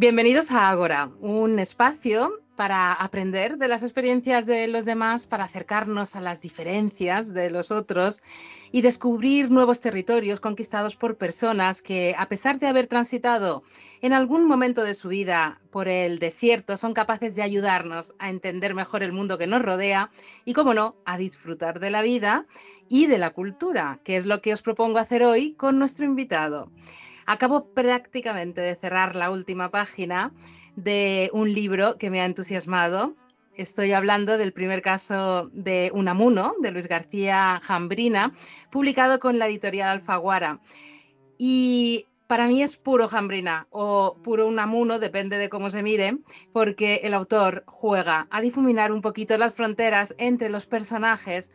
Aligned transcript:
Bienvenidos 0.00 0.52
a 0.52 0.68
Agora, 0.68 1.10
un 1.18 1.58
espacio 1.58 2.40
para 2.54 2.92
aprender 2.92 3.58
de 3.58 3.66
las 3.66 3.82
experiencias 3.82 4.46
de 4.46 4.68
los 4.68 4.84
demás, 4.84 5.26
para 5.26 5.42
acercarnos 5.42 6.14
a 6.14 6.20
las 6.20 6.40
diferencias 6.40 7.34
de 7.34 7.50
los 7.50 7.72
otros 7.72 8.22
y 8.70 8.82
descubrir 8.82 9.50
nuevos 9.50 9.80
territorios 9.80 10.38
conquistados 10.38 10.94
por 10.94 11.16
personas 11.16 11.82
que, 11.82 12.14
a 12.16 12.28
pesar 12.28 12.60
de 12.60 12.68
haber 12.68 12.86
transitado 12.86 13.64
en 14.00 14.12
algún 14.12 14.46
momento 14.46 14.84
de 14.84 14.94
su 14.94 15.08
vida 15.08 15.60
por 15.72 15.88
el 15.88 16.20
desierto, 16.20 16.76
son 16.76 16.94
capaces 16.94 17.34
de 17.34 17.42
ayudarnos 17.42 18.14
a 18.20 18.30
entender 18.30 18.74
mejor 18.74 19.02
el 19.02 19.10
mundo 19.10 19.36
que 19.36 19.48
nos 19.48 19.62
rodea 19.62 20.12
y, 20.44 20.52
como 20.52 20.74
no, 20.74 20.94
a 21.06 21.18
disfrutar 21.18 21.80
de 21.80 21.90
la 21.90 22.02
vida 22.02 22.46
y 22.88 23.06
de 23.06 23.18
la 23.18 23.30
cultura, 23.30 23.98
que 24.04 24.16
es 24.16 24.26
lo 24.26 24.42
que 24.42 24.52
os 24.52 24.62
propongo 24.62 24.98
hacer 24.98 25.24
hoy 25.24 25.54
con 25.54 25.80
nuestro 25.80 26.04
invitado. 26.04 26.70
Acabo 27.28 27.74
prácticamente 27.74 28.62
de 28.62 28.74
cerrar 28.74 29.14
la 29.14 29.30
última 29.30 29.70
página 29.70 30.32
de 30.76 31.28
un 31.34 31.52
libro 31.52 31.98
que 31.98 32.08
me 32.08 32.22
ha 32.22 32.24
entusiasmado. 32.24 33.16
Estoy 33.54 33.92
hablando 33.92 34.38
del 34.38 34.54
primer 34.54 34.80
caso 34.80 35.50
de 35.52 35.90
Unamuno, 35.92 36.54
de 36.62 36.70
Luis 36.70 36.88
García 36.88 37.60
Jambrina, 37.62 38.32
publicado 38.70 39.18
con 39.18 39.38
la 39.38 39.46
editorial 39.46 39.90
Alfaguara. 39.90 40.60
Y 41.36 42.06
para 42.28 42.48
mí 42.48 42.62
es 42.62 42.78
puro 42.78 43.08
Jambrina 43.08 43.66
o 43.68 44.16
puro 44.22 44.46
Unamuno, 44.46 44.98
depende 44.98 45.36
de 45.36 45.50
cómo 45.50 45.68
se 45.68 45.82
mire, 45.82 46.16
porque 46.54 47.02
el 47.02 47.12
autor 47.12 47.62
juega 47.66 48.26
a 48.30 48.40
difuminar 48.40 48.90
un 48.90 49.02
poquito 49.02 49.36
las 49.36 49.52
fronteras 49.52 50.14
entre 50.16 50.48
los 50.48 50.64
personajes 50.64 51.52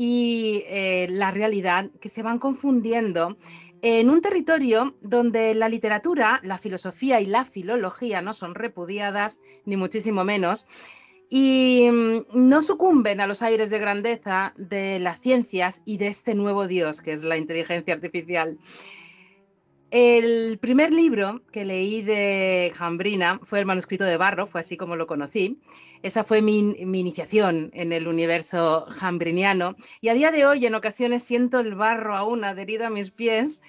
y 0.00 0.62
eh, 0.68 1.08
la 1.10 1.32
realidad 1.32 1.90
que 2.00 2.08
se 2.08 2.22
van 2.22 2.38
confundiendo 2.38 3.36
en 3.82 4.10
un 4.10 4.20
territorio 4.20 4.96
donde 5.00 5.54
la 5.54 5.68
literatura, 5.68 6.40
la 6.42 6.58
filosofía 6.58 7.20
y 7.20 7.26
la 7.26 7.44
filología 7.44 8.22
no 8.22 8.32
son 8.32 8.54
repudiadas, 8.54 9.40
ni 9.64 9.76
muchísimo 9.76 10.24
menos, 10.24 10.66
y 11.30 11.88
mm, 11.90 12.48
no 12.48 12.62
sucumben 12.62 13.20
a 13.20 13.26
los 13.26 13.42
aires 13.42 13.70
de 13.70 13.78
grandeza 13.78 14.54
de 14.56 14.98
las 14.98 15.20
ciencias 15.20 15.82
y 15.84 15.98
de 15.98 16.08
este 16.08 16.34
nuevo 16.34 16.66
Dios 16.66 17.00
que 17.00 17.12
es 17.12 17.24
la 17.24 17.36
inteligencia 17.36 17.94
artificial. 17.94 18.58
El 19.90 20.58
primer 20.58 20.92
libro 20.92 21.40
que 21.50 21.64
leí 21.64 22.02
de 22.02 22.72
Jambrina 22.74 23.40
fue 23.42 23.58
el 23.58 23.64
manuscrito 23.64 24.04
de 24.04 24.18
Barro, 24.18 24.46
fue 24.46 24.60
así 24.60 24.76
como 24.76 24.96
lo 24.96 25.06
conocí. 25.06 25.60
Esa 26.02 26.24
fue 26.24 26.42
mi, 26.42 26.58
iniciación 26.58 27.70
en 27.72 27.94
el 27.94 28.06
universo 28.06 28.84
jambriniano 28.90 29.76
y 30.02 30.08
a 30.08 30.14
día 30.14 30.30
de 30.30 30.44
hoy 30.44 30.66
en 30.66 30.74
ocasiones 30.74 31.24
siento 31.24 31.60
el 31.60 31.74
barro 31.74 32.14
aún 32.14 32.44
adherido 32.44 32.86
a 32.86 32.90
mis 32.90 33.10
pies 33.10 33.62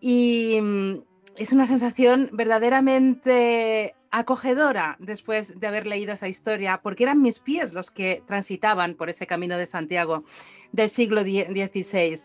y 0.00 0.58
mm, 0.60 1.02
es 1.36 1.52
una 1.52 1.68
sensación 1.68 2.30
verdaderamente 2.32 3.94
acogedora 4.10 4.96
después 4.98 5.60
de 5.60 5.66
haber 5.68 5.86
leído 5.86 6.12
esa 6.12 6.26
historia, 6.26 6.80
porque 6.82 7.04
eran 7.04 7.22
mis 7.22 7.38
pies 7.38 7.74
los 7.74 7.92
que 7.92 8.24
transitaban 8.26 8.94
por 8.94 9.08
ese 9.08 9.28
camino 9.28 9.56
de 9.56 9.66
Santiago 9.66 10.24
del 10.72 10.90
siglo 10.90 11.22
XVI. 11.22 12.18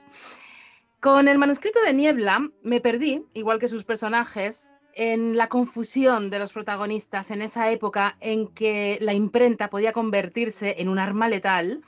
Con 1.05 1.27
el 1.27 1.37
manuscrito 1.37 1.79
de 1.85 1.93
Niebla 1.93 2.49
me 2.63 2.81
perdí, 2.81 3.23
igual 3.35 3.59
que 3.59 3.67
sus 3.67 3.83
personajes, 3.83 4.73
en 4.95 5.37
la 5.37 5.49
confusión 5.49 6.31
de 6.31 6.39
los 6.39 6.51
protagonistas 6.51 7.29
en 7.29 7.43
esa 7.43 7.69
época 7.69 8.17
en 8.21 8.47
que 8.47 8.97
la 9.01 9.13
imprenta 9.13 9.69
podía 9.69 9.93
convertirse 9.93 10.77
en 10.79 10.89
un 10.89 10.97
arma 10.97 11.29
letal 11.29 11.83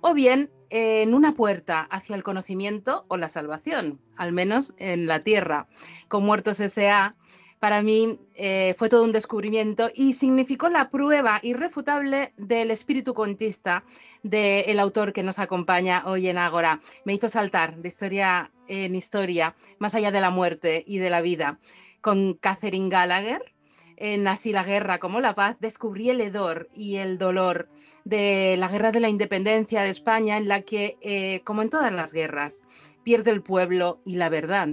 o 0.00 0.14
bien 0.14 0.50
en 0.70 1.12
una 1.12 1.34
puerta 1.34 1.82
hacia 1.90 2.16
el 2.16 2.22
conocimiento 2.22 3.04
o 3.08 3.18
la 3.18 3.28
salvación, 3.28 4.00
al 4.16 4.32
menos 4.32 4.72
en 4.78 5.06
la 5.06 5.20
Tierra. 5.20 5.68
Con 6.08 6.24
Muertos 6.24 6.58
S.A 6.58 7.14
para 7.62 7.80
mí 7.80 8.18
eh, 8.34 8.74
fue 8.76 8.88
todo 8.88 9.04
un 9.04 9.12
descubrimiento 9.12 9.88
y 9.94 10.14
significó 10.14 10.68
la 10.68 10.90
prueba 10.90 11.38
irrefutable 11.44 12.32
del 12.36 12.72
espíritu 12.72 13.14
contista 13.14 13.84
del 14.24 14.80
autor 14.80 15.12
que 15.12 15.22
nos 15.22 15.38
acompaña 15.38 16.02
hoy 16.06 16.26
en 16.26 16.38
Ágora. 16.38 16.80
Me 17.04 17.12
hizo 17.12 17.28
saltar 17.28 17.76
de 17.76 17.86
historia 17.86 18.50
en 18.66 18.96
historia, 18.96 19.54
más 19.78 19.94
allá 19.94 20.10
de 20.10 20.20
la 20.20 20.30
muerte 20.30 20.82
y 20.88 20.98
de 20.98 21.08
la 21.08 21.20
vida. 21.20 21.60
Con 22.00 22.34
Catherine 22.34 22.88
Gallagher, 22.88 23.54
en 23.96 24.26
Así 24.26 24.52
la 24.52 24.64
guerra 24.64 24.98
como 24.98 25.20
la 25.20 25.36
paz, 25.36 25.56
descubrí 25.60 26.10
el 26.10 26.20
hedor 26.20 26.68
y 26.74 26.96
el 26.96 27.16
dolor 27.16 27.68
de 28.04 28.56
la 28.58 28.66
guerra 28.66 28.90
de 28.90 28.98
la 28.98 29.08
independencia 29.08 29.84
de 29.84 29.90
España, 29.90 30.36
en 30.36 30.48
la 30.48 30.62
que, 30.62 30.98
eh, 31.00 31.42
como 31.44 31.62
en 31.62 31.70
todas 31.70 31.92
las 31.92 32.12
guerras, 32.12 32.62
pierde 33.04 33.30
el 33.30 33.40
pueblo 33.40 34.00
y 34.04 34.16
la 34.16 34.30
verdad. 34.30 34.70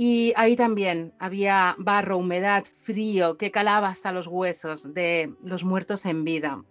Y 0.00 0.32
ahí 0.36 0.54
también 0.54 1.12
había 1.18 1.74
barro, 1.76 2.18
humedad, 2.18 2.64
frío 2.64 3.36
que 3.36 3.50
calaba 3.50 3.88
hasta 3.88 4.12
los 4.12 4.28
huesos 4.28 4.94
de 4.94 5.34
los 5.42 5.64
muertos 5.64 6.06
en 6.06 6.22
vida. 6.22 6.62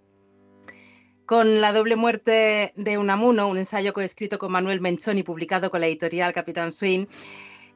Con 1.25 1.59
La 1.59 1.73
doble 1.73 1.97
muerte 1.97 2.71
de 2.77 2.97
Unamuno, 2.97 3.49
un 3.49 3.57
ensayo 3.57 3.91
coescrito 3.91 4.39
con 4.39 4.53
Manuel 4.53 4.79
Menchón 4.79 5.17
y 5.17 5.23
publicado 5.23 5.69
con 5.69 5.81
la 5.81 5.87
editorial 5.87 6.31
Capitán 6.31 6.71
Swing, 6.71 7.05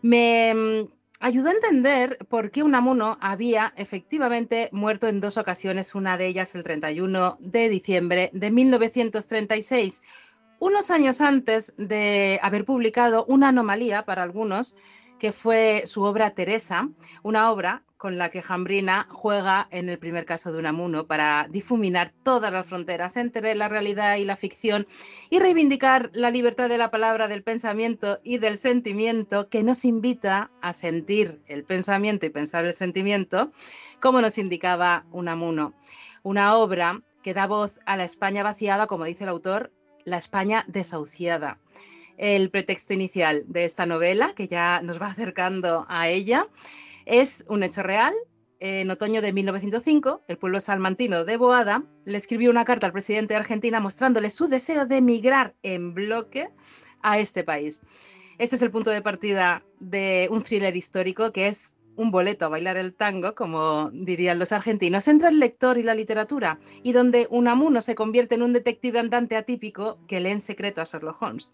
me 0.02 0.54
mm, 0.56 0.90
ayudó 1.20 1.50
a 1.50 1.56
entender 1.56 2.18
por 2.30 2.50
qué 2.50 2.64
Unamuno 2.64 3.18
había 3.20 3.74
efectivamente 3.76 4.70
muerto 4.72 5.10
en 5.10 5.20
dos 5.20 5.36
ocasiones, 5.36 5.96
una 5.96 6.18
de 6.18 6.28
ellas 6.28 6.56
el 6.56 6.64
31 6.64 7.38
de 7.42 7.68
diciembre 7.68 8.30
de 8.32 8.52
1936, 8.52 10.02
unos 10.60 10.92
años 10.92 11.20
antes 11.20 11.74
de 11.76 12.40
haber 12.42 12.64
publicado 12.64 13.26
Una 13.26 13.50
anomalía 13.50 14.06
para 14.06 14.24
algunos, 14.24 14.78
que 15.22 15.32
fue 15.32 15.84
su 15.86 16.02
obra 16.02 16.32
Teresa, 16.32 16.90
una 17.22 17.52
obra 17.52 17.84
con 17.98 18.18
la 18.18 18.30
que 18.30 18.42
Jambrina 18.42 19.06
juega 19.12 19.68
en 19.70 19.88
el 19.88 20.00
primer 20.00 20.26
caso 20.26 20.52
de 20.52 20.58
Unamuno 20.58 21.06
para 21.06 21.46
difuminar 21.48 22.12
todas 22.24 22.52
las 22.52 22.66
fronteras 22.66 23.18
entre 23.18 23.54
la 23.54 23.68
realidad 23.68 24.16
y 24.16 24.26
la 24.26 24.36
ficción 24.36 24.88
y 25.30 25.38
reivindicar 25.38 26.10
la 26.14 26.32
libertad 26.32 26.70
de 26.70 26.80
la 26.80 26.90
palabra, 26.90 27.28
del 27.28 27.44
pensamiento 27.44 28.18
y 28.24 28.40
del 28.40 28.58
sentimiento 28.58 29.48
que 29.48 29.62
nos 29.62 29.86
invita 29.86 30.50
a 30.60 30.74
sentir 30.74 31.40
el 31.46 31.66
pensamiento 31.66 32.26
y 32.26 32.30
pensar 32.30 32.66
el 32.66 32.74
sentimiento, 32.74 33.52
como 34.00 34.22
nos 34.22 34.40
indicaba 34.40 35.06
Unamuno. 35.12 35.76
Una 36.24 36.56
obra 36.56 37.04
que 37.22 37.36
da 37.36 37.46
voz 37.46 37.80
a 37.86 37.96
la 37.96 38.06
España 38.06 38.42
vaciada, 38.42 38.88
como 38.88 39.06
dice 39.06 39.26
el 39.26 39.30
autor, 39.30 39.72
la 40.04 40.18
España 40.18 40.66
desahuciada 40.68 41.60
el 42.18 42.50
pretexto 42.50 42.94
inicial 42.94 43.44
de 43.48 43.66
esta 43.66 43.86
novela, 43.86 44.34
que 44.36 44.48
ya 44.48 44.82
nos 44.82 45.02
va 45.02 45.08
acercando 45.12 45.86
a 45.90 46.10
ella. 46.10 46.48
Es 47.06 47.46
un 47.48 47.64
hecho 47.64 47.84
real. 47.84 48.14
En 48.60 48.92
otoño 48.92 49.24
de 49.24 49.34
1905, 49.34 50.24
el 50.28 50.38
pueblo 50.38 50.60
salmantino 50.60 51.26
de 51.26 51.36
Boada 51.36 51.84
le 52.06 52.18
escribió 52.18 52.52
una 52.52 52.64
carta 52.64 52.86
al 52.86 52.94
presidente 52.94 53.34
de 53.34 53.40
Argentina 53.40 53.80
mostrándole 53.80 54.30
su 54.30 54.48
deseo 54.48 54.86
de 54.86 54.98
emigrar 54.98 55.56
en 55.64 55.96
bloque 55.96 56.48
a 57.02 57.18
este 57.18 57.44
país. 57.44 57.82
Este 58.38 58.56
es 58.56 58.62
el 58.62 58.70
punto 58.70 58.92
de 58.92 59.02
partida 59.02 59.64
de 59.80 60.28
un 60.32 60.44
thriller 60.44 60.76
histórico 60.76 61.32
que 61.32 61.48
es 61.48 61.76
un 62.02 62.12
boleto 62.12 62.46
a 62.46 62.50
bailar 62.50 62.78
el 62.78 62.94
tango, 62.94 63.36
como 63.36 63.92
dirían 63.94 64.40
los 64.40 64.52
argentinos, 64.52 65.08
entre 65.08 65.30
el 65.30 65.40
lector 65.40 65.78
y 65.78 65.84
la 65.84 65.94
literatura, 65.94 66.60
y 66.84 66.94
donde 66.94 67.28
Unamuno 67.30 67.80
se 67.82 67.96
convierte 67.96 68.36
en 68.36 68.42
un 68.42 68.54
detective 68.54 69.00
andante 69.00 69.38
atípico 69.38 70.00
que 70.08 70.20
lee 70.20 70.32
en 70.32 70.42
secreto 70.42 70.82
a 70.82 70.84
Sherlock 70.84 71.22
Holmes. 71.22 71.52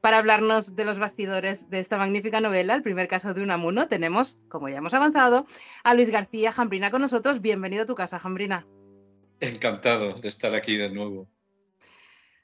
Para 0.00 0.18
hablarnos 0.18 0.76
de 0.76 0.84
los 0.84 0.98
bastidores 0.98 1.70
de 1.70 1.80
esta 1.80 1.96
magnífica 1.96 2.40
novela, 2.40 2.74
el 2.74 2.82
primer 2.82 3.08
caso 3.08 3.32
de 3.32 3.42
Unamuno, 3.42 3.88
tenemos, 3.88 4.38
como 4.48 4.68
ya 4.68 4.78
hemos 4.78 4.94
avanzado, 4.94 5.46
a 5.82 5.94
Luis 5.94 6.10
García 6.10 6.52
Jambrina 6.52 6.90
con 6.90 7.00
nosotros. 7.00 7.40
Bienvenido 7.40 7.84
a 7.84 7.86
tu 7.86 7.94
casa, 7.94 8.18
Jambrina. 8.18 8.66
Encantado 9.40 10.12
de 10.12 10.28
estar 10.28 10.54
aquí 10.54 10.76
de 10.76 10.90
nuevo. 10.90 11.28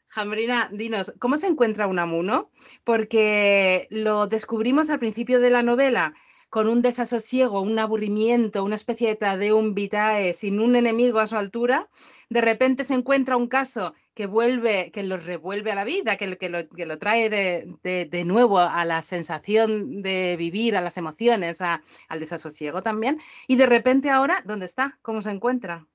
Jambrina, 0.08 0.68
dinos, 0.70 1.14
¿cómo 1.18 1.38
se 1.38 1.46
encuentra 1.46 1.86
Unamuno? 1.86 2.50
Porque 2.84 3.86
lo 3.90 4.26
descubrimos 4.26 4.90
al 4.90 4.98
principio 4.98 5.40
de 5.40 5.48
la 5.48 5.62
novela 5.62 6.14
con 6.52 6.68
un 6.68 6.82
desasosiego, 6.82 7.62
un 7.62 7.78
aburrimiento, 7.78 8.62
una 8.62 8.74
especie 8.74 9.08
de 9.08 9.16
tradeum 9.16 9.72
vitae, 9.72 10.34
sin 10.34 10.60
un 10.60 10.76
enemigo 10.76 11.18
a 11.18 11.26
su 11.26 11.38
altura, 11.38 11.88
de 12.28 12.42
repente 12.42 12.84
se 12.84 12.92
encuentra 12.92 13.38
un 13.38 13.48
caso 13.48 13.94
que 14.12 14.26
vuelve, 14.26 14.90
que 14.90 15.02
lo 15.02 15.16
revuelve 15.16 15.72
a 15.72 15.74
la 15.74 15.84
vida, 15.84 16.18
que, 16.18 16.26
lo, 16.26 16.36
que 16.36 16.50
lo, 16.84 16.98
trae 16.98 17.30
de, 17.30 18.24
nuevo 18.26 18.58
a 18.58 18.84
la 18.84 19.02
sensación 19.02 20.02
de 20.02 20.36
vivir, 20.36 20.76
a 20.76 20.82
las 20.82 20.98
emociones, 20.98 21.62
al 21.62 22.20
desasosiego 22.20 22.82
también. 22.82 23.18
Y 23.48 23.56
de 23.56 23.64
repente 23.64 24.10
ahora, 24.10 24.42
¿dónde 24.44 24.66
está? 24.66 24.98
¿Cómo 25.00 25.22
se 25.22 25.30
encuentra? 25.30 25.88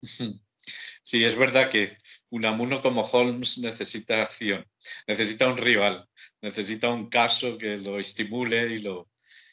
Sí, 0.00 1.24
es 1.24 1.34
verdad 1.34 1.70
que 1.70 1.98
un 2.30 2.44
amuno 2.44 2.82
como 2.82 3.02
Holmes 3.02 3.58
necesita 3.58 4.22
acción, 4.22 4.64
necesita 5.08 5.48
un 5.48 5.56
rival, 5.56 6.08
necesita 6.40 6.88
un 6.88 7.08
caso 7.08 7.58
que 7.58 7.78
lo 7.78 7.98
estimule 7.98 8.74
y 8.74 8.78
lo, 8.78 9.08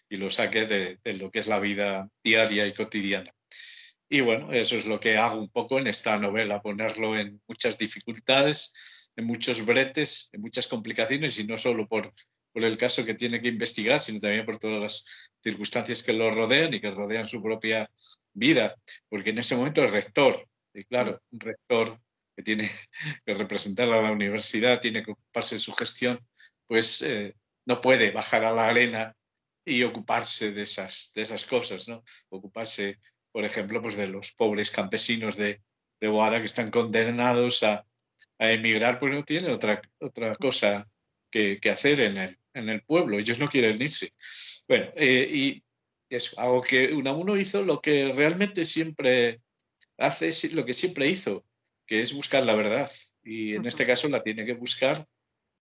y 0.10 0.18
lo 0.18 0.30
saque 0.30 0.66
de, 0.66 1.14
lo 1.14 1.32
que 1.32 1.40
es 1.40 1.48
la 1.48 1.60
vida 1.60 2.10
diaria 2.24 2.68
y 2.68 2.74
cotidiana. 2.74 3.32
Y 4.08 4.22
bueno, 4.22 4.52
eso 4.52 4.76
es 4.76 4.86
lo 4.86 5.00
que 5.00 5.18
hago 5.18 5.40
un 5.40 5.50
poco 5.50 5.80
en 5.80 5.88
esta 5.88 6.18
novela, 6.20 6.62
ponerlo 6.62 7.18
en 7.18 7.42
muchas 7.48 7.78
dificultades, 7.78 9.12
en 9.16 9.26
muchos 9.26 9.66
bretes, 9.66 10.30
en 10.32 10.42
muchas 10.42 10.68
complicaciones 10.68 11.40
y 11.40 11.46
no 11.46 11.58
solo 11.58 11.88
por, 11.88 12.14
por 12.54 12.64
el 12.64 12.78
caso 12.78 13.04
que 13.04 13.16
tiene 13.16 13.42
que 13.42 13.48
investigar, 13.48 14.00
sino 14.00 14.20
también 14.20 14.46
por 14.46 14.58
todas 14.58 14.82
las 14.82 15.06
circunstancias 15.44 16.04
que 16.04 16.14
lo 16.14 16.30
rodean 16.32 16.74
y 16.74 16.80
que 16.80 16.92
rodean 16.92 17.26
su 17.26 17.42
propia 17.42 17.90
vida, 18.34 18.76
porque 19.10 19.32
en 19.32 19.40
ese 19.40 19.56
momento 19.56 19.84
es 19.84 19.92
rector, 19.92 20.48
y 20.74 20.84
claro, 20.84 21.22
un 21.32 21.40
rector 21.40 22.00
que 22.36 22.44
tiene 22.44 22.70
que 23.26 23.34
representar 23.34 23.92
a 23.92 24.02
la 24.02 24.12
universidad, 24.12 24.80
tiene 24.80 25.04
que 25.04 25.12
ocuparse 25.12 25.56
de 25.56 25.62
su 25.62 25.74
gestión, 25.74 26.20
pues 26.68 27.02
eh, 27.02 27.36
no 27.66 27.82
puede 27.82 28.12
bajar 28.12 28.44
a 28.44 28.52
la 28.52 28.68
arena 28.68 29.16
y 29.66 29.84
ocuparse 29.84 30.52
de 30.52 30.62
esas, 30.62 31.12
de 31.16 31.24
esas 31.24 31.46
cosas, 31.46 31.88
¿no? 31.88 32.04
Ocuparse, 32.30 33.00
por 33.32 33.44
ejemplo, 33.44 33.82
pues 33.82 33.98
de 33.98 34.08
los 34.08 34.32
pobres 34.34 34.70
campesinos 34.72 35.36
de, 35.38 35.62
de 36.00 36.08
Boada 36.08 36.40
que 36.40 36.46
están 36.46 36.70
condenados 36.70 37.64
a, 37.64 37.86
a 38.40 38.52
emigrar, 38.52 39.00
pues 39.00 39.14
no 39.14 39.24
tiene 39.24 39.52
otra, 39.52 39.82
otra 40.00 40.36
cosa 40.36 40.88
que, 41.32 41.58
que 41.58 41.70
hacer 41.70 42.00
en 42.00 42.18
el, 42.18 42.40
en 42.54 42.70
el, 42.70 42.84
pueblo. 42.84 43.18
Ellos 43.18 43.40
no 43.40 43.50
quieren 43.50 43.82
irse. 43.82 44.14
Bueno, 44.68 44.92
eh, 44.96 45.28
y 45.32 45.64
es 46.10 46.38
algo 46.38 46.62
que 46.62 46.94
Unamuno 46.94 47.36
hizo 47.36 47.64
lo 47.64 47.82
que 47.82 48.12
realmente 48.14 48.66
siempre 48.66 49.42
hace, 49.98 50.32
lo 50.54 50.64
que 50.64 50.74
siempre 50.74 51.08
hizo, 51.08 51.44
que 51.86 52.02
es 52.02 52.14
buscar 52.14 52.46
la 52.46 52.56
verdad. 52.56 52.90
Y 53.24 53.56
en 53.56 53.66
este 53.66 53.86
caso 53.86 54.08
la 54.10 54.22
tiene 54.22 54.46
que 54.46 54.54
buscar 54.54 55.06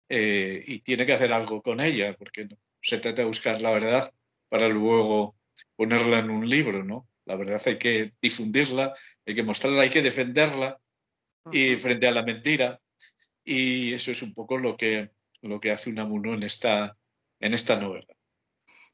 eh, 0.08 0.64
y 0.66 0.80
tiene 0.80 1.06
que 1.06 1.14
hacer 1.14 1.34
algo 1.34 1.62
con 1.62 1.82
ella, 1.82 2.16
porque 2.18 2.46
no 2.46 2.58
se 2.82 2.98
trata 2.98 3.22
de 3.22 3.28
buscar 3.28 3.62
la 3.62 3.72
verdad 3.72 4.12
para 4.50 4.68
luego 4.68 5.36
ponerla 5.76 6.20
en 6.20 6.30
un 6.30 6.48
libro, 6.48 6.84
¿no? 6.84 7.08
La 7.26 7.36
verdad 7.36 7.62
hay 7.66 7.78
que 7.78 8.14
difundirla, 8.22 8.94
hay 9.26 9.36
que 9.36 9.44
mostrarla, 9.44 9.82
hay 9.82 9.90
que 9.90 10.02
defenderla 10.02 10.80
y 11.52 11.76
frente 11.76 12.08
a 12.08 12.12
la 12.12 12.24
mentira. 12.24 12.82
Y 13.44 13.94
eso 13.94 14.12
es 14.12 14.22
un 14.22 14.34
poco 14.34 14.58
lo 14.58 14.76
que, 14.76 15.12
lo 15.42 15.60
que 15.60 15.72
hace 15.72 15.90
Unamuno 15.90 16.34
en 16.34 16.44
esta, 16.44 16.98
en 17.40 17.54
esta 17.54 17.80
novela. 17.80 18.16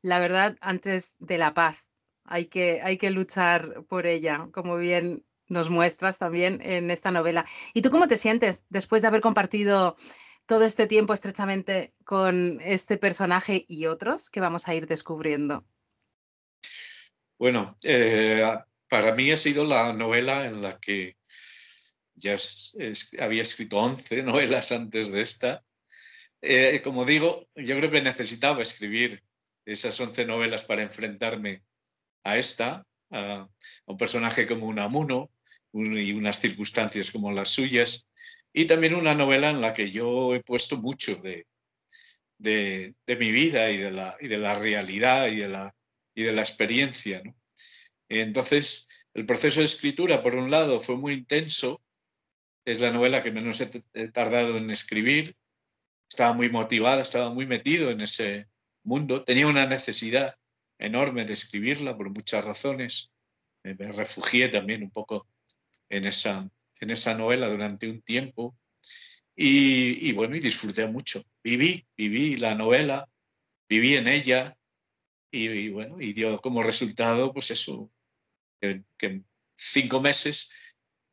La 0.01 0.19
verdad 0.19 0.57
antes 0.61 1.15
de 1.19 1.37
la 1.37 1.53
paz. 1.53 1.89
Hay 2.27 2.47
que, 2.47 2.81
hay 2.81 2.97
que 2.97 3.11
luchar 3.11 3.85
por 3.87 4.07
ella, 4.07 4.49
como 4.51 4.77
bien 4.77 5.23
nos 5.47 5.69
muestras 5.69 6.17
también 6.17 6.59
en 6.63 6.89
esta 6.89 7.11
novela. 7.11 7.45
¿Y 7.73 7.83
tú 7.83 7.91
cómo 7.91 8.07
te 8.07 8.17
sientes 8.17 8.65
después 8.69 9.01
de 9.01 9.07
haber 9.07 9.21
compartido 9.21 9.95
todo 10.45 10.63
este 10.63 10.87
tiempo 10.87 11.13
estrechamente 11.13 11.93
con 12.03 12.59
este 12.61 12.97
personaje 12.97 13.65
y 13.67 13.87
otros 13.87 14.29
que 14.29 14.39
vamos 14.39 14.67
a 14.67 14.75
ir 14.75 14.87
descubriendo? 14.87 15.65
Bueno, 17.37 17.75
eh, 17.83 18.45
para 18.87 19.13
mí 19.13 19.31
ha 19.31 19.37
sido 19.37 19.65
la 19.65 19.93
novela 19.93 20.45
en 20.45 20.61
la 20.61 20.79
que 20.79 21.17
ya 22.15 22.37
había 23.19 23.41
escrito 23.41 23.77
11 23.77 24.23
novelas 24.23 24.71
antes 24.71 25.11
de 25.11 25.21
esta. 25.21 25.63
Eh, 26.41 26.81
como 26.83 27.05
digo, 27.05 27.47
yo 27.55 27.77
creo 27.77 27.91
que 27.91 28.01
necesitaba 28.01 28.61
escribir 28.61 29.23
esas 29.65 29.99
11 29.99 30.25
novelas 30.25 30.63
para 30.63 30.83
enfrentarme 30.83 31.63
a 32.23 32.37
esta, 32.37 32.85
a, 33.11 33.49
un 33.85 33.97
personaje 33.97 34.47
como 34.47 34.67
Unamuno 34.67 35.31
y 35.73 36.13
unas 36.13 36.39
circunstancias 36.39 37.11
como 37.11 37.31
las 37.31 37.49
suyas, 37.49 38.07
y 38.57 38.67
también 38.67 38.95
una 38.95 39.13
novela 39.13 39.49
en 39.49 39.59
la 39.59 39.73
que 39.73 39.91
yo 39.91 40.33
he 40.33 40.41
puesto 40.41 40.77
mucho 40.77 41.15
de, 41.17 41.45
de, 42.37 42.95
mi 43.19 43.33
vida 43.33 43.69
y 43.69 43.77
de, 43.77 43.91
la, 43.91 44.15
y 44.21 44.29
de 44.29 44.37
la 44.37 44.55
realidad 44.55 45.27
y 45.27 45.35
de 45.35 45.49
la, 45.49 45.75
y 46.15 46.23
de 46.23 46.31
la 46.31 46.39
experiencia. 46.39 47.21
Entonces, 48.07 48.87
el 49.13 49.25
proceso 49.25 49.59
de 49.59 49.65
escritura, 49.65 50.21
por 50.21 50.37
un 50.37 50.49
lado, 50.49 50.79
fue 50.79 50.95
muy 50.95 51.13
intenso. 51.15 51.81
Es 52.63 52.79
la 52.79 52.91
novela 52.91 53.21
que 53.21 53.33
menos 53.33 53.59
he 53.59 54.07
tardado 54.07 54.57
en 54.57 54.69
escribir. 54.69 55.35
Estaba 56.09 56.31
muy 56.31 56.49
motivada, 56.49 57.01
estaba 57.01 57.33
muy 57.33 57.45
metido 57.45 57.91
en 57.91 57.99
ese 57.99 58.47
mundo. 58.83 59.25
Tenía 59.25 59.47
una 59.47 59.65
necesidad 59.65 60.33
enorme 60.79 61.25
de 61.25 61.33
escribirla 61.33 61.97
por 61.97 62.09
muchas 62.09 62.45
razones. 62.45 63.11
Me 63.65 63.91
refugié 63.91 64.47
también 64.47 64.81
un 64.81 64.91
poco 64.91 65.27
en 65.89 66.05
esa, 66.05 66.49
en 66.85 66.91
esa 66.91 67.15
novela 67.15 67.49
durante 67.49 67.89
un 67.89 68.01
tiempo 68.01 68.55
y, 69.35 70.13
bueno, 70.13 70.35
y 70.35 70.39
disfruté 70.39 70.87
mucho. 70.87 71.23
Viví, 71.43 71.85
viví 71.97 72.37
la 72.37 72.55
novela, 72.55 73.09
viví 73.67 73.95
en 73.95 74.07
ella 74.07 74.57
y, 75.31 75.69
bueno, 75.69 75.99
y 75.99 76.13
dio 76.13 76.39
como 76.39 76.63
resultado 76.63 77.33
pues 77.33 77.51
eso, 77.51 77.91
que, 78.61 78.83
cinco 79.57 79.99
meses 79.99 80.49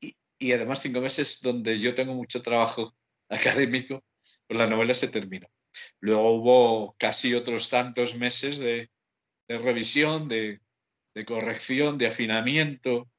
y, 0.01 0.15
y, 0.39 0.53
además 0.53 0.81
cinco 0.81 1.01
meses 1.01 1.41
donde 1.43 1.79
yo 1.79 1.95
tengo 1.95 2.15
mucho 2.15 2.43
trabajo 2.43 2.95
académico, 3.29 4.05
pues 4.47 4.59
la 4.59 4.69
novela 4.69 4.95
se 4.95 5.09
terminó. 5.09 5.49
Luego 6.01 6.35
hubo 6.35 6.95
casi 6.99 7.35
otros 7.35 7.71
tantos 7.71 8.15
meses 8.15 8.59
de, 8.59 8.91
de 9.49 9.59
revisión, 9.59 10.29
de, 10.29 10.61
de 11.15 11.25
corrección, 11.25 11.99
de 11.99 12.07
afinamiento, 12.07 13.11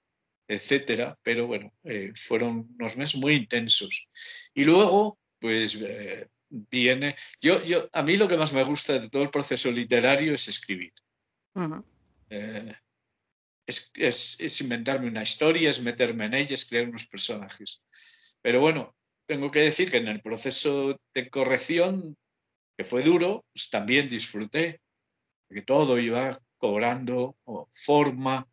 etcétera, 0.54 1.18
pero 1.24 1.48
bueno, 1.48 1.74
eh, 1.84 2.12
fueron 2.16 2.76
unos 2.80 2.98
meses 2.98 3.16
muy 3.16 3.36
intensos. 3.36 4.08
Y 4.54 4.64
luego, 4.64 5.20
pues 5.40 5.76
eh, 5.76 6.28
viene, 6.50 7.16
yo, 7.42 7.64
yo, 7.64 7.90
a 7.94 8.04
mí 8.04 8.18
lo 8.18 8.28
que 8.28 8.38
más 8.38 8.54
me 8.54 8.64
gusta 8.64 9.00
de 9.00 9.10
todo 9.10 9.24
el 9.24 9.30
proceso 9.30 9.72
literario 9.72 10.34
es 10.34 10.48
escribir. 10.48 10.94
Eh, 12.30 12.74
es, 13.66 13.92
es, 13.96 14.40
es, 14.40 14.62
inventarme 14.62 15.08
una 15.08 15.24
historia, 15.24 15.70
es 15.70 15.82
meterme 15.82 16.26
en 16.26 16.34
ella, 16.34 16.56
es 16.56 16.66
crear 16.66 16.88
unos 16.88 17.06
personajes. 17.06 17.82
Pero 18.42 18.60
bueno, 18.60 18.96
tengo 19.26 19.52
que 19.52 19.62
decir 19.62 19.90
que 19.90 19.98
en 19.98 20.08
el 20.08 20.22
proceso 20.22 21.00
de 21.14 21.30
corrección, 21.30 22.18
que 22.78 22.84
fue 22.84 23.04
duro, 23.04 23.46
pues 23.54 23.70
también 23.70 24.10
disfruté, 24.10 24.82
que 25.50 25.62
todo 25.62 26.00
iba 26.00 26.38
cobrando 26.58 27.38
forma, 27.72 28.48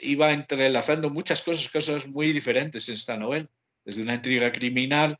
iba 0.00 0.32
entrelazando 0.32 1.10
muchas 1.10 1.42
cosas, 1.42 1.68
cosas 1.70 2.06
muy 2.08 2.32
diferentes 2.32 2.88
en 2.88 2.94
esta 2.94 3.16
novela, 3.16 3.48
desde 3.84 4.02
una 4.02 4.14
intriga 4.14 4.52
criminal, 4.52 5.18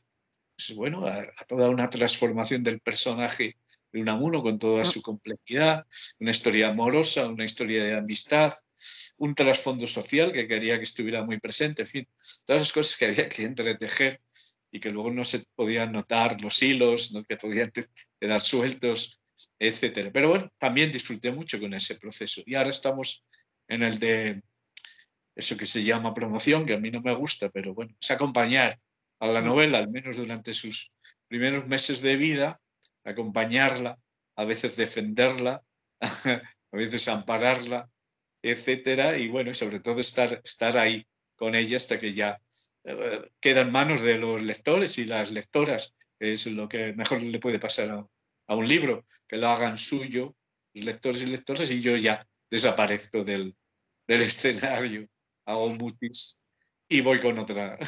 pues 0.55 0.75
bueno, 0.75 1.05
a, 1.07 1.23
toda 1.47 1.69
una 1.69 1.89
transformación 1.89 2.63
del 2.63 2.79
personaje 2.79 3.57
de 3.91 4.01
Unamuno 4.01 4.41
con 4.41 4.57
toda 4.57 4.81
ah. 4.81 4.85
su 4.85 5.01
complejidad, 5.01 5.85
una 6.19 6.31
historia 6.31 6.69
amorosa, 6.69 7.27
una 7.27 7.45
historia 7.45 7.83
de 7.83 7.95
amistad, 7.95 8.53
un 9.17 9.35
trasfondo 9.35 9.87
social 9.87 10.31
que 10.31 10.47
quería 10.47 10.77
que 10.77 10.83
estuviera 10.83 11.23
muy 11.23 11.39
presente, 11.39 11.83
en 11.83 11.87
fin, 11.87 12.07
todas 12.45 12.61
las 12.63 12.73
cosas 12.73 12.97
que 12.97 13.05
había 13.05 13.29
que 13.29 13.43
entretejer 13.43 14.21
y 14.71 14.79
que 14.79 14.89
luego 14.89 15.11
no 15.11 15.23
se 15.23 15.43
podían 15.55 15.91
notar 15.91 16.41
los 16.41 16.61
hilos, 16.63 17.11
¿no? 17.11 17.23
que 17.23 17.37
podían 17.37 17.71
quedar 18.19 18.41
sueltos, 18.41 19.21
etcétera. 19.59 20.11
Pero 20.11 20.29
bueno, 20.29 20.51
también 20.57 20.91
disfruté 20.91 21.31
mucho 21.31 21.59
con 21.59 21.73
ese 21.73 21.95
proceso. 21.95 22.41
Y 22.45 22.55
ahora 22.55 22.71
estamos 22.71 23.23
en 23.67 23.83
el 23.83 23.99
de 23.99 24.41
eso 25.35 25.57
que 25.57 25.65
se 25.65 25.83
llama 25.83 26.13
promoción, 26.13 26.65
que 26.65 26.73
a 26.73 26.79
mí 26.79 26.91
no 26.91 27.01
me 27.01 27.15
gusta, 27.15 27.49
pero 27.49 27.73
bueno, 27.73 27.95
es 27.99 28.11
acompañar 28.11 28.79
a 29.19 29.27
la 29.27 29.41
novela, 29.41 29.79
al 29.79 29.89
menos 29.89 30.17
durante 30.17 30.53
sus 30.53 30.91
primeros 31.27 31.67
meses 31.67 32.01
de 32.01 32.17
vida, 32.17 32.59
acompañarla, 33.03 33.97
a 34.35 34.45
veces 34.45 34.75
defenderla, 34.75 35.63
a 36.01 36.41
veces 36.77 37.07
ampararla, 37.07 37.89
etcétera, 38.41 39.17
y 39.17 39.29
bueno, 39.29 39.53
sobre 39.53 39.79
todo 39.79 40.01
estar, 40.01 40.41
estar 40.43 40.77
ahí 40.77 41.07
con 41.35 41.55
ella 41.55 41.77
hasta 41.77 41.99
que 41.99 42.13
ya 42.13 42.39
eh, 42.83 43.31
queda 43.39 43.61
en 43.61 43.71
manos 43.71 44.01
de 44.01 44.17
los 44.17 44.41
lectores 44.43 44.97
y 44.97 45.05
las 45.05 45.31
lectoras, 45.31 45.95
que 46.19 46.33
es 46.33 46.45
lo 46.47 46.67
que 46.67 46.93
mejor 46.93 47.23
le 47.23 47.39
puede 47.39 47.59
pasar 47.59 47.91
a, 47.91 48.07
a 48.47 48.55
un 48.55 48.67
libro, 48.67 49.05
que 49.27 49.37
lo 49.37 49.47
hagan 49.47 49.77
suyo, 49.77 50.35
los 50.73 50.85
lectores 50.85 51.21
y 51.21 51.27
lectoras, 51.27 51.71
y 51.71 51.81
yo 51.81 51.95
ya 51.95 52.27
desaparezco 52.53 53.23
del, 53.23 53.55
del 54.05 54.21
escenario, 54.21 55.09
hago 55.45 55.69
mutis 55.69 56.39
y 56.87 57.01
voy 57.01 57.19
con 57.25 57.39
otra, 57.39 57.79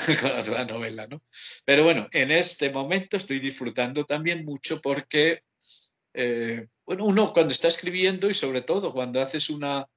novela. 0.67 1.05
¿no? 1.05 1.21
Pero 1.65 1.83
bueno, 1.83 2.07
en 2.11 2.31
este 2.31 2.71
momento 2.71 3.15
estoy 3.15 3.39
disfrutando 3.39 4.05
también 4.05 4.43
mucho 4.43 4.81
porque, 4.81 5.41
eh, 6.13 6.67
bueno, 6.83 7.05
uno 7.05 7.31
cuando 7.31 7.53
está 7.53 7.67
escribiendo 7.67 8.27
y 8.27 8.33
sobre 8.33 8.61
todo 8.61 8.91
cuando 8.91 9.21
haces 9.21 9.51
una 9.51 9.87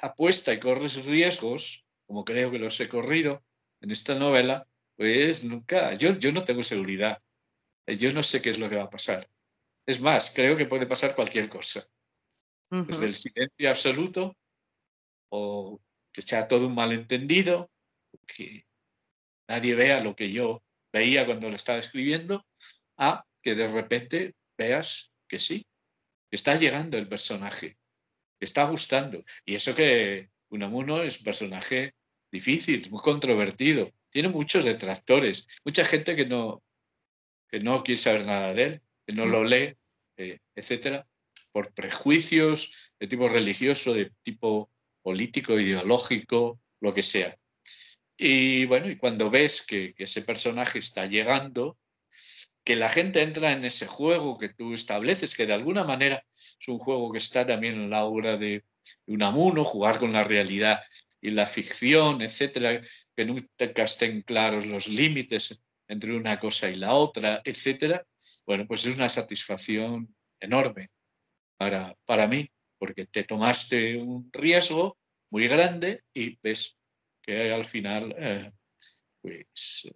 apuesta 0.00 0.54
y 0.54 0.60
corres 0.60 1.04
riesgos, 1.04 1.84
como 2.06 2.24
creo 2.24 2.50
que 2.50 2.58
los 2.58 2.80
he 2.80 2.88
corrido 2.88 3.44
en 3.82 3.90
esta 3.90 4.14
novela, 4.14 4.66
pues 4.96 5.44
nunca, 5.44 5.92
yo 5.94 6.32
no 6.32 6.44
tengo 6.44 6.62
seguridad. 6.62 7.18
Yo 7.86 8.10
no 8.12 8.22
sé 8.22 8.40
qué 8.40 8.50
es 8.50 8.58
lo 8.58 8.70
que 8.70 8.76
va 8.76 8.84
a 8.84 8.90
pasar. 8.90 9.28
Es 9.86 10.00
más, 10.00 10.32
creo 10.34 10.56
que 10.56 10.66
puede 10.66 10.86
pasar 10.86 11.14
cualquier 11.14 11.48
cosa 11.50 11.86
desde 12.70 13.06
el 13.06 13.14
silencio 13.14 13.68
absoluto 13.68 14.36
o 15.30 15.80
que 16.12 16.22
sea 16.22 16.48
todo 16.48 16.66
un 16.66 16.74
malentendido, 16.74 17.70
que 18.26 18.66
nadie 19.48 19.74
vea 19.74 20.02
lo 20.02 20.14
que 20.14 20.30
yo 20.30 20.62
veía 20.92 21.26
cuando 21.26 21.48
lo 21.48 21.56
estaba 21.56 21.78
escribiendo, 21.78 22.46
a 22.96 23.24
que 23.42 23.54
de 23.54 23.68
repente 23.68 24.34
veas 24.56 25.12
que 25.28 25.38
sí, 25.38 25.66
que 26.30 26.36
está 26.36 26.56
llegando 26.56 26.98
el 26.98 27.08
personaje, 27.08 27.78
que 28.38 28.44
está 28.44 28.64
gustando. 28.64 29.22
Y 29.44 29.54
eso 29.54 29.74
que 29.74 30.30
Unamuno 30.50 31.02
es 31.02 31.18
un 31.18 31.24
personaje 31.24 31.94
difícil, 32.30 32.90
muy 32.90 33.00
controvertido, 33.00 33.92
tiene 34.10 34.28
muchos 34.28 34.64
detractores, 34.64 35.46
mucha 35.64 35.84
gente 35.84 36.16
que 36.16 36.26
no, 36.26 36.62
que 37.48 37.60
no 37.60 37.82
quiere 37.82 37.98
saber 37.98 38.26
nada 38.26 38.54
de 38.54 38.62
él, 38.62 38.82
que 39.06 39.14
no 39.14 39.26
lo 39.26 39.44
lee, 39.44 39.76
eh, 40.16 40.38
etcétera, 40.54 41.06
por 41.52 41.72
prejuicios 41.72 42.92
de 42.98 43.06
tipo 43.06 43.28
religioso, 43.28 43.94
de 43.94 44.12
tipo 44.22 44.70
político, 45.02 45.58
ideológico, 45.58 46.60
lo 46.80 46.92
que 46.94 47.02
sea. 47.02 47.38
Y 48.16 48.66
bueno, 48.66 48.90
y 48.90 48.96
cuando 48.96 49.30
ves 49.30 49.62
que, 49.62 49.94
ese 49.96 50.22
personaje 50.22 50.78
está 50.80 51.06
llegando, 51.06 51.78
que 52.64 52.76
la 52.76 52.88
gente 52.88 53.22
entra 53.22 53.52
en 53.52 53.64
ese 53.64 53.86
juego 53.86 54.36
que 54.36 54.48
tú 54.48 54.74
estableces, 54.74 55.34
que 55.34 55.46
de 55.46 55.54
alguna 55.54 55.84
manera 55.84 56.24
es 56.34 56.68
un 56.68 56.78
juego 56.78 57.10
que 57.12 57.18
está 57.18 57.46
también 57.46 57.74
en 57.74 57.90
la 57.90 58.04
obra 58.04 58.36
de 58.36 58.64
Unamuno, 59.06 59.64
jugar 59.64 59.98
con 59.98 60.12
la 60.12 60.22
realidad 60.22 60.80
y 61.20 61.30
la 61.30 61.46
ficción, 61.46 62.20
etcétera, 62.20 62.80
que 63.16 63.24
nunca 63.24 63.82
estén 63.82 64.22
claros 64.22 64.66
los 64.66 64.88
límites 64.88 65.62
entre 65.86 66.14
una 66.14 66.38
cosa 66.38 66.68
y 66.68 66.74
la 66.74 66.92
otra, 66.92 67.40
etcétera, 67.44 68.06
bueno, 68.46 68.66
pues 68.66 68.84
es 68.84 68.96
una 68.96 69.08
satisfacción 69.08 70.14
enorme 70.38 70.90
para, 71.58 71.94
para 72.06 72.26
mí, 72.26 72.50
porque 72.78 73.04
te 73.06 73.24
tomaste 73.24 73.98
un 73.98 74.30
riesgo 74.32 74.96
muy 75.30 75.46
grande 75.48 76.04
y 76.14 76.38
ves 76.42 76.78
que 77.20 77.52
al 77.52 77.64
final 77.64 78.14
eh, 78.16 78.50
pues 79.20 79.92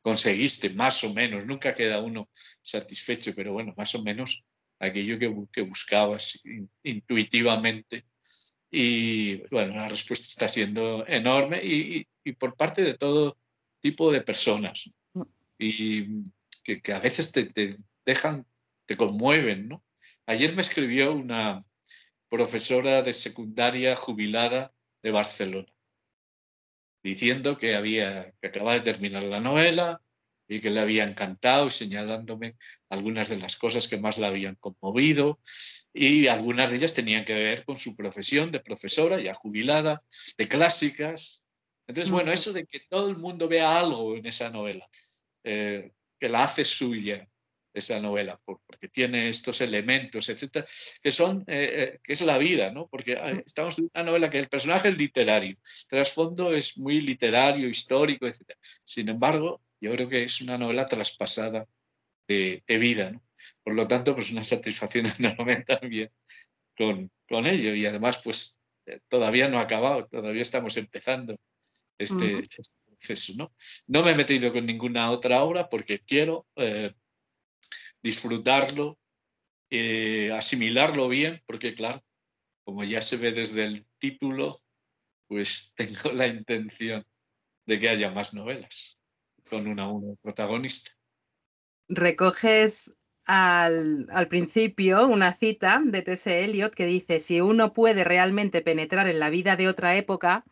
conseguiste 0.00 0.70
más 0.70 1.04
o 1.04 1.14
menos, 1.14 1.46
nunca 1.46 1.72
queda 1.72 2.00
uno 2.00 2.28
satisfecho, 2.32 3.32
pero 3.36 3.52
bueno, 3.52 3.72
más 3.76 3.94
o 3.94 4.02
menos 4.02 4.42
aquello 4.80 5.18
que, 5.18 5.32
que 5.52 5.62
buscabas 5.62 6.42
intuitivamente. 6.82 8.06
Y 8.70 9.36
bueno, 9.48 9.76
la 9.76 9.86
respuesta 9.86 10.26
está 10.26 10.48
siendo 10.48 11.06
enorme 11.06 11.60
y, 11.62 12.04
y 12.24 12.32
por 12.32 12.56
parte 12.56 12.82
de 12.82 12.94
todo 12.94 13.38
tipo 13.80 14.10
de 14.10 14.22
personas 14.22 14.90
y 15.58 16.24
que, 16.64 16.92
a 16.92 16.98
veces 16.98 17.32
te, 17.32 17.76
dejan, 18.04 18.46
te 18.86 18.96
conmueven, 18.96 19.68
¿no? 19.68 19.84
Ayer 20.26 20.54
me 20.54 20.62
escribió 20.62 21.12
una 21.12 21.60
profesora 22.30 23.02
de 23.02 23.12
secundaria 23.12 23.94
jubilada 23.94 24.68
de 25.02 25.10
Barcelona, 25.10 25.70
diciendo 27.02 27.58
que 27.58 27.76
había 27.76 28.32
que 28.40 28.48
acababa 28.48 28.74
de 28.74 28.80
terminar 28.80 29.24
la 29.24 29.40
novela 29.40 30.00
y 30.48 30.60
que 30.60 30.70
le 30.70 30.80
había 30.80 31.04
encantado 31.04 31.66
y 31.66 31.70
señalándome 31.70 32.56
algunas 32.88 33.28
de 33.28 33.36
las 33.36 33.56
cosas 33.56 33.86
que 33.86 33.98
más 33.98 34.16
la 34.16 34.28
habían 34.28 34.54
conmovido 34.56 35.40
y 35.92 36.26
algunas 36.28 36.70
de 36.70 36.76
ellas 36.76 36.94
tenían 36.94 37.26
que 37.26 37.34
ver 37.34 37.64
con 37.66 37.76
su 37.76 37.94
profesión 37.94 38.50
de 38.50 38.60
profesora 38.60 39.20
ya 39.20 39.34
jubilada 39.34 40.02
de 40.38 40.48
clásicas. 40.48 41.44
Entonces, 41.86 42.10
bueno, 42.10 42.32
eso 42.32 42.54
de 42.54 42.64
que 42.64 42.80
todo 42.88 43.10
el 43.10 43.18
mundo 43.18 43.46
vea 43.46 43.78
algo 43.78 44.16
en 44.16 44.24
esa 44.24 44.48
novela, 44.48 44.88
eh, 45.44 45.92
que 46.18 46.30
la 46.30 46.44
hace 46.44 46.64
suya 46.64 47.28
esa 47.74 48.00
novela, 48.00 48.40
porque 48.44 48.88
tiene 48.88 49.28
estos 49.28 49.60
elementos, 49.60 50.28
etcétera, 50.28 50.64
que 51.02 51.10
son, 51.10 51.44
eh, 51.48 51.68
eh, 51.72 52.00
que 52.02 52.12
es 52.12 52.20
la 52.22 52.38
vida, 52.38 52.70
¿no? 52.70 52.86
Porque 52.88 53.16
mm. 53.16 53.42
estamos 53.44 53.78
en 53.78 53.90
una 53.92 54.04
novela 54.04 54.30
que 54.30 54.38
el 54.38 54.48
personaje 54.48 54.88
es 54.88 54.96
literario, 54.96 55.50
el 55.50 55.88
trasfondo 55.88 56.54
es 56.54 56.78
muy 56.78 57.00
literario, 57.00 57.68
histórico, 57.68 58.26
etcétera. 58.26 58.58
Sin 58.84 59.08
embargo, 59.08 59.60
yo 59.80 59.92
creo 59.92 60.08
que 60.08 60.22
es 60.22 60.40
una 60.40 60.56
novela 60.56 60.86
traspasada 60.86 61.66
de, 62.28 62.62
vida, 62.66 63.10
¿no? 63.10 63.22
Por 63.62 63.74
lo 63.74 63.86
tanto, 63.86 64.14
pues 64.14 64.30
una 64.30 64.44
satisfacción 64.44 65.04
enorme 65.18 65.62
también 65.62 66.10
con, 66.76 67.10
con 67.28 67.46
ello. 67.46 67.74
Y 67.74 67.84
además, 67.84 68.20
pues 68.22 68.60
todavía 69.08 69.48
no 69.48 69.58
ha 69.58 69.62
acabado, 69.62 70.06
todavía 70.06 70.42
estamos 70.42 70.76
empezando 70.76 71.36
este, 71.98 72.42
¿no? 73.36 73.52
no 73.86 74.02
me 74.02 74.12
he 74.12 74.14
metido 74.14 74.52
con 74.52 74.66
ninguna 74.66 75.10
otra 75.10 75.42
obra 75.42 75.68
porque 75.68 76.00
quiero 76.00 76.46
eh, 76.56 76.92
disfrutarlo, 78.04 78.98
eh, 79.70 80.30
asimilarlo 80.32 81.08
bien, 81.08 81.42
porque 81.46 81.74
claro, 81.74 82.04
como 82.62 82.84
ya 82.84 83.00
se 83.00 83.16
ve 83.16 83.32
desde 83.32 83.64
el 83.64 83.86
título, 83.98 84.54
pues 85.26 85.74
tengo 85.76 86.12
la 86.12 86.28
intención 86.28 87.04
de 87.66 87.78
que 87.80 87.88
haya 87.88 88.10
más 88.10 88.34
novelas 88.34 89.00
con 89.48 89.66
una, 89.66 89.88
una 89.90 90.14
protagonista. 90.22 90.92
Recoges 91.88 92.96
al, 93.24 94.06
al, 94.10 94.28
principio 94.28 95.06
una 95.06 95.32
cita 95.32 95.80
de 95.82 96.02
T.S. 96.02 96.44
Eliot 96.44 96.74
que 96.74 96.84
dice, 96.84 97.20
si 97.20 97.40
uno 97.40 97.72
puede 97.72 98.04
realmente 98.04 98.60
penetrar 98.60 99.08
en 99.08 99.18
la 99.18 99.30
vida 99.30 99.56
de 99.56 99.68
otra 99.68 99.96
época, 99.96 100.44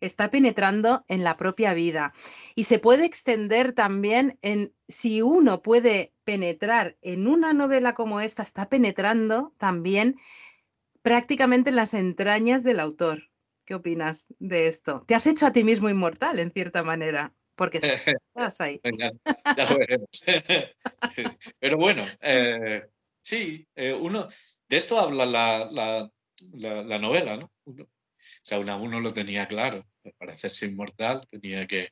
está 0.00 0.30
penetrando 0.30 1.04
en 1.08 1.24
la 1.24 1.36
propia 1.36 1.74
vida. 1.74 2.12
Y 2.54 2.64
se 2.64 2.78
puede 2.78 3.04
extender 3.04 3.72
también 3.72 4.38
en 4.42 4.74
si 4.88 5.22
uno 5.22 5.62
puede 5.62 6.12
penetrar 6.24 6.96
en 7.02 7.26
una 7.26 7.52
novela 7.52 7.94
como 7.94 8.20
esta, 8.20 8.42
está 8.42 8.68
penetrando 8.68 9.54
también 9.58 10.16
prácticamente 11.02 11.70
en 11.70 11.76
las 11.76 11.94
entrañas 11.94 12.62
del 12.64 12.80
autor. 12.80 13.30
¿Qué 13.64 13.74
opinas 13.74 14.26
de 14.38 14.66
esto? 14.66 15.04
Te 15.06 15.14
has 15.14 15.26
hecho 15.26 15.46
a 15.46 15.52
ti 15.52 15.62
mismo 15.64 15.88
inmortal, 15.88 16.40
en 16.40 16.50
cierta 16.50 16.82
manera, 16.82 17.34
porque 17.54 17.78
estás 18.34 18.60
ahí. 18.60 18.80
Ya, 19.56 19.70
lo 19.70 19.78
veremos. 19.78 20.08
Pero 21.60 21.76
bueno, 21.76 22.02
eh, 22.20 22.82
sí, 23.20 23.66
eh, 23.74 23.92
uno, 23.92 24.28
de 24.68 24.76
esto 24.76 24.98
habla 24.98 25.26
la, 25.26 26.10
la, 26.54 26.98
novela, 26.98 27.36
¿no? 27.36 27.50
O 28.20 28.44
sea, 28.44 28.58
uno 28.58 29.00
lo 29.00 29.12
tenía 29.12 29.48
claro. 29.48 29.86
Para 30.18 30.32
hacerse 30.32 30.66
inmortal 30.66 31.20
tenía 31.28 31.66
que, 31.66 31.90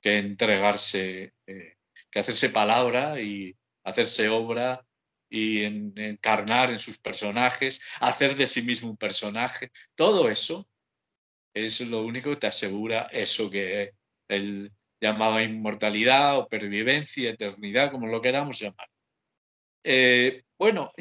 que 0.00 0.18
entregarse, 0.18 1.34
eh, 1.46 1.76
que 2.10 2.18
hacerse 2.18 2.50
palabra 2.50 3.20
y 3.20 3.56
hacerse 3.84 4.28
obra 4.28 4.84
y 5.30 5.64
encarnar 5.64 6.70
en 6.70 6.78
sus 6.78 6.98
personajes, 6.98 7.80
hacer 8.00 8.36
de 8.36 8.46
sí 8.46 8.62
mismo 8.62 8.90
un 8.90 8.96
personaje. 8.96 9.70
Todo 9.94 10.28
eso 10.28 10.68
es 11.54 11.80
lo 11.80 12.02
único 12.02 12.30
que 12.30 12.36
te 12.36 12.46
asegura 12.48 13.08
eso 13.12 13.50
que 13.50 13.92
él 14.28 14.72
llamaba 15.00 15.42
inmortalidad 15.42 16.38
o 16.38 16.48
pervivencia, 16.48 17.30
eternidad, 17.30 17.90
como 17.90 18.06
lo 18.06 18.20
queramos 18.20 18.60
llamar. 18.60 18.88
Eh, 19.84 20.44
bueno, 20.58 20.92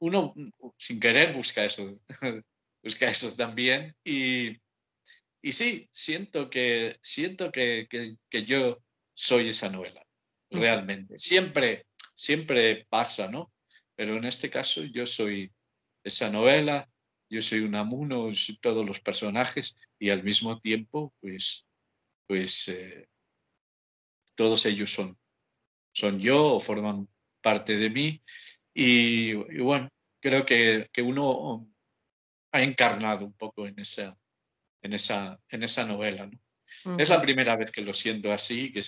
uno 0.00 0.34
sin 0.76 0.98
querer 1.00 1.34
busca 1.34 1.64
eso, 1.64 2.00
busca 2.82 3.08
eso 3.08 3.34
también. 3.34 3.94
Y, 4.04 4.58
y 5.42 5.52
sí, 5.52 5.88
siento 5.92 6.50
que, 6.50 6.96
siento 7.02 7.50
que, 7.52 7.86
que, 7.88 8.44
yo 8.44 8.78
soy 9.14 9.48
esa 9.48 9.68
novela, 9.68 10.04
realmente. 10.50 11.18
Siempre, 11.18 11.86
siempre 12.16 12.86
pasa, 12.88 13.30
¿no? 13.30 13.52
Pero 13.96 14.16
en 14.16 14.24
este 14.24 14.50
caso 14.50 14.84
yo 14.84 15.06
soy 15.06 15.52
esa 16.04 16.30
novela, 16.30 16.88
yo 17.30 17.42
soy 17.42 17.60
un 17.60 17.74
amuno, 17.74 18.28
todos 18.60 18.86
los 18.86 19.00
personajes 19.00 19.76
y 19.98 20.10
al 20.10 20.22
mismo 20.22 20.60
tiempo, 20.60 21.12
pues, 21.20 21.66
pues 22.26 22.68
eh, 22.68 23.08
todos 24.34 24.64
ellos 24.66 24.90
son, 24.92 25.18
son 25.92 26.20
yo 26.20 26.54
o 26.54 26.60
forman 26.60 27.08
parte 27.42 27.76
de 27.76 27.90
mí. 27.90 28.22
Y, 28.72 29.32
y 29.32 29.60
bueno, 29.60 29.88
creo 30.20 30.44
que, 30.44 30.88
que 30.92 31.02
uno 31.02 31.68
ha 32.60 32.64
encarnado 32.64 33.24
un 33.24 33.32
poco 33.32 33.66
en 33.66 33.78
esa, 33.78 34.16
en 34.82 34.92
esa, 34.92 35.40
en 35.50 35.62
esa 35.62 35.84
novela. 35.84 36.26
¿no? 36.26 36.98
Es 36.98 37.08
la 37.08 37.20
primera 37.20 37.56
vez 37.56 37.70
que 37.70 37.82
lo 37.82 37.92
siento 37.92 38.32
así 38.32 38.72
que, 38.72 38.82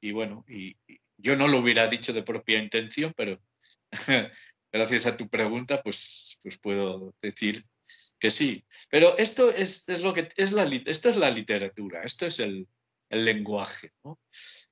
y 0.00 0.12
bueno, 0.12 0.44
y, 0.48 0.76
yo 1.18 1.34
no 1.34 1.48
lo 1.48 1.58
hubiera 1.58 1.88
dicho 1.88 2.12
de 2.12 2.22
propia 2.22 2.58
intención, 2.58 3.14
pero 3.16 3.40
gracias 4.72 5.06
a 5.06 5.16
tu 5.16 5.28
pregunta 5.28 5.82
pues, 5.82 6.38
pues 6.42 6.58
puedo 6.58 7.14
decir 7.22 7.64
que 8.18 8.30
sí. 8.30 8.64
Pero 8.90 9.16
esto 9.16 9.50
es, 9.50 9.88
es 9.88 10.02
lo 10.02 10.12
que 10.12 10.28
es 10.36 10.52
la, 10.52 10.64
esto 10.64 11.08
es 11.08 11.16
la 11.16 11.30
literatura, 11.30 12.02
esto 12.02 12.26
es 12.26 12.40
el, 12.40 12.68
el 13.08 13.24
lenguaje. 13.24 13.92
¿no? 14.04 14.20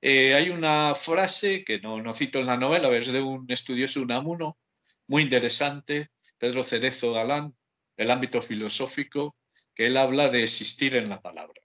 Eh, 0.01 0.35
hay 0.35 0.51
una 0.51 0.95
frase 0.95 1.65
que 1.65 1.81
no, 1.81 2.03
no 2.03 2.13
cito 2.13 2.41
en 2.41 2.47
la 2.47 2.57
novela, 2.57 2.95
es 2.97 3.13
de 3.13 3.23
un 3.23 3.47
estudioso 3.49 4.03
Unamuno, 4.03 4.59
muy 5.07 5.23
interesante, 5.23 6.11
Pedro 6.39 6.63
Cerezo 6.63 7.13
Galán, 7.13 7.55
el 7.97 8.11
ámbito 8.11 8.41
filosófico, 8.43 9.37
que 9.75 9.87
él 9.87 9.97
habla 9.97 10.29
de 10.29 10.43
existir 10.43 10.97
en 10.97 11.09
la 11.09 11.21
palabra. 11.21 11.61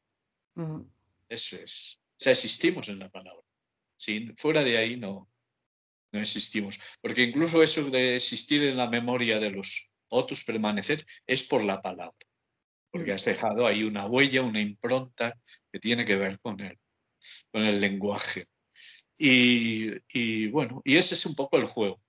Eso 1.27 1.55
es. 1.57 2.00
O 2.01 2.15
sea, 2.17 2.33
existimos 2.33 2.89
en 2.89 3.00
la 3.00 3.09
palabra. 3.09 3.45
Sin, 3.95 4.36
fuera 4.38 4.63
de 4.63 4.77
ahí 4.77 4.98
no, 4.98 5.29
no 6.12 6.19
existimos. 6.19 6.79
Porque 7.01 7.24
incluso 7.24 7.62
eso 7.63 7.89
de 7.89 8.15
existir 8.15 8.63
en 8.63 8.77
la 8.77 8.89
memoria 8.89 9.39
de 9.39 9.51
los 9.51 9.89
otros, 10.09 10.43
permanecer, 10.43 11.05
es 11.27 11.43
por 11.43 11.63
la 11.63 11.81
palabra. 11.81 12.17
Porque 12.91 13.12
has 13.12 13.25
dejado 13.25 13.67
ahí 13.67 13.83
una 13.83 14.07
huella, 14.07 14.41
una 14.41 14.59
impronta 14.59 15.38
que 15.71 15.79
tiene 15.79 16.05
que 16.05 16.15
ver 16.15 16.39
con 16.39 16.59
el, 16.59 16.77
con 17.51 17.63
el 17.63 17.79
lenguaje. 17.79 18.48
Y, 19.17 19.91
y 20.07 20.48
bueno, 20.48 20.81
y 20.83 20.95
ese 20.95 21.13
es 21.13 21.25
un 21.25 21.36
poco 21.36 21.57
el 21.57 21.65
juego. 21.65 22.01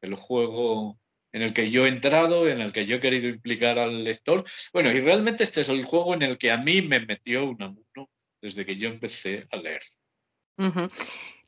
El 0.00 0.14
juego 0.14 0.99
en 1.32 1.42
el 1.42 1.52
que 1.52 1.70
yo 1.70 1.86
he 1.86 1.88
entrado, 1.88 2.48
en 2.48 2.60
el 2.60 2.72
que 2.72 2.86
yo 2.86 2.96
he 2.96 3.00
querido 3.00 3.28
implicar 3.28 3.78
al 3.78 4.04
lector. 4.04 4.44
Bueno, 4.72 4.90
y 4.90 5.00
realmente 5.00 5.44
este 5.44 5.60
es 5.60 5.68
el 5.68 5.84
juego 5.84 6.14
en 6.14 6.22
el 6.22 6.38
que 6.38 6.50
a 6.50 6.58
mí 6.58 6.82
me 6.82 7.00
metió 7.00 7.44
un 7.44 7.56
Unamuno 7.56 8.10
desde 8.40 8.64
que 8.66 8.76
yo 8.76 8.88
empecé 8.88 9.46
a 9.50 9.56
leer. 9.56 9.82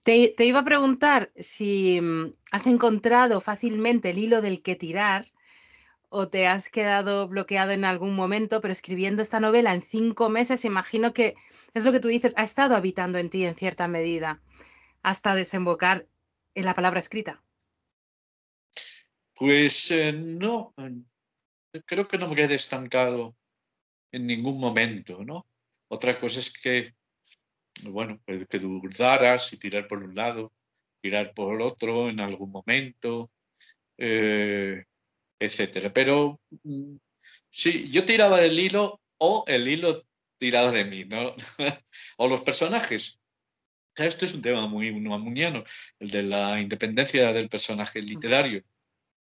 Te, 0.02 0.34
iba 0.44 0.60
a 0.60 0.64
preguntar 0.64 1.32
si 1.36 2.00
mm, 2.00 2.32
has 2.50 2.66
encontrado 2.66 3.40
fácilmente 3.40 4.10
el 4.10 4.18
hilo 4.18 4.40
del 4.40 4.62
que 4.62 4.74
tirar 4.74 5.26
o 6.08 6.28
te 6.28 6.46
has 6.46 6.68
quedado 6.68 7.28
bloqueado 7.28 7.72
en 7.72 7.84
algún 7.84 8.14
momento, 8.14 8.60
pero 8.60 8.72
escribiendo 8.72 9.22
esta 9.22 9.40
novela 9.40 9.72
en 9.72 9.80
cinco 9.80 10.28
meses, 10.28 10.64
imagino 10.64 11.14
que 11.14 11.36
es 11.72 11.84
lo 11.84 11.92
que 11.92 12.00
tú 12.00 12.08
dices, 12.08 12.34
ha 12.36 12.44
estado 12.44 12.76
habitando 12.76 13.18
en 13.18 13.30
ti 13.30 13.44
en 13.44 13.54
cierta 13.54 13.88
medida 13.88 14.42
hasta 15.02 15.34
desembocar 15.34 16.06
en 16.54 16.64
la 16.64 16.74
palabra 16.74 17.00
escrita. 17.00 17.42
Pues 19.42 19.90
eh, 19.90 20.12
no, 20.12 20.72
creo 21.84 22.06
que 22.06 22.16
no 22.16 22.28
me 22.28 22.36
quedé 22.36 22.54
estancado 22.54 23.36
en 24.12 24.24
ningún 24.24 24.60
momento, 24.60 25.24
¿no? 25.24 25.48
Otra 25.88 26.20
cosa 26.20 26.38
es 26.38 26.52
que 26.52 26.94
bueno, 27.90 28.20
pues 28.24 28.46
que 28.46 28.60
dudaras 28.60 29.52
y 29.52 29.56
tirar 29.56 29.88
por 29.88 30.04
un 30.04 30.14
lado, 30.14 30.52
tirar 31.02 31.34
por 31.34 31.60
otro 31.60 32.08
en 32.08 32.20
algún 32.20 32.52
momento, 32.52 33.32
eh, 33.98 34.84
etcétera. 35.40 35.92
Pero 35.92 36.40
mm, 36.62 36.94
sí, 37.50 37.90
yo 37.90 38.04
tiraba 38.04 38.40
del 38.40 38.56
hilo 38.56 39.00
o 39.18 39.42
el 39.48 39.66
hilo 39.66 40.06
tiraba 40.38 40.70
de 40.70 40.84
mí, 40.84 41.04
¿no? 41.04 41.34
o 42.16 42.28
los 42.28 42.42
personajes. 42.42 43.18
Esto 43.96 44.24
es 44.24 44.34
un 44.36 44.42
tema 44.42 44.68
muy 44.68 44.90
unamuniano, 44.90 45.64
el 45.98 46.10
de 46.10 46.22
la 46.22 46.60
independencia 46.60 47.32
del 47.32 47.48
personaje 47.48 48.00
literario, 48.00 48.62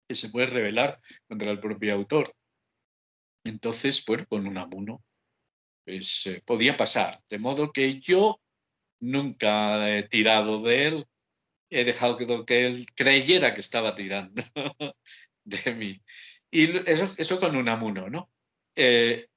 que 0.08 0.16
se 0.16 0.30
puede 0.30 0.48
revelar 0.48 1.00
contra 1.28 1.52
el 1.52 1.60
propio 1.60 1.94
autor. 1.94 2.34
Entonces, 3.44 4.04
bueno, 4.06 4.26
con 4.28 4.48
un 4.48 4.58
amuno 4.58 5.04
pues, 5.86 6.28
eh, 6.28 6.42
podía 6.46 6.78
pasar. 6.78 7.20
De 7.30 7.40
modo 7.40 7.72
que 7.72 8.00
yo 8.00 8.42
nunca 9.00 9.98
he 9.98 10.04
tirado 10.04 10.62
de 10.62 10.88
él, 10.88 11.06
he 11.70 11.84
dejado 11.84 12.18
que, 12.18 12.66
él 12.66 12.86
creyera 12.96 13.54
que 13.54 13.62
estaba 13.62 13.96
tirando 13.96 14.42
de 15.44 15.74
mí. 15.76 16.02
Y 16.52 16.78
eso, 16.90 17.14
eso 17.18 17.40
con 17.40 17.56
un 17.56 17.68
amuno, 17.68 18.10
¿no? 18.10 18.32
Eh, 18.76 19.28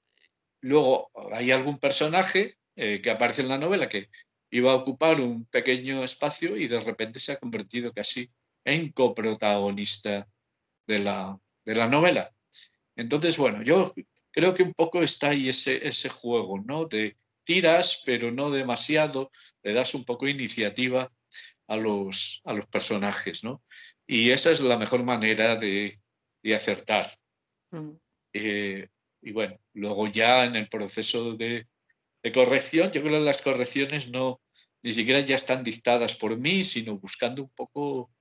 luego 0.61 1.11
hay 1.32 1.50
algún 1.50 1.78
personaje 1.78 2.58
eh, 2.76 3.00
que 3.00 3.11
aparece 3.11 3.42
en 3.42 3.49
la 3.49 3.58
novela 3.58 3.88
que 3.88 4.11
iba 4.50 4.73
a 4.73 4.76
ocupar 4.76 5.20
un 5.20 5.46
pequeño 5.46 6.04
espacio 6.04 6.56
y 6.56 6.68
de 6.68 6.80
repente 6.80 7.20
se 7.20 7.32
ha 7.32 7.38
convertido 7.38 7.92
casi 7.92 8.30
en 8.64 8.92
coprotagonista 8.92 10.28
de 10.86 10.98
la, 11.00 11.38
de 11.64 11.74
la 11.74 11.88
novela. 11.88 12.32
Entonces, 12.96 13.36
bueno, 13.36 13.62
yo 13.62 13.92
creo 14.30 14.54
que 14.54 14.62
un 14.62 14.74
poco 14.74 15.02
está 15.02 15.30
ahí 15.30 15.48
ese, 15.48 15.86
ese 15.86 16.08
juego, 16.08 16.58
¿no? 16.58 16.86
De 16.86 17.16
tiras, 17.44 18.02
pero 18.04 18.30
no 18.32 18.50
demasiado, 18.50 19.30
le 19.62 19.72
das 19.72 19.94
un 19.94 20.04
poco 20.04 20.26
de 20.26 20.32
iniciativa 20.32 21.12
a 21.68 21.76
los, 21.76 22.42
a 22.44 22.52
los 22.54 22.66
personajes, 22.66 23.44
¿no? 23.44 23.62
Y 24.06 24.30
esa 24.30 24.50
es 24.50 24.60
la 24.60 24.76
mejor 24.76 25.04
manera 25.04 25.56
de, 25.56 26.00
acertar. 26.54 27.06
Mm. 27.72 27.90
Eh, 28.32 28.88
y 29.22 29.32
bueno, 29.32 29.58
luego 29.72 30.06
ya 30.06 30.44
en 30.44 30.54
el 30.54 30.68
proceso 30.68 31.34
de, 31.34 31.66
de, 32.22 32.32
corrección, 32.32 32.92
yo 32.92 33.02
creo 33.02 33.18
que 33.18 33.24
las 33.24 33.42
correcciones 33.42 34.08
no, 34.10 34.40
ni 34.82 34.92
siquiera 34.92 35.20
ya 35.20 35.34
están 35.34 35.64
dictadas 35.64 36.14
por 36.14 36.36
mí, 36.38 36.62
sino 36.62 36.98
buscando 36.98 37.42
un 37.42 37.50
poco 37.50 38.12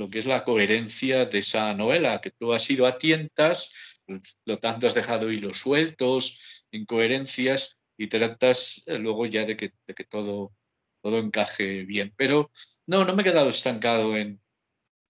lo 0.00 0.08
que 0.08 0.18
es 0.18 0.24
la 0.26 0.44
coherencia 0.44 1.26
de 1.26 1.40
esa 1.40 1.74
novela, 1.74 2.22
que 2.22 2.30
tú 2.30 2.54
has 2.54 2.70
ido 2.70 2.86
a 2.86 2.96
tientas, 2.96 3.98
lo 4.46 4.58
tanto 4.58 4.86
has 4.86 4.94
dejado 4.94 5.30
hilos 5.30 5.58
sueltos, 5.58 6.64
incoherencias, 6.70 7.78
y 7.98 8.06
tratas 8.06 8.82
eh, 8.86 8.98
luego 8.98 9.26
ya 9.26 9.44
de 9.44 9.58
que, 9.58 9.74
de 9.86 9.94
que 9.94 10.04
todo, 10.04 10.54
todo 11.02 11.18
encaje 11.18 11.82
bien. 11.84 12.14
Pero 12.16 12.50
no, 12.86 13.04
no 13.04 13.14
me 13.14 13.20
he 13.20 13.26
quedado 13.26 13.50
estancado 13.50 14.16
en, 14.16 14.40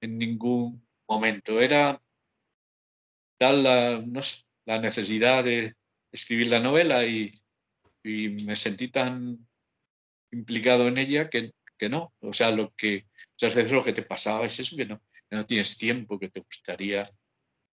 en 0.00 0.18
ningún 0.18 0.84
momento. 1.08 1.60
Era 1.60 2.02
tal 3.38 3.62
la, 3.62 4.02
no 4.04 4.20
la 4.66 4.80
necesidad 4.80 5.44
de 5.44 5.76
escribir 6.10 6.48
la 6.48 6.58
novela 6.58 7.06
y, 7.06 7.30
y, 8.02 8.30
me 8.44 8.56
sentí 8.56 8.88
tan 8.88 9.48
implicado 10.32 10.88
en 10.88 10.98
ella 10.98 11.30
que, 11.30 11.52
que 11.80 11.88
no. 11.88 12.14
O 12.20 12.32
sea, 12.34 12.50
lo 12.50 12.74
que 12.74 13.06
muchas 13.32 13.54
veces 13.56 13.72
lo 13.72 13.82
que 13.82 13.94
te 13.94 14.02
pasaba 14.02 14.44
es 14.44 14.60
eso, 14.60 14.76
que 14.76 14.84
no, 14.84 15.00
no 15.30 15.46
tienes 15.46 15.78
tiempo, 15.78 16.18
que 16.18 16.28
te 16.28 16.40
gustaría 16.40 17.06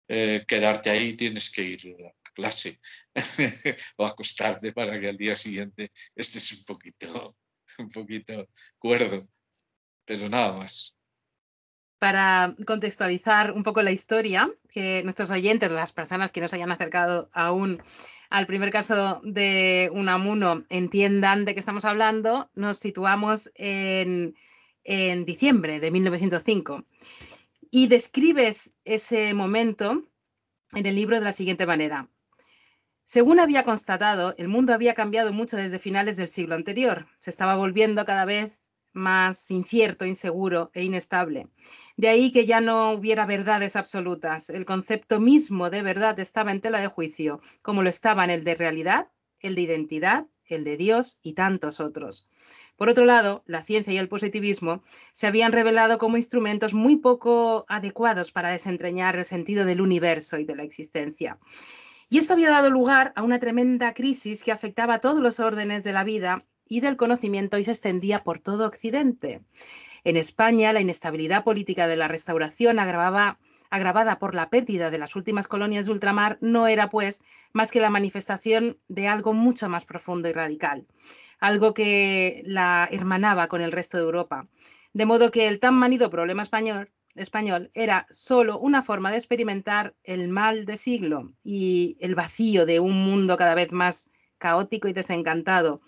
eh, 0.07 0.45
quedarte 0.47 0.89
ahí, 0.89 1.15
tienes 1.17 1.51
que 1.51 1.63
ir 1.63 1.95
a 2.05 2.31
clase 2.31 2.79
o 3.97 4.05
acostarte 4.05 4.71
para 4.71 4.97
que 4.99 5.09
al 5.09 5.17
día 5.17 5.35
siguiente 5.35 5.91
estés 6.15 6.53
un 6.53 6.63
poquito, 6.63 7.37
un 7.79 7.89
poquito 7.89 8.49
cuerdo, 8.79 9.27
pero 10.05 10.29
nada 10.29 10.53
más. 10.53 10.96
Para 11.99 12.53
contextualizar 12.65 13.51
un 13.51 13.63
poco 13.63 13.81
la 13.81 13.91
historia, 13.91 14.51
que 14.69 15.01
nuestros 15.03 15.31
oyentes, 15.31 15.71
las 15.71 15.93
personas 15.93 16.31
que 16.31 16.41
nos 16.41 16.53
hayan 16.53 16.71
acercado 16.71 17.29
aún 17.33 17.81
al 18.29 18.45
primer 18.45 18.71
caso 18.71 19.21
de 19.23 19.89
Unamuno 19.93 20.65
entiendan 20.69 21.45
de 21.45 21.53
qué 21.53 21.59
estamos 21.59 21.85
hablando, 21.85 22.49
nos 22.55 22.77
situamos 22.77 23.51
en, 23.55 24.35
en 24.83 25.25
diciembre 25.25 25.79
de 25.79 25.91
1905. 25.91 26.83
Y 27.71 27.87
describes 27.87 28.73
ese 28.85 29.33
momento 29.33 30.03
en 30.73 30.85
el 30.85 30.95
libro 30.95 31.19
de 31.19 31.25
la 31.25 31.31
siguiente 31.31 31.65
manera. 31.65 32.09
Según 33.05 33.39
había 33.39 33.63
constatado, 33.63 34.35
el 34.37 34.49
mundo 34.49 34.73
había 34.73 34.93
cambiado 34.93 35.31
mucho 35.31 35.55
desde 35.55 35.79
finales 35.79 36.17
del 36.17 36.27
siglo 36.27 36.55
anterior. 36.55 37.07
Se 37.19 37.29
estaba 37.29 37.55
volviendo 37.55 38.05
cada 38.05 38.25
vez 38.25 38.61
más 38.97 39.49
incierto, 39.51 40.05
inseguro 40.05 40.71
e 40.73 40.83
inestable. 40.83 41.47
De 41.95 42.09
ahí 42.09 42.31
que 42.31 42.45
ya 42.45 42.61
no 42.61 42.91
hubiera 42.91 43.25
verdades 43.25 43.75
absolutas. 43.75 44.49
El 44.49 44.65
concepto 44.65 45.19
mismo 45.19 45.69
de 45.69 45.81
verdad 45.81 46.19
estaba 46.19 46.51
en 46.51 46.61
tela 46.61 46.81
de 46.81 46.87
juicio, 46.87 47.41
como 47.61 47.83
lo 47.83 47.89
estaban 47.89 48.29
el 48.29 48.43
de 48.43 48.55
realidad, 48.55 49.07
el 49.39 49.55
de 49.55 49.61
identidad, 49.61 50.25
el 50.45 50.63
de 50.63 50.77
Dios 50.77 51.19
y 51.21 51.33
tantos 51.33 51.79
otros. 51.79 52.29
Por 52.75 52.89
otro 52.89 53.05
lado, 53.05 53.43
la 53.47 53.63
ciencia 53.63 53.91
y 53.93 53.97
el 53.97 54.07
positivismo 54.07 54.83
se 55.13 55.27
habían 55.27 55.51
revelado 55.51 55.97
como 55.97 56.17
instrumentos 56.17 56.73
muy 56.73 56.97
poco 56.97 57.65
adecuados 57.67 58.31
para 58.31 58.49
desentrañar 58.49 59.15
el 59.15 59.25
sentido 59.25 59.65
del 59.65 59.81
universo 59.81 60.37
y 60.37 60.45
de 60.45 60.55
la 60.55 60.63
existencia. 60.63 61.39
Y 62.09 62.19
esto 62.19 62.33
había 62.33 62.49
dado 62.49 62.69
lugar 62.69 63.11
a 63.15 63.23
una 63.23 63.39
tremenda 63.39 63.93
crisis 63.93 64.43
que 64.43 64.51
afectaba 64.51 64.95
a 64.95 65.01
todos 65.01 65.19
los 65.19 65.39
órdenes 65.39 65.83
de 65.83 65.93
la 65.93 66.03
vida 66.03 66.45
y 66.69 66.79
del 66.79 66.97
conocimiento 66.97 67.57
y 67.57 67.63
se 67.63 67.71
extendía 67.71 68.23
por 68.23 68.39
todo 68.39 68.67
Occidente. 68.67 69.41
En 70.03 70.17
España, 70.17 70.73
la 70.73 70.81
inestabilidad 70.81 71.43
política 71.43 71.87
de 71.87 71.97
la 71.97 72.07
restauración 72.07 72.79
agravada 72.79 74.19
por 74.19 74.35
la 74.35 74.49
pérdida 74.49 74.89
de 74.89 74.97
las 74.97 75.15
últimas 75.15 75.47
colonias 75.47 75.85
de 75.85 75.91
ultramar, 75.91 76.37
no 76.41 76.67
era 76.67 76.89
pues 76.89 77.21
más 77.53 77.71
que 77.71 77.81
la 77.81 77.89
manifestación 77.89 78.77
de 78.87 79.07
algo 79.07 79.33
mucho 79.33 79.69
más 79.69 79.85
profundo 79.85 80.29
y 80.29 80.33
radical 80.33 80.85
algo 81.39 81.73
que 81.73 82.41
la 82.45 82.87
hermanaba 82.91 83.47
con 83.47 83.61
el 83.61 83.71
resto 83.71 83.97
de 83.97 84.03
Europa. 84.03 84.47
De 84.93 85.05
modo 85.05 85.31
que 85.31 85.47
el 85.47 85.59
tan 85.59 85.75
manido 85.75 86.09
problema 86.09 86.41
español, 86.41 86.89
español 87.15 87.71
era 87.73 88.07
solo 88.09 88.59
una 88.59 88.81
forma 88.81 89.11
de 89.11 89.17
experimentar 89.17 89.95
el 90.03 90.29
mal 90.29 90.65
de 90.65 90.77
siglo 90.77 91.33
y 91.43 91.97
el 91.99 92.15
vacío 92.15 92.65
de 92.65 92.79
un 92.79 92.93
mundo 92.93 93.37
cada 93.37 93.55
vez 93.55 93.71
más 93.71 94.11
caótico 94.37 94.87
y 94.87 94.93
desencantado. 94.93 95.81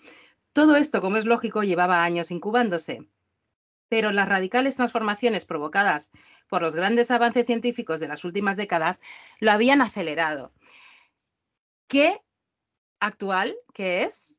Todo 0.52 0.76
esto, 0.76 1.00
como 1.00 1.16
es 1.16 1.24
lógico, 1.24 1.62
llevaba 1.62 2.02
años 2.02 2.30
incubándose. 2.30 3.08
Pero 3.88 4.12
las 4.12 4.28
radicales 4.28 4.76
transformaciones 4.76 5.44
provocadas 5.44 6.12
por 6.48 6.62
los 6.62 6.76
grandes 6.76 7.10
avances 7.10 7.46
científicos 7.46 8.00
de 8.00 8.08
las 8.08 8.24
últimas 8.24 8.56
décadas 8.56 9.00
lo 9.40 9.50
habían 9.50 9.80
acelerado. 9.80 10.52
¿Qué 11.88 12.20
actual, 13.00 13.56
que 13.72 14.02
es 14.02 14.38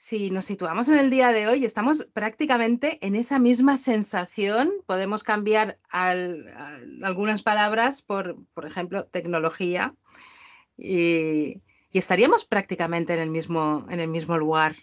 si 0.00 0.30
nos 0.30 0.46
situamos 0.46 0.88
en 0.88 0.98
el 0.98 1.10
día 1.10 1.30
de 1.30 1.46
hoy, 1.46 1.66
estamos 1.66 2.08
prácticamente 2.14 2.98
en 3.06 3.14
esa 3.14 3.38
misma 3.38 3.76
sensación. 3.76 4.72
Podemos 4.86 5.22
cambiar 5.22 5.78
algunas 5.90 7.42
palabras 7.42 8.00
por, 8.00 8.42
por 8.54 8.64
ejemplo, 8.64 9.04
tecnología 9.04 9.94
y, 10.78 11.60
estaríamos 11.98 12.44
prácticamente 12.44 13.14
en 13.14 13.20
el, 13.20 13.30
mismo, 13.30 13.86
en 13.90 14.00
el 14.00 14.08
mismo 14.08 14.38
lugar. 14.38 14.76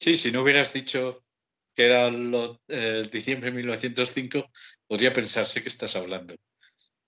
Sí, 0.00 0.16
si 0.16 0.32
no 0.32 0.42
hubieras 0.42 0.72
dicho 0.72 1.22
que 1.74 1.84
era 1.84 2.10
lo, 2.10 2.60
eh, 2.68 3.02
diciembre 3.10 3.50
de 3.50 3.56
1905, 3.56 4.50
podría 4.86 5.12
pensarse 5.12 5.62
que 5.62 5.68
estás 5.68 5.96
hablando 5.96 6.34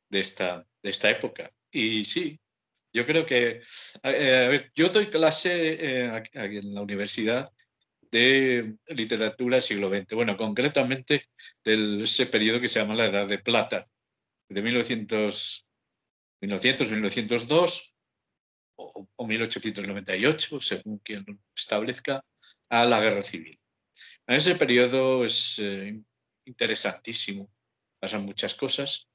de 0.08 0.20
esta, 0.20 0.66
de 0.82 0.90
esta 0.90 1.10
época. 1.10 1.50
Y 1.70 2.04
sí, 2.04 2.38
yo 2.92 3.06
creo 3.06 3.24
que, 3.24 3.62
eh, 4.02 4.44
a 4.46 4.48
ver, 4.48 4.70
yo 4.74 4.88
doy 4.88 5.06
clase 5.06 5.76
eh, 5.78 6.10
aquí 6.10 6.58
en 6.58 6.74
la 6.74 6.82
universidad 6.82 7.48
de 8.10 8.76
literatura 8.88 9.60
siglo 9.60 9.88
XX, 9.88 10.14
bueno, 10.14 10.36
concretamente 10.36 11.28
de 11.64 12.02
ese 12.02 12.26
periodo 12.26 12.60
que 12.60 12.68
se 12.68 12.80
llama 12.80 12.94
la 12.94 13.06
Edad 13.06 13.26
de 13.26 13.38
Plata, 13.38 13.88
de 14.48 14.62
1900, 14.62 15.66
1900 16.40 16.90
1902 16.90 17.95
o, 18.76 19.26
1898, 19.26 20.60
según 20.60 20.98
quien 20.98 21.24
lo 21.26 21.38
establezca, 21.54 22.24
a 22.68 22.84
la 22.84 23.00
Guerra 23.00 23.22
Civil. 23.22 23.58
Ese 24.26 24.54
periodo 24.54 25.24
es 25.24 25.58
eh, 25.58 26.00
interesantísimo, 26.44 27.50
pasan 27.98 28.24
muchas 28.24 28.54
cosas 28.54 29.08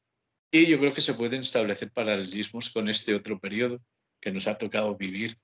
y 0.52 0.68
yo 0.68 0.80
creo 0.80 0.94
que 0.94 1.02
se 1.02 1.14
pueden 1.14 1.42
establecer 1.42 1.92
paralelismos 1.92 2.70
con 2.70 2.90
este 2.90 3.16
otro 3.16 3.40
periodo 3.40 3.82
que 4.20 4.32
nos 4.32 4.48
ha 4.48 4.58
tocado 4.58 4.96
vivir. 4.96 5.38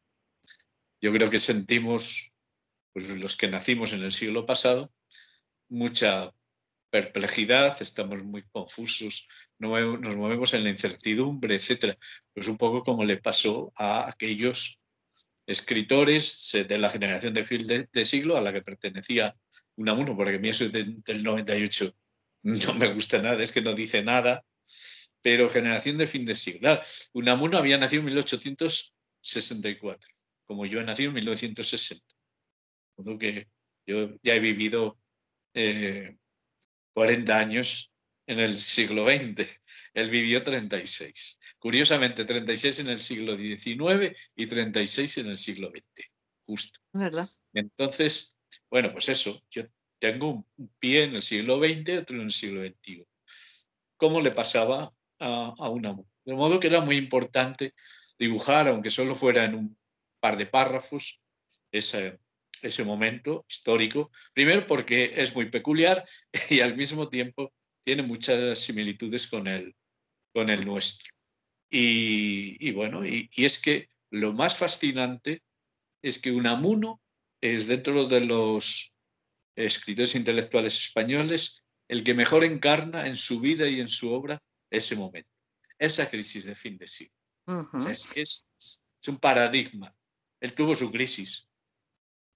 Yo 1.01 1.13
creo 1.13 1.30
que 1.30 1.39
sentimos, 1.39 2.34
pues 2.93 3.19
los 3.21 3.36
que 3.36 3.47
nacimos 3.47 3.93
en 3.93 4.03
el 4.03 4.12
siglo 4.12 4.45
pasado, 4.45 4.91
mucha 5.69 6.34
perplejidad, 6.89 7.82
estamos 7.82 8.23
muy 8.23 8.43
confusos, 8.52 9.28
nos 9.60 10.15
movemos 10.15 10.54
en 10.54 10.63
la 10.63 10.69
incertidumbre, 10.69 11.56
etc. 11.56 11.97
Pues 12.34 12.47
un 12.47 12.58
poco 12.58 12.84
como 12.84 13.04
le 13.04 13.17
pasó 13.17 13.73
a 13.76 14.10
aquellos 14.10 14.80
escritores 15.45 16.52
de 16.67 16.78
la 16.78 16.89
generación 16.89 17.34
de 17.34 17.43
fin 17.43 17.60
de, 17.91 18.06
siglo 18.06 18.38
a 18.38 18.41
la 18.41 18.54
que 18.54 18.62
pertenecía 18.62 19.36
Unamuno, 19.76 20.15
porque 20.15 20.36
a 20.36 20.39
mí 20.39 20.50
eso 20.50 20.69
del, 20.69 21.23
98 21.23 21.95
no 22.43 22.73
me 22.76 22.93
gusta 22.93 23.21
nada, 23.21 23.41
es 23.41 23.52
que 23.52 23.62
no 23.62 23.73
dice 23.73 24.04
nada, 24.04 24.43
pero 25.21 25.50
generación 25.50 25.97
de 25.97 26.08
fin 26.08 26.26
de 26.26 26.36
siglo. 26.36 26.80
Unamuno 27.13 27.58
había 27.58 27.78
nacido 27.78 28.02
en 28.02 28.08
1864, 28.08 30.10
como 30.45 30.65
yo 30.65 30.80
he 30.80 30.84
nacido 30.84 31.10
en 31.10 31.15
1960. 31.15 32.06
Modo 32.97 33.17
que 33.17 33.47
yo 33.86 34.17
ya 34.23 34.36
he 34.36 34.39
vivido 34.39 34.97
40 36.97 37.31
eh, 37.31 37.36
años 37.36 37.93
en 38.25 38.39
el 38.39 38.57
siglo 38.57 39.05
XX. 39.05 39.47
Él 39.93 40.10
vivió 40.10 40.43
36. 40.43 41.39
Curiosamente, 41.60 42.25
36 42.25 42.79
en 42.79 42.89
el 42.89 42.99
siglo 42.99 43.38
XIX 43.38 44.17
y 44.36 44.47
36 44.47 45.19
en 45.19 45.27
el 45.27 45.38
siglo 45.38 45.69
XX. 45.69 46.10
Justo. 46.47 46.79
¿Verdad? 46.93 47.29
Entonces, 47.53 48.36
bueno, 48.71 48.91
pues 48.93 49.10
eso, 49.10 49.39
yo 49.51 49.62
tengo 49.99 50.43
un 50.57 50.69
pie 50.79 51.03
en 51.03 51.13
el 51.13 51.21
siglo 51.21 51.60
XX, 51.60 51.99
otro 51.99 52.15
en 52.15 52.23
el 52.23 52.31
siglo 52.31 52.65
XXI. 52.65 53.05
¿Cómo 53.97 54.19
le 54.19 54.31
pasaba 54.31 54.91
a, 55.19 55.53
a 55.55 55.69
una 55.69 55.95
De 56.25 56.33
modo 56.33 56.60
que 56.60 56.65
era 56.65 56.81
muy 56.81 56.97
importante 56.97 57.75
dibujar, 58.17 58.69
aunque 58.69 58.89
solo 58.89 59.13
fuera 59.13 59.43
en 59.43 59.53
un 59.53 59.77
par 60.19 60.36
de 60.36 60.47
párrafos, 60.47 61.21
ese, 61.71 62.19
ese 62.63 62.84
momento 62.84 63.46
histórico. 63.50 64.12
Primero 64.34 64.65
porque 64.67 65.13
es 65.15 65.34
muy 65.36 65.50
peculiar 65.50 66.06
y 66.50 66.60
al 66.60 66.76
mismo 66.76 67.10
tiempo 67.10 67.54
tiene 67.84 68.04
muchas 68.04 68.60
similitudes 68.60 69.28
con 69.28 69.48
el, 69.48 69.76
con 70.34 70.50
el 70.50 70.65
nuestro. 70.65 71.10
Y, 71.70 72.72
bueno, 72.72 73.06
y, 73.06 73.30
es 73.38 73.60
que 73.60 73.89
lo 74.10 74.34
más 74.34 74.58
fascinante 74.58 75.43
es 76.02 76.20
que 76.20 76.32
Unamuno 76.32 77.02
es 77.41 77.67
dentro 77.67 78.06
de 78.06 78.22
los 78.22 78.93
escritores 79.56 80.15
intelectuales 80.15 80.78
españoles 80.78 81.63
el 81.88 82.04
que 82.04 82.13
mejor 82.13 82.43
encarna 82.43 83.08
en 83.08 83.15
su 83.15 83.39
vida 83.39 83.67
y 83.67 83.80
en 83.80 83.88
su 83.88 84.12
obra 84.12 84.41
ese 84.70 84.96
momento, 84.96 85.30
esa 85.80 86.10
crisis 86.10 86.46
de 86.46 86.56
fin 86.56 86.78
de 86.78 86.88
siglo. 86.88 87.15
es, 87.89 88.08
es, 88.15 88.48
un 89.08 89.17
paradigma. 89.17 89.96
Él 90.41 90.54
tuvo 90.54 90.76
su 90.76 90.91
crisis, 90.91 91.46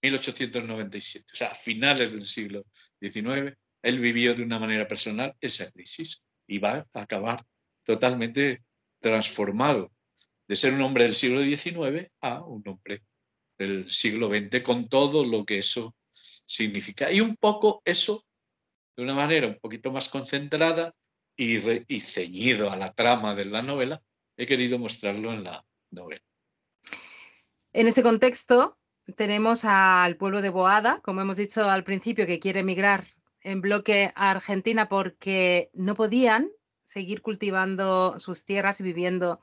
1897, 0.01 1.25
o 1.31 1.35
sea, 1.35 1.47
a 1.49 1.55
finales 1.55 2.11
del 2.11 2.23
siglo 2.23 2.65
XIX, 2.99 3.57
él 3.83 3.99
vivió 3.99 4.33
de 4.33 4.43
una 4.43 4.59
manera 4.59 4.87
personal 4.87 5.35
esa 5.41 5.69
crisis 5.71 6.23
y 6.47 6.59
va 6.59 6.87
a 6.93 7.01
acabar 7.01 7.45
totalmente 7.83 8.63
transformado 8.99 9.91
de 10.47 10.55
ser 10.55 10.73
un 10.73 10.81
hombre 10.81 11.05
del 11.05 11.13
siglo 11.13 11.41
XIX 11.41 12.11
a 12.21 12.43
un 12.43 12.67
hombre 12.67 13.03
del 13.57 13.89
siglo 13.89 14.27
XX, 14.27 14.61
con 14.63 14.89
todo 14.89 15.23
lo 15.23 15.45
que 15.45 15.59
eso 15.59 15.95
significa. 16.11 17.11
Y 17.11 17.21
un 17.21 17.35
poco 17.35 17.81
eso, 17.85 18.25
de 18.95 19.03
una 19.03 19.13
manera 19.13 19.47
un 19.47 19.59
poquito 19.59 19.91
más 19.91 20.09
concentrada 20.09 20.93
y, 21.35 21.59
y 21.93 21.99
ceñido 21.99 22.71
a 22.71 22.75
la 22.75 22.91
trama 22.93 23.35
de 23.35 23.45
la 23.45 23.61
novela, 23.61 24.01
he 24.35 24.45
querido 24.45 24.77
mostrarlo 24.77 25.31
en 25.31 25.43
la 25.43 25.65
novela. 25.91 26.23
En 27.73 27.87
ese 27.87 28.03
contexto 28.03 28.77
tenemos 29.15 29.65
al 29.65 30.15
pueblo 30.17 30.41
de 30.41 30.49
Boada, 30.49 30.99
como 31.01 31.21
hemos 31.21 31.37
dicho 31.37 31.69
al 31.69 31.83
principio, 31.83 32.25
que 32.25 32.39
quiere 32.39 32.61
emigrar 32.61 33.03
en 33.41 33.61
bloque 33.61 34.11
a 34.15 34.31
Argentina 34.31 34.87
porque 34.87 35.69
no 35.73 35.95
podían 35.95 36.49
seguir 36.83 37.21
cultivando 37.21 38.19
sus 38.19 38.45
tierras 38.45 38.79
y 38.79 38.83
viviendo 38.83 39.39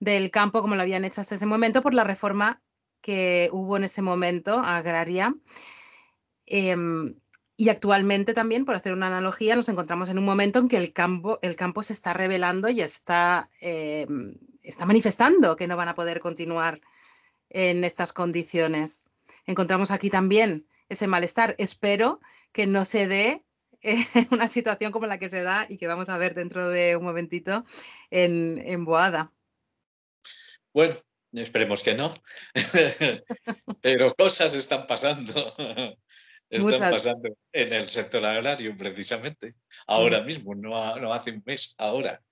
del 0.00 0.30
campo 0.30 0.62
como 0.62 0.74
lo 0.74 0.82
habían 0.82 1.04
hecho 1.04 1.20
hasta 1.20 1.36
ese 1.36 1.46
momento 1.46 1.80
por 1.80 1.94
la 1.94 2.04
reforma 2.04 2.60
que 3.00 3.48
hubo 3.52 3.76
en 3.76 3.84
ese 3.84 4.02
momento 4.02 4.58
agraria. 4.58 5.34
Em, 6.46 7.14
y 7.56 7.68
actualmente 7.68 8.34
también, 8.34 8.64
por 8.64 8.74
hacer 8.74 8.92
una 8.92 9.06
analogía, 9.06 9.54
nos 9.54 9.68
encontramos 9.68 10.08
en 10.08 10.18
un 10.18 10.24
momento 10.24 10.58
en 10.58 10.68
que 10.68 10.76
el 10.76 10.92
campo, 10.92 11.38
el 11.42 11.54
campo 11.56 11.82
se 11.82 11.92
está 11.92 12.12
revelando 12.12 12.68
y 12.68 12.80
está, 12.80 13.48
em, 13.60 14.36
está 14.62 14.86
manifestando 14.86 15.54
que 15.56 15.68
no 15.68 15.76
van 15.76 15.88
a 15.88 15.94
poder 15.94 16.20
continuar 16.20 16.80
en 17.52 17.84
estas 17.84 18.12
condiciones. 18.12 19.06
Encontramos 19.46 19.90
aquí 19.90 20.10
también 20.10 20.66
ese 20.88 21.06
malestar. 21.06 21.54
Espero 21.58 22.20
que 22.52 22.66
no 22.66 22.84
se 22.84 23.06
dé 23.06 23.44
una 24.30 24.48
situación 24.48 24.92
como 24.92 25.06
la 25.06 25.18
que 25.18 25.28
se 25.28 25.42
da 25.42 25.66
y 25.68 25.78
que 25.78 25.86
vamos 25.86 26.08
a 26.08 26.18
ver 26.18 26.34
dentro 26.34 26.68
de 26.68 26.96
un 26.96 27.04
momentito 27.04 27.64
en, 28.10 28.62
en 28.64 28.84
Boada. 28.84 29.32
Bueno, 30.72 30.96
esperemos 31.32 31.82
que 31.82 31.94
no, 31.94 32.14
pero 33.82 34.14
cosas 34.14 34.54
están 34.54 34.86
pasando. 34.86 35.52
Están 36.48 36.90
pasando 36.90 37.30
en 37.52 37.72
el 37.72 37.88
sector 37.88 38.24
agrario 38.26 38.76
precisamente, 38.76 39.54
ahora 39.86 40.20
mm. 40.20 40.26
mismo, 40.26 40.54
no, 40.54 40.96
no 40.96 41.12
hace 41.12 41.30
un 41.30 41.42
mes, 41.46 41.74
ahora, 41.78 42.22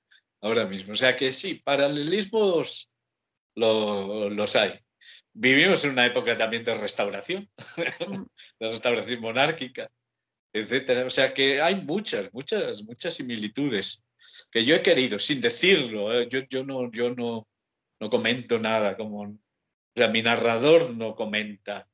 ahora 0.43 0.67
mismo. 0.67 0.93
O 0.93 0.97
sea 0.97 1.17
que 1.17 1.33
sí, 1.33 1.55
paralelismos 1.55 2.91
los 3.55 4.57
hay 4.57 4.79
vivimos 5.41 5.83
en 5.85 5.93
una 5.93 6.05
época 6.05 6.37
también 6.37 6.65
de 6.65 6.75
restauración, 6.75 7.49
mm. 7.57 8.23
de 8.61 8.67
restauración 8.67 9.21
monárquica, 9.21 9.91
etcétera. 10.53 11.07
O 11.07 11.11
sea 11.11 11.33
que 11.33 11.63
hay 11.63 11.83
muchas, 11.83 12.33
muchas, 12.33 12.83
muchas 12.83 13.15
similitudes 13.15 14.05
que 14.51 14.65
yo 14.65 14.75
he 14.75 14.83
querido, 14.83 15.19
sin 15.19 15.41
decirlo. 15.41 16.13
¿eh? 16.13 16.29
Yo, 16.31 16.41
yo, 16.51 16.65
no, 16.65 16.91
yo 16.93 17.15
no, 17.15 17.49
no 17.99 18.11
comento 18.11 18.59
nada, 18.59 18.97
como 18.97 19.23
o 19.23 19.39
sea, 19.97 20.09
mi 20.09 20.23
narrador 20.23 20.95
no 20.95 21.17
comenta, 21.17 21.89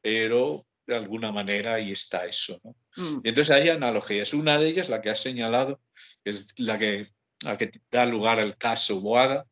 pero 0.00 0.64
de 0.86 0.96
alguna 0.96 1.32
manera 1.32 1.74
ahí 1.74 1.92
está 1.92 2.24
eso. 2.24 2.60
¿no? 2.62 2.76
Mm. 2.96 3.20
Y 3.24 3.28
entonces 3.30 3.50
hay 3.50 3.68
analogías. 3.68 4.32
Una 4.32 4.58
de 4.58 4.68
ellas, 4.68 4.88
la 4.88 5.00
que 5.00 5.10
has 5.10 5.20
señalado, 5.20 5.80
es 6.24 6.58
la 6.58 6.78
que, 6.78 7.08
la 7.44 7.58
que 7.58 7.72
da 7.90 8.06
lugar 8.06 8.38
al 8.38 8.56
caso 8.56 9.00
Boada, 9.00 9.44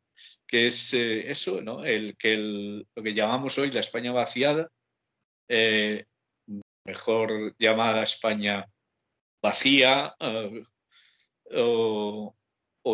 que 0.46 0.66
es 0.66 0.94
eh, 0.94 1.30
eso, 1.30 1.60
¿no? 1.62 1.84
el, 1.84 2.16
que 2.16 2.36
lo 2.94 3.02
que 3.02 3.14
llamamos 3.14 3.58
hoy 3.58 3.70
la 3.70 3.80
España 3.80 4.12
vaciada, 4.12 4.70
eh, 5.48 6.06
mejor 6.84 7.54
llamada 7.58 8.02
España 8.02 8.66
vacía 9.42 10.14
eh, 10.20 10.62
o, 11.54 12.34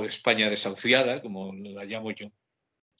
España 0.04 0.50
desahuciada, 0.50 1.22
como 1.22 1.54
la 1.54 1.84
llamo 1.84 2.10
yo. 2.10 2.28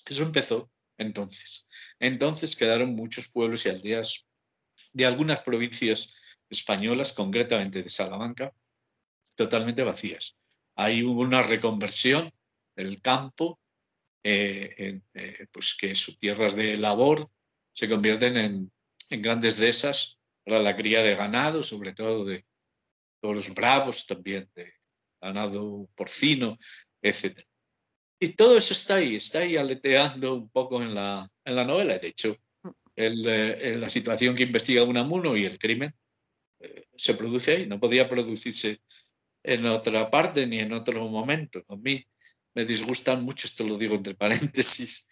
Eso 0.09 0.23
empezó 0.23 0.71
entonces. 0.97 1.69
Entonces 1.99 2.57
quedaron 2.57 2.95
muchos 2.95 3.29
pueblos 3.29 3.67
y 3.67 3.69
aldeas 3.69 4.27
de 4.95 5.05
algunas 5.05 5.41
provincias 5.41 6.15
españolas, 6.49 7.12
concretamente 7.12 7.83
de 7.83 7.89
Salamanca, 7.89 8.55
totalmente 9.35 9.83
vacías. 9.83 10.37
Hubo 10.77 11.23
una 11.23 11.43
reconversión 11.43 12.33
del 12.77 13.01
campo 13.01 13.59
eh, 14.29 15.01
eh, 15.15 15.47
pues 15.53 15.77
que 15.77 15.95
sus 15.95 16.19
tierras 16.19 16.57
de 16.57 16.77
labor 16.79 17.31
se 17.73 17.89
convierten 17.89 18.37
en, 18.37 18.73
grandes 19.23 19.59
dehesas 19.59 20.19
para 20.45 20.59
la 20.59 20.75
cría 20.75 21.01
de 21.05 21.15
ganado, 21.15 21.62
sobre 21.62 21.93
todo 21.93 22.25
de 22.25 22.45
toros 23.21 23.55
bravos, 23.55 24.05
también 24.05 24.51
de 24.57 24.73
ganado 25.21 25.89
porcino, 25.95 26.59
etc. 27.01 27.39
Y 28.19 28.31
todo 28.31 28.59
eso 28.59 28.73
está 28.73 28.97
ahí, 28.97 29.15
está 29.15 29.39
ahí 29.41 29.57
aleteando 29.57 30.35
un 30.35 30.49
poco 30.49 30.83
en 30.83 30.93
la, 30.93 31.31
en 31.45 31.55
la 31.55 31.65
novela. 31.65 31.97
De 31.97 32.09
hecho, 32.09 32.37
eh, 32.97 33.77
la 33.79 33.89
situación 33.89 34.35
que 34.35 34.43
investiga 34.43 34.83
Unamuno 34.83 35.37
y 35.37 35.45
el 35.45 35.57
crimen 35.57 35.95
se 36.97 37.15
produce 37.15 37.53
ahí, 37.53 37.67
no 37.69 37.79
podía 37.79 38.09
producirse 38.09 38.81
en 39.45 39.67
otra 39.67 40.11
parte 40.11 40.49
ni 40.49 40.59
en 40.59 40.73
otro 40.73 41.09
momento. 41.09 41.62
A 41.69 41.77
mí 41.77 42.05
me 42.57 42.64
disgustan 42.64 43.23
mucho, 43.23 43.47
esto 43.47 43.64
lo 43.64 43.77
digo 43.77 43.95
entre 43.95 44.14
paréntesis, 44.14 45.07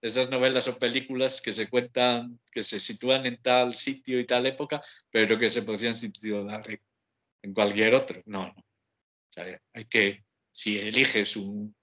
esas 0.00 0.30
novelas 0.30 0.66
o 0.66 0.78
películas 0.78 1.42
que 1.42 1.52
se 1.52 1.68
cuentan, 1.68 2.40
que 2.50 2.62
se 2.62 2.80
sitúan 2.80 3.26
en 3.26 3.40
tal 3.42 3.74
sitio 3.74 4.18
y 4.18 4.24
tal 4.24 4.46
época, 4.46 4.82
pero 5.10 5.38
que 5.38 5.50
se 5.50 5.62
podrían 5.62 5.94
situar 5.94 6.62
en 7.42 7.52
cualquier 7.52 7.94
otro. 7.94 8.22
No, 8.24 8.46
no. 8.46 8.64
hay 9.74 9.84
que, 9.84 10.24
si 10.50 10.78
eliges 10.78 11.36
un, 11.36 11.76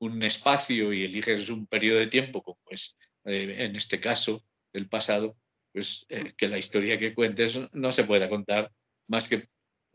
un, 0.00 0.22
espacio 0.22 0.92
y 0.92 1.04
eliges 1.04 1.48
un 1.48 1.66
periodo 1.66 2.00
de 2.00 2.08
tiempo, 2.08 2.42
como 2.42 2.60
es 2.68 2.96
eh, 3.24 3.64
en 3.64 3.74
este 3.74 3.98
caso 3.98 4.44
el 4.74 4.86
pasado, 4.86 5.34
pues 5.72 6.04
eh, 6.10 6.32
que 6.36 6.48
la 6.48 6.58
historia 6.58 6.98
que 6.98 7.14
cuentes 7.14 7.72
no 7.72 7.90
se 7.90 8.04
pueda 8.04 8.28
contar 8.28 8.70
más 9.06 9.28
que 9.28 9.48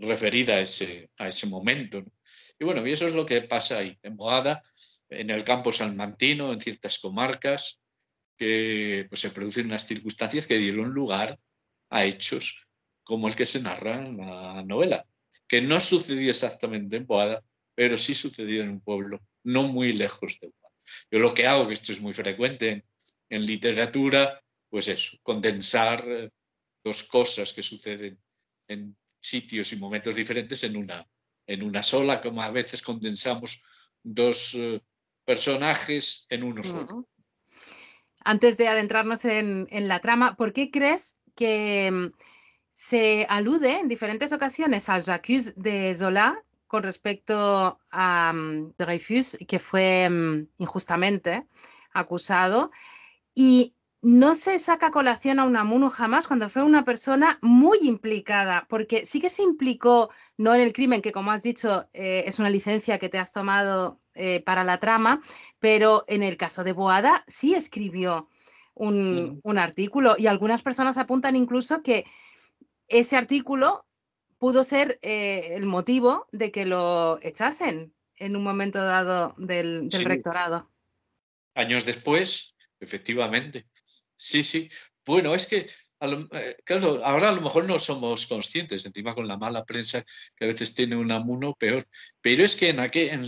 referida 0.07 0.55
a 0.55 0.59
ese, 0.59 1.09
a 1.17 1.27
ese 1.27 1.47
momento. 1.47 2.03
Y 2.59 2.65
bueno, 2.65 2.85
y 2.85 2.91
eso 2.91 3.05
es 3.05 3.15
lo 3.15 3.25
que 3.25 3.41
pasa 3.41 3.79
ahí, 3.79 3.97
en 4.03 4.15
Boada, 4.15 4.63
en 5.09 5.29
el 5.29 5.43
campo 5.43 5.71
salmantino, 5.71 6.53
en 6.53 6.61
ciertas 6.61 6.99
comarcas, 6.99 7.81
que 8.37 9.05
pues, 9.09 9.21
se 9.21 9.29
producen 9.29 9.67
unas 9.67 9.87
circunstancias 9.87 10.47
que 10.47 10.57
dieron 10.57 10.89
lugar 10.89 11.39
a 11.89 12.05
hechos 12.05 12.67
como 13.03 13.27
el 13.27 13.35
que 13.35 13.45
se 13.45 13.61
narra 13.61 14.05
en 14.05 14.17
la 14.17 14.63
novela, 14.63 15.05
que 15.47 15.61
no 15.61 15.79
sucedió 15.79 16.31
exactamente 16.31 16.95
en 16.95 17.05
Boada, 17.05 17.43
pero 17.75 17.97
sí 17.97 18.15
sucedió 18.15 18.63
en 18.63 18.69
un 18.69 18.81
pueblo 18.81 19.19
no 19.43 19.63
muy 19.63 19.93
lejos 19.93 20.39
de 20.39 20.47
Boada. 20.47 20.75
Yo 21.11 21.19
lo 21.19 21.33
que 21.33 21.47
hago, 21.47 21.67
que 21.67 21.73
esto 21.73 21.91
es 21.91 22.01
muy 22.01 22.13
frecuente 22.13 22.85
en, 23.29 23.45
literatura, 23.45 24.41
pues 24.69 24.87
eso, 24.87 25.17
condensar 25.21 26.03
eh, 26.07 26.29
dos 26.83 27.03
cosas 27.03 27.53
que 27.53 27.63
suceden 27.63 28.19
en 28.67 28.95
sitios 29.23 29.71
y 29.71 29.77
momentos 29.77 30.15
diferentes 30.15 30.63
en 30.63 30.75
una, 30.75 31.07
en 31.47 31.63
una 31.63 31.81
sola, 31.81 32.19
como 32.21 32.41
a 32.41 32.51
veces 32.51 32.81
condensamos 32.81 33.89
dos 34.03 34.53
eh, 34.55 34.81
personajes 35.25 36.25
en 36.29 36.43
uno 36.43 36.63
solo. 36.63 37.07
Antes 38.25 38.57
de 38.57 38.67
adentrarnos 38.67 39.25
en, 39.25 39.67
la 39.88 39.99
trama, 39.99 40.36
¿por 40.36 40.53
qué 40.53 40.69
crees 40.69 41.17
que 41.36 41.89
mm, 41.91 42.17
se 42.73 43.25
alude 43.29 43.79
en 43.79 43.88
diferentes 43.88 44.33
ocasiones 44.33 44.89
al 44.89 45.03
Jacques 45.03 45.53
de 45.55 45.95
Zola 45.95 46.43
con 46.67 46.83
respecto 46.83 47.79
a 47.91 48.31
um, 48.33 48.73
Dreyfus, 48.77 49.38
que 49.47 49.59
fue 49.59 50.09
mm, 50.09 50.47
injustamente 50.57 51.45
acusado? 51.93 52.71
Y 53.33 53.73
no 54.03 54.35
se 54.35 54.59
saca 54.59 54.91
colación 54.91 55.39
a 55.39 55.45
Unamuno 55.45 55.89
jamás 55.89 56.27
cuando 56.27 56.49
fue 56.49 56.61
una 56.61 56.83
persona 56.83 57.39
muy 57.41 57.79
implicada, 57.81 58.67
porque 58.67 59.05
sí 59.05 59.21
que 59.21 59.29
se 59.29 59.43
implicó, 59.43 60.09
no 60.37 60.53
en 60.53 60.59
el 60.59 60.73
crimen, 60.73 61.01
que 61.01 61.13
como 61.13 61.31
has 61.31 61.41
dicho 61.41 61.87
eh, 61.93 62.25
es 62.27 62.37
una 62.37 62.49
licencia 62.49 62.99
que 62.99 63.07
te 63.07 63.17
has 63.17 63.31
tomado 63.31 64.01
eh, 64.13 64.41
para 64.41 64.65
la 64.65 64.77
trama, 64.77 65.21
pero 65.59 66.03
en 66.07 66.21
el 66.21 66.35
caso 66.35 66.65
de 66.65 66.73
Boada 66.73 67.23
sí 67.27 67.55
escribió 67.55 68.27
un, 68.73 69.39
artículo 69.57 70.15
y 70.17 70.27
algunas 70.27 70.63
personas 70.63 70.97
apuntan 70.97 71.37
incluso 71.37 71.81
que 71.81 72.03
ese 72.89 73.15
artículo 73.15 73.85
pudo 74.37 74.65
ser 74.65 74.99
eh, 75.01 75.55
el 75.55 75.65
motivo 75.65 76.27
de 76.33 76.51
que 76.51 76.65
lo 76.65 77.19
echasen 77.21 77.93
en 78.17 78.35
un 78.35 78.43
momento 78.43 78.83
dado 78.83 79.33
del, 79.37 79.89
rectorado. 80.03 80.69
Años 81.55 81.85
después, 81.85 82.52
efectivamente. 82.84 83.67
Sí, 84.15 84.43
sí. 84.43 84.69
Bueno, 85.06 85.34
es 85.34 85.48
que 85.48 85.67
eh, 86.32 86.58
claro, 86.65 87.00
ahora 87.06 87.30
a 87.30 87.32
lo 87.32 87.41
mejor 87.41 87.65
no 87.65 87.80
somos 87.80 88.26
conscientes, 88.26 88.86
encima 88.86 89.13
con 89.13 89.28
la 89.28 89.38
mala 89.38 89.63
prensa 89.63 90.04
que 90.36 90.46
a 90.46 90.48
veces 90.48 90.76
tiene 90.76 90.98
un 90.98 91.12
amuno 91.12 91.54
peor, 91.54 91.88
pero 92.22 92.43
es 92.43 92.58
que 92.58 92.69
en, 92.69 92.84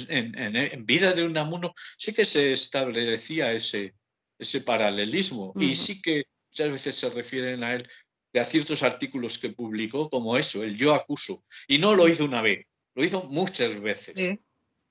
en, 0.10 0.86
vida 0.86 1.14
de 1.14 1.24
un 1.24 1.38
amuno 1.38 1.74
sí 1.98 2.14
que 2.14 2.26
se 2.26 2.52
establecía 2.52 3.54
ese, 3.54 3.96
ese 4.38 4.62
paralelismo. 4.62 5.54
Y 5.58 5.76
sí 5.76 6.02
que 6.02 6.26
muchas 6.52 6.72
veces 6.72 6.96
se 6.96 7.10
refieren 7.10 7.64
a 7.64 7.76
él 7.76 7.88
de 8.34 8.40
a 8.42 8.44
ciertos 8.44 8.84
artículos 8.84 9.38
que 9.38 9.52
publicó 9.52 10.10
como 10.10 10.36
eso, 10.36 10.62
el 10.62 10.76
yo 10.76 10.94
acuso, 10.94 11.46
y 11.70 11.78
no 11.78 11.96
lo 11.96 12.10
hizo 12.10 12.26
una 12.26 12.42
vez, 12.42 12.66
lo 12.94 13.06
hizo 13.06 13.24
muchas 13.30 13.80
veces. 13.80 14.38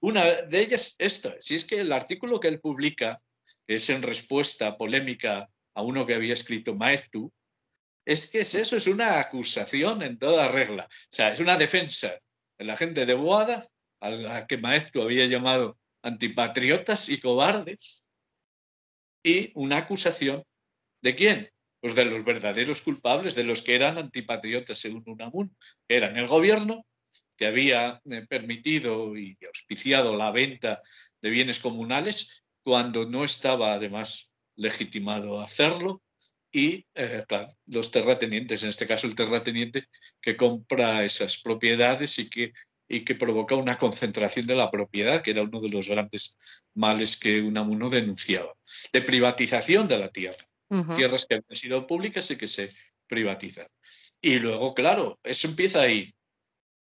Una 0.00 0.24
de 0.24 0.60
ellas 0.60 0.94
esta, 0.98 1.34
si 1.40 1.54
es 1.54 1.66
que 1.66 1.80
el 1.80 1.92
artículo 1.92 2.40
que 2.40 2.48
él 2.48 2.60
publica, 2.60 3.20
es 3.66 3.90
en 3.90 4.02
respuesta 4.02 4.76
polémica 4.76 5.48
a 5.74 5.82
uno 5.82 6.06
que 6.06 6.14
había 6.14 6.32
escrito 6.32 6.74
Maestu, 6.74 7.32
es 8.06 8.30
que 8.30 8.40
es 8.40 8.54
eso, 8.54 8.76
es 8.76 8.86
una 8.86 9.18
acusación 9.18 10.02
en 10.02 10.18
toda 10.18 10.48
regla. 10.48 10.84
O 10.84 11.14
sea, 11.14 11.32
es 11.32 11.40
una 11.40 11.56
defensa 11.56 12.18
de 12.58 12.64
la 12.64 12.76
gente 12.76 13.06
de 13.06 13.14
Boada, 13.14 13.68
a 14.00 14.10
la 14.10 14.46
que 14.46 14.58
Maestu 14.58 15.00
había 15.00 15.26
llamado 15.26 15.78
antipatriotas 16.02 17.08
y 17.08 17.18
cobardes, 17.18 18.04
y 19.24 19.50
una 19.54 19.78
acusación 19.78 20.44
de 21.02 21.14
quién? 21.14 21.50
Pues 21.80 21.94
de 21.94 22.04
los 22.04 22.24
verdaderos 22.24 22.82
culpables, 22.82 23.34
de 23.34 23.44
los 23.44 23.62
que 23.62 23.74
eran 23.74 23.96
antipatriotas 23.96 24.78
según 24.78 25.02
Unamun, 25.06 25.56
que 25.88 25.96
eran 25.96 26.16
el 26.18 26.26
gobierno, 26.26 26.86
que 27.36 27.46
había 27.46 28.00
eh, 28.10 28.26
permitido 28.28 29.16
y 29.16 29.36
auspiciado 29.46 30.16
la 30.16 30.30
venta 30.30 30.80
de 31.20 31.30
bienes 31.30 31.60
comunales 31.60 32.43
cuando 32.64 33.06
no 33.06 33.24
estaba 33.24 33.74
además 33.74 34.32
legitimado 34.56 35.40
hacerlo, 35.40 36.02
y 36.54 36.86
eh, 36.94 37.24
los 37.66 37.90
terratenientes, 37.90 38.62
en 38.62 38.68
este 38.68 38.86
caso 38.86 39.08
el 39.08 39.16
terrateniente 39.16 39.84
que 40.20 40.36
compra 40.36 41.04
esas 41.04 41.36
propiedades 41.36 42.16
y 42.20 42.30
que, 42.30 42.52
y 42.88 43.04
que 43.04 43.16
provoca 43.16 43.56
una 43.56 43.76
concentración 43.76 44.46
de 44.46 44.54
la 44.54 44.70
propiedad, 44.70 45.20
que 45.20 45.32
era 45.32 45.42
uno 45.42 45.60
de 45.60 45.70
los 45.70 45.88
grandes 45.88 46.38
males 46.74 47.16
que 47.16 47.42
Unamuno 47.42 47.90
denunciaba, 47.90 48.54
de 48.92 49.02
privatización 49.02 49.88
de 49.88 49.98
la 49.98 50.08
tierra. 50.08 50.38
Tierras 50.96 51.26
que 51.26 51.36
han 51.36 51.44
sido 51.56 51.86
públicas 51.86 52.30
y 52.30 52.36
que 52.36 52.48
se 52.48 52.68
privatizan. 53.06 53.66
Y 54.20 54.38
luego, 54.38 54.74
claro, 54.74 55.18
eso 55.22 55.46
empieza 55.46 55.82
ahí. 55.82 56.12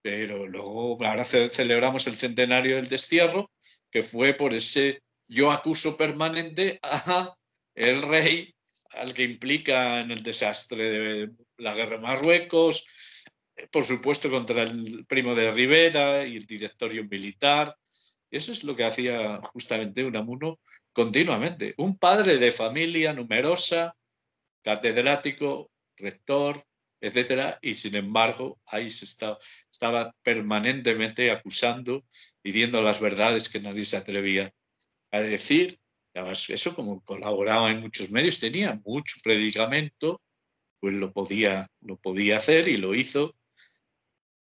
Pero 0.02 0.46
luego, 0.46 1.02
ahora 1.04 1.24
celebramos 1.24 2.06
el 2.06 2.14
centenario 2.14 2.76
del 2.76 2.88
destierro, 2.88 3.50
que 3.90 4.02
fue 4.02 4.34
por 4.34 4.54
ese 4.54 5.02
yo 5.32 5.50
acuso 5.50 5.96
permanente 5.96 6.78
a 6.82 7.34
el 7.74 8.02
rey 8.02 8.54
al 8.90 9.14
que 9.14 9.22
implica 9.22 10.00
en 10.00 10.10
el 10.10 10.22
desastre 10.22 10.90
de 10.90 11.30
la 11.56 11.72
guerra 11.74 11.96
de 11.96 12.02
Marruecos, 12.02 12.84
por 13.70 13.84
supuesto 13.84 14.30
contra 14.30 14.62
el 14.62 15.06
primo 15.06 15.34
de 15.34 15.50
Rivera 15.50 16.26
y 16.26 16.36
el 16.36 16.44
directorio 16.44 17.04
militar. 17.04 17.74
Eso 18.30 18.52
es 18.52 18.64
lo 18.64 18.76
que 18.76 18.84
hacía 18.84 19.40
justamente 19.42 20.04
Unamuno 20.04 20.60
continuamente. 20.92 21.74
Un 21.78 21.96
padre 21.96 22.36
de 22.36 22.52
familia 22.52 23.14
numerosa, 23.14 23.96
catedrático, 24.62 25.70
rector, 25.96 26.62
etcétera, 27.00 27.58
y 27.62 27.74
sin 27.74 27.96
embargo 27.96 28.60
ahí 28.66 28.90
se 28.90 29.06
estaba, 29.06 30.14
permanentemente 30.22 31.30
acusando, 31.30 32.04
diciendo 32.44 32.82
las 32.82 33.00
verdades 33.00 33.48
que 33.48 33.60
nadie 33.60 33.84
se 33.84 33.96
atrevía 33.96 34.52
a 35.12 35.20
decir 35.22 35.78
Además, 36.14 36.50
eso 36.50 36.74
como 36.74 37.02
colaboraba 37.04 37.70
en 37.70 37.80
muchos 37.80 38.10
medios, 38.10 38.38
tenía 38.38 38.80
mucho 38.84 39.16
predicamento, 39.22 40.20
pues 40.80 40.94
lo 40.94 41.12
podía, 41.12 41.70
lo 41.80 41.96
podía 41.96 42.36
hacer 42.36 42.68
y 42.68 42.76
lo 42.76 42.94
hizo. 42.94 43.34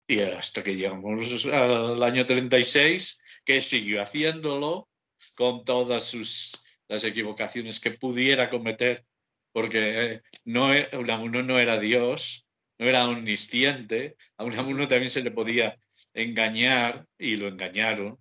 Y 0.08 0.20
hasta 0.20 0.62
que 0.62 0.74
llegamos 0.74 1.44
al 1.46 2.02
año 2.02 2.26
36, 2.26 3.42
que 3.44 3.60
siguió 3.60 4.02
haciéndolo 4.02 4.88
con 5.36 5.64
todas 5.64 6.04
sus, 6.04 6.52
las 6.88 7.04
equivocaciones 7.04 7.78
que 7.78 7.92
pudiera 7.92 8.48
cometer, 8.50 9.04
porque 9.52 10.14
eh, 10.14 10.22
no, 10.44 10.74
e, 10.74 10.88
uno 10.92 11.42
no 11.42 11.58
era 11.58 11.78
Dios, 11.78 12.46
no 12.78 12.88
era 12.88 13.06
omnisciente, 13.06 14.16
a 14.38 14.44
uno 14.44 14.88
también 14.88 15.10
se 15.10 15.22
le 15.22 15.30
podía 15.30 15.78
engañar 16.14 17.06
y 17.18 17.36
lo 17.36 17.48
engañaron 17.48 18.18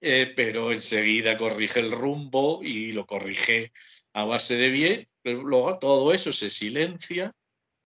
eh, 0.00 0.32
pero 0.36 0.72
enseguida 0.72 1.38
corrige 1.38 1.80
el 1.80 1.90
rumbo 1.90 2.60
y 2.62 2.92
lo 2.92 3.06
corrige 3.06 3.72
a 4.12 4.24
base 4.24 4.56
de 4.56 4.70
bien. 4.70 5.08
luego 5.24 5.78
todo 5.78 6.12
eso 6.12 6.32
se 6.32 6.50
silencia 6.50 7.34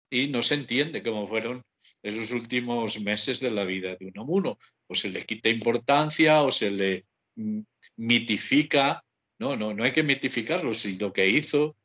y 0.10 0.28
no 0.30 0.42
se 0.42 0.56
entiende 0.56 1.04
cómo 1.04 1.28
fueron 1.28 1.64
esos 2.02 2.32
últimos 2.32 3.00
meses 3.02 3.40
de 3.40 3.52
la 3.52 3.66
vida 3.66 3.96
de 3.96 4.08
un 4.08 4.20
amuno. 4.20 4.58
O 4.88 4.96
se 4.96 5.10
le 5.10 5.26
quita 5.26 5.50
importancia 5.50 6.42
o 6.44 6.52
se 6.52 6.72
le 6.72 7.06
mm, 7.36 7.60
mitifica. 7.98 9.04
No, 9.40 9.56
no, 9.56 9.74
no 9.74 9.84
hay 9.84 9.92
que 9.92 10.04
mitificarlo. 10.04 10.74
Si 10.74 10.98
lo 10.98 11.14
que 11.14 11.28
hizo 11.28 11.76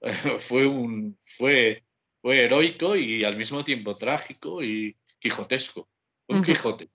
fue, 0.38 0.66
un, 0.66 1.18
fue, 1.24 1.84
fue 2.22 2.44
heroico 2.44 2.96
y 2.96 3.24
al 3.24 3.36
mismo 3.36 3.64
tiempo 3.64 3.96
trágico 3.96 4.62
y 4.62 4.96
quijotesco. 5.18 5.88
Un 6.28 6.42
Quijote. 6.42 6.88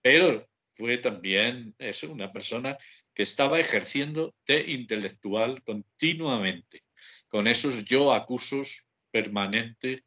Pero 0.00 0.49
fue 0.80 0.96
también 0.96 1.74
eso, 1.78 2.10
una 2.10 2.30
persona 2.30 2.74
que 3.14 3.22
estaba 3.22 3.60
ejerciendo 3.60 4.34
de 4.46 4.64
intelectual 4.72 5.62
continuamente, 5.62 6.84
con 7.28 7.46
esos 7.46 7.84
yo 7.84 8.14
acusos 8.14 8.88
permanentes, 9.10 10.00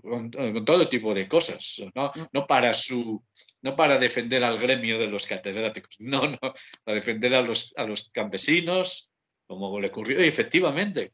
con, 0.00 0.30
todo 0.30 0.88
tipo 0.88 1.12
de 1.12 1.28
cosas, 1.28 1.82
¿no? 1.94 2.06
Mm. 2.06 2.26
No, 2.32 2.46
para 2.46 2.72
su, 2.72 3.22
no 3.60 3.76
para 3.76 3.98
defender 3.98 4.42
al 4.44 4.58
gremio 4.58 4.98
de 4.98 5.08
los 5.08 5.26
catedráticos, 5.26 5.96
no, 6.00 6.26
no, 6.26 6.38
para 6.38 6.94
defender 6.94 7.34
a 7.34 7.42
los, 7.42 7.74
a 7.76 7.84
los 7.84 8.08
campesinos, 8.08 9.10
como 9.46 9.78
le 9.78 9.88
ocurrió. 9.88 10.24
Y 10.24 10.28
efectivamente, 10.28 11.12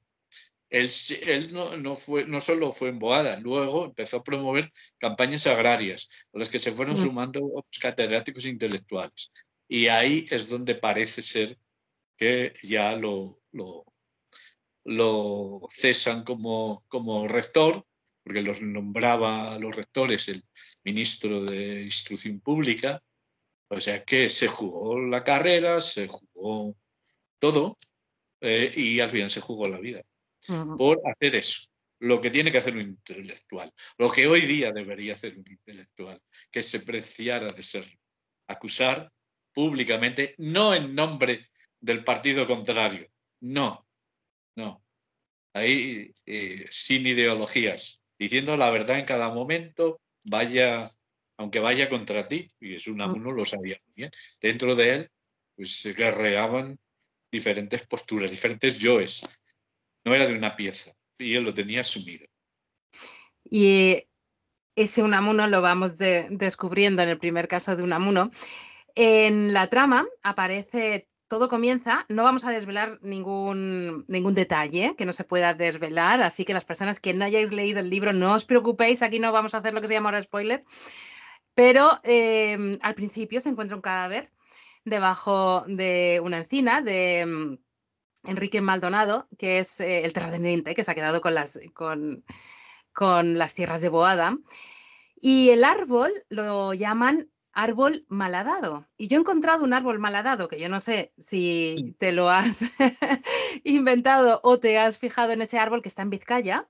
él, 0.71 1.53
no, 1.53 1.95
fue, 1.95 2.27
no 2.27 2.41
solo 2.41 2.73
fue 2.73 2.89
en 2.89 2.99
Boada, 2.99 3.39
luego 3.41 3.85
empezó 3.87 4.19
a 4.19 4.25
promover 4.25 4.73
campañas 4.99 5.47
agrarias, 5.47 6.09
a 6.33 6.39
las 6.39 6.49
que 6.49 6.59
se 6.59 6.73
fueron 6.73 6.95
mm. 6.95 6.99
sumando 6.99 7.67
catedráticos 7.81 8.47
intelectuales. 8.47 9.33
Y 9.69 9.87
ahí 9.89 10.27
es 10.31 10.49
donde 10.49 10.75
parece 10.75 11.23
ser 11.23 11.59
que 12.17 12.53
ya 12.63 12.97
lo, 12.97 13.37
lo, 14.85 15.69
cesan 15.71 16.25
como, 16.25 16.85
como 16.89 17.29
rector 17.29 17.85
porque 18.23 18.43
los 18.43 18.61
nombraba 18.61 19.55
a 19.55 19.59
los 19.61 19.77
rectores 19.77 20.29
el 20.29 20.45
ministro 20.83 21.45
de 21.45 21.83
Instrucción 21.83 22.41
Pública, 22.41 23.01
o 23.69 23.81
sea 23.81 24.05
que 24.05 24.29
se 24.29 24.49
jugó 24.49 24.99
la 24.99 25.23
carrera, 25.23 25.81
se 25.81 26.09
jugó 26.09 26.75
todo 27.39 27.77
eh, 28.41 28.73
y 28.75 28.99
al 28.99 29.11
final 29.11 29.31
se 29.31 29.41
jugó 29.41 29.69
la 29.69 29.79
vida 29.79 30.03
por 30.77 31.01
hacer 31.05 31.37
eso. 31.37 31.69
Lo 31.99 32.21
que 32.21 32.31
tiene 32.31 32.53
que 32.53 32.59
hacer 32.59 32.75
un 32.75 32.83
intelectual, 32.83 33.73
lo 33.99 34.11
que 34.11 34.27
hoy 34.27 34.43
día 34.43 34.71
debería 34.71 35.15
hacer 35.15 35.39
un 35.39 35.45
intelectual, 35.49 36.21
que 36.51 36.63
se 36.63 36.81
preciara 36.81 37.49
de 37.49 37.63
ser, 37.63 37.85
acusar 38.49 39.11
públicamente, 39.55 40.35
no 40.39 40.75
en 40.75 40.95
nombre 40.95 41.49
del 41.81 42.05
partido 42.05 42.47
contrario, 42.47 43.09
no, 43.41 43.87
no. 44.57 44.85
Ahí 45.55 46.13
eh, 46.27 46.67
sin 46.69 47.07
ideologías, 47.07 48.03
diciendo 48.19 48.57
la 48.59 48.71
verdad 48.71 48.99
en 48.99 49.07
cada 49.07 49.31
momento, 49.31 50.01
vaya, 50.27 50.87
aunque 51.39 51.61
vaya 51.61 51.89
contra 51.89 52.29
ti, 52.29 52.47
y 52.61 52.75
es 52.75 52.87
un 52.89 53.01
amuno 53.01 53.33
lo 53.33 53.47
sabía 53.47 53.81
muy 53.87 53.95
bien, 53.95 54.11
dentro 54.43 54.75
de 54.75 54.95
él 54.95 55.11
pues 55.57 55.81
se 55.81 55.95
guerreaban 55.95 56.79
diferentes 57.33 57.87
posturas, 57.87 58.31
diferentes 58.31 58.79
yoes. 58.79 59.23
No 60.07 60.15
era 60.15 60.27
de 60.27 60.35
una 60.35 60.55
pieza, 60.55 60.93
y 61.19 61.35
él 61.35 61.43
lo 61.43 61.53
tenía 61.53 61.81
asumido. 61.81 62.25
Y 63.43 64.05
ese 64.77 65.03
Unamuno 65.03 65.49
lo 65.49 65.63
vamos 65.63 65.99
descubriendo 65.99 67.03
en 67.03 67.09
el 67.09 67.19
primer 67.19 67.49
caso 67.49 67.75
de 67.75 67.83
Unamuno. 67.83 68.31
En 68.95 69.53
la 69.53 69.67
trama 69.67 70.07
aparece, 70.23 71.07
todo 71.27 71.49
comienza, 71.49 72.07
no 72.09 72.23
vamos 72.23 72.45
a 72.45 72.53
desvelar 72.53 73.01
ningún, 73.03 74.05
ningún 74.07 74.35
detalle 74.35 74.95
que 74.97 75.07
no 75.07 75.13
se 75.13 75.25
pueda 75.25 75.55
desvelar, 75.55 76.23
así 76.23 76.45
que 76.45 76.55
las 76.55 76.65
personas 76.65 77.01
que 77.01 77.13
no 77.13 77.25
hayáis 77.25 77.53
leído 77.53 77.81
el 77.81 77.91
libro, 77.91 78.13
no 78.13 78.33
os 78.33 78.45
preocupéis, 78.45 79.03
aquí 79.03 79.19
no 79.19 79.33
vamos 79.33 79.55
a 79.55 79.59
hacer 79.59 79.75
lo 79.75 79.81
que 79.81 79.89
se 79.89 79.95
llama 79.95 80.11
ahora 80.11 80.23
spoiler, 80.23 80.63
pero 81.55 81.91
em, 82.05 82.79
al 82.81 82.95
principio 82.95 83.41
se 83.41 83.49
encuentra 83.49 83.75
un 83.75 83.83
cadáver 83.83 84.31
debajo 84.85 85.65
de 85.67 86.21
una 86.23 86.39
encina 86.39 86.81
de 86.81 87.59
Enrique 88.27 88.61
Maldonado, 88.61 89.29
que 89.39 89.59
es 89.59 89.81
eh, 89.81 90.05
el 90.05 90.13
terrateniente 90.13 90.75
que 90.75 90.85
se 90.85 90.91
ha 90.91 90.95
quedado 90.95 91.21
con 91.21 91.35
las, 91.35 91.59
con, 91.75 92.25
con 92.93 93.39
las 93.39 93.55
tierras 93.55 93.81
de 93.81 93.89
Boada. 93.89 94.37
Y 95.21 95.51
el 95.51 95.65
árbol 95.65 96.13
lo 96.29 96.75
llaman 96.75 97.31
árbol 97.53 98.05
maladado. 98.09 98.87
Y 98.99 99.09
yo 99.09 99.17
he 99.17 99.21
encontrado 99.21 99.65
un 99.65 99.73
árbol 99.73 99.99
maladado, 99.99 100.47
que 100.47 100.61
yo 100.61 100.69
no 100.69 100.79
sé 100.79 101.13
si 101.17 101.97
te 101.99 102.13
lo 102.13 102.29
has 102.29 102.65
inventado 103.65 104.41
o 104.43 104.61
te 104.61 104.79
has 104.79 104.99
fijado 104.99 105.33
en 105.33 105.41
ese 105.41 105.59
árbol 105.59 105.81
que 105.81 105.89
está 105.89 106.03
en 106.03 106.11
Vizcaya, 106.11 106.69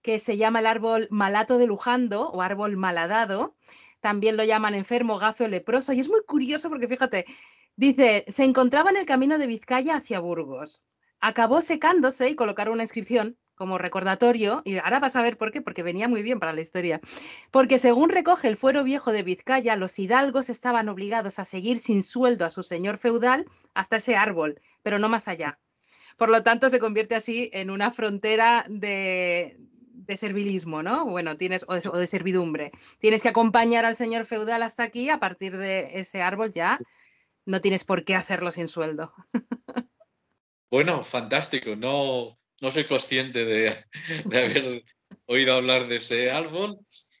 que 0.00 0.18
se 0.18 0.38
llama 0.38 0.60
el 0.60 0.66
árbol 0.66 1.06
malato 1.10 1.58
de 1.58 1.66
Lujando 1.66 2.30
o 2.30 2.40
árbol 2.40 2.76
maladado. 2.76 3.54
También 4.00 4.36
lo 4.36 4.44
llaman 4.44 4.74
enfermo, 4.74 5.18
gafo 5.18 5.46
leproso. 5.46 5.92
Y 5.92 6.00
es 6.00 6.08
muy 6.08 6.22
curioso 6.26 6.70
porque 6.70 6.88
fíjate, 6.88 7.26
dice, 7.76 8.24
se 8.26 8.44
encontraba 8.44 8.90
en 8.90 8.96
el 8.96 9.06
camino 9.06 9.38
de 9.38 9.46
Vizcaya 9.46 9.96
hacia 9.96 10.18
Burgos 10.18 10.82
acabó 11.22 11.62
secándose 11.62 12.28
y 12.28 12.34
colocaron 12.34 12.74
una 12.74 12.82
inscripción 12.82 13.38
como 13.54 13.78
recordatorio, 13.78 14.62
y 14.64 14.78
ahora 14.78 14.98
vas 14.98 15.14
a 15.14 15.22
ver 15.22 15.38
por 15.38 15.52
qué, 15.52 15.62
porque 15.62 15.84
venía 15.84 16.08
muy 16.08 16.22
bien 16.22 16.40
para 16.40 16.52
la 16.52 16.60
historia. 16.60 17.00
Porque 17.52 17.78
según 17.78 18.10
recoge 18.10 18.48
el 18.48 18.56
fuero 18.56 18.82
viejo 18.82 19.12
de 19.12 19.22
Vizcaya, 19.22 19.76
los 19.76 19.98
hidalgos 20.00 20.50
estaban 20.50 20.88
obligados 20.88 21.38
a 21.38 21.44
seguir 21.44 21.78
sin 21.78 22.02
sueldo 22.02 22.44
a 22.44 22.50
su 22.50 22.64
señor 22.64 22.98
feudal 22.98 23.46
hasta 23.72 23.96
ese 23.96 24.16
árbol, 24.16 24.60
pero 24.82 24.98
no 24.98 25.08
más 25.08 25.28
allá. 25.28 25.60
Por 26.16 26.28
lo 26.28 26.42
tanto, 26.42 26.70
se 26.70 26.80
convierte 26.80 27.14
así 27.14 27.50
en 27.52 27.70
una 27.70 27.92
frontera 27.92 28.66
de, 28.68 29.58
servilismo, 30.16 30.82
¿no? 30.82 31.06
Bueno, 31.06 31.36
tienes, 31.36 31.64
o 31.68 31.98
de, 31.98 32.06
servidumbre. 32.08 32.72
Tienes 32.98 33.22
que 33.22 33.28
acompañar 33.28 33.84
al 33.84 33.94
señor 33.94 34.24
feudal 34.24 34.64
hasta 34.64 34.82
aquí, 34.82 35.08
a 35.08 35.20
partir 35.20 35.56
de 35.56 36.00
ese 36.00 36.20
árbol 36.20 36.50
ya 36.50 36.80
no 37.46 37.60
tienes 37.60 37.84
por 37.84 38.04
qué 38.04 38.16
hacerlo 38.16 38.50
sin 38.50 38.66
sueldo. 38.66 39.14
Bueno, 40.72 41.02
fantástico. 41.02 41.76
No, 41.76 42.38
no 42.62 42.70
soy 42.70 42.84
consciente 42.84 43.44
de, 43.44 43.68
haber 44.24 44.82
oído 45.26 45.52
hablar 45.52 45.86
de 45.86 45.96
ese 45.96 46.30
árbol. 46.30 46.78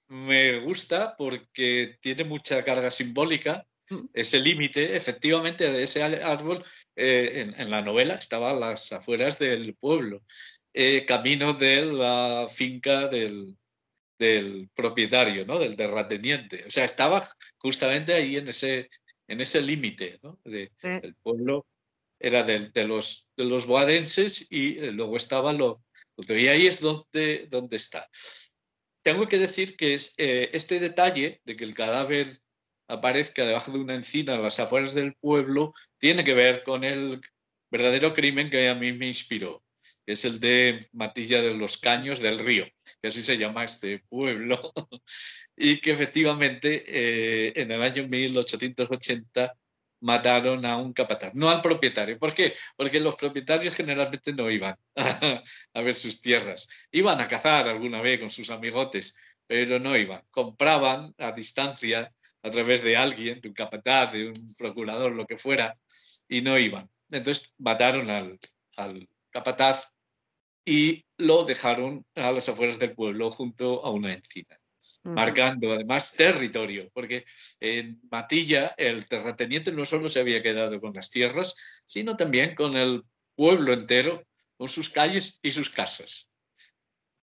Me 0.08 0.58
gusta 0.60 1.14
porque 1.18 1.98
tiene 2.00 2.24
mucha 2.24 2.64
carga 2.64 2.90
simbólica. 2.90 3.66
Mm. 3.90 4.06
Ese 4.14 4.40
límite, 4.40 4.96
efectivamente, 4.96 5.70
de 5.70 5.82
ese 5.82 6.02
árbol 6.02 6.64
eh, 6.96 7.52
en, 7.54 7.70
la 7.70 7.82
novela 7.82 8.14
estaba 8.14 8.52
a 8.52 8.56
las 8.56 8.90
afueras 8.90 9.38
del 9.38 9.74
pueblo, 9.74 10.24
eh, 10.72 11.04
camino 11.04 11.52
de 11.52 11.84
la 11.84 12.46
finca 12.48 13.08
del, 13.08 13.58
propietario, 14.74 15.44
¿no? 15.44 15.58
del 15.58 15.76
terrateniente. 15.76 16.64
O 16.66 16.70
sea, 16.70 16.86
estaba 16.86 17.22
justamente 17.58 18.14
ahí 18.14 18.36
en 18.36 18.48
ese, 18.48 18.88
en 19.28 19.42
ese 19.42 19.60
límite 19.60 20.20
¿no? 20.22 20.40
de, 20.42 20.72
del 20.80 21.14
pueblo 21.16 21.66
era 22.22 22.44
de, 22.44 22.86
los, 22.86 23.30
de 23.36 23.44
los 23.44 23.66
boadenses 23.66 24.46
y 24.50 24.78
eh, 24.78 24.92
luego 24.92 25.16
estaba 25.16 25.52
lo. 25.52 25.84
Y 26.28 26.46
ahí 26.46 26.66
es 26.66 26.80
donde, 26.80 27.46
donde 27.50 27.76
está. 27.76 28.08
Tengo 29.02 29.26
que 29.26 29.38
decir 29.38 29.76
que 29.76 29.94
es, 29.94 30.14
eh, 30.18 30.50
este 30.52 30.78
detalle 30.78 31.40
de 31.44 31.56
que 31.56 31.64
el 31.64 31.74
cadáver 31.74 32.28
aparezca 32.86 33.44
debajo 33.44 33.72
de 33.72 33.78
una 33.78 33.96
encina 33.96 34.34
a 34.34 34.38
las 34.38 34.60
afueras 34.60 34.94
del 34.94 35.14
pueblo 35.14 35.72
tiene 35.98 36.22
que 36.22 36.34
ver 36.34 36.62
con 36.62 36.84
el 36.84 37.20
verdadero 37.70 38.14
crimen 38.14 38.50
que 38.50 38.68
a 38.68 38.74
mí 38.74 38.92
me 38.92 39.08
inspiró, 39.08 39.64
es 40.06 40.24
el 40.24 40.38
de 40.40 40.86
Matilla 40.92 41.40
de 41.40 41.54
los 41.54 41.78
Caños 41.78 42.20
del 42.20 42.38
Río, 42.38 42.66
que 43.00 43.08
así 43.08 43.20
se 43.20 43.38
llama 43.38 43.64
este 43.64 44.00
pueblo, 44.10 44.60
y 45.56 45.80
que 45.80 45.90
efectivamente 45.90 46.84
eh, 46.86 47.52
en 47.56 47.72
el 47.72 47.82
año 47.82 48.06
1880 48.06 49.54
mataron 50.02 50.66
a 50.66 50.76
un 50.76 50.92
capataz, 50.92 51.34
no 51.34 51.48
al 51.48 51.62
propietario. 51.62 52.18
¿Por 52.18 52.34
qué? 52.34 52.52
Porque 52.76 53.00
los 53.00 53.16
propietarios 53.16 53.74
generalmente 53.74 54.32
no 54.32 54.50
iban 54.50 54.76
a 55.74 55.80
ver 55.80 55.94
sus 55.94 56.20
tierras. 56.20 56.68
Iban 56.90 57.20
a 57.20 57.28
cazar 57.28 57.68
alguna 57.68 58.02
vez 58.02 58.20
con 58.20 58.28
sus 58.30 58.50
amigotes, 58.50 59.16
pero 59.46 59.78
no 59.78 59.96
iban. 59.96 60.22
Compraban 60.30 61.14
a 61.18 61.32
distancia 61.32 62.12
a 62.42 62.50
través 62.50 62.82
de 62.82 62.96
alguien, 62.96 63.40
de 63.40 63.48
un 63.48 63.54
capataz, 63.54 64.12
de 64.12 64.28
un 64.28 64.54
procurador, 64.58 65.12
lo 65.12 65.26
que 65.26 65.38
fuera, 65.38 65.78
y 66.28 66.42
no 66.42 66.58
iban. 66.58 66.90
Entonces 67.10 67.54
mataron 67.58 68.10
al, 68.10 69.08
capataz 69.30 69.92
y 70.64 71.04
lo 71.16 71.44
dejaron 71.44 72.04
a 72.16 72.32
las 72.32 72.48
afueras 72.48 72.78
del 72.78 72.94
pueblo 72.94 73.30
junto 73.30 73.84
a 73.84 73.90
una 73.90 74.12
encina 74.12 74.61
marcando 75.04 75.72
además 75.72 76.12
territorio, 76.12 76.90
porque 76.92 77.24
en 77.60 78.00
Matilla 78.10 78.74
el 78.76 79.08
terrateniente 79.08 79.72
no 79.72 79.84
solo 79.84 80.08
se 80.08 80.20
había 80.20 80.42
quedado 80.42 80.80
con 80.80 80.92
las 80.92 81.10
tierras, 81.10 81.82
sino 81.84 82.16
también 82.16 82.54
con 82.54 82.76
el 82.76 83.02
pueblo 83.34 83.72
entero, 83.72 84.24
con 84.56 84.68
sus 84.68 84.90
calles 84.90 85.38
y 85.42 85.52
sus 85.52 85.70
casas. 85.70 86.30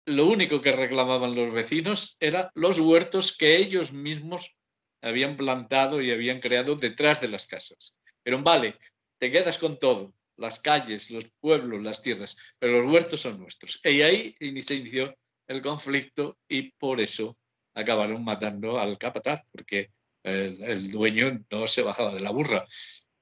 Lo 0.05 0.27
único 0.27 0.59
que 0.61 0.73
reclamaban 0.73 1.35
los 1.35 1.53
vecinos 1.53 2.17
eran 2.19 2.49
los 2.55 2.79
huertos 2.79 3.35
que 3.37 3.57
ellos 3.57 3.93
mismos 3.93 4.57
habían 5.01 5.37
plantado 5.37 6.01
y 6.01 6.11
habían 6.11 6.39
creado 6.39 6.75
detrás 6.75 7.21
de 7.21 7.29
las 7.29 7.45
casas. 7.45 7.97
Pero 8.23 8.41
vale, 8.41 8.77
te 9.17 9.31
quedas 9.31 9.57
con 9.57 9.77
todo, 9.77 10.13
las 10.37 10.59
calles, 10.59 11.11
los 11.11 11.25
pueblos, 11.39 11.83
las 11.83 12.01
tierras, 12.01 12.37
pero 12.59 12.81
los 12.81 12.91
huertos 12.91 13.21
son 13.21 13.39
nuestros. 13.39 13.79
Y 13.83 14.01
ahí 14.01 14.35
se 14.61 14.75
inició 14.75 15.15
el 15.47 15.61
conflicto 15.61 16.37
y 16.47 16.71
por 16.71 16.99
eso 16.99 17.37
acabaron 17.73 18.23
matando 18.23 18.79
al 18.79 18.97
capataz, 18.97 19.41
porque 19.51 19.91
el, 20.23 20.91
dueño 20.91 21.45
no 21.51 21.67
se 21.67 21.81
bajaba 21.81 22.13
de 22.13 22.21
la 22.21 22.31
burra. 22.31 22.65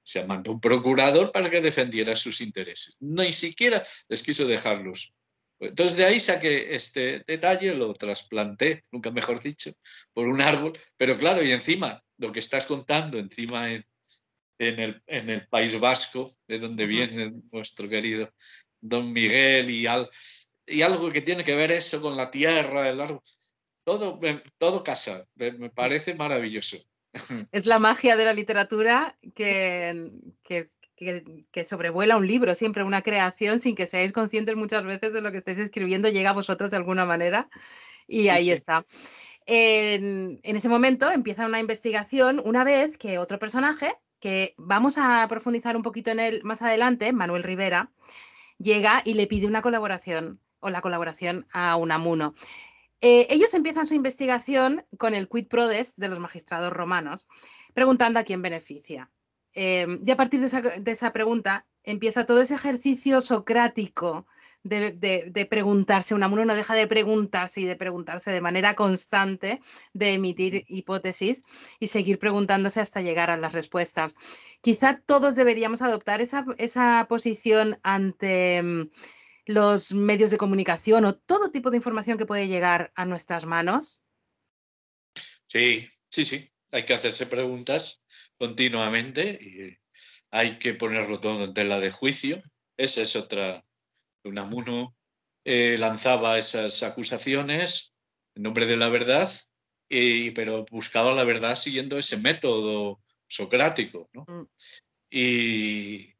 Se 0.03 0.25
mandó 0.25 0.51
un 0.51 0.61
procurador 0.61 1.31
para 1.31 1.49
que 1.49 1.61
defendiera 1.61 2.15
sus 2.15 2.41
intereses. 2.41 2.95
Ni 2.99 3.33
siquiera 3.33 3.83
les 4.09 4.23
quiso 4.23 4.45
dejarlos. 4.45 5.13
Entonces 5.59 5.95
de 5.95 6.05
ahí 6.05 6.19
saqué 6.19 6.73
este 6.75 7.23
detalle, 7.27 7.75
lo 7.75 7.93
trasplanté, 7.93 8.81
nunca 8.91 9.11
mejor 9.11 9.41
dicho, 9.41 9.71
por 10.11 10.27
un 10.27 10.41
árbol. 10.41 10.73
Pero 10.97 11.17
claro, 11.17 11.43
y 11.43 11.51
encima, 11.51 12.03
lo 12.17 12.31
que 12.31 12.39
estás 12.39 12.65
contando, 12.65 13.19
encima 13.19 13.71
en, 13.71 13.85
el, 14.57 15.03
en 15.05 15.29
el 15.29 15.47
País 15.47 15.79
Vasco, 15.79 16.31
de 16.47 16.59
donde 16.59 16.85
viene 16.87 17.33
nuestro 17.51 17.87
querido 17.87 18.33
don 18.79 19.13
Miguel, 19.13 19.69
y, 19.69 19.85
al, 19.85 20.09
y 20.65 20.81
algo 20.81 21.09
que 21.11 21.21
tiene 21.21 21.43
que 21.43 21.55
ver 21.55 21.71
eso 21.71 22.01
con 22.01 22.15
la 22.15 22.31
tierra, 22.31 22.89
el 22.89 23.01
árbol 23.01 23.21
todo, 23.83 24.19
todo 24.57 24.83
casa, 24.83 25.25
me 25.35 25.69
parece 25.69 26.15
maravilloso. 26.15 26.77
Es 27.51 27.65
la 27.65 27.79
magia 27.79 28.15
de 28.15 28.25
la 28.25 28.33
literatura 28.33 29.17
que, 29.35 30.11
que, 30.43 30.69
que, 31.51 31.63
sobrevuela 31.63 32.15
un 32.15 32.25
libro, 32.25 32.55
siempre 32.55 32.83
una 32.83 33.01
creación 33.01 33.59
sin 33.59 33.75
que 33.75 33.87
seáis 33.87 34.13
conscientes 34.13 34.55
muchas 34.55 34.83
veces 34.83 35.13
de 35.13 35.21
lo 35.21 35.31
que 35.31 35.39
estáis 35.39 35.59
escribiendo, 35.59 36.09
llega 36.09 36.29
a 36.29 36.33
vosotros 36.33 36.71
de 36.71 36.77
alguna 36.77 37.05
manera 37.05 37.49
y 38.07 38.29
ahí 38.29 38.51
está. 38.51 38.85
En, 39.45 40.39
en, 40.43 40.55
ese 40.55 40.69
momento 40.69 41.11
empieza 41.11 41.47
una 41.47 41.59
investigación 41.59 42.41
una 42.45 42.63
vez 42.63 42.97
que 42.97 43.17
otro 43.17 43.39
personaje, 43.39 43.93
que 44.19 44.53
vamos 44.57 44.97
a 44.97 45.25
profundizar 45.27 45.75
un 45.75 45.81
poquito 45.81 46.11
en 46.11 46.19
él 46.19 46.41
más 46.43 46.61
adelante, 46.61 47.11
Manuel 47.11 47.43
Rivera, 47.43 47.91
llega 48.59 49.01
y 49.03 49.15
le 49.15 49.25
pide 49.25 49.47
una 49.47 49.63
colaboración 49.63 50.39
o 50.61 50.69
la 50.69 50.81
colaboración 50.81 51.45
a 51.51 51.75
Unamuno. 51.75 52.33
Eh, 53.01 53.27
ellos 53.31 53.53
empiezan 53.55 53.87
su 53.87 53.95
investigación 53.95 54.85
con 54.97 55.15
el 55.15 55.27
quid 55.27 55.47
prodes 55.47 55.95
de 55.97 56.07
los 56.07 56.19
magistrados 56.19 56.71
romanos, 56.71 57.27
preguntando 57.73 58.19
a 58.19 58.23
quién 58.23 58.41
beneficia. 58.41 59.09
Em, 59.53 59.99
y 60.05 60.11
a 60.11 60.15
partir 60.15 60.39
de 60.39 60.91
esa, 60.91 61.11
pregunta 61.11 61.65
empieza 61.83 62.25
todo 62.25 62.41
ese 62.41 62.53
ejercicio 62.53 63.19
socrático 63.21 64.27
de, 64.63 65.47
preguntarse. 65.49 66.13
Unamuno 66.13 66.45
no 66.45 66.55
deja 66.55 66.75
de 66.75 66.87
preguntarse 66.87 67.61
y 67.61 67.65
de 67.65 67.75
preguntarse 67.75 68.31
de 68.31 68.39
manera 68.39 68.75
constante, 68.75 69.59
de 69.93 70.13
emitir 70.13 70.63
hipótesis 70.67 71.43
y 71.79 71.87
seguir 71.87 72.19
preguntándose 72.19 72.79
hasta 72.79 73.01
llegar 73.01 73.31
a 73.31 73.37
las 73.37 73.51
respuestas. 73.51 74.15
Quizá 74.61 75.01
todos 75.05 75.35
deberíamos 75.35 75.81
adoptar 75.81 76.21
esa, 76.21 76.45
esa 76.57 77.07
posición 77.09 77.79
ante 77.81 78.57
em, 78.57 78.89
los 79.45 79.93
medios 79.93 80.31
de 80.31 80.37
comunicación 80.37 81.05
o 81.05 81.15
todo 81.15 81.51
tipo 81.51 81.71
de 81.71 81.77
información 81.77 82.17
que 82.17 82.25
puede 82.25 82.47
llegar 82.47 82.91
a 82.95 83.05
nuestras 83.05 83.45
manos. 83.45 84.01
Sí, 85.47 85.87
sí, 86.09 86.25
sí. 86.25 86.51
Hay 86.71 86.85
que 86.85 86.93
hacerse 86.93 87.25
preguntas 87.25 88.01
continuamente 88.37 89.37
y 89.41 89.77
hay 90.31 90.57
que 90.57 90.73
ponerlo 90.73 91.19
todo 91.19 91.43
en 91.43 91.53
tela 91.53 91.79
de 91.79 91.91
juicio. 91.91 92.37
Esa 92.77 93.01
es 93.01 93.15
otra. 93.15 93.65
Unamuno 94.23 94.95
eh, 95.43 95.75
lanzaba 95.79 96.37
esas 96.37 96.83
acusaciones 96.83 97.93
en 98.35 98.43
nombre 98.43 98.65
de 98.65 98.77
la 98.77 98.89
verdad, 98.89 99.29
y, 99.89 100.31
pero 100.31 100.65
buscaba 100.71 101.13
la 101.13 101.23
verdad 101.23 101.55
siguiendo 101.55 101.97
ese 101.97 102.17
método 102.17 103.01
socrático. 103.27 104.09
¿no? 104.13 104.25
Mm. 104.27 104.47
Y 105.09 106.10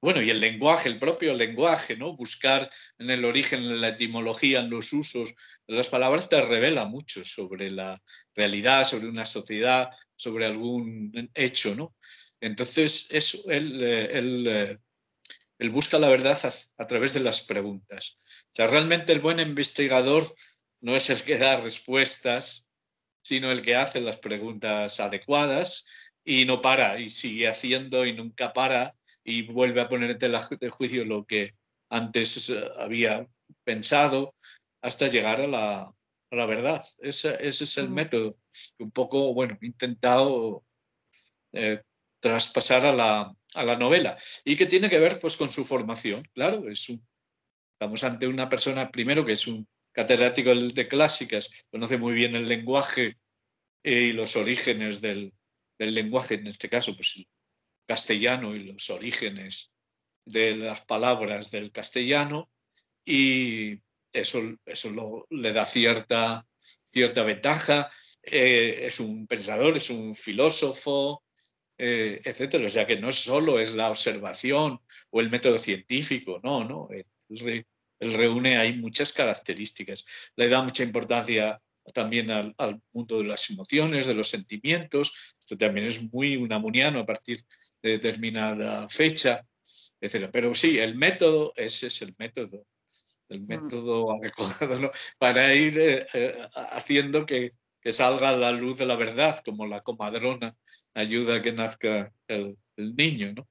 bueno, 0.00 0.22
y 0.22 0.30
el 0.30 0.40
lenguaje, 0.40 0.88
el 0.88 0.98
propio 0.98 1.34
lenguaje, 1.34 1.96
¿no? 1.96 2.16
Buscar 2.16 2.70
en 2.98 3.10
el 3.10 3.24
origen, 3.24 3.60
en 3.60 3.80
la 3.80 3.88
etimología, 3.88 4.60
en 4.60 4.70
los 4.70 4.92
usos 4.92 5.34
las 5.68 5.88
palabras 5.88 6.28
te 6.28 6.40
revela 6.42 6.84
mucho 6.84 7.24
sobre 7.24 7.70
la 7.70 8.00
realidad, 8.34 8.86
sobre 8.86 9.08
una 9.08 9.26
sociedad, 9.26 9.90
sobre 10.14 10.46
algún 10.46 11.30
hecho, 11.34 11.74
¿no? 11.74 11.94
Entonces, 12.40 13.08
eso, 13.10 13.38
él, 13.48 13.82
eh, 13.82 14.78
él, 15.58 15.70
busca 15.70 15.98
la 15.98 16.08
verdad 16.08 16.38
a, 16.78 16.86
través 16.86 17.14
de 17.14 17.20
las 17.20 17.40
preguntas. 17.40 18.18
O 18.24 18.48
sea, 18.52 18.68
realmente 18.68 19.12
el 19.12 19.20
buen 19.20 19.40
investigador 19.40 20.24
no 20.80 20.94
es 20.94 21.10
el 21.10 21.22
que 21.22 21.38
da 21.38 21.60
respuestas, 21.60 22.68
sino 23.22 23.50
el 23.50 23.62
que 23.62 23.74
hace 23.74 24.00
las 24.00 24.18
preguntas 24.18 25.00
adecuadas 25.00 25.84
y 26.24 26.44
no 26.44 26.60
para 26.60 27.00
y 27.00 27.10
sigue 27.10 27.48
haciendo 27.48 28.06
y 28.06 28.12
nunca 28.12 28.52
para 28.52 28.94
y 29.26 29.42
vuelve 29.42 29.80
a 29.80 29.88
poner 29.88 30.16
en 30.20 30.70
juicio 30.70 31.04
lo 31.04 31.26
que 31.26 31.56
antes 31.90 32.48
eh, 32.48 32.64
había 32.78 33.26
pensado 33.64 34.34
hasta 34.80 35.08
llegar 35.08 35.40
a 35.40 35.48
la, 35.48 35.80
a 35.80 36.36
la 36.36 36.46
verdad. 36.46 36.82
Ese, 36.98 37.36
ese, 37.46 37.64
es 37.64 37.76
el 37.76 37.90
método 37.90 38.38
un 38.78 38.92
poco, 38.92 39.34
bueno, 39.34 39.58
intentado 39.60 40.64
eh, 41.52 41.82
traspasar 42.20 42.86
a 42.86 42.92
la, 42.92 43.34
a 43.54 43.64
la, 43.64 43.76
novela 43.76 44.16
y 44.44 44.56
que 44.56 44.66
tiene 44.66 44.88
que 44.88 45.00
ver 45.00 45.18
pues 45.20 45.36
con 45.36 45.48
su 45.48 45.64
formación. 45.64 46.22
Claro, 46.32 46.68
es 46.68 46.88
un, 46.88 47.04
estamos 47.74 48.04
ante 48.04 48.28
una 48.28 48.48
persona 48.48 48.92
primero 48.92 49.26
que 49.26 49.32
es 49.32 49.48
un 49.48 49.66
catedrático 49.92 50.54
de 50.54 50.86
clásicas, 50.86 51.50
conoce 51.72 51.98
muy 51.98 52.14
bien 52.14 52.36
el 52.36 52.46
lenguaje 52.46 53.16
y 53.82 54.12
los 54.12 54.36
orígenes 54.36 55.00
del, 55.00 55.32
del 55.78 55.94
lenguaje, 55.94 56.34
en 56.34 56.46
este 56.46 56.68
caso, 56.68 56.94
pues 56.94 57.26
castellano 57.86 58.54
y 58.54 58.60
los 58.60 58.90
orígenes 58.90 59.72
de 60.24 60.56
las 60.56 60.82
palabras 60.82 61.50
del 61.50 61.70
castellano 61.70 62.50
y 63.04 63.80
eso, 64.12 64.40
eso 64.64 65.26
le 65.30 65.52
da 65.52 65.64
cierta, 65.64 66.46
cierta 66.92 67.22
ventaja. 67.22 67.90
Eh, 68.22 68.80
es 68.82 69.00
un 69.00 69.26
pensador, 69.26 69.76
es 69.76 69.90
un 69.90 70.14
filósofo, 70.14 71.22
eh, 71.78 72.20
etcétera. 72.24 72.66
O 72.66 72.70
sea 72.70 72.86
que 72.86 72.98
no 72.98 73.12
solo 73.12 73.58
es 73.60 73.72
la 73.74 73.90
observación 73.90 74.80
o 75.10 75.20
el 75.20 75.30
método 75.30 75.58
científico, 75.58 76.40
no, 76.42 76.64
no. 76.64 76.88
Él, 76.90 77.66
reúne 77.98 78.58
ahí 78.58 78.76
muchas 78.76 79.12
características. 79.12 80.04
Le 80.36 80.48
da 80.48 80.62
mucha 80.62 80.82
importancia 80.82 81.60
también 81.92 82.30
al, 82.30 82.54
mundo 82.92 83.18
de 83.18 83.24
las 83.24 83.50
emociones, 83.50 84.06
de 84.06 84.14
los 84.14 84.28
sentimientos. 84.28 85.36
Esto 85.38 85.56
también 85.56 85.86
es 85.86 86.02
muy 86.12 86.36
unamuniano 86.36 87.00
a 87.00 87.06
partir 87.06 87.44
de 87.82 87.90
determinada 87.90 88.88
fecha, 88.88 89.46
etc. 90.00 90.28
Pero 90.32 90.54
sí, 90.54 90.78
el 90.78 90.96
método, 90.96 91.52
ese 91.56 91.88
es 91.88 92.02
el 92.02 92.14
método, 92.18 92.66
el 93.28 93.42
mm. 93.42 93.46
método 93.46 94.12
adecuado 94.12 94.92
para 95.18 95.54
ir 95.54 95.78
eh, 95.78 96.06
eh, 96.14 96.34
haciendo 96.72 97.26
que, 97.26 97.52
que, 97.80 97.92
salga 97.92 98.36
la 98.36 98.52
luz 98.52 98.78
de 98.78 98.86
la 98.86 98.96
verdad, 98.96 99.40
como 99.44 99.66
la 99.66 99.82
comadrona 99.82 100.56
ayuda 100.94 101.36
a 101.36 101.42
que 101.42 101.52
nazca 101.52 102.12
el, 102.28 102.56
niño. 102.76 103.32
¿no? 103.34 103.48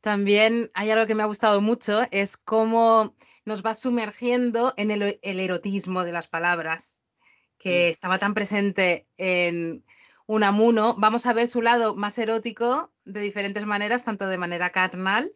También 0.00 0.70
hay 0.72 0.90
algo 0.90 1.06
que 1.06 1.14
me 1.14 1.22
ha 1.22 1.26
gustado 1.26 1.60
mucho, 1.60 2.02
es 2.10 2.38
cómo 2.38 3.14
nos 3.44 3.62
va 3.62 3.74
sumergiendo 3.74 4.72
en 4.78 4.90
el 4.90 5.40
erotismo 5.40 6.04
de 6.04 6.12
las 6.12 6.26
palabras 6.26 7.03
que 7.64 7.88
estaba 7.88 8.18
tan 8.18 8.34
presente 8.34 9.06
en 9.16 9.86
Unamuno, 10.26 10.94
vamos 10.98 11.24
a 11.24 11.32
ver 11.32 11.48
su 11.48 11.62
lado 11.62 11.96
más 11.96 12.18
erótico 12.18 12.92
de 13.06 13.22
diferentes 13.22 13.64
maneras, 13.64 14.04
tanto 14.04 14.26
de 14.28 14.36
manera 14.36 14.68
carnal 14.70 15.32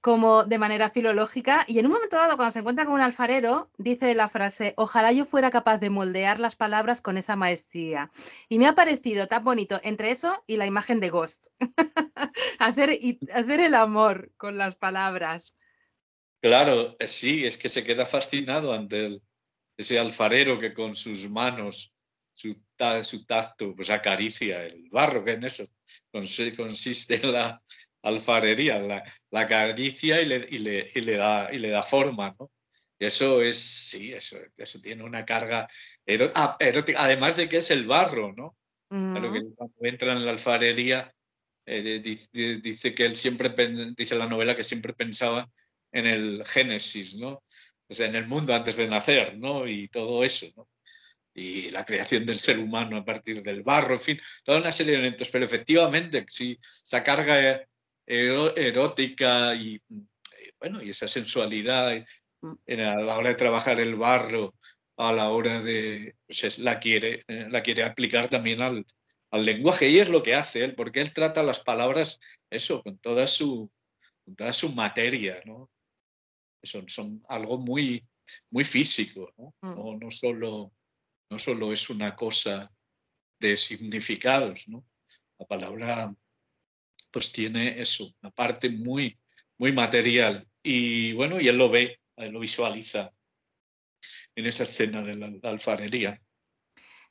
como 0.00 0.44
de 0.44 0.58
manera 0.58 0.88
filológica. 0.88 1.64
Y 1.66 1.80
en 1.80 1.86
un 1.86 1.92
momento 1.92 2.14
dado, 2.14 2.36
cuando 2.36 2.52
se 2.52 2.60
encuentra 2.60 2.84
con 2.84 2.94
un 2.94 3.00
alfarero, 3.00 3.72
dice 3.76 4.14
la 4.14 4.28
frase, 4.28 4.74
ojalá 4.76 5.10
yo 5.10 5.24
fuera 5.24 5.50
capaz 5.50 5.78
de 5.78 5.90
moldear 5.90 6.38
las 6.38 6.54
palabras 6.54 7.00
con 7.00 7.16
esa 7.16 7.34
maestría. 7.34 8.08
Y 8.48 8.60
me 8.60 8.68
ha 8.68 8.76
parecido 8.76 9.26
tan 9.26 9.42
bonito 9.42 9.80
entre 9.82 10.12
eso 10.12 10.44
y 10.46 10.58
la 10.58 10.66
imagen 10.66 11.00
de 11.00 11.10
Ghost. 11.10 11.48
hacer, 12.60 12.90
y, 12.92 13.18
hacer 13.32 13.58
el 13.58 13.74
amor 13.74 14.30
con 14.36 14.58
las 14.58 14.76
palabras. 14.76 15.56
Claro, 16.40 16.94
eh, 17.00 17.08
sí, 17.08 17.44
es 17.44 17.58
que 17.58 17.68
se 17.68 17.82
queda 17.82 18.06
fascinado 18.06 18.74
ante 18.74 19.06
el, 19.06 19.22
ese 19.76 19.98
alfarero 19.98 20.58
que 20.58 20.72
con 20.72 20.94
sus 20.94 21.28
manos, 21.30 21.92
su, 22.32 22.54
su 23.02 23.24
tacto, 23.26 23.74
pues 23.74 23.90
acaricia 23.90 24.64
el 24.64 24.88
barro, 24.90 25.24
que 25.24 25.32
en 25.32 25.44
eso 25.44 25.64
consiste 26.56 27.18
la 27.26 27.62
alfarería, 28.02 28.78
la, 28.78 29.02
la 29.30 29.40
acaricia 29.40 30.20
y 30.20 30.26
le, 30.26 30.46
y, 30.50 30.58
le, 30.58 30.90
y 30.94 31.00
le, 31.00 31.16
da, 31.16 31.48
y 31.52 31.58
le 31.58 31.70
da 31.70 31.82
forma, 31.82 32.34
¿no? 32.38 32.50
eso 32.98 33.42
es, 33.42 33.58
sí, 33.58 34.12
eso, 34.12 34.36
eso 34.56 34.80
tiene 34.80 35.04
una 35.04 35.24
carga 35.24 35.68
ah, 36.34 36.56
erótica, 36.58 37.02
además 37.02 37.36
de 37.36 37.48
que 37.48 37.58
es 37.58 37.70
el 37.70 37.86
barro, 37.86 38.32
¿no? 38.36 38.56
que 39.32 39.42
cuando 39.56 39.74
entra 39.80 40.12
en 40.12 40.24
la 40.24 40.30
alfarería, 40.30 41.12
eh, 41.66 42.00
dice, 42.00 42.94
que 42.94 43.04
él 43.04 43.16
siempre, 43.16 43.52
dice 43.96 44.14
la 44.14 44.26
novela 44.26 44.54
que 44.54 44.62
siempre 44.62 44.92
pensaba 44.92 45.50
en 45.90 46.06
el 46.06 46.44
Génesis, 46.46 47.16
¿no? 47.16 47.42
En 48.00 48.14
el 48.14 48.26
mundo 48.26 48.54
antes 48.54 48.76
de 48.76 48.86
nacer, 48.86 49.38
¿no? 49.38 49.66
Y 49.68 49.88
todo 49.88 50.24
eso, 50.24 50.46
¿no? 50.56 50.68
Y 51.34 51.70
la 51.70 51.84
creación 51.84 52.24
del 52.24 52.38
ser 52.38 52.58
humano 52.58 52.96
a 52.96 53.04
partir 53.04 53.42
del 53.42 53.62
barro, 53.62 53.94
en 53.94 54.00
fin, 54.00 54.20
toda 54.44 54.58
una 54.58 54.72
serie 54.72 54.92
de 54.92 54.98
elementos. 54.98 55.28
Pero 55.30 55.44
efectivamente, 55.44 56.24
sí, 56.28 56.58
esa 56.60 57.02
carga 57.02 57.66
erótica 58.06 59.54
y, 59.54 59.80
bueno, 60.60 60.82
y 60.82 60.90
esa 60.90 61.08
sensualidad 61.08 62.04
mm. 62.42 62.54
a 62.80 63.02
la 63.02 63.16
hora 63.18 63.30
de 63.30 63.34
trabajar 63.34 63.80
el 63.80 63.96
barro, 63.96 64.54
a 64.96 65.12
la 65.12 65.30
hora 65.30 65.60
de, 65.60 66.14
pues 66.26 66.58
la, 66.58 66.78
quiere, 66.78 67.24
eh, 67.28 67.46
la 67.50 67.62
quiere 67.62 67.82
aplicar 67.82 68.28
también 68.28 68.62
al, 68.62 68.86
al 69.30 69.44
lenguaje. 69.44 69.88
Y 69.88 69.98
es 69.98 70.08
lo 70.08 70.22
que 70.22 70.34
hace 70.34 70.64
él, 70.64 70.74
porque 70.74 71.00
él 71.00 71.12
trata 71.12 71.42
las 71.42 71.60
palabras, 71.60 72.20
eso, 72.50 72.82
con 72.82 72.98
toda 72.98 73.26
su, 73.26 73.70
con 74.24 74.36
toda 74.36 74.52
su 74.52 74.72
materia, 74.72 75.40
¿no? 75.44 75.70
Son, 76.64 76.88
son 76.88 77.22
algo 77.28 77.58
muy, 77.58 78.04
muy 78.50 78.64
físico, 78.64 79.32
mm. 79.36 79.74
¿no? 79.74 79.98
No, 80.00 80.10
solo, 80.10 80.72
no 81.30 81.38
solo 81.38 81.72
es 81.72 81.90
una 81.90 82.14
cosa 82.14 82.70
de 83.38 83.56
significados, 83.56 84.68
¿no? 84.68 84.84
La 85.38 85.46
palabra 85.46 86.14
pues 87.10 87.30
tiene 87.32 87.80
eso, 87.80 88.12
una 88.22 88.30
parte 88.32 88.70
muy, 88.70 89.16
muy 89.58 89.72
material. 89.72 90.48
Y 90.62 91.12
bueno, 91.12 91.40
y 91.40 91.48
él 91.48 91.56
lo 91.56 91.70
ve, 91.70 92.00
él 92.16 92.32
lo 92.32 92.40
visualiza 92.40 93.12
en 94.34 94.46
esa 94.46 94.64
escena 94.64 95.02
de 95.02 95.16
la, 95.16 95.30
alfarería. 95.48 96.20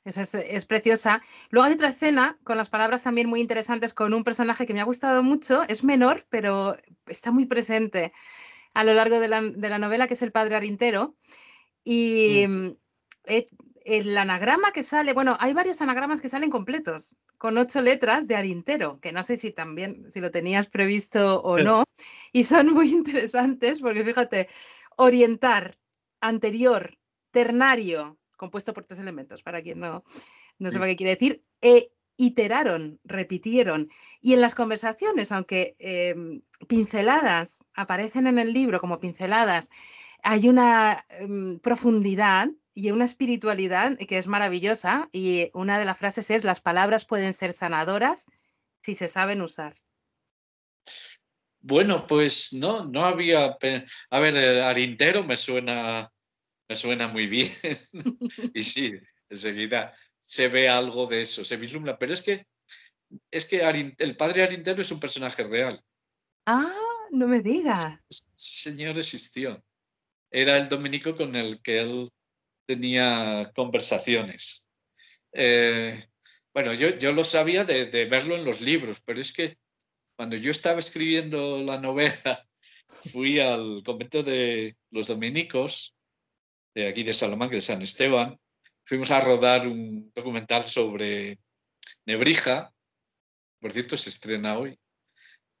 Esa 0.04 0.20
es, 0.20 0.34
es, 0.34 0.66
preciosa. 0.66 1.22
Luego 1.48 1.66
hay 1.66 1.72
otra 1.72 1.88
escena 1.88 2.38
con 2.44 2.58
las 2.58 2.68
palabras 2.68 3.02
también 3.02 3.28
muy 3.28 3.40
interesantes 3.40 3.94
con 3.94 4.12
un 4.12 4.24
personaje 4.24 4.66
que 4.66 4.74
me 4.74 4.82
ha 4.82 4.84
gustado 4.84 5.22
mucho. 5.22 5.62
Es 5.68 5.82
menor, 5.82 6.26
pero 6.28 6.76
está 7.06 7.30
muy 7.30 7.46
presente 7.46 8.12
a 8.74 8.84
lo 8.84 8.92
largo 8.92 9.20
de 9.20 9.28
la, 9.28 9.78
novela, 9.78 10.06
que 10.06 10.14
es 10.14 10.22
el 10.22 10.32
padre 10.32 10.56
Arintero. 10.56 11.16
Y 11.84 12.44
mm, 12.46 12.70
el 13.84 14.18
anagrama 14.18 14.72
que 14.72 14.82
sale, 14.82 15.12
bueno, 15.12 15.36
hay 15.40 15.52
varios 15.52 15.80
anagramas 15.80 16.20
que 16.20 16.28
salen 16.28 16.50
completos, 16.50 17.16
con 17.38 17.56
ocho 17.58 17.82
letras 17.82 18.26
de 18.26 18.36
Arintero, 18.36 18.98
que 19.00 19.12
no 19.12 19.22
sé 19.22 19.36
si 19.36 19.50
también, 19.52 20.10
si 20.10 20.20
lo 20.20 20.30
tenías 20.30 20.66
previsto 20.66 21.40
o 21.42 21.58
no, 21.58 21.84
y 22.32 22.44
son 22.44 22.72
muy 22.72 22.90
interesantes 22.92 23.80
porque 23.80 24.04
fíjate, 24.04 24.48
orientar, 24.96 25.78
anterior, 26.20 26.98
ternario, 27.30 28.18
compuesto 28.36 28.72
por 28.72 28.84
tres 28.84 28.98
elementos, 28.98 29.42
para 29.42 29.62
quien 29.62 29.80
no, 29.80 30.04
no 30.58 30.70
sepa 30.70 30.86
qué 30.86 30.96
quiere 30.96 31.14
decir, 31.14 31.44
e 31.60 31.92
iteraron, 32.16 32.98
repitieron. 33.04 33.90
Y 34.20 34.34
en 34.34 34.40
las 34.40 34.54
conversaciones, 34.54 35.32
aunque 35.32 35.76
em, 35.78 36.42
pinceladas 36.68 37.64
aparecen 37.74 38.26
en 38.26 38.38
el 38.38 38.52
libro 38.52 38.80
como 38.80 39.00
pinceladas, 39.00 39.70
hay 40.22 40.48
una 40.48 41.04
em, 41.10 41.58
profundidad 41.60 42.48
y 42.74 42.90
una 42.90 43.04
espiritualidad 43.04 43.96
que 43.98 44.18
es 44.18 44.26
maravillosa. 44.26 45.08
Y 45.12 45.50
una 45.54 45.78
de 45.78 45.84
las 45.84 45.98
frases 45.98 46.30
es, 46.30 46.44
las 46.44 46.60
palabras 46.60 47.04
pueden 47.04 47.34
ser 47.34 47.52
sanadoras 47.52 48.26
si 48.82 48.94
se 48.94 49.08
saben 49.08 49.42
usar. 49.42 49.74
Bueno, 51.60 52.06
pues 52.06 52.52
no, 52.52 52.84
no 52.84 53.06
había. 53.06 53.56
A 54.10 54.20
ver, 54.20 54.36
eh, 54.36 54.62
Arintero 54.62 55.24
me 55.24 55.34
suena, 55.34 56.12
me 56.68 56.76
suena 56.76 57.08
muy 57.08 57.26
bien. 57.26 57.50
y 58.54 58.62
sí, 58.62 58.92
enseguida 59.30 59.94
se 60.24 60.48
ve 60.48 60.68
algo 60.68 61.06
de 61.06 61.22
eso, 61.22 61.44
se 61.44 61.56
vislumbra. 61.56 61.98
Pero 61.98 62.12
es 62.12 62.22
que, 62.22 62.46
es 63.30 63.46
que 63.46 63.60
el 63.98 64.16
padre 64.16 64.42
Arintero 64.42 64.82
es 64.82 64.90
un 64.90 65.00
personaje 65.00 65.44
real. 65.44 65.80
Ah, 66.46 66.74
no 67.10 67.28
me 67.28 67.40
digas. 67.40 67.86
señor 68.34 68.98
existió. 68.98 69.62
Era 70.30 70.56
el 70.56 70.68
dominico 70.68 71.16
con 71.16 71.36
el 71.36 71.62
que 71.62 71.80
él 71.80 72.10
tenía 72.66 73.52
conversaciones. 73.54 74.66
Eh, 75.32 76.08
bueno, 76.52 76.72
yo, 76.72 76.96
yo 76.98 77.12
lo 77.12 77.24
sabía 77.24 77.64
de, 77.64 77.86
de 77.86 78.06
verlo 78.06 78.36
en 78.36 78.44
los 78.44 78.60
libros, 78.60 79.00
pero 79.00 79.20
es 79.20 79.32
que 79.32 79.58
cuando 80.16 80.36
yo 80.36 80.50
estaba 80.50 80.78
escribiendo 80.78 81.60
la 81.62 81.80
novela, 81.80 82.48
fui 83.12 83.40
al 83.40 83.82
convento 83.84 84.22
de 84.22 84.76
los 84.90 85.06
dominicos, 85.08 85.94
de 86.74 86.88
aquí 86.88 87.02
de 87.02 87.14
Salamanca, 87.14 87.54
de 87.54 87.60
San 87.60 87.82
Esteban. 87.82 88.38
Fuimos 88.84 89.10
a 89.10 89.20
rodar 89.20 89.66
un 89.66 90.12
documental 90.14 90.62
sobre 90.62 91.38
Nebrija. 92.06 92.72
Por 93.60 93.72
cierto, 93.72 93.96
se 93.96 94.10
estrena 94.10 94.58
hoy 94.58 94.78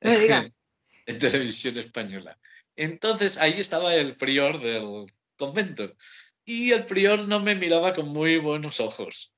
en 0.00 1.18
televisión 1.18 1.78
española. 1.78 2.38
Entonces 2.76 3.38
ahí 3.38 3.54
estaba 3.58 3.94
el 3.94 4.16
prior 4.16 4.60
del 4.60 5.06
convento 5.36 5.94
y 6.44 6.72
el 6.72 6.84
prior 6.84 7.26
no 7.28 7.40
me 7.40 7.54
miraba 7.54 7.94
con 7.94 8.08
muy 8.08 8.36
buenos 8.36 8.80
ojos 8.80 9.34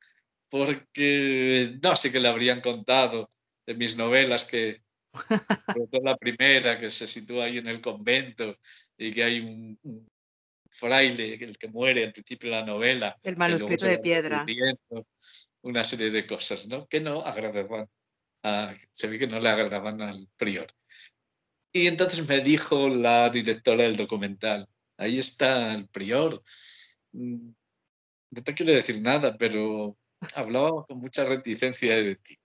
porque 0.48 1.78
no 1.82 1.96
sé 1.96 2.12
que 2.12 2.20
le 2.20 2.28
habrían 2.28 2.60
contado 2.60 3.28
de 3.66 3.74
mis 3.74 3.96
novelas 3.96 4.44
que 4.44 4.82
la 6.02 6.16
primera 6.16 6.78
que 6.78 6.90
se 6.90 7.06
sitúa 7.06 7.46
ahí 7.46 7.58
en 7.58 7.68
el 7.68 7.80
convento 7.80 8.56
y 8.96 9.12
que 9.12 9.24
hay 9.24 9.40
un, 9.40 9.78
fraile, 10.76 11.34
el 11.34 11.56
que 11.58 11.68
muere 11.68 12.04
al 12.04 12.12
principio 12.12 12.50
de 12.50 12.56
la 12.56 12.64
novela. 12.64 13.16
El 13.22 13.36
manuscrito 13.36 13.86
de 13.86 13.98
piedra. 13.98 14.44
Una 15.62 15.82
serie 15.82 16.10
de 16.10 16.26
cosas, 16.26 16.68
¿no? 16.68 16.86
Que 16.86 17.00
no 17.00 17.22
agradaban, 17.22 17.88
se 18.90 19.08
ve 19.08 19.18
que 19.18 19.26
no 19.26 19.38
le 19.40 19.48
agradaban 19.48 20.00
al 20.02 20.28
prior. 20.36 20.68
Y 21.72 21.88
entonces 21.88 22.26
me 22.28 22.40
dijo 22.40 22.88
la 22.88 23.28
directora 23.30 23.82
del 23.82 23.96
documental, 23.96 24.68
ahí 24.96 25.18
está 25.18 25.74
el 25.74 25.88
prior. 25.88 26.40
Mm, 27.12 27.50
no 28.30 28.42
te 28.42 28.54
quiero 28.54 28.72
decir 28.72 29.02
nada, 29.02 29.36
pero 29.36 29.96
hablaba 30.36 30.86
con 30.86 30.98
mucha 30.98 31.24
reticencia 31.24 31.96
de 31.96 32.16
ti. 32.16 32.38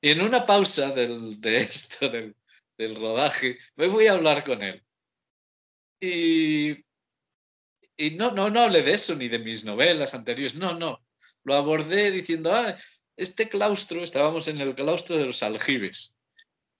Y 0.00 0.10
en 0.10 0.22
una 0.22 0.44
pausa 0.44 0.90
del, 0.92 1.40
de 1.40 1.56
esto, 1.60 2.08
del, 2.08 2.34
del, 2.78 2.96
rodaje, 2.96 3.58
me 3.76 3.86
voy 3.88 4.06
a 4.06 4.14
hablar 4.14 4.44
con 4.44 4.62
él. 4.62 4.82
Y, 6.00 6.74
y 7.96 8.12
no, 8.12 8.30
no, 8.32 8.50
no 8.50 8.60
hablé 8.60 8.82
de 8.82 8.94
eso 8.94 9.14
ni 9.14 9.28
de 9.28 9.38
mis 9.38 9.64
novelas 9.64 10.14
anteriores, 10.14 10.54
no, 10.54 10.74
no. 10.74 11.04
Lo 11.44 11.54
abordé 11.54 12.10
diciendo, 12.10 12.52
ah, 12.52 12.74
este 13.16 13.48
claustro, 13.48 14.02
estábamos 14.02 14.48
en 14.48 14.60
el 14.60 14.74
claustro 14.74 15.16
de 15.16 15.26
los 15.26 15.42
aljibes. 15.42 16.16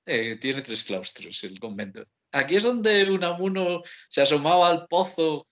Eh, 0.07 0.37
tiene 0.37 0.63
tres 0.63 0.83
claustros 0.83 1.45
el 1.45 1.59
convento. 1.59 2.05
Aquí 2.33 2.57
es 2.57 2.65
donde 2.65 3.11
Unamuno 3.11 3.81
se 3.85 4.21
asomaba 4.21 4.69
al 4.69 4.87
pozo 4.87 5.47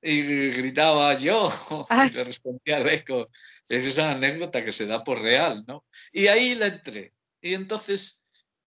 y 0.00 0.50
gritaba 0.50 1.14
yo 1.18 1.48
y 2.08 2.14
le 2.14 2.24
respondía 2.24 2.76
al 2.76 2.88
eco. 2.88 3.28
Es 3.68 3.96
una 3.96 4.12
anécdota 4.12 4.64
que 4.64 4.72
se 4.72 4.86
da 4.86 5.02
por 5.02 5.20
real, 5.20 5.64
¿no? 5.66 5.84
Y 6.12 6.28
ahí 6.28 6.54
le 6.54 6.66
entré. 6.66 7.12
Y 7.40 7.54
entonces, 7.54 8.24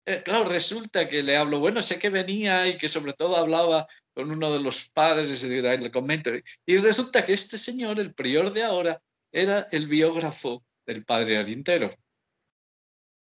eh, 0.06 0.22
claro, 0.24 0.44
resulta 0.44 1.08
que 1.08 1.22
le 1.22 1.36
hablo, 1.36 1.60
bueno, 1.60 1.82
sé 1.82 1.98
que 1.98 2.10
venía 2.10 2.66
y 2.66 2.78
que 2.78 2.88
sobre 2.88 3.12
todo 3.12 3.36
hablaba 3.36 3.86
con 4.14 4.30
uno 4.30 4.52
de 4.52 4.60
los 4.60 4.90
padres 4.90 5.42
del 5.48 5.90
convento. 5.90 6.30
Y 6.66 6.76
resulta 6.78 7.24
que 7.24 7.32
este 7.32 7.58
señor, 7.58 8.00
el 8.00 8.14
prior 8.14 8.52
de 8.52 8.64
ahora, 8.64 9.00
era 9.32 9.68
el 9.70 9.86
biógrafo 9.86 10.64
del 10.86 11.04
padre 11.04 11.36
Arintero. 11.38 11.90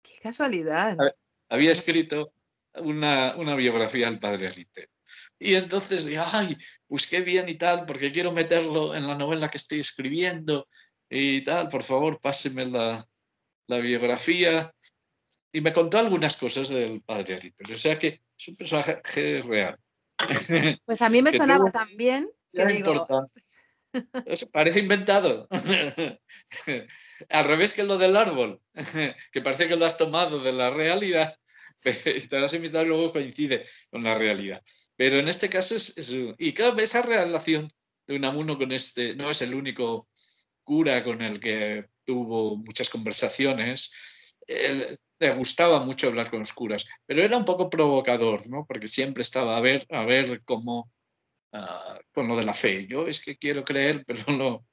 Qué 0.01 0.17
casualidad. 0.21 0.97
Había 1.49 1.71
escrito 1.71 2.33
una, 2.75 3.35
una 3.35 3.55
biografía 3.55 4.07
del 4.07 4.19
padre 4.19 4.47
Arintero. 4.47 4.91
Y 5.37 5.55
entonces 5.55 6.05
dije, 6.05 6.21
ay, 6.25 6.57
pues 6.87 7.07
qué 7.07 7.21
bien 7.21 7.47
y 7.49 7.55
tal, 7.55 7.85
porque 7.85 8.11
quiero 8.11 8.31
meterlo 8.31 8.95
en 8.95 9.05
la 9.05 9.15
novela 9.15 9.49
que 9.49 9.57
estoy 9.57 9.81
escribiendo 9.81 10.67
y 11.09 11.43
tal, 11.43 11.67
por 11.67 11.83
favor, 11.83 12.19
páseme 12.19 12.65
la, 12.65 13.07
la 13.67 13.77
biografía. 13.77 14.73
Y 15.53 15.61
me 15.61 15.71
contó 15.71 15.99
algunas 15.99 16.35
cosas 16.35 16.69
del 16.69 17.01
padre 17.01 17.35
Aríper. 17.35 17.71
O 17.71 17.77
sea 17.77 17.97
que 17.97 18.21
es 18.37 18.47
un 18.47 18.57
personaje 18.57 19.41
real. 19.43 19.79
Pues 20.85 21.01
a 21.01 21.09
mí 21.09 21.21
me 21.21 21.31
sonaba 21.31 21.71
también 21.71 22.29
que 22.51 22.65
digo... 22.65 23.07
Eso 24.25 24.49
parece 24.49 24.79
inventado. 24.79 25.47
Al 27.29 27.45
revés 27.45 27.75
que 27.75 27.83
lo 27.83 27.99
del 27.99 28.17
árbol, 28.17 28.59
que 29.31 29.41
parece 29.41 29.67
que 29.67 29.75
lo 29.75 29.85
has 29.85 29.97
tomado 29.97 30.39
de 30.39 30.51
la 30.51 30.71
realidad 30.71 31.37
y 31.85 32.27
te 32.27 32.39
lo 32.39 32.45
has 32.45 32.53
invitado 32.53 32.85
y 32.85 32.87
luego 32.87 33.11
coincide 33.11 33.65
con 33.91 34.03
la 34.03 34.15
realidad. 34.15 34.63
Pero 34.95 35.17
en 35.17 35.27
este 35.27 35.49
caso 35.49 35.75
es, 35.75 35.93
y 36.37 36.53
claro, 36.53 36.77
esa 36.77 37.01
relación 37.01 37.71
de 38.07 38.15
Unamuno 38.15 38.57
con 38.57 38.71
este, 38.71 39.15
no 39.15 39.29
es 39.29 39.41
el 39.41 39.53
único 39.53 40.09
cura 40.63 41.03
con 41.03 41.21
el 41.21 41.39
que 41.39 41.85
tuvo 42.05 42.57
muchas 42.57 42.89
conversaciones. 42.89 44.35
Le 45.23 45.33
gustaba 45.35 45.79
mucho 45.79 46.07
hablar 46.07 46.29
con 46.29 46.39
los 46.39 46.53
curas, 46.53 46.85
pero 47.05 47.21
era 47.21 47.37
un 47.37 47.45
poco 47.45 47.69
provocador, 47.69 48.41
¿no? 48.49 48.65
Porque 48.65 48.87
siempre 48.87 49.23
estaba 49.23 49.57
a 49.57 49.61
ver, 49.61 49.85
a 49.89 50.03
ver 50.05 50.43
cómo, 50.43 50.91
ah, 51.53 51.99
con 52.11 52.27
lo 52.27 52.35
de 52.35 52.43
la 52.43 52.53
fe. 52.53 52.85
Yo 52.87 53.07
es 53.07 53.23
que 53.23 53.37
quiero 53.37 53.63
creer, 53.63 54.03
pero 54.07 54.31
no, 54.31 54.65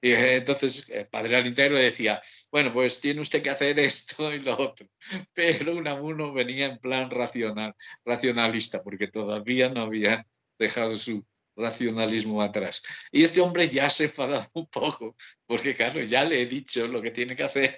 y 0.00 0.12
entonces 0.12 0.88
el 0.90 1.08
padre 1.08 1.36
Alintero 1.36 1.76
decía, 1.76 2.20
bueno, 2.50 2.72
pues 2.72 3.00
tiene 3.00 3.20
usted 3.20 3.42
que 3.42 3.50
hacer 3.50 3.78
esto 3.78 4.32
y 4.32 4.38
lo 4.40 4.58
otro. 4.58 4.86
Pero 5.34 5.74
Unamuno 5.76 6.32
venía 6.32 6.66
en 6.66 6.78
plan 6.78 7.10
racional, 7.10 7.74
racionalista, 8.04 8.82
porque 8.82 9.08
todavía 9.08 9.68
no 9.68 9.82
había 9.82 10.26
dejado 10.58 10.96
su 10.96 11.24
racionalismo 11.56 12.40
atrás. 12.40 12.82
Y 13.10 13.22
este 13.22 13.40
hombre 13.40 13.68
ya 13.68 13.90
se 13.90 14.04
enfadaba 14.04 14.48
un 14.54 14.66
poco, 14.68 15.16
porque 15.46 15.74
claro, 15.74 16.00
ya 16.02 16.24
le 16.24 16.42
he 16.42 16.46
dicho 16.46 16.86
lo 16.86 17.02
que 17.02 17.10
tiene 17.10 17.34
que 17.34 17.42
hacer 17.42 17.76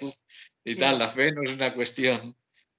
y 0.65 0.75
tal, 0.75 0.99
la 0.99 1.07
fe 1.07 1.31
no 1.31 1.43
es 1.43 1.53
una 1.53 1.73
cuestión 1.73 2.35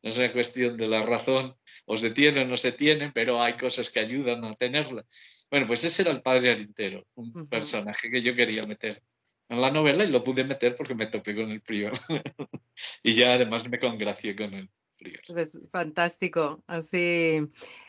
no 0.07 0.11
es 0.11 0.18
una 0.18 0.30
cuestión 0.30 0.76
de 0.76 0.87
la 0.87 1.03
razón, 1.03 1.57
o 1.84 1.97
se 1.97 2.11
tiene 2.11 2.43
o 2.43 2.45
no 2.45 2.57
se 2.57 2.70
tiene, 2.70 3.11
pero 3.12 3.43
hay 3.43 3.55
cosas 3.55 3.91
que 3.91 3.99
ayudan 3.99 4.45
a 4.45 4.53
tenerla. 4.53 5.05
Bueno, 5.51 5.66
pues 5.66 5.82
ese 5.82 6.03
era 6.03 6.12
el 6.12 6.22
padre 6.22 6.53
Arintero, 6.53 7.05
un 7.16 7.49
personaje 7.49 8.09
que 8.09 8.22
yo 8.22 8.37
quería 8.37 8.62
meter 8.62 9.03
en 9.49 9.61
la 9.61 9.72
novela 9.72 10.05
y 10.05 10.11
lo 10.12 10.22
pude 10.22 10.45
meter 10.45 10.76
porque 10.76 10.95
me 10.95 11.07
topé 11.07 11.34
con 11.34 11.51
el 11.51 11.61
prior. 11.61 11.91
y 13.03 13.14
ya 13.14 13.34
además 13.34 13.68
me 13.68 13.80
congracié 13.80 14.37
con 14.37 14.55
el 14.55 14.70
prior. 14.97 15.20
Pues 15.26 15.59
fantástico, 15.72 16.62
así. 16.68 17.41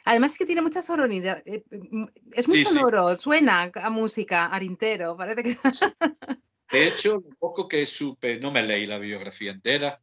Además 0.04 0.32
es 0.32 0.38
que 0.40 0.46
tiene 0.48 0.64
mucha 0.64 0.82
sonoridad, 0.82 1.44
eh, 1.46 1.64
mm, 1.70 2.06
es 2.34 2.48
muy 2.48 2.64
sonoro, 2.64 3.16
suena 3.16 3.72
a 3.76 3.90
música, 3.92 4.48
Arintero, 4.48 5.16
parece 5.16 5.44
que... 5.44 5.58
De 6.72 6.88
hecho, 6.88 7.20
un 7.20 7.36
poco 7.36 7.68
que 7.68 7.86
supe, 7.86 8.40
no 8.40 8.52
me 8.52 8.64
leí 8.64 8.86
la 8.86 9.00
biografía 9.00 9.52
entera, 9.52 10.02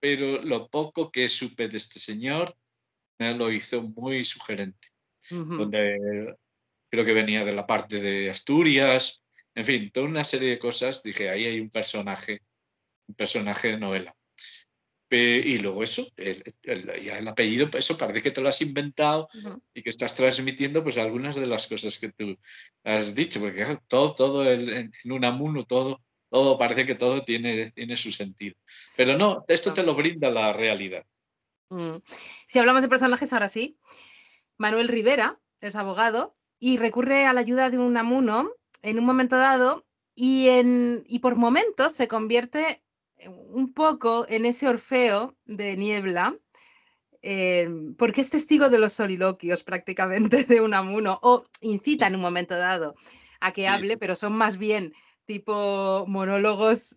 pero 0.00 0.42
lo 0.42 0.68
poco 0.68 1.10
que 1.10 1.28
supe 1.28 1.68
de 1.68 1.76
este 1.76 1.98
señor 1.98 2.56
me 3.18 3.36
lo 3.36 3.50
hizo 3.52 3.82
muy 3.82 4.24
sugerente, 4.24 4.88
donde 5.30 6.36
creo 6.90 7.04
que 7.04 7.12
venía 7.12 7.44
de 7.44 7.52
la 7.52 7.66
parte 7.66 8.00
de 8.00 8.30
Asturias, 8.30 9.24
en 9.54 9.64
fin, 9.64 9.90
toda 9.90 10.06
una 10.06 10.24
serie 10.24 10.50
de 10.50 10.58
cosas, 10.58 11.02
dije, 11.02 11.28
ahí 11.28 11.44
hay 11.44 11.60
un 11.60 11.68
personaje, 11.68 12.42
un 13.08 13.14
personaje 13.16 13.68
de 13.68 13.78
novela. 13.78 14.16
Y 15.10 15.58
luego 15.58 15.82
eso, 15.82 16.06
el, 16.16 16.42
el, 16.64 17.28
apellido, 17.28 17.70
pues 17.70 17.84
eso 17.84 17.96
parece 17.96 18.22
que 18.22 18.30
te 18.30 18.40
lo 18.40 18.48
has 18.48 18.60
inventado 18.60 19.28
y 19.74 19.82
que 19.82 19.90
estás 19.90 20.14
transmitiendo 20.14 20.82
pues 20.82 20.98
algunas 20.98 21.36
de 21.36 21.46
las 21.46 21.66
cosas 21.66 21.98
que 21.98 22.10
tú 22.12 22.36
has 22.84 23.14
dicho, 23.14 23.40
porque 23.40 23.78
todo, 23.88 24.14
todo 24.14 24.50
el, 24.50 24.68
en, 24.68 24.92
en 25.04 25.12
un 25.12 25.24
amuno, 25.24 25.62
todo 25.62 26.00
todo 26.30 26.58
parece 26.58 26.86
que 26.86 26.94
todo 26.94 27.22
tiene, 27.22 27.70
tiene 27.70 27.96
su 27.96 28.12
sentido. 28.12 28.54
Pero 28.96 29.16
no, 29.16 29.44
esto 29.48 29.72
te 29.72 29.82
lo 29.82 29.94
brinda 29.94 30.30
la 30.30 30.52
realidad. 30.52 31.04
Mm. 31.70 31.96
Si 32.46 32.58
hablamos 32.58 32.82
de 32.82 32.88
personajes, 32.88 33.32
ahora 33.32 33.48
sí. 33.48 33.78
Manuel 34.56 34.88
Rivera 34.88 35.40
es 35.60 35.76
abogado 35.76 36.36
y 36.58 36.78
recurre 36.78 37.26
a 37.26 37.32
la 37.32 37.40
ayuda 37.40 37.70
de 37.70 37.78
un 37.78 37.96
amuno 37.96 38.52
en 38.82 38.98
un 38.98 39.04
momento 39.04 39.36
dado 39.36 39.84
Y, 40.14 40.48
en, 40.48 41.04
y 41.06 41.20
por 41.20 41.36
momentos 41.36 41.92
se 41.92 42.08
convierte 42.08 42.82
un 43.26 43.72
poco 43.72 44.26
en 44.28 44.46
ese 44.46 44.68
Orfeo 44.68 45.36
de 45.44 45.76
niebla, 45.76 46.36
eh, 47.22 47.68
porque 47.96 48.20
es 48.20 48.30
testigo 48.30 48.68
de 48.68 48.78
los 48.78 48.92
soliloquios 48.92 49.64
prácticamente 49.64 50.44
de 50.44 50.60
Unamuno, 50.60 51.18
o 51.22 51.44
incita 51.60 52.06
en 52.06 52.14
un 52.14 52.20
momento 52.20 52.56
dado 52.56 52.94
a 53.40 53.52
que 53.52 53.68
hable, 53.68 53.96
pero 53.96 54.16
son 54.16 54.32
más 54.32 54.56
bien 54.56 54.92
tipo 55.24 56.04
monólogos 56.08 56.96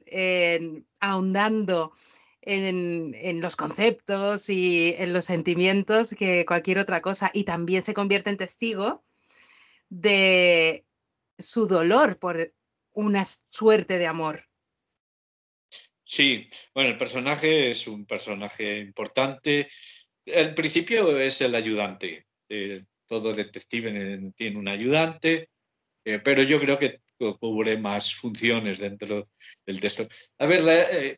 ahondando 0.99 1.91
en, 2.41 3.13
en, 3.13 3.41
los 3.41 3.55
conceptos 3.55 4.49
y 4.49 4.95
en 4.97 5.13
los 5.13 5.25
sentimientos 5.25 6.15
que 6.17 6.45
cualquier 6.45 6.79
otra 6.79 7.01
cosa. 7.01 7.29
Y 7.33 7.43
también 7.43 7.83
se 7.83 7.93
convierte 7.93 8.29
en 8.29 8.37
testigo 8.37 9.03
de 9.89 10.85
su 11.37 11.67
dolor 11.67 12.17
por 12.17 12.53
una 12.93 13.25
suerte 13.25 13.97
de 13.97 14.07
amor. 14.07 14.50
Sí, 16.11 16.45
bueno, 16.75 16.89
el 16.89 16.97
personaje 16.97 17.71
es 17.71 17.87
un 17.87 18.05
personaje 18.05 18.79
importante. 18.79 19.69
El 20.25 20.53
principio 20.53 21.17
es 21.17 21.39
el 21.39 21.55
ayudante. 21.55 22.27
Eh, 22.49 22.83
todo 23.07 23.31
detective 23.31 24.33
tiene 24.35 24.57
un 24.57 24.67
ayudante, 24.67 25.49
eh, 26.03 26.19
pero 26.19 26.43
yo 26.43 26.59
creo 26.59 26.77
que 26.77 26.99
cubre 27.39 27.77
más 27.77 28.13
funciones 28.13 28.79
dentro 28.79 29.29
del 29.65 29.79
texto. 29.79 30.05
A 30.39 30.47
ver, 30.47 30.61
eh, 30.67 31.17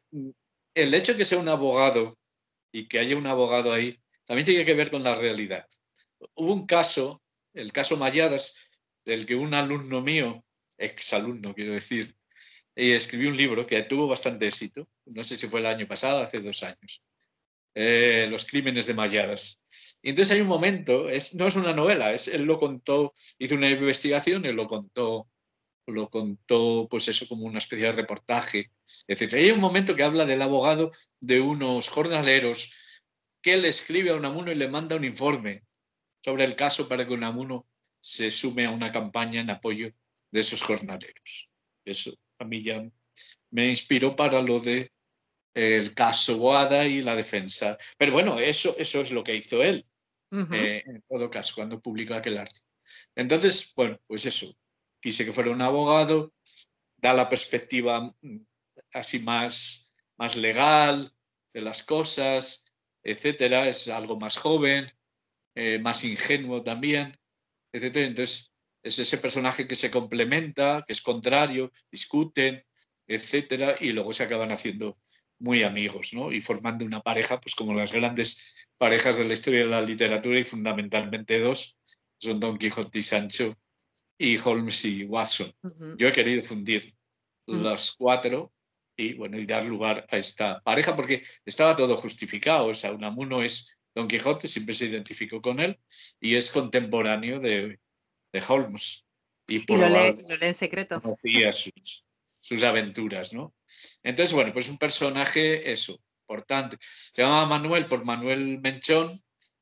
el 0.75 0.93
hecho 0.93 1.13
de 1.13 1.17
que 1.17 1.25
sea 1.25 1.39
un 1.39 1.49
abogado 1.49 2.19
y 2.71 2.87
que 2.87 2.99
haya 2.99 3.17
un 3.17 3.25
abogado 3.25 3.73
ahí 3.73 3.99
también 4.27 4.45
tiene 4.45 4.63
que 4.63 4.75
ver 4.75 4.91
con 4.91 5.01
la 5.01 5.15
realidad. 5.15 5.65
Hubo 6.35 6.53
un 6.53 6.67
caso, 6.67 7.23
el 7.55 7.71
caso 7.71 7.97
Malladas, 7.97 8.55
del 9.05 9.25
que 9.25 9.33
un 9.33 9.55
alumno 9.55 10.01
mío, 10.01 10.45
exalumno 10.77 11.55
quiero 11.55 11.73
decir, 11.73 12.15
y 12.75 12.91
escribí 12.91 13.27
un 13.27 13.37
libro 13.37 13.67
que 13.67 13.81
tuvo 13.83 14.07
bastante 14.07 14.47
éxito, 14.47 14.87
no 15.05 15.23
sé 15.23 15.37
si 15.37 15.47
fue 15.47 15.59
el 15.59 15.67
año 15.67 15.87
pasado, 15.87 16.19
hace 16.19 16.39
dos 16.39 16.63
años, 16.63 17.01
eh, 17.75 18.27
Los 18.29 18.45
crímenes 18.45 18.87
de 18.87 18.93
Malladas. 18.93 19.59
Y 20.01 20.09
entonces 20.09 20.35
hay 20.35 20.41
un 20.41 20.47
momento, 20.47 21.09
es, 21.09 21.35
no 21.35 21.47
es 21.47 21.55
una 21.55 21.73
novela, 21.73 22.13
es, 22.13 22.27
él 22.27 22.43
lo 22.43 22.59
contó, 22.59 23.13
hizo 23.39 23.55
una 23.55 23.69
investigación, 23.69 24.45
él 24.45 24.55
lo 24.55 24.67
contó, 24.67 25.27
lo 25.87 26.09
contó 26.09 26.87
pues 26.89 27.07
eso 27.07 27.27
como 27.27 27.45
una 27.45 27.59
especie 27.59 27.85
de 27.85 27.91
reportaje, 27.91 28.71
etc. 29.07 29.33
hay 29.33 29.51
un 29.51 29.59
momento 29.59 29.95
que 29.95 30.03
habla 30.03 30.25
del 30.25 30.41
abogado 30.41 30.91
de 31.19 31.41
unos 31.41 31.89
jornaleros 31.89 32.73
que 33.41 33.57
le 33.57 33.67
escribe 33.67 34.11
a 34.11 34.15
Unamuno 34.15 34.51
y 34.51 34.55
le 34.55 34.69
manda 34.69 34.95
un 34.95 35.03
informe 35.03 35.63
sobre 36.23 36.45
el 36.45 36.55
caso 36.55 36.87
para 36.87 37.05
que 37.05 37.13
Unamuno 37.13 37.67
se 37.99 38.31
sume 38.31 38.65
a 38.65 38.71
una 38.71 38.91
campaña 38.91 39.41
en 39.41 39.49
apoyo 39.49 39.93
de 40.31 40.39
esos 40.39 40.63
jornaleros. 40.63 41.52
Eso 41.85 42.13
a 42.39 42.45
mí 42.45 42.61
ya 42.63 42.83
me 43.51 43.69
inspiró 43.69 44.15
para 44.15 44.41
lo 44.41 44.59
de 44.59 44.89
el 45.53 45.93
caso 45.93 46.37
Boada 46.37 46.85
y 46.85 47.01
la 47.01 47.15
defensa. 47.15 47.77
Pero 47.97 48.13
bueno, 48.13 48.39
eso, 48.39 48.75
eso 48.77 49.01
es 49.01 49.11
lo 49.11 49.23
que 49.23 49.35
hizo 49.35 49.61
él, 49.61 49.85
eh, 50.51 50.83
en 50.85 51.03
todo 51.07 51.29
caso, 51.29 51.53
cuando 51.55 51.79
publicó 51.79 52.15
aquel 52.15 52.37
artículo. 52.37 52.67
Entonces, 53.15 53.71
bueno, 53.75 53.99
pues 54.07 54.25
eso, 54.25 54.51
quise 54.99 55.25
que 55.25 55.31
fuera 55.31 55.51
un 55.51 55.61
abogado, 55.61 56.33
da 56.97 57.13
la 57.13 57.29
perspectiva 57.29 58.15
mm, 58.21 58.37
así 58.93 59.19
más, 59.19 59.93
más 60.17 60.35
legal 60.35 61.13
de 61.53 61.61
las 61.61 61.83
cosas, 61.83 62.65
etcétera, 63.03 63.67
es 63.67 63.89
algo 63.89 64.17
más 64.17 64.37
joven, 64.37 64.91
eh, 65.55 65.77
más 65.79 66.03
ingenuo 66.03 66.63
también, 66.63 67.17
etcétera. 67.71 68.07
Entonces, 68.07 68.52
es 68.83 68.99
ese 68.99 69.17
personaje 69.17 69.67
que 69.67 69.75
se 69.75 69.89
complementa, 69.89 70.83
que 70.85 70.93
es 70.93 71.01
contrario, 71.01 71.71
discuten, 71.89 72.61
etcétera, 73.07 73.75
y 73.79 73.93
luego 73.93 74.13
se 74.13 74.23
acaban 74.23 74.51
haciendo 74.51 74.97
muy 75.39 75.63
amigos, 75.63 76.13
¿no? 76.13 76.31
Y 76.31 76.41
formando 76.41 76.85
una 76.85 77.01
pareja, 77.01 77.39
pues 77.39 77.55
como 77.55 77.73
las 77.73 77.93
grandes 77.93 78.53
parejas 78.77 79.17
de 79.17 79.25
la 79.25 79.33
historia 79.33 79.61
de 79.61 79.67
la 79.67 79.81
literatura 79.81 80.39
y 80.39 80.43
fundamentalmente 80.43 81.39
dos, 81.39 81.79
son 82.19 82.39
Don 82.39 82.57
Quijote 82.57 82.99
y 82.99 83.03
Sancho 83.03 83.57
y 84.17 84.37
Holmes 84.37 84.85
y 84.85 85.03
Watson. 85.05 85.53
Yo 85.97 86.07
he 86.07 86.11
querido 86.11 86.41
fundir 86.43 86.93
los 87.47 87.93
cuatro 87.93 88.53
y 88.95 89.13
bueno, 89.15 89.37
y 89.39 89.45
dar 89.45 89.65
lugar 89.65 90.05
a 90.09 90.17
esta 90.17 90.61
pareja 90.61 90.95
porque 90.95 91.23
estaba 91.45 91.75
todo 91.75 91.97
justificado, 91.97 92.67
o 92.67 92.73
sea, 92.73 92.91
Unamuno 92.91 93.41
es 93.41 93.77
Don 93.95 94.07
Quijote, 94.07 94.47
siempre 94.47 94.75
se 94.75 94.85
identificó 94.85 95.41
con 95.41 95.59
él 95.59 95.79
y 96.19 96.35
es 96.35 96.51
contemporáneo 96.51 97.39
de, 97.39 97.79
de 98.33 98.43
Holmes. 98.45 99.05
Y, 99.47 99.59
lo, 99.75 99.87
lee, 99.87 100.15
en 100.41 100.53
secreto. 100.53 101.01
Sus, 101.51 102.05
sus 102.41 102.63
aventuras, 102.63 103.33
¿no? 103.33 103.53
Entonces, 104.03 104.33
bueno, 104.33 104.51
pues 104.51 104.67
un 104.69 104.77
personaje, 104.77 105.71
eso, 105.71 105.97
importante. 106.21 106.77
Se 106.81 107.21
llama 107.21 107.45
Manuel 107.45 107.85
por 107.85 108.03
Manuel 108.03 108.59
Menchón. 108.59 109.09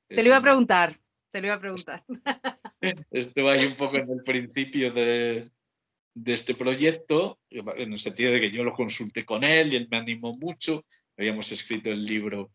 Te 0.07 0.17
lo 0.17 0.27
iba 0.27 0.37
a 0.37 0.41
preguntar, 0.41 0.97
te 1.29 1.41
lo 1.41 1.47
iba 1.47 1.55
a 1.55 1.59
preguntar. 1.59 2.03
Estuvo 3.11 3.49
ahí 3.49 3.65
un 3.65 3.75
poco 3.75 3.97
en 3.97 4.09
el 4.09 4.23
principio 4.23 4.91
de, 4.91 5.49
de 6.13 6.33
este 6.33 6.53
proyecto, 6.53 7.39
en 7.49 7.91
el 7.91 7.97
sentido 7.97 8.31
de 8.31 8.41
que 8.41 8.51
yo 8.51 8.63
lo 8.63 8.73
consulté 8.73 9.25
con 9.25 9.43
él 9.43 9.73
y 9.73 9.77
él 9.77 9.87
me 9.89 9.97
animó 9.97 10.37
mucho. 10.37 10.85
Habíamos 11.17 11.51
escrito 11.51 11.89
el 11.89 12.01
libro 12.01 12.51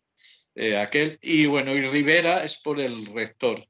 eh, 0.55 0.79
aquel. 0.79 1.19
Y 1.23 1.47
bueno, 1.47 1.73
y 1.73 1.83
Rivera 1.83 2.45
es 2.45 2.57
por 2.59 2.81
el 2.81 3.07
rector 3.07 3.61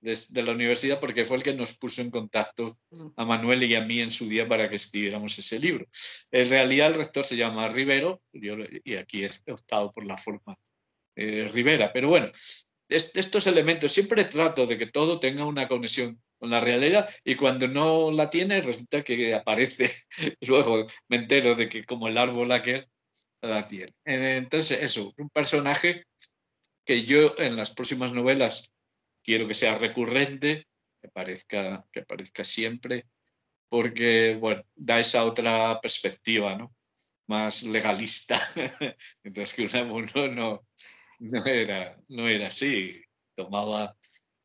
de, 0.00 0.42
la 0.42 0.52
universidad 0.52 1.00
porque 1.00 1.24
fue 1.24 1.38
el 1.38 1.42
que 1.42 1.54
nos 1.54 1.76
puso 1.76 2.02
en 2.02 2.10
contacto 2.10 2.78
a 3.16 3.24
Manuel 3.24 3.64
y 3.64 3.74
a 3.74 3.84
mí 3.84 4.00
en 4.00 4.10
su 4.10 4.28
día 4.28 4.48
para 4.48 4.68
que 4.68 4.76
escribiéramos 4.76 5.38
ese 5.38 5.58
libro. 5.58 5.86
En 6.30 6.48
realidad 6.48 6.88
el 6.88 6.94
rector 6.94 7.24
se 7.24 7.36
llama 7.36 7.68
Rivero 7.68 8.22
yo, 8.32 8.56
y 8.84 8.96
aquí 8.96 9.24
he 9.24 9.52
optado 9.52 9.92
por 9.92 10.04
la 10.04 10.16
forma 10.16 10.56
eh, 11.16 11.48
Rivera. 11.52 11.92
Pero 11.92 12.08
bueno, 12.08 12.30
estos 12.88 13.46
elementos 13.46 13.92
siempre 13.92 14.24
trato 14.24 14.66
de 14.66 14.78
que 14.78 14.86
todo 14.86 15.18
tenga 15.18 15.44
una 15.44 15.68
conexión 15.68 16.20
con 16.38 16.50
la 16.50 16.60
realidad 16.60 17.08
y 17.24 17.34
cuando 17.34 17.66
no 17.66 18.10
la 18.10 18.28
tiene 18.28 18.60
resulta 18.60 19.02
que 19.02 19.34
aparece, 19.34 19.92
luego 20.42 20.84
me 21.08 21.16
entero 21.16 21.54
de 21.54 21.68
que 21.68 21.84
como 21.84 22.08
el 22.08 22.18
árbol 22.18 22.52
aquel 22.52 22.86
la 23.42 23.66
tiene. 23.66 23.92
Entonces 24.04 24.82
eso, 24.82 25.14
un 25.18 25.30
personaje 25.30 26.04
que 26.84 27.04
yo 27.04 27.34
en 27.38 27.56
las 27.56 27.70
próximas 27.70 28.12
novelas 28.12 28.72
quiero 29.26 29.48
que 29.48 29.54
sea 29.54 29.74
recurrente, 29.74 30.68
que 31.02 31.08
parezca, 31.08 31.84
que 31.92 32.02
parezca 32.02 32.44
siempre, 32.44 33.06
porque 33.68 34.36
bueno, 34.40 34.62
da 34.76 35.00
esa 35.00 35.24
otra 35.24 35.80
perspectiva, 35.80 36.54
¿no? 36.54 36.74
Más 37.26 37.64
legalista. 37.64 38.38
Mientras 39.24 39.52
que 39.52 39.64
Unamuno 39.64 40.28
no, 40.28 40.66
no, 41.18 41.44
era, 41.44 41.98
no 42.08 42.28
era 42.28 42.46
así, 42.46 43.02
tomaba 43.34 43.96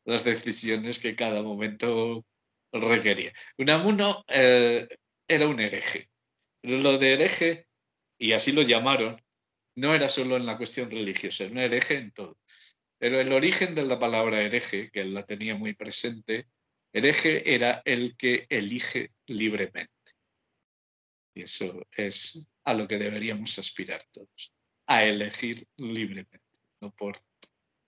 las 0.03 0.23
decisiones 0.25 0.97
que 0.99 1.15
cada 1.15 1.43
momento 1.43 2.25
requería. 2.71 3.31
Unamuno 3.59 4.25
eh, 4.27 4.87
era 5.27 5.47
un 5.47 5.59
hereje, 5.59 6.09
lo 6.63 6.97
de 6.97 7.13
hereje, 7.13 7.67
y 8.17 8.31
así 8.31 8.51
lo 8.51 8.63
llamaron, 8.63 9.21
no 9.75 9.93
era 9.93 10.09
solo 10.09 10.37
en 10.37 10.47
la 10.47 10.57
cuestión 10.57 10.89
religiosa, 10.89 11.43
era 11.43 11.51
un 11.51 11.59
hereje 11.59 11.97
en 11.97 12.11
todo. 12.11 12.37
Pero 13.01 13.19
el 13.19 13.33
origen 13.33 13.73
de 13.73 13.81
la 13.81 13.97
palabra 13.97 14.41
hereje, 14.41 14.91
que 14.91 15.01
él 15.01 15.15
la 15.15 15.25
tenía 15.25 15.55
muy 15.55 15.73
presente, 15.73 16.45
hereje 16.93 17.55
era 17.55 17.81
el 17.83 18.15
que 18.15 18.45
elige 18.47 19.11
libremente. 19.25 19.91
Y 21.33 21.41
eso 21.41 21.81
es 21.97 22.47
a 22.63 22.75
lo 22.75 22.87
que 22.87 22.99
deberíamos 22.99 23.57
aspirar 23.57 24.03
todos, 24.11 24.53
a 24.85 25.03
elegir 25.03 25.65
libremente, 25.77 26.59
no 26.79 26.93
por 26.93 27.17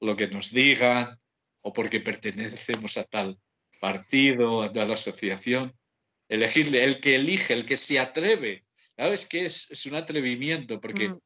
lo 0.02 0.16
que 0.16 0.30
nos 0.30 0.50
digan 0.50 1.22
o 1.62 1.72
porque 1.72 2.00
pertenecemos 2.00 2.98
a 2.98 3.04
tal 3.04 3.40
partido, 3.80 4.64
a 4.64 4.72
tal 4.72 4.92
asociación. 4.94 5.78
Elegirle, 6.28 6.86
el 6.86 7.00
que 7.00 7.18
elige, 7.18 7.54
el 7.54 7.68
que 7.68 7.78
se 7.78 8.00
atreve. 8.00 8.66
¿Sabes 8.74 9.28
qué 9.28 9.46
es? 9.46 9.70
Es 9.70 9.86
un 9.86 9.94
atrevimiento, 9.94 10.82
porque 10.82 11.10
mm. 11.10 11.20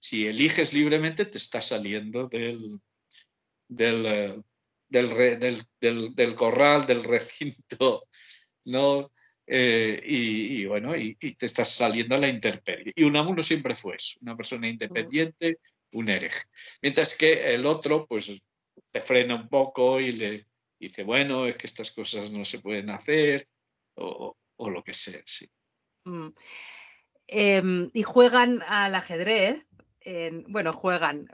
si 0.00 0.26
eliges 0.26 0.72
libremente 0.72 1.24
te 1.24 1.38
está 1.38 1.62
saliendo 1.62 2.26
del, 2.26 2.80
del, 3.76 4.44
del, 4.88 6.14
del, 6.14 6.34
corral, 6.34 6.86
del 6.86 7.04
recinto, 7.04 8.08
¿no? 8.66 9.10
Eh, 9.46 10.00
y, 10.04 10.64
bueno, 10.66 10.96
y, 10.96 11.14
te 11.14 11.46
estás 11.46 11.74
saliendo 11.74 12.14
a 12.14 12.18
la 12.18 12.28
intemperie. 12.28 12.92
Y 12.94 13.04
Unamuno 13.04 13.42
siempre 13.42 13.74
fue 13.74 13.96
eso, 13.96 14.18
una 14.22 14.36
persona 14.36 14.68
independiente, 14.68 15.58
un 15.92 16.08
hereje. 16.08 16.42
Mientras 16.80 17.16
que 17.16 17.54
el 17.54 17.66
otro, 17.66 18.06
pues, 18.06 18.40
le 18.92 19.00
frena 19.00 19.34
un 19.34 19.48
poco 19.48 20.00
y 20.00 20.12
le 20.12 20.46
dice, 20.78 21.02
bueno, 21.02 21.46
es 21.46 21.56
que 21.56 21.66
estas 21.66 21.90
cosas 21.90 22.30
no 22.30 22.44
se 22.44 22.60
pueden 22.60 22.90
hacer, 22.90 23.46
o, 23.96 24.36
o 24.56 24.70
lo 24.70 24.82
que 24.82 24.94
sea, 24.94 25.20
sí. 25.26 25.46
Mm. 26.04 26.28
Em, 27.26 27.90
y 27.94 28.02
juegan 28.02 28.60
al 28.66 28.94
ajedrez, 28.94 29.64
bueno, 30.48 30.72
juegan, 30.72 31.28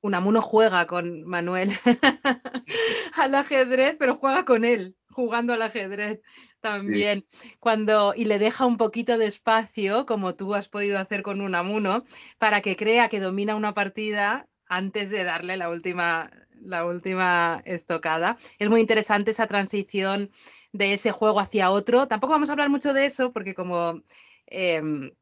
Unamuno 0.00 0.40
juega 0.40 0.86
con 0.86 1.24
Manuel 1.24 1.72
al 3.16 3.34
ajedrez, 3.34 3.96
pero 3.98 4.16
juega 4.16 4.44
con 4.44 4.64
él, 4.64 4.96
jugando 5.10 5.52
al 5.54 5.62
ajedrez. 5.62 6.20
también 6.60 7.24
cuando 7.60 8.14
y 8.16 8.24
le 8.24 8.38
deja 8.38 8.66
un 8.66 8.76
poquito 8.76 9.18
de 9.18 9.26
espacio 9.26 10.06
como 10.06 10.34
tú 10.34 10.54
has 10.54 10.68
podido 10.68 10.98
hacer 10.98 11.22
con 11.22 11.40
Unamuno 11.40 12.04
para 12.38 12.60
que 12.60 12.76
crea 12.76 13.08
que 13.08 13.20
domina 13.20 13.56
una 13.56 13.74
partida 13.74 14.48
antes 14.66 15.10
de 15.10 15.24
darle 15.24 15.56
la 15.56 15.68
última 15.68 16.30
la 16.60 16.84
última 16.84 17.62
estocada. 17.64 18.36
Es 18.58 18.68
muy 18.68 18.80
interesante 18.80 19.30
esa 19.30 19.46
transición 19.46 20.30
de 20.72 20.92
ese 20.92 21.12
juego 21.12 21.40
hacia 21.40 21.70
otro. 21.70 22.08
Tampoco 22.08 22.32
vamos 22.32 22.48
a 22.48 22.52
hablar 22.52 22.68
mucho 22.68 22.92
de 22.92 23.06
eso 23.06 23.32
porque 23.32 23.54
como 23.54 24.02
em, 24.46 25.12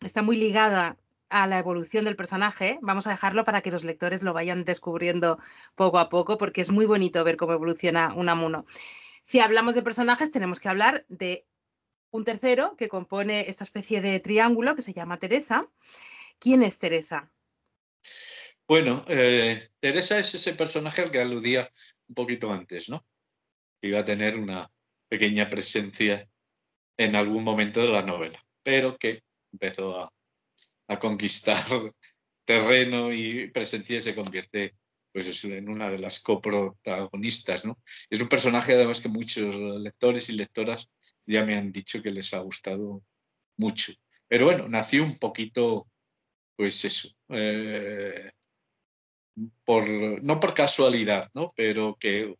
está 0.00 0.22
muy 0.22 0.36
ligada 0.36 0.96
a 1.30 1.46
la 1.46 1.58
evolución 1.58 2.04
del 2.04 2.16
personaje, 2.16 2.78
vamos 2.82 3.06
a 3.06 3.10
dejarlo 3.10 3.44
para 3.44 3.62
que 3.62 3.70
los 3.70 3.84
lectores 3.84 4.22
lo 4.22 4.32
vayan 4.32 4.64
descubriendo 4.64 5.38
poco 5.74 5.98
a 5.98 6.08
poco 6.08 6.36
porque 6.36 6.60
es 6.60 6.70
muy 6.70 6.86
bonito 6.86 7.24
ver 7.24 7.36
cómo 7.36 7.52
evoluciona 7.52 8.12
Unamuno. 8.14 8.66
Si 9.22 9.40
hablamos 9.40 9.74
de 9.74 9.82
personajes, 9.82 10.30
tenemos 10.30 10.60
que 10.60 10.68
hablar 10.68 11.06
de 11.08 11.46
un 12.10 12.24
tercero 12.24 12.74
que 12.76 12.88
compone 12.88 13.48
esta 13.48 13.64
especie 13.64 14.00
de 14.00 14.18
triángulo 14.20 14.74
que 14.74 14.82
se 14.82 14.92
llama 14.92 15.18
Teresa. 15.18 15.68
¿Quién 16.38 16.62
es 16.62 16.78
Teresa? 16.78 17.30
Bueno, 18.66 19.04
eh, 19.08 19.70
Teresa 19.78 20.18
es 20.18 20.34
ese 20.34 20.54
personaje 20.54 21.02
al 21.02 21.10
que 21.10 21.20
aludía 21.20 21.70
un 22.08 22.14
poquito 22.14 22.52
antes, 22.52 22.88
¿no? 22.88 23.04
Iba 23.82 24.00
a 24.00 24.04
tener 24.04 24.36
una 24.36 24.70
pequeña 25.08 25.48
presencia 25.48 26.28
en 26.96 27.16
algún 27.16 27.44
momento 27.44 27.80
de 27.80 27.92
la 27.92 28.02
novela, 28.02 28.44
pero 28.62 28.96
que 28.96 29.22
empezó 29.52 29.98
a, 29.98 30.12
conquistar 30.98 31.62
terreno 32.44 33.12
y 33.12 33.50
presencia 33.50 33.98
y 33.98 34.02
se 34.02 34.14
convierte 34.14 34.74
pues 35.12 35.44
en 35.44 35.68
una 35.68 35.90
de 35.90 35.98
las 35.98 36.20
coprotagonistas, 36.20 37.64
¿no? 37.64 37.78
Es 38.08 38.20
un 38.20 38.28
personaje 38.28 38.74
además 38.74 39.00
que 39.00 39.08
muchos 39.08 39.56
lectores 39.80 40.28
y 40.28 40.32
lectoras 40.32 40.88
ya 41.26 41.44
me 41.44 41.56
han 41.56 41.72
dicho 41.72 42.00
que 42.00 42.12
les 42.12 42.32
ha 42.32 42.38
gustado 42.38 43.02
mucho. 43.56 43.92
Pero 44.28 44.46
bueno, 44.46 44.68
nació 44.68 45.02
un 45.02 45.18
poquito, 45.18 45.88
pues 46.56 46.84
eso, 46.84 47.08
eh, 47.28 48.30
por, 49.64 49.84
no 50.22 50.38
por 50.38 50.54
casualidad, 50.54 51.28
¿no? 51.34 51.48
pero 51.56 51.96
que, 51.98 52.34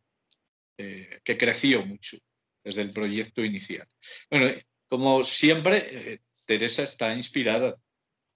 eh, 0.79 1.21
que 1.25 1.37
creció 1.37 1.85
mucho 1.85 2.19
desde 2.63 2.83
el 2.83 2.91
proyecto 2.91 3.45
inicial. 3.45 3.87
Bueno, 4.31 4.47
como 4.89 5.25
siempre, 5.25 5.79
eh, 5.91 6.21
Teresa 6.47 6.83
está 6.83 7.15
inspirada 7.15 7.77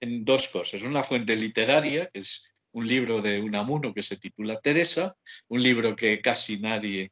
en 0.05 0.23
dos 0.23 0.47
cosas. 0.47 0.81
Una 0.83 1.03
fuente 1.03 1.35
literaria, 1.35 2.09
que 2.11 2.19
es 2.19 2.53
un 2.71 2.87
libro 2.87 3.21
de 3.21 3.41
Unamuno 3.41 3.93
que 3.93 4.03
se 4.03 4.17
titula 4.17 4.59
Teresa, 4.59 5.15
un 5.47 5.61
libro 5.61 5.95
que 5.95 6.21
casi 6.21 6.59
nadie 6.59 7.11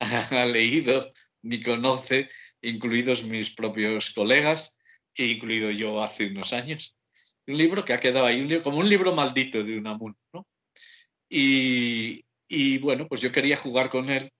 ha 0.30 0.46
leído 0.46 1.12
ni 1.42 1.62
conoce, 1.62 2.28
incluidos 2.60 3.24
mis 3.24 3.54
propios 3.54 4.10
colegas, 4.10 4.78
e 5.14 5.26
incluido 5.26 5.70
yo 5.70 6.02
hace 6.02 6.26
unos 6.26 6.52
años. 6.52 6.96
Un 7.46 7.56
libro 7.56 7.84
que 7.84 7.92
ha 7.92 7.98
quedado 7.98 8.26
ahí 8.26 8.60
como 8.62 8.78
un 8.78 8.88
libro 8.88 9.14
maldito 9.14 9.62
de 9.62 9.78
Unamuno. 9.78 10.16
¿no? 10.32 10.46
Y, 11.28 12.78
bueno, 12.78 13.08
pues 13.08 13.20
yo 13.20 13.32
quería 13.32 13.56
jugar 13.56 13.90
con 13.90 14.10
él 14.10 14.30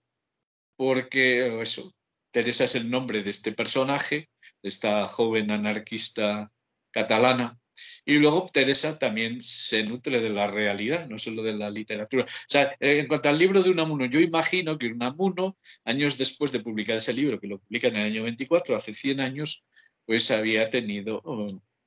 porque 0.75 1.61
eso, 1.61 1.91
Teresa 2.31 2.65
es 2.65 2.75
el 2.75 2.89
nombre 2.89 3.23
de 3.23 3.31
este 3.31 3.51
personaje, 3.51 4.29
de 4.61 4.69
esta 4.69 5.07
joven 5.07 5.49
anarquista 5.51 6.51
catalana. 6.91 7.57
Y 8.05 8.15
luego 8.19 8.45
Teresa 8.51 8.97
también 8.97 9.41
se 9.41 9.83
nutre 9.83 10.19
de 10.19 10.29
la 10.29 10.47
realidad, 10.47 11.07
no 11.07 11.17
solo 11.17 11.43
de 11.43 11.53
la 11.53 11.69
literatura. 11.69 12.23
O 12.23 12.27
sea, 12.47 12.75
en 12.79 13.07
cuanto 13.07 13.29
al 13.29 13.37
libro 13.37 13.61
de 13.61 13.69
Unamuno, 13.69 14.05
yo 14.05 14.19
imagino 14.19 14.77
que 14.77 14.87
Unamuno, 14.87 15.57
años 15.85 16.17
después 16.17 16.51
de 16.51 16.59
publicar 16.59 16.97
ese 16.97 17.13
libro, 17.13 17.39
que 17.39 17.47
lo 17.47 17.59
publica 17.59 17.87
en 17.87 17.97
el 17.97 18.03
año 18.03 18.23
24, 18.23 18.75
hace 18.75 18.93
100 18.93 19.21
años, 19.21 19.65
pues 20.05 20.31
había 20.31 20.69
tenido, 20.69 21.21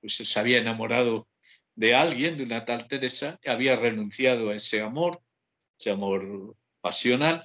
pues 0.01 0.15
se 0.15 0.39
había 0.39 0.59
enamorado 0.59 1.29
de 1.75 1.95
alguien, 1.95 2.37
de 2.37 2.45
una 2.45 2.65
tal 2.65 2.87
Teresa, 2.87 3.41
había 3.47 3.77
renunciado 3.77 4.51
a 4.51 4.55
ese 4.55 4.83
amor, 4.83 5.23
ese 5.79 5.91
amor 5.91 6.55
pasional, 6.81 7.43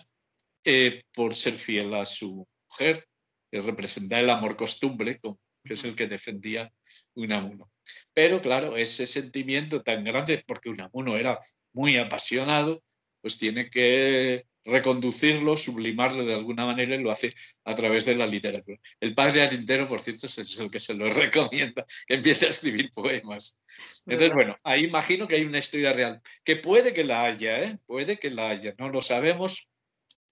eh, 0.65 1.03
por 1.13 1.35
ser 1.35 1.53
fiel 1.53 1.93
a 1.93 2.03
su 2.05 2.45
mujer, 2.69 3.07
que 3.51 3.61
representa 3.61 4.19
el 4.19 4.29
amor 4.29 4.57
costumbre, 4.57 5.19
que 5.63 5.73
es 5.73 5.83
el 5.85 5.95
que 5.95 6.07
defendía 6.07 6.73
Unamuno. 7.13 7.71
Pero 8.13 8.41
claro, 8.41 8.77
ese 8.77 9.07
sentimiento 9.07 9.83
tan 9.83 10.03
grande, 10.03 10.43
porque 10.45 10.69
Unamuno 10.69 11.17
era 11.17 11.39
muy 11.73 11.97
apasionado, 11.97 12.83
pues 13.21 13.37
tiene 13.37 13.69
que 13.69 14.45
reconducirlo, 14.65 15.55
sublimarlo 15.55 16.25
de 16.25 16.33
alguna 16.33 16.65
manera 16.65 16.95
y 16.95 17.01
lo 17.01 17.11
hace 17.11 17.31
a 17.63 17.75
través 17.75 18.05
de 18.05 18.15
la 18.15 18.25
literatura. 18.25 18.79
El 18.99 19.13
padre 19.13 19.43
Arintero, 19.43 19.87
por 19.87 20.01
cierto, 20.01 20.25
es 20.25 20.59
el 20.59 20.71
que 20.71 20.79
se 20.79 20.95
lo 20.95 21.07
recomienda, 21.09 21.85
que 22.07 22.15
empiece 22.15 22.47
a 22.47 22.49
escribir 22.49 22.89
poemas. 22.91 23.59
Entonces, 24.05 24.33
bueno, 24.33 24.57
ahí 24.63 24.85
imagino 24.85 25.27
que 25.27 25.35
hay 25.35 25.43
una 25.43 25.59
historia 25.59 25.93
real, 25.93 26.21
que 26.43 26.55
puede 26.55 26.93
que 26.93 27.03
la 27.03 27.25
haya, 27.25 27.63
¿eh? 27.63 27.77
puede 27.85 28.17
que 28.17 28.31
la 28.31 28.49
haya, 28.49 28.73
no 28.77 28.89
lo 28.89 29.01
sabemos. 29.01 29.69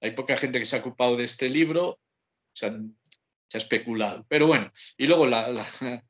Hay 0.01 0.11
poca 0.11 0.37
gente 0.37 0.59
que 0.59 0.65
se 0.65 0.75
ha 0.75 0.79
ocupado 0.79 1.15
de 1.15 1.25
este 1.25 1.47
libro, 1.47 1.99
se, 2.53 2.65
ha 2.67 2.77
especulado. 3.53 4.25
Pero 4.27 4.47
bueno, 4.47 4.71
y 4.97 5.07
luego 5.07 5.27
la, 5.27 5.47
la 5.47 6.03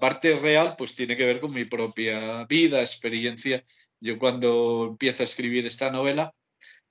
parte 0.00 0.34
real 0.36 0.74
pues 0.76 0.94
tiene 0.94 1.16
que 1.16 1.26
ver 1.26 1.40
con 1.40 1.52
mi 1.52 1.64
propia 1.64 2.44
vida, 2.44 2.80
experiencia. 2.80 3.64
Yo 4.00 4.18
cuando 4.18 4.86
empiezo 4.90 5.22
a 5.22 5.24
escribir 5.24 5.66
esta 5.66 5.90
novela, 5.90 6.34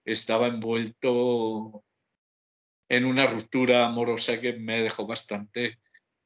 estaba 0.06 0.48
envuelto 0.48 1.84
en 2.90 3.06
una 3.06 3.28
ruptura 3.28 3.86
amorosa 3.86 4.40
que 4.40 4.54
me 4.54 4.82
dejó 4.82 5.06
bastante 5.06 5.80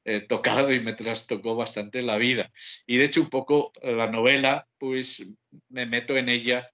eh, 0.04 0.22
tocado 0.22 0.74
y 0.74 0.80
me 0.80 0.94
trastocó 0.94 1.56
bastante 1.56 2.02
la 2.02 2.18
vida. 2.18 2.52
Y 2.88 2.98
de 2.98 3.06
hecho 3.06 3.22
un 3.22 3.30
poco 3.30 3.72
la 3.84 4.08
novela, 4.08 4.68
pues 4.78 5.36
me 5.70 5.86
meto 5.86 6.18
en 6.18 6.30
ella, 6.30 6.66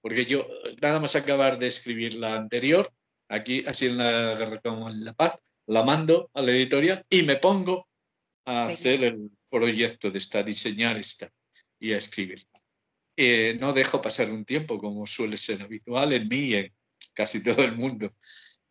porque 0.00 0.26
yo 0.26 0.46
nada 0.82 1.00
más 1.00 1.16
acabar 1.16 1.58
de 1.58 1.68
escribir 1.68 2.14
la 2.14 2.36
anterior, 2.36 2.92
aquí 3.28 3.62
así 3.66 3.86
en 3.86 3.98
la 3.98 4.34
Guerra 4.34 4.60
con 4.60 5.04
la 5.04 5.14
Paz, 5.14 5.38
la 5.66 5.82
mando 5.82 6.30
a 6.34 6.42
la 6.42 6.52
editorial 6.52 7.04
y 7.08 7.22
me 7.22 7.36
pongo 7.36 7.85
a 8.46 8.66
hacer 8.66 9.04
el 9.04 9.30
proyecto 9.50 10.10
de 10.10 10.18
esta, 10.18 10.42
diseñar 10.42 10.96
esta 10.96 11.30
y 11.78 11.92
a 11.92 11.98
escribirla. 11.98 12.48
Eh, 13.16 13.56
no 13.60 13.72
dejo 13.72 14.00
pasar 14.00 14.30
un 14.30 14.44
tiempo, 14.44 14.78
como 14.78 15.06
suele 15.06 15.36
ser 15.36 15.62
habitual 15.62 16.12
en 16.12 16.28
mí 16.28 16.38
y 16.38 16.54
en 16.54 16.72
casi 17.12 17.42
todo 17.42 17.62
el 17.64 17.76
mundo. 17.76 18.14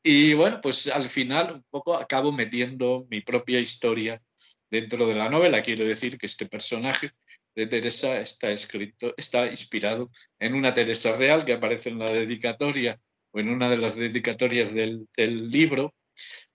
Y 0.03 0.33
bueno, 0.35 0.61
pues 0.61 0.87
al 0.87 1.09
final 1.09 1.55
un 1.55 1.63
poco 1.69 1.95
acabo 1.95 2.31
metiendo 2.31 3.07
mi 3.09 3.21
propia 3.21 3.59
historia 3.59 4.21
dentro 4.69 5.07
de 5.07 5.15
la 5.15 5.29
novela. 5.29 5.63
Quiero 5.63 5.85
decir 5.85 6.17
que 6.17 6.27
este 6.27 6.45
personaje 6.45 7.11
de 7.55 7.65
Teresa 7.65 8.19
está 8.19 8.51
escrito, 8.51 9.13
está 9.17 9.47
inspirado 9.47 10.11
en 10.39 10.53
una 10.53 10.73
Teresa 10.73 11.15
real 11.17 11.43
que 11.43 11.53
aparece 11.53 11.89
en 11.89 11.99
la 11.99 12.11
dedicatoria 12.11 12.99
o 13.31 13.39
en 13.39 13.49
una 13.49 13.69
de 13.69 13.77
las 13.77 13.95
dedicatorias 13.95 14.73
del, 14.73 15.07
del 15.17 15.47
libro. 15.47 15.95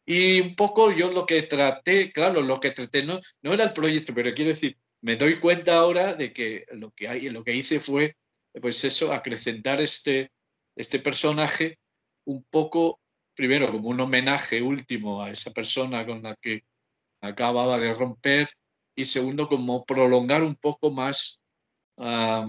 Y 0.04 0.40
un 0.40 0.56
poco 0.56 0.90
yo 0.92 1.10
lo 1.10 1.26
que 1.26 1.42
traté, 1.42 2.12
claro, 2.12 2.42
lo 2.42 2.60
que 2.60 2.70
traté 2.70 3.04
no, 3.04 3.20
no 3.42 3.52
era 3.54 3.64
el 3.64 3.72
proyecto, 3.72 4.14
pero 4.14 4.34
quiero 4.34 4.50
decir, 4.50 4.76
me 5.02 5.16
doy 5.16 5.38
cuenta 5.38 5.76
ahora 5.76 6.14
de 6.14 6.32
que 6.32 6.66
lo 6.72 6.90
que, 6.92 7.08
hay, 7.08 7.28
lo 7.28 7.44
que 7.44 7.54
hice 7.54 7.80
fue, 7.80 8.16
pues 8.60 8.84
eso, 8.84 9.12
acrecentar 9.12 9.80
este, 9.80 10.32
este 10.76 10.98
personaje 10.98 11.78
un 12.24 12.44
poco, 12.44 13.00
primero 13.34 13.70
como 13.70 13.88
un 13.88 14.00
homenaje 14.00 14.62
último 14.62 15.22
a 15.22 15.30
esa 15.30 15.52
persona 15.52 16.04
con 16.04 16.22
la 16.22 16.36
que 16.36 16.64
acababa 17.20 17.78
de 17.78 17.94
romper 17.94 18.48
y 18.94 19.04
segundo 19.04 19.48
como 19.48 19.84
prolongar 19.84 20.42
un 20.42 20.56
poco 20.56 20.90
más 20.90 21.40
ah, 21.98 22.46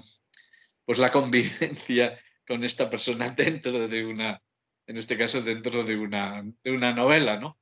pues 0.86 0.99
la 0.99 1.12
convivencia 1.12 2.18
con 2.47 2.64
esta 2.64 2.89
persona 2.89 3.30
dentro 3.38 3.88
de 3.88 4.05
una, 4.05 4.41
en 4.88 4.97
este 4.97 5.17
caso 5.17 5.41
dentro 5.41 5.84
de 5.84 5.95
una, 5.95 6.43
de 6.63 6.71
una 6.71 6.93
novela, 6.93 7.39
¿no? 7.39 7.59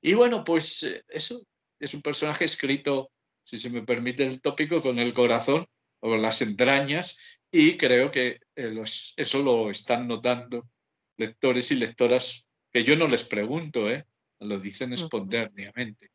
Y 0.00 0.14
bueno, 0.14 0.44
pues 0.44 0.82
eh, 0.82 1.02
eso 1.08 1.42
es 1.78 1.94
un 1.94 2.02
personaje 2.02 2.44
escrito 2.44 3.10
si 3.42 3.58
se 3.58 3.70
me 3.70 3.82
permite 3.82 4.26
el 4.26 4.40
tópico, 4.40 4.82
con 4.82 4.98
el 4.98 5.12
corazón 5.12 5.66
o 6.00 6.08
con 6.08 6.22
las 6.22 6.40
entrañas 6.42 7.40
y 7.50 7.76
creo 7.76 8.10
que 8.10 8.40
eh, 8.56 8.82
eso 9.16 9.42
lo 9.42 9.70
están 9.70 10.08
notando 10.08 10.68
lectores 11.16 11.70
y 11.70 11.76
lectoras 11.76 12.48
que 12.72 12.82
yo 12.84 12.96
no 12.96 13.06
les 13.06 13.24
pregunto, 13.24 13.88
¿eh? 13.88 14.04
lo 14.40 14.58
dicen 14.58 14.92
espontáneamente. 14.92 16.10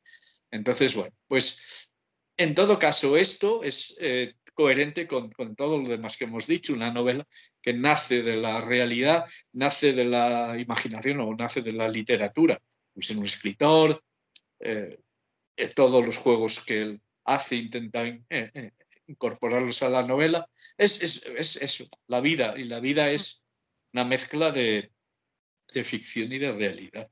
Entonces, 0.52 0.94
bueno, 0.96 1.16
pues 1.28 1.94
en 2.38 2.56
todo 2.56 2.80
caso 2.80 3.18
esto 3.18 3.64
es 3.64 3.96
eh, 4.00 4.34
coherente 4.60 5.08
con, 5.08 5.30
todo 5.56 5.78
lo 5.78 5.88
demás 5.88 6.18
que 6.18 6.26
hemos 6.26 6.46
dicho, 6.46 6.74
una 6.74 6.92
novela 6.92 7.26
que 7.62 7.74
nace 7.74 8.22
de 8.22 8.36
la 8.36 8.60
realidad, 8.60 9.24
nace 9.54 9.94
de 9.94 10.04
la 10.04 10.60
imaginación 10.60 11.22
o 11.22 11.34
nace 11.34 11.62
de 11.62 11.72
la 11.72 11.88
literatura. 11.88 12.62
Pues 12.94 13.10
en 13.12 13.20
un 13.20 13.24
escritor, 13.24 14.04
eh, 14.60 15.00
todos 15.74 16.06
los 16.06 16.18
juegos 16.18 16.60
que 16.66 16.82
él 16.82 17.02
hace, 17.24 17.56
intenta 17.56 18.06
eh, 18.06 18.22
eh, 18.30 18.72
incorporarlos 19.08 19.82
a 19.82 19.88
la 19.88 20.06
novela. 20.06 20.46
Es, 20.78 21.02
es, 21.04 21.56
eso, 21.56 21.86
la 22.08 22.20
vida, 22.20 22.56
y 22.58 22.66
la 22.66 22.82
vida 22.82 23.10
es 23.10 23.46
una 23.94 24.04
mezcla 24.04 24.52
de, 24.52 24.92
ficción 25.70 26.34
y 26.34 26.38
de 26.38 26.52
realidad. 26.52 27.10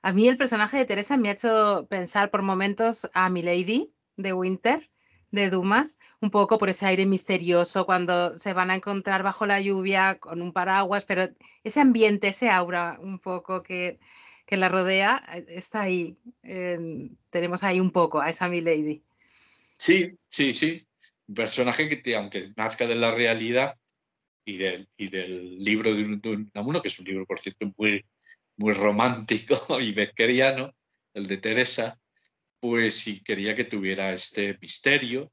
A 0.00 0.14
mí 0.14 0.26
el 0.26 0.38
personaje 0.38 0.78
de 0.78 0.86
Teresa 0.86 1.18
me 1.18 1.28
ha 1.28 1.32
hecho 1.32 1.86
pensar 1.90 2.30
por 2.30 2.40
momentos 2.40 3.10
a 3.12 3.28
Milady 3.28 3.92
de 4.16 4.32
Winter, 4.32 4.90
de 5.32 5.50
Dumas, 5.50 5.98
un 6.20 6.30
poco 6.30 6.58
por 6.58 6.68
ese 6.68 6.86
aire 6.86 7.06
misterioso 7.06 7.86
cuando 7.86 8.38
se 8.38 8.52
van 8.52 8.70
a 8.70 8.76
encontrar 8.76 9.22
bajo 9.22 9.46
la 9.46 9.60
lluvia 9.60 10.18
con 10.20 10.40
un 10.42 10.52
paraguas, 10.52 11.04
pero 11.04 11.28
ese 11.64 11.80
ambiente, 11.80 12.28
ese 12.28 12.50
aura 12.50 12.98
un 13.00 13.18
poco 13.18 13.62
que, 13.62 13.98
que 14.46 14.56
la 14.56 14.68
rodea, 14.68 15.22
eh, 15.34 15.46
está 15.48 15.80
ahí. 15.80 16.16
tenemos 17.30 17.62
ahí 17.64 17.80
un 17.80 17.90
poco 17.90 18.20
a 18.20 18.28
esa 18.28 18.48
Milady. 18.48 19.02
Sí, 19.78 20.18
sí, 20.28 20.54
sí. 20.54 20.86
Un 21.26 21.34
personaje 21.34 21.88
que, 21.88 22.16
aunque 22.16 22.52
nazca 22.56 22.86
de 22.86 22.94
la 22.94 23.10
realidad 23.10 23.76
y 24.44 24.58
del, 24.58 24.88
y 24.98 25.08
del 25.08 25.58
libro 25.58 25.94
de, 25.94 26.04
un, 26.04 26.50
Unamuno, 26.54 26.82
que 26.82 26.88
es 26.88 26.98
un 26.98 27.06
libro, 27.06 27.26
por 27.26 27.38
cierto, 27.38 27.72
muy, 27.78 28.04
muy 28.58 28.74
romántico 28.74 29.56
y 29.80 29.92
beckeriano, 29.92 30.74
el 31.14 31.26
de 31.26 31.38
Teresa, 31.38 31.98
pues 32.62 32.94
sí 32.94 33.20
quería 33.24 33.56
que 33.56 33.64
tuviera 33.64 34.12
este 34.12 34.56
misterio, 34.60 35.32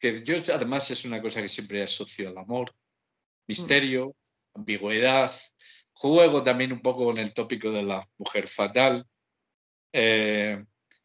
que 0.00 0.20
yo 0.24 0.34
además 0.52 0.90
es 0.90 1.04
una 1.04 1.22
cosa 1.22 1.40
que 1.40 1.46
siempre 1.46 1.80
asocio 1.80 2.28
al 2.28 2.38
amor, 2.38 2.74
misterio, 3.46 4.16
ambigüedad, 4.52 5.30
juego 5.92 6.42
también 6.42 6.72
un 6.72 6.80
poco 6.80 7.04
con 7.04 7.18
el 7.18 7.32
tópico 7.32 7.70
de 7.70 7.84
la 7.84 8.04
mujer 8.18 8.48
fatal, 8.48 9.06
eh, 9.92 10.64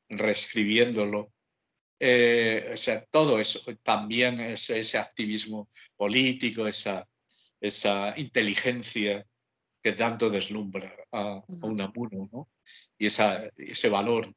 reescribiéndolo. 0.10 1.32
Eh, 2.00 2.72
o 2.74 2.78
sea, 2.78 3.06
todo 3.06 3.40
eso, 3.40 3.60
también 3.84 4.40
ese, 4.40 4.80
ese 4.80 4.98
activismo 4.98 5.70
político, 5.96 6.66
esa, 6.66 7.08
esa 7.62 8.16
inteligencia 8.18 9.24
que 9.80 9.92
tanto 9.92 10.32
deslumbra 10.32 10.92
a, 11.12 11.34
a 11.34 11.66
un 11.68 11.82
amuno, 11.82 12.28
¿no? 12.32 12.50
Y 12.98 13.06
esa, 13.06 13.48
ese 13.58 13.90
valor 13.90 14.34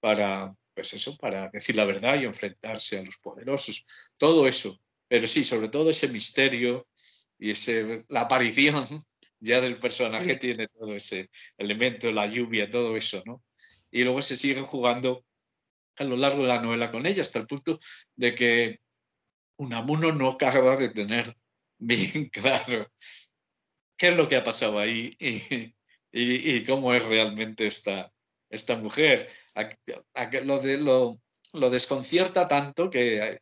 para, 0.00 0.50
pues 0.74 0.92
eso, 0.94 1.16
para 1.16 1.48
decir 1.48 1.76
la 1.76 1.84
verdad 1.84 2.20
y 2.20 2.24
enfrentarse 2.24 2.98
a 2.98 3.02
los 3.02 3.16
poderosos. 3.18 3.84
Todo 4.16 4.46
eso. 4.46 4.80
Pero 5.08 5.26
sí, 5.26 5.44
sobre 5.44 5.68
todo 5.68 5.90
ese 5.90 6.08
misterio 6.08 6.86
y 7.38 7.50
ese, 7.50 8.04
la 8.08 8.22
aparición 8.22 8.84
ya 9.40 9.60
del 9.60 9.78
personaje 9.78 10.36
tiene 10.36 10.68
todo 10.68 10.94
ese 10.94 11.30
elemento, 11.58 12.10
la 12.10 12.26
lluvia, 12.26 12.68
todo 12.68 12.96
eso, 12.96 13.22
¿no? 13.26 13.42
Y 13.90 14.02
luego 14.02 14.22
se 14.22 14.36
sigue 14.36 14.62
jugando 14.62 15.24
a 15.98 16.04
lo 16.04 16.16
largo 16.16 16.42
de 16.42 16.48
la 16.48 16.60
novela 16.60 16.90
con 16.90 17.06
ella 17.06 17.22
hasta 17.22 17.38
el 17.38 17.46
punto 17.46 17.78
de 18.14 18.34
que 18.34 18.80
Unamuno 19.58 20.12
no 20.12 20.30
acaba 20.30 20.76
de 20.76 20.90
tener 20.90 21.34
bien 21.78 22.28
claro 22.32 22.90
qué 23.96 24.08
es 24.08 24.16
lo 24.16 24.28
que 24.28 24.36
ha 24.36 24.44
pasado 24.44 24.78
ahí 24.78 25.10
y, 25.18 25.72
y 26.12 26.64
cómo 26.64 26.94
es 26.94 27.04
realmente 27.06 27.66
esta, 27.66 28.12
esta 28.50 28.76
mujer. 28.76 29.28
lo, 30.44 30.60
de, 30.60 30.78
lo, 30.78 31.20
lo, 31.54 31.70
desconcierta 31.70 32.46
tanto 32.48 32.90
que 32.90 33.40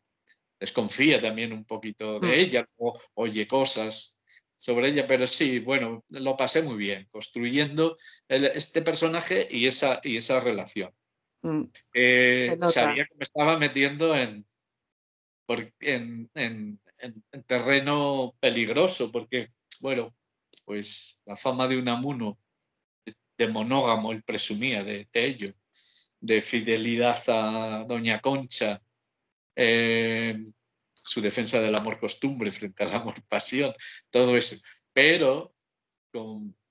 desconfía 0.59 1.21
también 1.21 1.53
un 1.53 1.65
poquito 1.65 2.21
de 2.21 2.29
mm. 2.29 2.33
ella, 2.33 2.69
o 2.77 2.99
oye 3.15 3.47
cosas 3.47 4.19
sobre 4.57 4.89
ella, 4.89 5.07
pero 5.07 5.27
sí, 5.27 5.59
bueno, 5.59 6.05
lo 6.09 6.37
pasé 6.37 6.63
muy 6.63 6.77
bien, 6.77 7.07
construyendo 7.11 7.97
este 8.29 8.83
personaje 8.83 9.47
y 9.51 9.67
esa, 9.67 10.01
y 10.03 10.17
esa 10.17 10.41
relación. 10.41 10.91
Mm. 11.43 11.65
Eh, 11.93 12.57
sabía 12.63 13.05
que 13.05 13.15
me 13.17 13.25
estaba 13.25 13.59
metiendo 13.59 14.17
en, 14.17 14.47
en, 15.81 16.31
en, 16.35 16.81
en, 16.99 17.43
terreno 17.45 18.35
peligroso, 18.41 19.13
porque, 19.13 19.51
bueno, 19.81 20.15
pues 20.65 21.21
la 21.27 21.37
fama 21.37 21.69
de 21.69 21.77
un 21.77 21.89
amuno 21.89 22.39
de 23.37 23.49
monógamo, 23.49 24.13
él 24.13 24.23
presumía 24.23 24.83
de, 24.83 25.09
ello, 25.13 25.55
de 26.21 26.41
fidelidad 26.41 27.23
a 27.29 27.85
Doña 27.85 28.21
Concha, 28.21 28.81
eh, 29.57 30.37
su 30.95 31.21
defensa 31.21 31.61
del 31.61 31.75
amor 31.75 32.01
costumbre 32.01 32.51
frente 32.51 32.85
al 32.85 32.95
amor 32.95 33.15
pasión, 33.29 33.75
todo 34.11 34.37
eso. 34.37 34.57
Pero, 34.93 35.55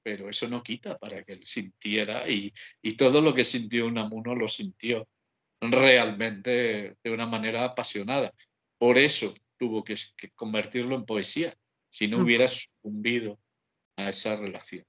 pero 0.01 0.29
eso 0.29 0.47
no 0.47 0.63
quita 0.63 0.97
para 0.97 1.23
que 1.23 1.33
él 1.33 1.43
sintiera 1.43 2.27
y, 2.29 2.53
y 2.81 2.95
todo 2.95 3.21
lo 3.21 3.33
que 3.33 3.43
sintió 3.43 3.85
Unamuno 3.85 4.35
lo 4.35 4.47
sintió 4.47 5.07
realmente 5.61 6.97
de 7.03 7.11
una 7.11 7.25
manera 7.25 7.63
apasionada. 7.65 8.33
Por 8.77 8.97
eso 8.97 9.33
tuvo 9.57 9.83
que, 9.83 9.95
que 10.17 10.29
convertirlo 10.31 10.95
en 10.95 11.05
poesía, 11.05 11.53
si 11.89 12.07
no 12.07 12.19
hubiera 12.19 12.47
sucumbido 12.47 13.39
a 13.97 14.09
esa 14.09 14.35
relación. 14.35 14.85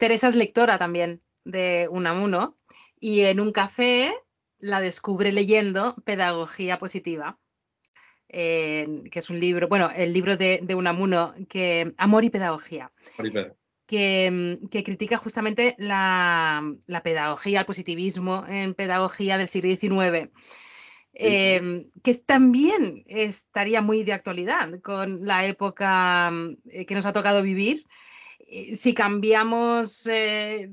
Teresa 0.00 0.28
es 0.28 0.34
lectora 0.34 0.78
también 0.78 1.20
de 1.44 1.86
Unamuno 1.90 2.56
y 2.98 3.20
en 3.20 3.38
un 3.38 3.52
café 3.52 4.14
la 4.58 4.80
descubre 4.80 5.30
leyendo 5.30 5.94
Pedagogía 6.06 6.78
Positiva, 6.78 7.38
que 8.26 9.10
es 9.12 9.28
un 9.28 9.38
libro, 9.38 9.68
bueno, 9.68 9.90
el 9.94 10.14
libro 10.14 10.38
de, 10.38 10.66
Unamuno, 10.74 11.34
que, 11.50 11.92
Amor 11.98 12.24
y 12.24 12.30
Pedagogía. 12.30 12.90
Que, 13.86 14.58
que, 14.70 14.84
critica 14.84 15.18
justamente 15.18 15.74
la, 15.76 16.62
pedagogía, 17.04 17.60
el 17.60 17.66
positivismo 17.66 18.44
en 18.48 18.72
pedagogía 18.72 19.36
del 19.36 19.48
siglo 19.48 19.68
XIX. 19.68 20.30
Em, 21.12 21.90
que 22.02 22.14
también 22.14 23.04
estaría 23.06 23.82
muy 23.82 24.04
de 24.04 24.12
actualidad 24.12 24.80
con 24.80 25.26
la 25.26 25.44
época 25.44 26.32
eh, 26.70 26.86
que 26.86 26.94
nos 26.94 27.04
ha 27.04 27.12
tocado 27.12 27.42
vivir 27.42 27.84
si 28.50 28.94
cambiamos 28.94 30.06
eh, 30.06 30.70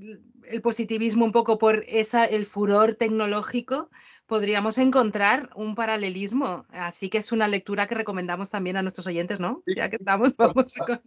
el 0.49 0.61
positivismo 0.61 1.25
un 1.25 1.31
poco 1.31 1.57
por 1.57 1.83
esa, 1.87 2.25
el 2.25 2.45
furor 2.45 2.95
tecnológico, 2.95 3.89
podríamos 4.25 4.77
encontrar 4.77 5.49
un 5.55 5.75
paralelismo. 5.75 6.65
Así 6.69 7.09
que 7.09 7.19
es 7.19 7.31
una 7.31 7.47
lectura 7.47 7.87
que 7.87 7.95
recomendamos 7.95 8.49
también 8.49 8.77
a 8.77 8.81
nuestros 8.81 9.07
oyentes, 9.07 9.39
¿no? 9.39 9.63
Ya 9.67 9.89
que 9.89 9.97
estamos, 9.97 10.35
vamos 10.35 10.73
a... 10.79 11.01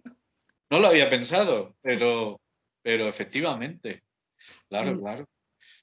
No 0.71 0.79
lo 0.79 0.87
había 0.87 1.11
pensado, 1.11 1.75
pero, 1.83 2.41
pero 2.83 3.09
efectivamente. 3.09 4.05
Claro, 4.69 4.95
mm. 4.95 5.01
claro. 5.01 5.29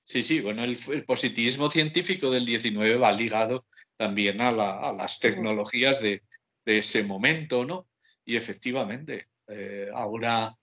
Sí, 0.04 0.24
sí, 0.24 0.40
bueno, 0.40 0.64
el, 0.64 0.78
positivismo 1.06 1.70
científico 1.70 2.32
del 2.32 2.46
19 2.46 2.96
va 2.96 3.12
ligado 3.12 3.66
también 3.98 4.42
a, 4.42 4.52
las 4.52 5.20
tecnologías 5.20 6.02
de, 6.02 6.24
ese 6.66 7.04
momento, 7.04 7.66
¿no? 7.66 7.88
Y 8.26 8.36
efectivamente, 8.36 9.28
eh, 9.48 9.90
ahora 9.94 10.54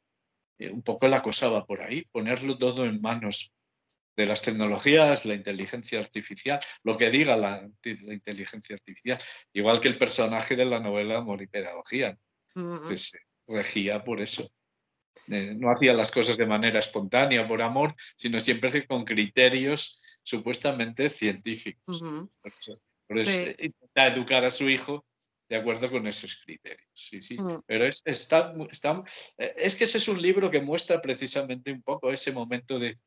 eh, 0.58 0.70
un 0.70 0.82
poco 0.82 1.08
la 1.08 1.22
cosa 1.22 1.48
va 1.48 1.66
por 1.66 1.80
ahí, 1.80 2.04
ponerlo 2.12 2.56
todo 2.58 2.84
en 2.84 3.00
manos 3.00 3.52
de 4.16 4.26
las 4.26 4.42
tecnologías, 4.42 5.26
la 5.26 5.34
inteligencia 5.34 5.98
artificial, 5.98 6.60
lo 6.84 6.96
que 6.96 7.10
diga 7.10 7.36
la, 7.36 7.68
inteligencia 7.84 8.74
artificial, 8.74 9.18
igual 9.52 9.80
que 9.80 9.88
el 9.88 9.98
personaje 9.98 10.54
de 10.54 10.64
la 10.64 10.80
novela 10.80 11.18
Amor 11.18 11.42
y 11.42 11.48
Pedagogía, 11.48 12.16
que 12.88 12.96
se 12.96 13.18
regía 13.48 14.04
por 14.04 14.20
eso. 14.20 14.48
Eh, 15.28 15.54
no 15.56 15.70
hacía 15.70 15.94
las 15.94 16.10
cosas 16.10 16.36
de 16.36 16.46
manera 16.46 16.78
espontánea, 16.78 17.46
por 17.46 17.62
amor, 17.62 17.94
sino 18.16 18.40
siempre 18.40 18.86
con 18.86 19.04
criterios 19.04 20.00
supuestamente 20.22 21.08
científicos. 21.08 22.02
Por 23.06 23.18
eso, 23.18 23.40
educar 23.94 24.44
a 24.44 24.50
su 24.50 24.68
hijo 24.68 25.04
de 25.48 25.56
acuerdo 25.56 25.90
con 25.90 26.06
esos 26.06 26.36
criterios. 26.36 26.88
Sí, 26.92 27.22
sí. 27.22 27.38
Mm. 27.38 27.62
Pero 27.66 27.84
es, 27.84 28.02
está, 28.04 28.52
eh, 29.38 29.54
es 29.56 29.74
que 29.74 29.84
ese 29.84 29.98
es 29.98 30.08
un 30.08 30.20
libro 30.20 30.50
que 30.50 30.62
muestra 30.62 31.00
precisamente 31.00 31.72
un 31.72 31.82
poco 31.82 32.10
ese 32.10 32.32
momento 32.32 32.78
de, 32.78 32.98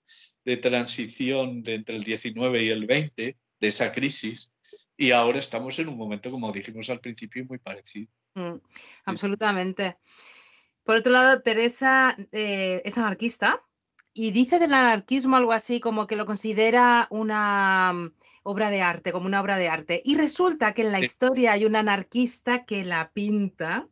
transición 0.57 1.63
de 1.63 1.75
entre 1.75 1.97
el 1.97 2.03
19 2.03 2.63
y 2.63 2.69
el 2.69 2.85
20, 2.85 3.37
de 3.59 3.67
esa 3.67 3.91
crisis, 3.91 4.53
y 4.95 5.11
ahora 5.11 5.39
estamos 5.39 5.79
en 5.79 5.87
un 5.87 5.97
momento, 5.97 6.29
como 6.29 6.51
dijimos 6.51 6.89
al 6.91 6.99
principio, 6.99 7.43
muy 7.45 7.57
parecido. 7.57 8.11
Mm, 8.35 8.57
absolutamente. 9.05 9.97
Por 10.83 10.97
otro 10.97 11.11
lado, 11.11 11.41
Teresa 11.41 12.15
eh, 12.31 12.81
es 12.85 12.97
anarquista, 12.97 13.59
y 14.19 14.31
dice 14.31 14.57
del 14.57 14.73
anarquismo 14.73 15.37
algo 15.37 15.51
así 15.51 15.79
como 15.79 16.07
que 16.07 16.15
lo 16.15 16.25
considera 16.25 17.05
una 17.11 17.93
mm, 17.93 18.11
obra 18.41 18.71
de 18.71 18.81
arte, 18.81 19.11
como 19.11 19.27
una 19.27 19.39
obra 19.39 19.57
de 19.57 19.69
arte. 19.69 20.01
Y 20.03 20.15
resulta 20.15 20.73
que 20.73 20.81
en 20.81 20.91
la 20.91 20.99
historia 20.99 21.51
hay 21.51 21.65
un 21.65 21.75
anarquista 21.75 22.65
que 22.65 22.83
la 22.83 23.11
pinta 23.11 23.87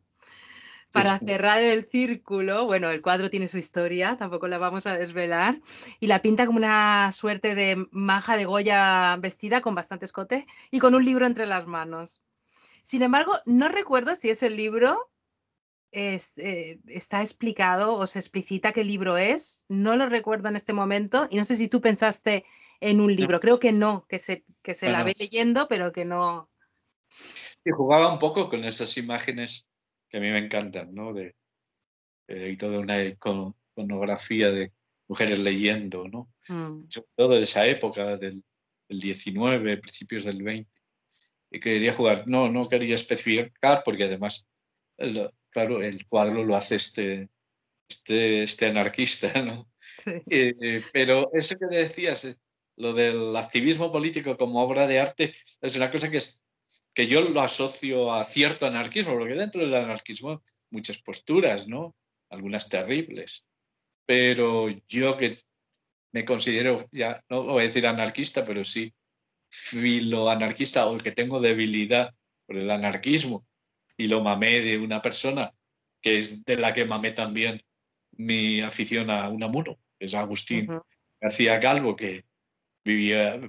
para 0.90 1.20
cerrar 1.20 1.62
el 1.62 1.84
círculo. 1.84 2.64
Bueno, 2.64 2.90
el 2.90 3.02
cuadro 3.02 3.30
tiene 3.30 3.46
su 3.46 3.56
historia, 3.56 4.16
tampoco 4.16 4.48
la 4.48 4.58
vamos 4.58 4.88
a 4.88 4.96
desvelar. 4.96 5.60
Y 6.00 6.08
la 6.08 6.20
pinta 6.22 6.44
como 6.44 6.58
una 6.58 7.12
suerte 7.12 7.54
de 7.54 7.86
maja 7.92 8.36
de 8.36 8.46
Goya 8.46 9.16
vestida 9.20 9.60
con 9.60 9.76
bastante 9.76 10.06
escote 10.06 10.44
y 10.72 10.80
con 10.80 10.96
un 10.96 11.04
libro 11.04 11.24
entre 11.26 11.46
las 11.46 11.68
manos. 11.68 12.20
Sin 12.82 13.02
embargo, 13.02 13.32
no 13.44 13.68
recuerdo 13.68 14.16
si 14.16 14.30
ese 14.30 14.50
libro 14.50 15.08
eh, 15.96 16.80
está 16.86 17.22
explicado 17.22 17.96
o 17.96 18.06
se 18.06 18.18
explicita 18.18 18.72
qué 18.72 18.84
libro 18.84 19.16
es. 19.16 19.64
No 19.68 19.96
lo 19.96 20.08
recuerdo 20.08 20.48
en 20.48 20.56
este 20.56 20.72
momento 20.72 21.26
y 21.30 21.36
no 21.36 21.44
sé 21.44 21.56
si 21.56 21.68
tú 21.68 21.80
pensaste 21.80 22.44
en 22.80 23.00
un 23.00 23.14
libro. 23.14 23.40
Creo 23.40 23.58
que 23.58 23.72
no, 23.72 24.06
que 24.08 24.18
se, 24.18 24.44
que 24.62 24.74
se 24.74 24.90
la 24.90 25.02
ve 25.02 25.14
leyendo, 25.18 25.66
pero 25.68 25.92
que 25.92 26.04
no. 26.04 26.50
Y 27.64 27.70
jugaba 27.70 28.12
un 28.12 28.18
poco 28.18 28.48
con 28.48 28.64
esas 28.64 28.96
imágenes 28.96 29.66
que 30.08 30.18
a 30.18 30.20
mí 30.20 30.30
me 30.30 30.38
encantan, 30.38 30.94
¿no? 30.94 31.12
De, 31.12 31.34
y 32.28 32.56
toda 32.56 32.78
una 32.78 33.02
iconografía 33.02 34.50
de, 34.50 34.72
mujeres 35.08 35.38
leyendo, 35.38 36.04
¿no? 36.08 36.32
Mm. 36.48 36.88
todo 37.14 37.36
de 37.36 37.42
esa 37.42 37.66
época, 37.66 38.16
del, 38.16 38.42
19, 38.88 39.78
principios 39.78 40.24
del 40.24 40.42
20. 40.42 40.70
Y 41.50 41.60
quería 41.60 41.92
jugar, 41.92 42.24
no, 42.28 42.50
no 42.50 42.68
quería 42.68 42.94
especificar 42.94 43.82
porque 43.84 44.04
además, 44.04 44.46
claro, 45.56 45.82
el 45.82 46.06
cuadro 46.06 46.44
lo 46.44 46.54
hace 46.54 46.74
este, 46.74 47.30
este, 47.88 48.42
este 48.42 48.66
anarquista, 48.66 49.40
¿no? 49.42 49.66
Eh, 50.30 50.82
pero 50.92 51.30
eso 51.32 51.56
que 51.56 51.74
decías, 51.74 52.26
eh, 52.26 52.36
lo 52.76 52.92
del 52.92 53.34
activismo 53.34 53.90
político 53.90 54.36
como 54.36 54.62
obra 54.62 54.86
de 54.86 55.00
arte, 55.00 55.32
es 55.62 55.76
una 55.76 55.90
cosa 55.90 56.10
que, 56.10 56.18
es, 56.18 56.44
que 56.94 57.06
yo 57.06 57.22
lo 57.22 57.40
asocio 57.40 58.12
a 58.12 58.22
cierto 58.24 58.66
anarquismo, 58.66 59.14
porque 59.14 59.34
dentro 59.34 59.62
del 59.62 59.74
anarquismo 59.74 60.42
muchas 60.70 60.98
posturas, 60.98 61.66
¿no? 61.66 61.96
Algunas 62.28 62.68
terribles. 62.68 63.46
Pero 64.04 64.68
yo 64.86 65.16
que 65.16 65.38
me 66.12 66.26
considero, 66.26 66.86
ya 66.92 67.24
no 67.30 67.44
voy 67.44 67.60
a 67.60 67.64
decir 67.64 67.86
anarquista, 67.86 68.44
pero 68.44 68.62
sí 68.62 68.92
filoanarquista 69.50 70.86
o 70.86 70.98
que 70.98 71.12
tengo 71.12 71.40
debilidad 71.40 72.14
por 72.46 72.58
el 72.58 72.70
anarquismo 72.70 73.45
y 73.96 74.08
lo 74.08 74.22
mamé 74.22 74.60
de 74.60 74.78
una 74.78 75.00
persona 75.02 75.52
que 76.00 76.18
es 76.18 76.44
de 76.44 76.56
la 76.56 76.72
que 76.72 76.84
mamé 76.84 77.12
también 77.12 77.62
mi 78.12 78.60
afición 78.60 79.10
a 79.10 79.28
Unamuno, 79.28 79.78
es 79.98 80.14
Agustín 80.14 80.68
García 81.20 81.58
Calvo, 81.60 81.96
que 81.96 82.24
vivía 82.84 83.40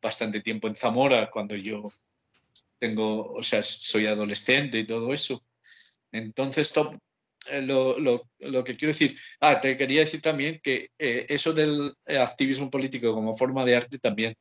bastante 0.00 0.40
tiempo 0.40 0.68
en 0.68 0.76
Zamora 0.76 1.30
cuando 1.30 1.56
yo 1.56 1.82
tengo, 2.78 3.32
o 3.32 3.42
sea, 3.42 3.62
soy 3.62 4.06
adolescente 4.06 4.78
y 4.78 4.86
todo 4.86 5.12
eso. 5.12 5.44
Entonces, 6.12 6.72
eh, 7.50 7.62
lo, 7.62 7.98
lo, 7.98 8.28
lo, 8.38 8.64
que 8.64 8.76
quiero 8.76 8.90
decir, 8.92 9.18
ah, 9.40 9.60
te 9.60 9.76
quería 9.76 10.00
decir 10.00 10.20
también 10.20 10.60
que 10.62 10.90
eh, 10.98 11.26
eso 11.28 11.52
del 11.52 11.94
activismo 12.06 12.70
político 12.70 13.12
como 13.12 13.32
forma 13.32 13.64
de 13.64 13.76
arte 13.76 13.98
también 13.98 14.34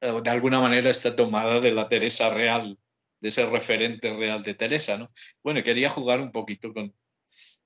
eh, 0.00 0.20
de 0.22 0.30
alguna 0.30 0.60
manera 0.60 0.90
está 0.90 1.14
tomada 1.16 1.60
de 1.60 1.72
la 1.72 1.88
Teresa 1.88 2.30
real, 2.30 2.78
de 3.24 3.28
ese 3.28 3.46
referente 3.46 4.12
real 4.12 4.42
de 4.42 4.52
Teresa, 4.52 4.98
¿no? 4.98 5.10
Bueno, 5.42 5.62
quería 5.62 5.88
jugar 5.88 6.20
un 6.20 6.30
poquito 6.30 6.74
con, 6.74 6.94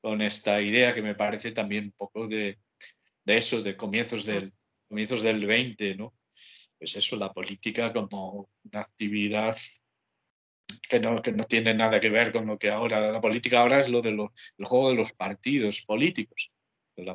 con 0.00 0.22
esta 0.22 0.62
idea 0.62 0.94
que 0.94 1.02
me 1.02 1.16
parece 1.16 1.50
también 1.50 1.86
un 1.86 1.92
poco 1.98 2.28
de, 2.28 2.60
de 3.24 3.36
eso, 3.36 3.60
de 3.60 3.76
comienzos 3.76 4.24
del, 4.24 4.52
comienzos 4.88 5.20
del 5.20 5.44
20, 5.44 5.96
¿no? 5.96 6.14
Pues 6.78 6.94
eso, 6.94 7.16
la 7.16 7.32
política 7.32 7.92
como 7.92 8.48
una 8.62 8.80
actividad 8.82 9.56
que 10.88 11.00
no, 11.00 11.20
que 11.20 11.32
no 11.32 11.42
tiene 11.42 11.74
nada 11.74 11.98
que 11.98 12.10
ver 12.10 12.30
con 12.30 12.46
lo 12.46 12.56
que 12.56 12.70
ahora, 12.70 13.00
la 13.10 13.20
política 13.20 13.58
ahora 13.58 13.80
es 13.80 13.88
lo 13.88 14.00
juego 14.64 14.90
de 14.90 14.96
los 14.96 15.12
partidos 15.12 15.82
políticos. 15.82 16.52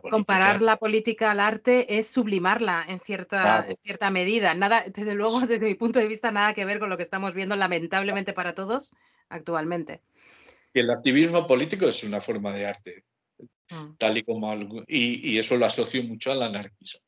Comparar 0.09 0.61
la 0.61 0.77
política 0.77 1.31
al 1.31 1.39
arte 1.39 1.97
es 1.99 2.07
sublimarla 2.07 2.85
en 2.87 2.99
cierta, 2.99 3.65
en 3.67 3.75
cierta 3.81 4.09
medida. 4.09 4.53
Nada, 4.53 4.83
desde 4.87 5.13
luego, 5.13 5.41
desde 5.41 5.65
mi 5.65 5.75
punto 5.75 5.99
de 5.99 6.07
vista, 6.07 6.31
nada 6.31 6.53
que 6.53 6.65
ver 6.65 6.79
con 6.79 6.89
lo 6.89 6.97
que 6.97 7.03
estamos 7.03 7.33
viendo, 7.33 7.55
lamentablemente 7.55 8.33
para 8.33 8.53
todos, 8.53 8.93
actualmente. 9.29 10.01
Y 10.73 10.79
el 10.79 10.89
activismo 10.89 11.45
político 11.45 11.87
es 11.87 12.03
una 12.03 12.21
forma 12.21 12.53
de 12.53 12.65
arte, 12.65 13.03
mm. 13.69 13.95
tal 13.97 14.17
y 14.17 14.23
como 14.23 14.51
algo, 14.51 14.83
y, 14.87 15.31
y, 15.31 15.37
eso 15.37 15.57
lo 15.57 15.65
asocio 15.65 16.01
mucho 16.03 16.31
al 16.31 16.41
anarquismo. 16.43 17.01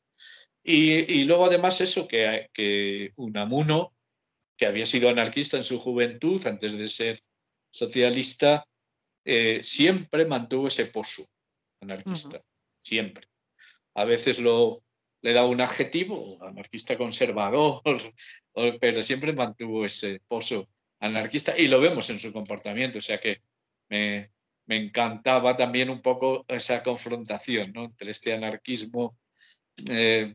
Y, 0.62 1.12
y 1.12 1.24
luego 1.24 1.46
además 1.46 1.80
eso, 1.80 2.06
que, 2.06 2.48
que 2.52 3.12
Unamuno 3.16 3.92
que 4.56 4.66
había 4.66 4.86
sido 4.86 5.08
anarquista 5.08 5.56
en 5.56 5.64
su 5.64 5.78
juventud, 5.78 6.44
antes 6.46 6.76
de 6.76 6.88
ser 6.88 7.20
socialista, 7.70 8.66
eh, 9.24 9.60
siempre 9.62 10.24
mantuvo 10.24 10.68
ese 10.68 10.86
pozo 10.86 11.26
anarquista, 11.80 12.40
siempre. 12.86 13.26
A 13.94 14.04
veces 14.04 14.38
lo, 14.38 14.82
le 15.22 15.32
da 15.32 15.44
un 15.44 15.60
adjetivo, 15.60 16.38
anarquista 16.42 16.96
conservador, 16.96 17.82
pero 18.80 19.02
siempre 19.02 19.32
mantuvo 19.32 19.84
ese 19.84 20.20
pozo 20.26 20.68
anarquista 21.00 21.56
y 21.56 21.68
lo 21.68 21.80
vemos 21.80 22.08
en 22.10 22.18
su 22.18 22.32
comportamiento, 22.32 22.98
o 22.98 23.02
sea 23.02 23.20
que 23.20 23.42
me, 23.88 24.30
encantaba 24.68 25.56
también 25.56 25.90
un 25.90 26.02
poco 26.02 26.44
esa 26.48 26.82
confrontación 26.82 27.72
¿no? 27.72 27.84
entre 27.84 28.10
este 28.10 28.32
anarquismo 28.32 29.16
eh, 29.90 30.34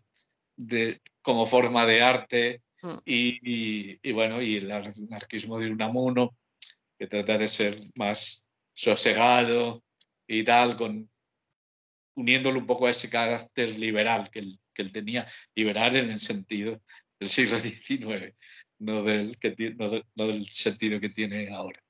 de, 0.55 1.01
como 1.21 1.45
forma 1.45 1.85
de 1.85 2.01
arte 2.01 2.61
Mm. 2.81 2.97
Y, 3.05 4.11
bueno, 4.11 4.41
y 4.41 4.57
el 4.57 4.71
anarquismo 4.71 5.59
de 5.59 5.69
Unamuno, 5.69 6.35
que 6.97 7.07
trata 7.07 7.37
de 7.37 7.47
ser 7.47 7.75
más 7.95 8.45
sosegado 8.73 9.83
y 10.27 10.43
tal, 10.43 10.75
con, 10.77 11.09
uniéndolo 12.15 12.59
un 12.59 12.65
poco 12.65 12.87
a 12.87 12.91
ese 12.91 13.09
carácter 13.09 13.77
liberal 13.79 14.29
que 14.29 14.39
él, 14.39 14.51
que 14.73 14.81
él 14.81 14.91
tenía, 14.91 15.25
liberal 15.55 15.95
en 15.95 16.11
el 16.11 16.19
sentido 16.19 16.81
del 17.19 17.29
siglo 17.29 17.59
XIX, 17.59 18.33
no 18.79 19.03
del, 19.03 19.37
que, 19.37 19.55
no, 19.77 20.27
del 20.27 20.45
sentido 20.45 20.99
que 20.99 21.09
tiene 21.09 21.49
ahora. 21.49 21.81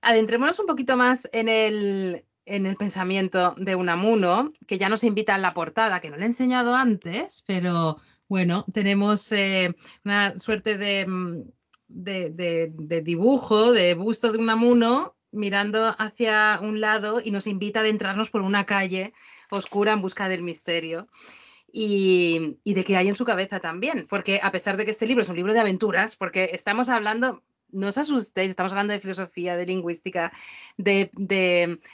Adentrémonos 0.00 0.58
un 0.58 0.66
poquito 0.66 0.96
más 0.96 1.28
en 1.32 1.48
el, 1.48 2.24
en 2.46 2.66
el 2.66 2.76
pensamiento 2.76 3.54
de 3.56 3.74
Unamuno, 3.74 4.52
que 4.66 4.78
ya 4.78 4.88
nos 4.88 5.04
invita 5.04 5.34
a 5.34 5.38
la 5.38 5.54
portada, 5.54 6.00
que 6.00 6.10
no 6.10 6.16
le 6.16 6.24
he 6.24 6.26
enseñado 6.26 6.74
antes, 6.74 7.42
pero 7.46 7.98
bueno, 8.28 8.64
tenemos 8.72 9.30
eh, 9.32 9.74
una 10.04 10.38
suerte 10.38 11.06
mm, 11.06 11.42
de, 11.88 12.30
de, 12.30 13.00
dibujo, 13.02 13.72
de 13.72 13.94
busto 13.94 14.32
de 14.32 14.38
Unamuno 14.38 15.13
mirando 15.34 15.94
hacia 15.98 16.58
un 16.62 16.80
lado 16.80 17.20
y 17.22 17.30
nos 17.30 17.46
invita 17.46 17.80
a 17.80 17.82
adentrarnos 17.82 18.30
por 18.30 18.42
una 18.42 18.64
calle 18.64 19.12
oscura 19.50 19.92
en 19.92 20.02
busca 20.02 20.28
del 20.28 20.42
misterio. 20.42 21.08
Y, 21.76 22.58
y, 22.62 22.74
de 22.74 22.84
qué 22.84 22.96
hay 22.96 23.08
en 23.08 23.16
su 23.16 23.24
cabeza 23.24 23.58
también, 23.58 24.06
porque 24.08 24.38
a 24.40 24.52
pesar 24.52 24.76
de 24.76 24.84
que 24.84 24.92
este 24.92 25.08
libro 25.08 25.24
es 25.24 25.28
un 25.28 25.34
libro 25.34 25.52
de 25.52 25.58
aventuras, 25.58 26.14
porque 26.14 26.50
estamos 26.52 26.88
hablando, 26.88 27.42
no 27.74 27.88
os 27.88 27.98
asustéis, 27.98 28.50
estamos 28.50 28.72
hablando 28.72 28.92
de 28.92 29.00
filosofía, 29.00 29.56
de 29.56 29.66
lingüística, 29.66 30.32
de, 30.76 31.10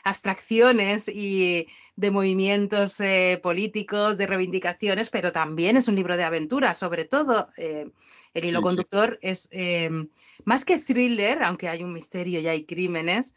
abstracciones 0.05 1.09
y 1.09 1.67
de 1.97 2.11
movimientos 2.11 3.01
eh, 3.01 3.41
políticos, 3.43 4.19
de 4.19 4.27
reivindicaciones, 4.27 5.11
pero 5.11 5.33
también 5.33 5.77
es 5.77 5.89
un 5.89 5.97
libro 5.97 6.17
de 6.17 6.25
aventuras, 6.25 6.79
sobre 6.79 7.05
todo 7.05 7.49
eh, 7.57 7.91
el 8.35 8.45
hilo 8.45 8.61
conductor 8.61 9.19
es 9.23 9.49
em, 9.51 10.09
más 10.45 10.65
que 10.65 10.79
thriller, 10.79 11.43
aunque 11.43 11.69
hay 11.69 11.83
un 11.83 11.93
misterio 11.93 12.41
y 12.41 12.47
hay 12.47 12.65
crímenes, 12.65 13.35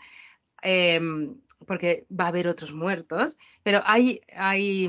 porque 1.66 2.06
va 2.10 2.26
a 2.26 2.28
haber 2.30 2.48
otros 2.48 2.74
muertos, 2.74 3.38
pero 3.64 3.82
hay, 3.86 4.22
hay, 4.36 4.88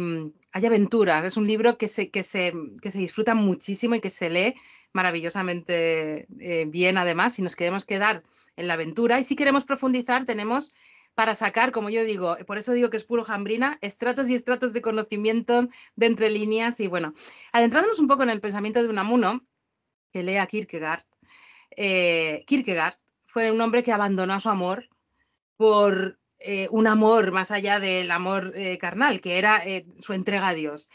hay 0.52 0.66
aventuras, 0.66 1.24
es 1.24 1.36
un 1.36 1.46
libro 1.46 1.78
que 1.78 1.88
se, 1.88 2.10
que, 2.10 2.22
se, 2.22 2.52
que 2.82 2.90
se 2.90 2.98
disfruta 2.98 3.34
muchísimo 3.34 3.94
y 3.94 4.00
que 4.00 4.10
se 4.10 4.30
lee 4.30 4.54
maravillosamente 4.94 6.26
eh, 6.38 6.64
bien 6.66 6.96
además, 6.96 7.34
si 7.34 7.42
nos 7.42 7.56
queremos 7.56 7.84
quedar 7.84 8.22
en 8.56 8.68
la 8.68 8.74
aventura 8.74 9.20
y 9.20 9.24
si 9.24 9.36
queremos 9.36 9.64
profundizar 9.64 10.24
tenemos 10.24 10.72
para 11.14 11.34
sacar, 11.34 11.70
como 11.70 11.90
yo 11.90 12.04
digo, 12.04 12.36
por 12.46 12.58
eso 12.58 12.72
digo 12.72 12.90
que 12.90 12.96
es 12.96 13.04
puro 13.04 13.22
jambrina, 13.22 13.78
estratos 13.82 14.30
y 14.30 14.34
estratos 14.34 14.72
de 14.72 14.82
conocimiento 14.82 15.68
de 15.96 16.06
entre 16.06 16.30
líneas 16.30 16.80
y 16.80 16.86
bueno, 16.86 17.12
adentrándonos 17.52 17.98
un 17.98 18.06
poco 18.06 18.22
en 18.22 18.30
el 18.30 18.40
pensamiento 18.40 18.82
de 18.82 18.88
Unamuno, 18.88 19.44
que 20.12 20.22
lea 20.22 20.46
Kierkegaard, 20.46 21.04
eh, 21.76 22.44
Kierkegaard 22.46 22.96
fue 23.26 23.50
un 23.50 23.60
hombre 23.60 23.82
que 23.82 23.92
abandonó 23.92 24.32
a 24.32 24.40
su 24.40 24.48
amor 24.48 24.88
por 25.56 26.20
eh, 26.38 26.68
un 26.70 26.86
amor 26.86 27.32
más 27.32 27.50
allá 27.50 27.80
del 27.80 28.10
amor 28.10 28.54
carnal, 28.80 29.20
que 29.20 29.38
era 29.38 29.60
su 30.00 30.12
entrega 30.12 30.48
a 30.48 30.54
Dios 30.54 30.88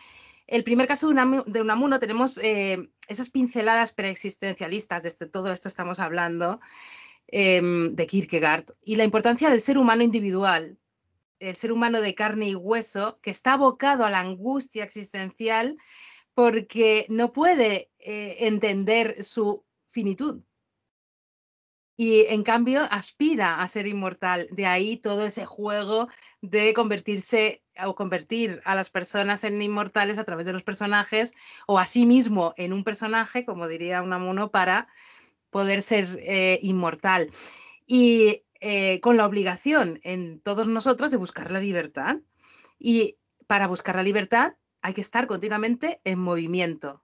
el 0.50 0.64
primer 0.64 0.88
caso 0.88 1.08
de, 1.08 1.62
Unamuno 1.62 2.00
tenemos 2.00 2.38
eh, 2.40 2.90
esas 3.08 3.30
pinceladas 3.30 3.92
preexistencialistas, 3.92 5.04
de 5.04 5.10
este, 5.10 5.28
todo 5.28 5.52
esto 5.52 5.68
estamos 5.68 6.00
hablando, 6.00 6.60
em, 7.28 7.96
de 7.96 8.08
Kierkegaard, 8.08 8.66
y 8.84 8.96
la 8.96 9.04
importancia 9.04 9.50
del 9.50 9.62
ser 9.62 9.78
humano 9.78 10.04
individual, 10.04 10.80
el 11.38 11.56
ser 11.56 11.72
humano 11.72 12.02
de 12.02 12.16
carne 12.16 12.50
y 12.50 12.56
hueso, 12.56 13.20
que 13.22 13.30
está 13.30 13.54
abocado 13.54 14.06
a 14.06 14.10
la 14.10 14.20
angustia 14.20 14.84
existencial 14.84 15.78
porque 16.34 17.06
no 17.10 17.32
puede 17.32 17.92
eh, 18.00 18.38
entender 18.40 19.24
su 19.24 19.64
finitud. 19.88 20.42
Y 22.02 22.28
en 22.30 22.44
cambio 22.44 22.84
aspira 22.92 23.62
a 23.62 23.68
ser 23.68 23.86
inmortal. 23.86 24.48
De 24.52 24.66
ahí 24.66 24.96
todo 24.96 25.26
ese 25.26 25.46
juego 25.46 26.08
de 26.42 26.74
convertirse 26.74 27.62
o 27.86 27.94
convertir 27.94 28.62
a 28.64 28.74
las 28.74 28.90
personas 28.90 29.44
en 29.44 29.62
inmortales 29.62 30.18
a 30.18 30.24
través 30.24 30.46
de 30.46 30.54
los 30.54 30.64
personajes 30.64 31.34
o 31.68 31.78
a 31.78 31.86
sí 31.86 32.06
mismo 32.06 32.54
en 32.56 32.72
un 32.72 32.86
personaje, 32.86 33.44
como 33.44 33.68
diría 33.68 34.02
Unamuno, 34.02 34.50
para 34.50 34.88
poder 35.50 35.82
ser 35.82 36.08
eh, 36.22 36.60
inmortal. 36.62 37.32
Y 37.86 38.46
eh, 38.62 39.02
con 39.02 39.18
la 39.18 39.26
obligación 39.26 40.00
en 40.04 40.40
todos 40.40 40.68
nosotros 40.68 41.12
de 41.12 41.18
buscar 41.18 41.52
la 41.52 41.60
libertad. 41.60 42.16
Y 42.80 43.18
para 43.46 43.68
buscar 43.68 43.98
la 43.98 44.04
libertad 44.04 44.54
hay 44.82 44.94
que 44.94 45.02
estar 45.02 45.28
continuamente 45.28 46.00
en 46.06 46.20
movimiento. 46.20 47.04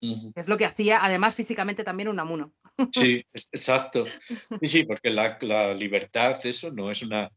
Es 0.00 0.48
lo 0.48 0.56
que 0.56 0.64
hacía, 0.64 1.04
además, 1.04 1.34
físicamente 1.34 1.84
también 1.84 2.08
Unamuno. 2.08 2.54
Sí, 2.92 3.24
exacto. 3.32 4.04
Sí, 4.60 4.68
sí, 4.68 4.84
porque 4.84 5.10
la, 5.10 5.38
la 5.42 5.74
libertad, 5.74 6.38
eso 6.44 6.70
no 6.72 6.90
es 6.90 7.02
una 7.02 7.30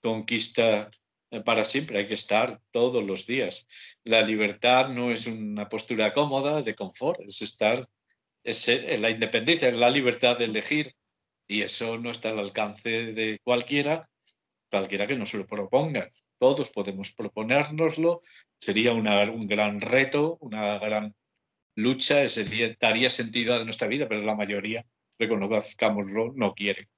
conquista 0.00 0.90
eh, 1.32 1.40
para 1.40 1.64
siempre, 1.64 1.98
hay 1.98 2.06
que 2.06 2.14
estar 2.14 2.60
todos 2.70 3.04
los 3.04 3.26
días. 3.26 3.66
La 4.04 4.20
libertad 4.20 4.90
no 4.90 5.10
es 5.10 5.26
una 5.26 5.68
postura 5.68 6.12
cómoda 6.12 6.62
de 6.62 6.74
confort, 6.74 7.20
es 7.20 7.40
estar, 7.40 7.82
es 8.44 9.00
la 9.00 9.10
independencia, 9.10 9.68
es 9.68 9.76
la 9.76 9.88
libertad 9.88 10.38
de 10.38 10.44
elegir 10.44 10.94
y 11.48 11.62
eso 11.62 11.98
no 11.98 12.10
está 12.10 12.30
al 12.30 12.38
alcance 12.38 13.12
de 13.12 13.38
cualquiera, 13.42 14.10
cualquiera 14.70 15.06
que 15.06 15.16
no 15.16 15.24
se 15.24 15.38
lo 15.38 15.46
proponga. 15.46 16.06
Todos 16.38 16.68
podemos 16.70 17.12
proponérnoslo, 17.14 18.20
sería 18.58 18.92
un 18.92 19.46
gran 19.46 19.80
reto, 19.80 20.36
una 20.40 20.78
gran 20.78 21.14
lucha, 21.74 22.28
sería, 22.28 22.76
daría 22.80 23.10
sentido 23.10 23.54
a 23.54 23.64
nuestra 23.64 23.88
vida, 23.88 24.08
pero 24.08 24.22
la 24.22 24.34
mayoría, 24.34 24.84
reconozcámoslo, 25.18 26.32
no 26.34 26.54
quiere. 26.54 26.88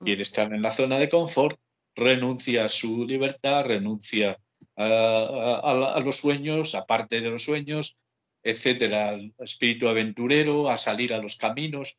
Mm. 0.00 0.04
Quiere 0.04 0.22
estar 0.22 0.52
en 0.52 0.62
la 0.62 0.70
zona 0.70 0.98
de 0.98 1.08
confort 1.08 1.58
renuncia 1.94 2.64
a 2.64 2.68
su 2.68 3.06
libertad, 3.06 3.64
renuncia 3.64 4.38
a, 4.76 6.00
los 6.04 6.16
sueños, 6.16 6.74
aparte 6.74 7.20
de 7.20 7.30
los 7.30 7.44
sueños, 7.44 7.96
etcétera, 8.42 9.10
al 9.10 9.32
espíritu 9.38 9.88
aventurero, 9.88 10.68
a 10.68 10.76
salir 10.76 11.14
a 11.14 11.18
los 11.18 11.36
caminos. 11.36 11.98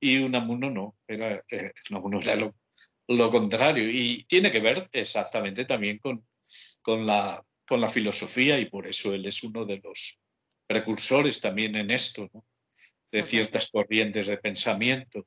Y 0.00 0.18
Unamuno 0.18 0.70
no, 0.70 0.96
era, 1.06 1.36
eh, 1.50 1.72
era 1.88 2.36
lo, 2.36 2.54
lo, 3.08 3.30
contrario. 3.30 3.88
Y 3.88 4.24
tiene 4.24 4.50
que 4.50 4.60
ver 4.60 4.88
exactamente 4.92 5.64
también 5.64 5.98
con, 5.98 6.24
con, 6.80 7.06
la, 7.06 7.44
con 7.66 7.80
la 7.80 7.88
filosofía, 7.88 8.58
y 8.58 8.66
por 8.66 8.86
eso 8.86 9.14
él 9.14 9.26
es 9.26 9.42
uno 9.42 9.64
de 9.64 9.80
los 9.82 10.18
precursores 10.72 11.40
también 11.40 11.76
en 11.76 11.90
esto, 11.90 12.30
de 13.10 13.22
ciertas 13.22 13.68
corrientes 13.70 14.26
de 14.26 14.38
pensamiento, 14.38 15.26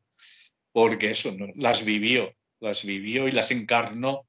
porque 0.72 1.12
eso 1.12 1.32
¿no? 1.32 1.48
las 1.56 1.86
vivió 1.86 2.36
las 2.60 2.84
vivió 2.84 3.28
y 3.28 3.32
las 3.32 3.52
encarnó 3.52 4.28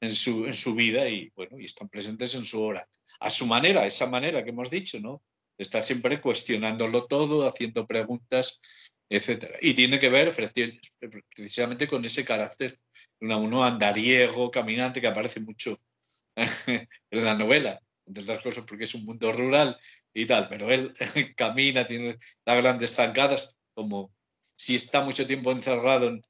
en 0.00 0.14
su, 0.14 0.46
en 0.46 0.52
su 0.52 0.74
vida 0.74 1.08
y 1.08 1.30
bueno, 1.34 1.58
y 1.58 1.64
están 1.64 1.88
presentes 1.88 2.34
en 2.34 2.44
su 2.44 2.62
hora. 2.62 2.86
A 3.20 3.30
su 3.30 3.46
manera, 3.46 3.86
esa 3.86 4.06
manera 4.06 4.42
que 4.42 4.50
hemos 4.50 4.70
dicho, 4.70 4.98
¿no? 5.00 5.22
Estar 5.56 5.84
siempre 5.84 6.20
cuestionándolo 6.20 7.06
todo, 7.06 7.46
haciendo 7.46 7.86
preguntas, 7.86 8.60
etcétera. 9.08 9.56
Y 9.60 9.74
tiene 9.74 9.98
que 9.98 10.08
ver 10.08 10.34
precisamente 10.34 11.86
con 11.86 12.04
ese 12.04 12.24
carácter 12.24 12.76
de 13.20 13.34
uno 13.34 13.64
andariego, 13.64 14.50
caminante, 14.50 15.00
que 15.00 15.06
aparece 15.06 15.40
mucho 15.40 15.78
en 16.36 16.88
la 17.24 17.34
novela, 17.34 17.80
entre 18.06 18.22
otras 18.22 18.42
cosas 18.42 18.64
porque 18.66 18.84
es 18.84 18.94
un 18.94 19.04
mundo 19.04 19.32
rural 19.32 19.78
y 20.12 20.26
tal, 20.26 20.48
pero 20.48 20.70
él 20.70 20.92
camina, 21.36 21.86
tiene 21.86 22.18
las 22.44 22.62
grandes 22.62 22.94
zancadas, 22.94 23.56
como 23.74 24.12
si 24.40 24.76
está 24.76 25.02
mucho 25.02 25.26
tiempo 25.26 25.50
encerrado 25.52 26.08
en, 26.08 26.22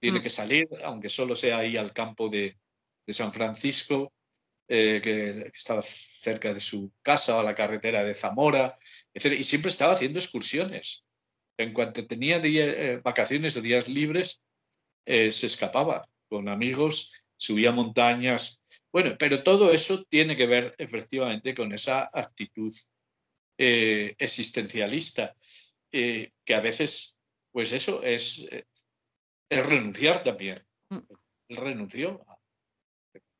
tiene 0.00 0.20
mm. 0.20 0.22
que 0.22 0.30
salir, 0.30 0.68
aunque 0.84 1.08
solo 1.08 1.36
sea 1.36 1.58
ahí 1.58 1.76
al 1.76 1.92
campo 1.92 2.28
de, 2.28 2.56
San 3.08 3.32
Francisco, 3.32 4.12
eh, 4.68 5.00
que, 5.02 5.50
estaba 5.54 5.80
cerca 5.80 6.52
de 6.52 6.60
su 6.60 6.92
casa, 7.02 7.36
o 7.36 7.40
a 7.40 7.44
la 7.44 7.54
carretera 7.54 8.02
de 8.02 8.14
Zamora, 8.14 8.76
etc. 9.14 9.32
Y 9.38 9.44
siempre 9.44 9.70
estaba 9.70 9.92
haciendo 9.92 10.18
excursiones. 10.18 11.04
En 11.56 11.72
cuanto 11.72 12.06
tenía 12.06 12.40
eh, 12.42 13.00
vacaciones 13.02 13.56
o 13.56 13.60
días 13.60 13.88
libres, 13.88 14.42
eh, 15.06 15.30
se 15.30 15.46
escapaba 15.46 16.02
con 16.28 16.48
amigos, 16.48 17.12
subía 17.36 17.70
montañas. 17.70 18.60
Bueno, 18.96 19.14
pero 19.18 19.42
todo 19.42 19.72
eso 19.72 20.04
tiene 20.04 20.38
que 20.38 20.46
ver 20.46 20.74
efectivamente 20.78 21.54
con 21.54 21.70
esa 21.74 22.08
actitud 22.14 22.72
existencialista, 23.58 25.36
que 25.90 26.54
a 26.54 26.60
veces, 26.60 27.18
pues 27.52 27.74
eso 27.74 28.02
es 28.02 28.48
es 29.50 29.66
renunciar 29.66 30.22
también. 30.22 30.56
Mm. 30.88 31.00
Él 31.48 31.56
renunció 31.58 32.24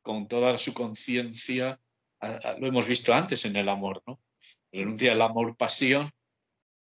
con 0.03 0.29
toda 0.29 0.59
su 0.59 0.75
conciencia, 0.75 1.81
lo 2.59 2.67
hemos 2.67 2.87
visto 2.87 3.15
antes 3.15 3.47
en 3.47 3.57
el 3.57 3.71
amor, 3.71 4.03
¿no? 4.07 4.21
Renuncia 4.71 5.13
al 5.13 5.23
amor 5.23 5.57
pasión 5.57 6.11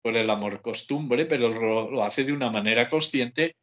por 0.02 0.16
el 0.16 0.28
amor 0.28 0.62
costumbre, 0.62 1.26
pero 1.26 1.48
lo, 1.48 2.02
hace 2.02 2.24
de 2.24 2.32
una 2.32 2.50
manera 2.50 2.88
consciente 2.88 3.56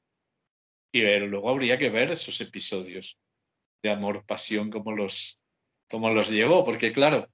y 0.94 1.02
luego 1.02 1.50
habría 1.50 1.78
que 1.78 1.90
ver 1.90 2.14
esos 2.14 2.40
episodios 2.40 3.20
de 3.84 3.92
amor 3.92 4.26
pasión 4.26 4.70
como 4.70 4.92
los, 4.92 5.40
como 5.90 6.10
los 6.10 6.30
llevó, 6.30 6.64
porque 6.64 6.92
claro, 6.92 7.30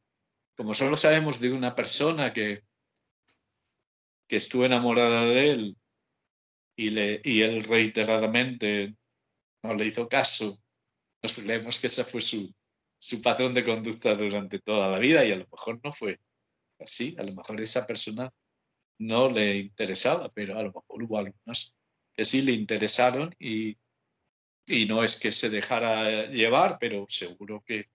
como 0.56 0.74
solo 0.74 0.98
sabemos 0.98 1.40
de 1.40 1.52
una 1.52 1.76
persona 1.76 2.34
que, 2.34 2.64
que 4.28 4.38
estuvo 4.38 4.66
enamorada 4.66 5.26
de 5.26 5.52
él 5.52 5.78
y, 6.76 6.90
le, 6.90 7.22
y 7.24 7.42
él 7.42 7.64
reiteradamente 7.64 8.96
no 9.64 9.74
le 9.74 9.86
hizo 9.86 10.08
caso, 10.08 10.58
nos 11.22 11.34
creemos 11.34 11.80
que 11.80 11.88
ese 11.88 12.04
fue 12.04 12.22
su, 12.22 12.54
su 13.00 13.22
patrón 13.22 13.54
de 13.54 13.66
conducta 13.66 14.16
durante 14.16 14.60
toda 14.60 14.92
la 14.92 15.00
vida 15.00 15.26
y 15.26 15.32
a 15.32 15.38
lo 15.38 15.48
mejor 15.52 15.80
no 15.84 15.92
fue 15.92 16.20
así, 16.80 17.16
a 17.20 17.24
lo 17.24 17.34
mejor 17.34 17.60
esa 17.62 17.86
persona 17.86 18.34
no 19.00 19.30
le 19.30 19.58
interesaba, 19.58 20.30
pero 20.30 20.58
a 20.58 20.64
lo 20.64 20.72
mejor 20.72 21.04
hubo 21.04 21.18
algunos 21.18 21.76
que 22.14 22.26
sí 22.26 22.42
le 22.42 22.54
interesaron 22.54 23.36
y, 23.40 23.78
y 24.68 24.86
no 24.86 25.04
es 25.04 25.16
que 25.16 25.32
se 25.32 25.50
dejara 25.50 26.26
llevar, 26.28 26.78
pero 26.80 27.06
seguro 27.08 27.64
que, 27.66 27.90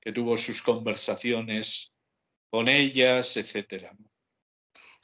que 0.00 0.12
tuvo 0.12 0.36
sus 0.36 0.62
conversaciones 0.62 1.92
con 2.50 2.68
ellas, 2.68 3.36
etcétera. 3.36 3.96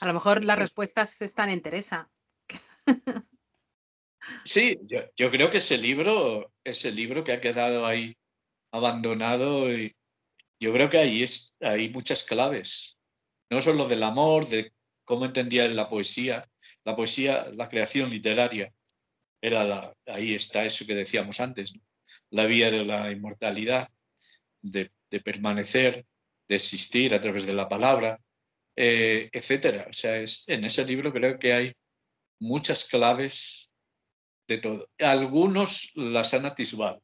A 0.00 0.06
lo 0.06 0.14
mejor 0.14 0.44
las 0.44 0.58
respuestas 0.58 1.20
están 1.22 1.50
en 1.50 1.62
Teresa. 1.62 2.10
Sí, 4.44 4.78
yo, 5.16 5.30
creo 5.30 5.50
que 5.50 5.58
ese 5.58 5.78
libro, 5.78 6.52
ese 6.62 6.92
libro 6.92 7.24
que 7.24 7.32
ha 7.32 7.40
quedado 7.40 7.86
ahí 7.86 8.16
abandonado, 8.70 9.72
y 9.72 9.96
yo 10.60 10.72
creo 10.72 10.90
que 10.90 10.98
ahí 10.98 11.22
es, 11.22 11.54
hay 11.60 11.88
muchas 11.88 12.22
claves. 12.24 12.98
No 13.50 13.60
solo 13.60 13.88
del 13.88 14.02
amor, 14.02 14.46
de 14.46 14.72
cómo 15.04 15.24
entendía 15.24 15.66
la 15.68 15.88
poesía, 15.88 16.48
la 16.84 16.94
poesía, 16.94 17.46
la 17.52 17.68
creación 17.68 18.10
literaria. 18.10 18.72
Era 19.40 19.94
ahí 20.06 20.34
está 20.34 20.64
eso 20.64 20.86
que 20.86 20.94
decíamos 20.94 21.40
antes, 21.40 21.72
la 22.30 22.44
vía 22.46 22.70
de 22.70 22.84
la 22.84 23.10
inmortalidad, 23.10 23.88
de, 24.62 24.90
permanecer, 25.24 26.06
de 26.48 26.56
existir 26.56 27.14
a 27.14 27.20
través 27.20 27.46
de 27.46 27.54
la 27.54 27.68
palabra, 27.68 28.20
eh, 28.76 29.28
etcétera. 29.32 29.86
O 29.88 29.92
sea, 29.92 30.16
es, 30.16 30.44
en 30.48 30.64
ese 30.64 30.84
libro 30.84 31.12
creo 31.12 31.38
que 31.38 31.52
hay 31.52 31.72
muchas 32.38 32.84
claves 32.84 33.70
de 34.46 34.58
todo. 34.58 34.86
Algunos 34.98 35.92
las 35.94 36.34
han 36.34 36.46
atisbado, 36.46 37.02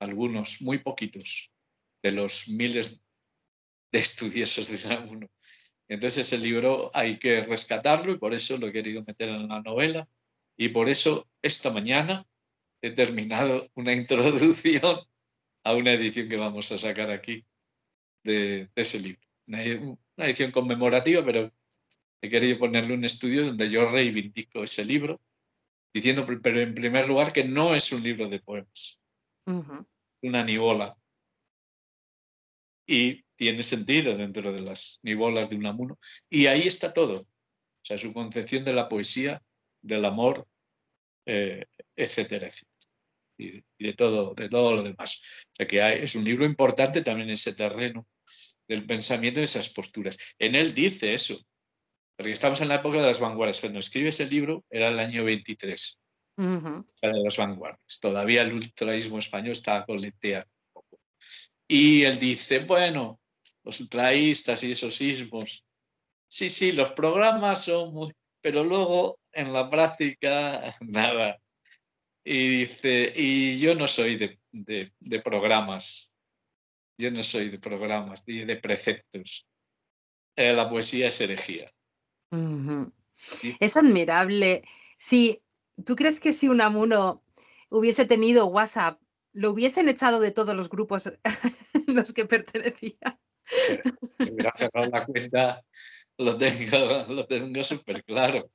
algunos, 0.00 0.62
muy 0.62 0.78
poquitos, 0.78 1.50
de 2.02 2.12
los 2.12 2.48
miles 2.48 3.00
de 3.92 3.98
estudiosos 3.98 4.82
de 4.82 4.96
uno. 4.96 5.28
Entonces 5.88 6.32
el 6.32 6.42
libro 6.42 6.90
hay 6.94 7.18
que 7.18 7.42
rescatarlo 7.42 8.12
y 8.12 8.18
por 8.18 8.32
eso 8.32 8.56
lo 8.56 8.68
he 8.68 8.72
querido 8.72 9.04
meter 9.04 9.28
en 9.28 9.48
la 9.48 9.60
novela 9.60 10.08
y 10.56 10.68
por 10.68 10.88
eso 10.88 11.28
esta 11.42 11.70
mañana 11.70 12.26
he 12.82 12.90
terminado 12.90 13.70
una 13.74 13.92
introducción 14.00 14.98
a 15.64 15.74
una 15.74 15.92
edición 15.92 16.28
que 16.28 16.36
vamos 16.36 16.70
a 16.72 16.78
sacar 16.78 17.10
aquí 17.10 17.44
de, 18.22 18.70
ese 18.74 19.00
libro. 19.00 19.26
una 19.46 20.26
edición 20.26 20.50
conmemorativa, 20.50 21.24
pero 21.24 21.52
he 22.20 22.28
querido 22.28 22.58
ponerle 22.58 22.94
un 22.94 23.04
estudio 23.04 23.46
donde 23.46 23.70
yo 23.70 23.90
reivindico 23.90 24.62
ese 24.62 24.84
libro, 24.84 25.20
diciendo, 25.92 26.26
pero 26.42 26.60
en 26.60 26.74
primer 26.74 27.08
lugar, 27.08 27.32
que 27.32 27.44
no 27.44 27.74
es 27.74 27.92
un 27.92 28.02
libro 28.02 28.28
de 28.28 28.40
poemas, 28.40 29.00
una 30.22 30.44
nivola. 30.44 30.96
Y 32.86 33.24
tiene 33.36 33.62
sentido 33.62 34.16
dentro 34.16 34.52
de 34.52 34.60
las 34.60 35.00
nivolas 35.02 35.48
de 35.48 35.56
Unamuno. 35.56 35.98
Y 36.28 36.46
ahí 36.46 36.62
está 36.62 36.92
todo. 36.92 37.20
O 37.20 37.86
sea, 37.86 37.98
su 37.98 38.12
concepción 38.12 38.64
de 38.64 38.74
la 38.74 38.88
poesía, 38.88 39.42
del 39.84 40.04
amor, 40.04 40.48
eh, 41.26 41.64
etcétera, 41.94 42.46
etcétera. 42.46 42.72
Y, 43.36 43.62
de, 43.78 43.92
todo, 43.94 44.34
de 44.34 44.48
todo 44.48 44.76
lo 44.76 44.82
demás. 44.82 45.20
O 45.52 45.56
sea, 45.56 45.66
que 45.66 46.02
es 46.02 46.14
un 46.14 46.24
libro 46.24 46.44
importante 46.44 47.02
también 47.02 47.28
en 47.28 47.34
ese 47.34 47.54
terreno 47.54 48.06
del 48.68 48.86
pensamiento 48.86 49.40
de 49.40 49.46
esas 49.46 49.68
posturas. 49.68 50.16
En 50.38 50.54
él 50.54 50.72
dice 50.72 51.14
eso, 51.14 51.36
porque 52.16 52.32
estamos 52.32 52.60
en 52.60 52.68
la 52.68 52.76
época 52.76 52.98
de 52.98 53.06
las 53.06 53.20
vanguardias. 53.20 53.60
Cuando 53.60 53.80
escribe 53.80 54.08
ese 54.08 54.26
libro 54.26 54.64
era 54.70 54.88
el 54.88 54.98
año 54.98 55.24
23, 55.24 56.00
de 56.36 56.84
las 57.24 57.36
vanguardias. 57.36 58.00
Todavía 58.00 58.42
el 58.42 58.54
ultraísmo 58.54 59.18
español 59.18 59.52
estaba 59.52 59.84
coleteando 59.84 60.48
un 60.48 60.72
poco. 60.72 61.00
Y 61.66 62.04
él 62.04 62.18
dice, 62.18 62.60
bueno, 62.60 63.20
los 63.64 63.80
ultraístas 63.80 64.62
y 64.62 64.72
esos 64.72 65.00
ismos, 65.00 65.64
sí, 66.28 66.48
sí, 66.48 66.72
los 66.72 66.92
programas 66.92 67.64
son 67.64 67.92
muy... 67.92 68.12
Pero 68.40 68.62
luego 68.62 69.18
en 69.34 69.52
la 69.52 69.68
práctica, 69.68 70.74
nada. 70.80 71.38
Y 72.24 72.60
dice, 72.60 73.12
y 73.14 73.58
yo 73.58 73.74
no 73.74 73.86
soy 73.86 74.16
de, 74.16 74.38
de, 74.52 75.20
programas, 75.20 76.14
yo 76.98 77.10
no 77.10 77.22
soy 77.22 77.50
de 77.50 77.58
programas 77.58 78.24
ni 78.26 78.44
de 78.44 78.56
preceptos. 78.56 79.46
Eh, 80.36 80.54
la 80.54 80.68
poesía 80.68 81.08
es 81.08 81.20
herejía. 81.20 81.70
Es 83.60 83.76
admirable. 83.76 84.62
Si 84.96 85.42
tú 85.84 85.96
crees 85.96 86.18
que 86.18 86.32
si 86.32 86.48
Unamuno 86.48 87.22
hubiese 87.68 88.06
tenido 88.06 88.46
WhatsApp, 88.46 89.00
lo 89.32 89.50
hubiesen 89.50 89.88
echado 89.88 90.20
de 90.20 90.30
todos 90.30 90.56
los 90.56 90.68
grupos 90.68 91.12
los 91.86 92.12
que 92.12 92.24
pertenecía. 92.24 93.20
hubiera 94.18 94.52
cerrado 94.56 94.88
la 94.90 95.04
cuenta, 95.04 95.64
lo 96.16 96.38
tengo, 96.38 97.04
lo 97.08 97.26
tengo 97.26 97.62
súper 97.62 98.02
claro. 98.04 98.50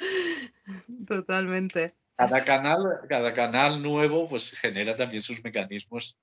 Totalmente. 1.06 1.94
Cada 2.16 2.44
canal, 2.44 3.00
cada 3.08 3.32
canal 3.32 3.82
nuevo 3.82 4.28
pues 4.28 4.52
genera 4.52 4.94
también 4.94 5.22
sus 5.22 5.42
mecanismos 5.42 6.18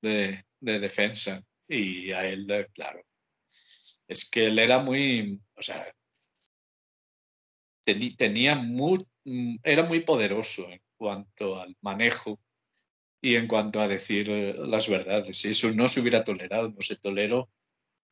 de, 0.00 0.44
de 0.60 0.78
defensa. 0.78 1.42
Y 1.66 2.12
a 2.12 2.26
él, 2.26 2.46
claro, 2.74 3.02
es 4.06 4.30
que 4.30 4.46
él 4.46 4.58
era 4.58 4.78
muy, 4.78 5.40
o 5.56 5.62
sea, 5.62 5.82
tenía 8.16 8.54
muy, 8.54 8.98
mm, 9.24 9.56
era 9.62 9.82
muy 9.84 10.00
poderoso 10.00 10.68
en 10.70 10.80
cuanto 10.96 11.60
al 11.60 11.76
manejo 11.80 12.40
y 13.20 13.36
en 13.36 13.48
cuanto 13.48 13.80
a 13.80 13.88
decir 13.88 14.28
eh, 14.30 14.54
las 14.58 14.88
verdades. 14.88 15.44
Y 15.44 15.50
eso 15.50 15.72
no 15.72 15.88
se 15.88 16.00
hubiera 16.00 16.22
tolerado, 16.24 16.68
no 16.68 16.80
se 16.80 16.96
toleró 16.96 17.50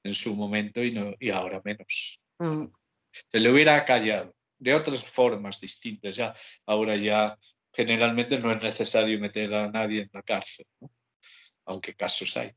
en 0.03 0.15
su 0.15 0.35
momento 0.35 0.83
y, 0.83 0.93
no, 0.93 1.15
y 1.20 1.31
ahora 1.31 1.61
menos. 1.65 2.20
Mm. 2.39 2.66
Se 3.11 3.41
le 3.41 3.51
hubiera 3.51 3.85
callado 3.85 4.35
de 4.62 4.74
otras 4.74 5.02
formas 5.05 5.60
distintas. 5.60 6.14
Ya, 6.14 6.32
ahora 6.66 6.94
ya 6.97 7.36
generalmente 7.72 8.39
no 8.39 8.52
es 8.52 8.62
necesario 8.62 9.18
meter 9.18 9.52
a 9.55 9.68
nadie 9.68 10.02
en 10.02 10.10
la 10.12 10.22
cárcel, 10.22 10.66
aunque 11.64 11.94
casos 11.94 12.36
hay. 12.36 12.52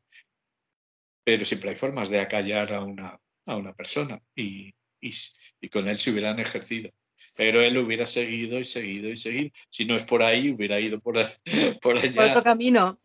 Pero 1.23 1.43
siempre 1.45 1.71
hay 1.71 1.75
formas 1.75 2.09
de 2.09 2.19
acallar 2.19 2.71
a 2.73 2.81
una, 2.81 3.19
a 3.47 3.55
una 3.55 3.73
persona 3.73 4.21
y, 4.35 4.71
y, 5.01 5.69
con 5.69 5.87
él 5.89 5.95
se 5.95 6.11
hubieran 6.11 6.39
ejercido. 6.39 6.91
Pero 7.37 7.61
él 7.61 7.77
hubiera 7.77 8.05
seguido 8.05 8.59
y 8.59 8.65
seguido 8.65 9.09
y 9.09 9.15
seguido. 9.15 9.49
Si 9.69 9.85
no 9.85 9.95
es 9.95 10.03
por 10.03 10.21
ahí, 10.21 10.51
hubiera 10.51 10.79
ido 10.79 10.99
por, 10.99 11.15
por 11.81 11.97
allá. 11.97 12.13
Por 12.13 12.25
otro 12.25 12.43
camino. 12.43 12.99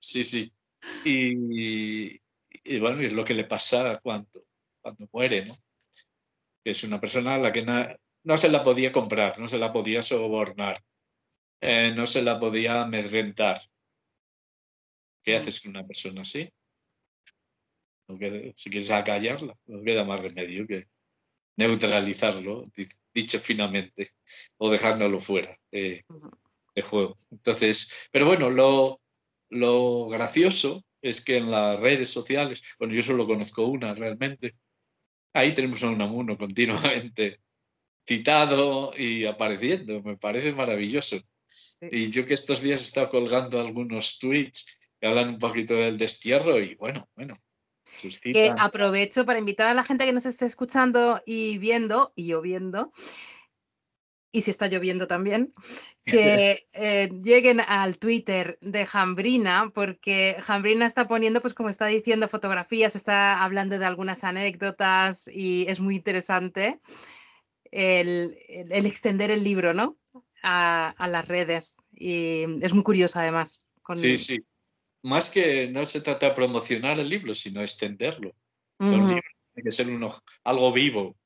Sí, 0.00 0.24
sí. 0.24 0.52
Y, 1.04 2.20
y 2.64 2.80
bueno, 2.80 3.00
es 3.00 3.12
lo 3.12 3.24
que 3.24 3.34
le 3.34 3.44
pasa 3.44 4.00
cuando, 4.02 4.44
cuando 4.80 5.08
muere, 5.12 5.44
¿no? 5.44 5.54
Es 6.64 6.84
una 6.84 7.00
persona 7.00 7.34
a 7.34 7.38
la 7.38 7.52
que 7.52 7.64
no 7.64 8.36
se 8.36 8.48
la 8.48 8.62
podía 8.62 8.92
comprar, 8.92 9.38
no 9.38 9.48
se 9.48 9.58
la 9.58 9.72
podía 9.72 10.02
sobornar, 10.02 10.82
eh, 11.60 11.92
no 11.94 12.06
se 12.06 12.22
la 12.22 12.38
podía 12.38 12.82
amedrentar. 12.82 13.58
¿Qué 15.22 15.34
mm. 15.34 15.36
haces 15.36 15.60
con 15.60 15.70
una 15.70 15.86
persona 15.86 16.22
así? 16.22 16.48
si 18.54 18.70
quieres 18.70 18.90
acallarla, 18.90 19.56
no 19.66 19.82
queda 19.82 20.04
más 20.04 20.20
remedio 20.20 20.66
que 20.66 20.86
neutralizarlo, 21.56 22.62
dicho 23.12 23.38
finamente, 23.38 24.10
o 24.58 24.70
dejándolo 24.70 25.20
fuera 25.20 25.58
de, 25.70 26.04
juego. 26.82 27.16
Entonces, 27.30 28.08
pero 28.10 28.26
bueno, 28.26 28.50
lo, 28.50 29.00
lo 29.50 30.08
gracioso 30.08 30.84
es 31.02 31.22
que 31.22 31.36
en 31.38 31.50
las 31.50 31.80
redes 31.80 32.08
sociales, 32.08 32.62
bueno, 32.78 32.94
yo 32.94 33.02
solo 33.02 33.26
conozco 33.26 33.66
una 33.66 33.92
realmente, 33.94 34.56
ahí 35.32 35.54
tenemos 35.54 35.82
a 35.82 35.90
un 35.90 36.02
amuno 36.02 36.36
continuamente 36.36 37.40
citado 38.06 38.92
y 38.96 39.26
apareciendo, 39.26 40.02
me 40.02 40.16
parece 40.16 40.52
maravilloso. 40.52 41.20
Y 41.80 42.10
yo 42.10 42.26
que 42.26 42.34
estos 42.34 42.62
días 42.62 42.80
he 42.80 42.84
estado 42.84 43.10
colgando 43.10 43.60
algunos 43.60 44.18
tweets 44.18 44.78
que 45.00 45.06
hablan 45.06 45.28
un 45.28 45.38
poquito 45.38 45.74
del 45.74 45.98
destierro 45.98 46.58
y 46.60 46.74
bueno, 46.76 47.08
bueno, 47.14 47.34
que 48.22 48.52
aprovecho 48.56 49.24
para 49.24 49.38
invitar 49.38 49.66
a 49.66 49.74
la 49.74 49.82
gente 49.82 50.04
que 50.04 50.12
nos 50.12 50.26
esté 50.26 50.46
escuchando 50.46 51.20
y 51.26 51.58
viendo, 51.58 52.12
y 52.16 52.28
lloviendo, 52.28 52.92
y 54.32 54.42
si 54.42 54.50
está 54.50 54.66
lloviendo 54.66 55.06
también, 55.06 55.52
que 56.06 56.66
eh, 56.72 57.08
lleguen 57.22 57.60
al 57.60 57.98
Twitter 57.98 58.58
de 58.60 58.86
Jambrina, 58.86 59.70
porque 59.72 60.36
Jambrina 60.40 60.86
está 60.86 61.06
poniendo, 61.06 61.40
pues 61.40 61.54
como 61.54 61.68
está 61.68 61.86
diciendo, 61.86 62.26
fotografías, 62.26 62.96
está 62.96 63.42
hablando 63.44 63.78
de 63.78 63.86
algunas 63.86 64.24
anécdotas 64.24 65.28
y 65.32 65.66
es 65.68 65.80
muy 65.80 65.96
interesante 65.96 66.80
el, 67.70 68.36
extender 68.48 69.30
el 69.30 69.44
libro, 69.44 69.74
¿no? 69.74 69.96
A, 70.42 70.94
las 71.08 71.28
redes. 71.28 71.76
Y 71.94 72.44
es 72.62 72.72
muy 72.72 72.82
curioso 72.82 73.20
además. 73.20 73.64
Sí, 73.94 74.18
sí 74.18 74.38
más 75.02 75.30
que 75.30 75.68
no 75.68 75.84
se 75.84 76.00
trata 76.00 76.28
de 76.28 76.34
promocionar 76.34 76.98
el 76.98 77.08
libro, 77.08 77.34
sino 77.34 77.60
extenderlo. 77.60 78.34
tiene 78.78 79.20
que 79.62 79.70
ser 79.70 79.86
algo 80.44 80.72
vivo, 80.72 81.16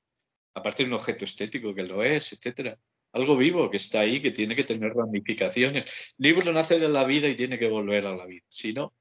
aparte 0.54 0.82
de 0.82 0.88
un 0.88 0.94
objeto 0.94 1.24
estético 1.24 1.74
que 1.74 1.84
lo 1.84 2.02
es, 2.02 2.32
etcétera. 2.32 2.78
Algo 3.16 3.34
vivo 3.34 3.70
que 3.70 3.78
está 3.78 4.01
ahí, 4.01 4.20
que 4.20 4.30
tiene 4.30 4.55
que 4.55 4.62
tener 4.62 4.93
ramificaciones. 4.93 6.14
Libro 6.18 6.52
nace 6.52 6.78
de 6.78 6.90
la 6.90 7.05
vida 7.05 7.28
y 7.28 7.34
tiene 7.34 7.59
que 7.59 7.70
volver 7.70 8.06
a 8.06 8.14
la 8.14 8.26
vida. 8.26 8.44
Si 8.48 8.74
no. 8.74 8.93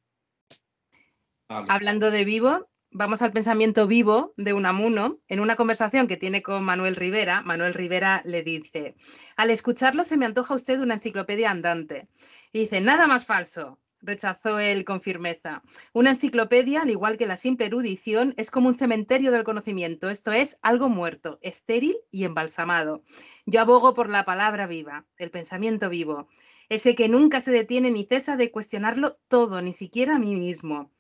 Hablando 1.49 2.11
de 2.11 2.23
vivo, 2.23 2.69
vamos 2.91 3.21
al 3.21 3.33
pensamiento 3.33 3.87
vivo 3.87 4.33
de 4.37 4.53
Unamuno. 4.53 5.19
En 5.27 5.41
una 5.41 5.57
conversación 5.57 6.07
que 6.07 6.15
tiene 6.15 6.41
con 6.41 6.63
Manuel 6.63 6.95
Rivera, 6.95 7.41
Manuel 7.41 7.73
Rivera 7.73 8.21
le 8.23 8.41
dice: 8.41 8.95
Al 9.35 9.49
escucharlo 9.49 10.05
se 10.05 10.15
me 10.15 10.25
antoja 10.25 10.55
usted 10.55 10.79
una 10.79 10.93
enciclopedia 10.93 11.51
andante. 11.51 12.07
Y 12.53 12.59
dice: 12.59 12.79
Nada 12.79 13.07
más 13.07 13.25
falso 13.25 13.79
rechazó 14.05 14.59
él 14.59 14.85
con 14.85 15.01
firmeza. 15.01 15.63
Una 15.93 16.11
enciclopedia, 16.11 16.81
al 16.81 16.89
igual 16.89 17.17
que 17.17 17.25
la 17.25 17.37
simple 17.37 17.65
erudición, 17.65 18.33
es 18.37 18.51
como 18.51 18.69
un 18.69 18.75
cementerio 18.75 19.31
del 19.31 19.43
conocimiento, 19.43 20.09
esto 20.09 20.31
es, 20.31 20.57
algo 20.61 20.89
muerto, 20.89 21.39
estéril 21.41 21.97
y 22.11 22.23
embalsamado. 22.23 23.03
Yo 23.45 23.61
abogo 23.61 23.93
por 23.93 24.09
la 24.09 24.25
palabra 24.25 24.67
viva, 24.67 25.05
el 25.17 25.31
pensamiento 25.31 25.89
vivo, 25.89 26.27
ese 26.69 26.95
que 26.95 27.09
nunca 27.09 27.41
se 27.41 27.51
detiene 27.51 27.91
ni 27.91 28.05
cesa 28.05 28.37
de 28.37 28.51
cuestionarlo 28.51 29.19
todo, 29.27 29.61
ni 29.61 29.73
siquiera 29.73 30.15
a 30.15 30.19
mí 30.19 30.35
mismo. 30.35 30.91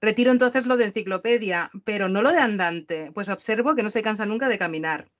Retiro 0.00 0.30
entonces 0.30 0.66
lo 0.66 0.76
de 0.76 0.84
enciclopedia, 0.84 1.70
pero 1.84 2.08
no 2.08 2.22
lo 2.22 2.30
de 2.30 2.38
andante, 2.38 3.10
pues 3.12 3.28
observo 3.28 3.74
que 3.74 3.82
no 3.82 3.90
se 3.90 4.02
cansa 4.02 4.26
nunca 4.26 4.48
de 4.48 4.58
caminar 4.58 5.10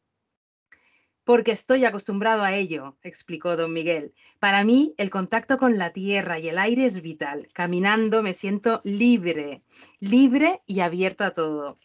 porque 1.29 1.53
estoy 1.53 1.85
acostumbrado 1.85 2.43
a 2.43 2.55
ello, 2.55 2.97
explicó 3.03 3.55
don 3.55 3.75
Miguel. 3.75 4.15
Para 4.39 4.65
mí, 4.65 4.95
el 4.97 5.11
contacto 5.11 5.59
con 5.59 5.77
la 5.77 5.93
tierra 5.93 6.39
y 6.39 6.49
el 6.49 6.57
aire 6.57 6.87
es 6.87 7.03
vital. 7.03 7.51
Caminando 7.53 8.23
me 8.23 8.33
siento 8.33 8.81
libre, 8.83 9.63
libre 10.01 10.63
y 10.67 10.81
abierto 10.81 11.25
a 11.25 11.35
todo. 11.35 11.77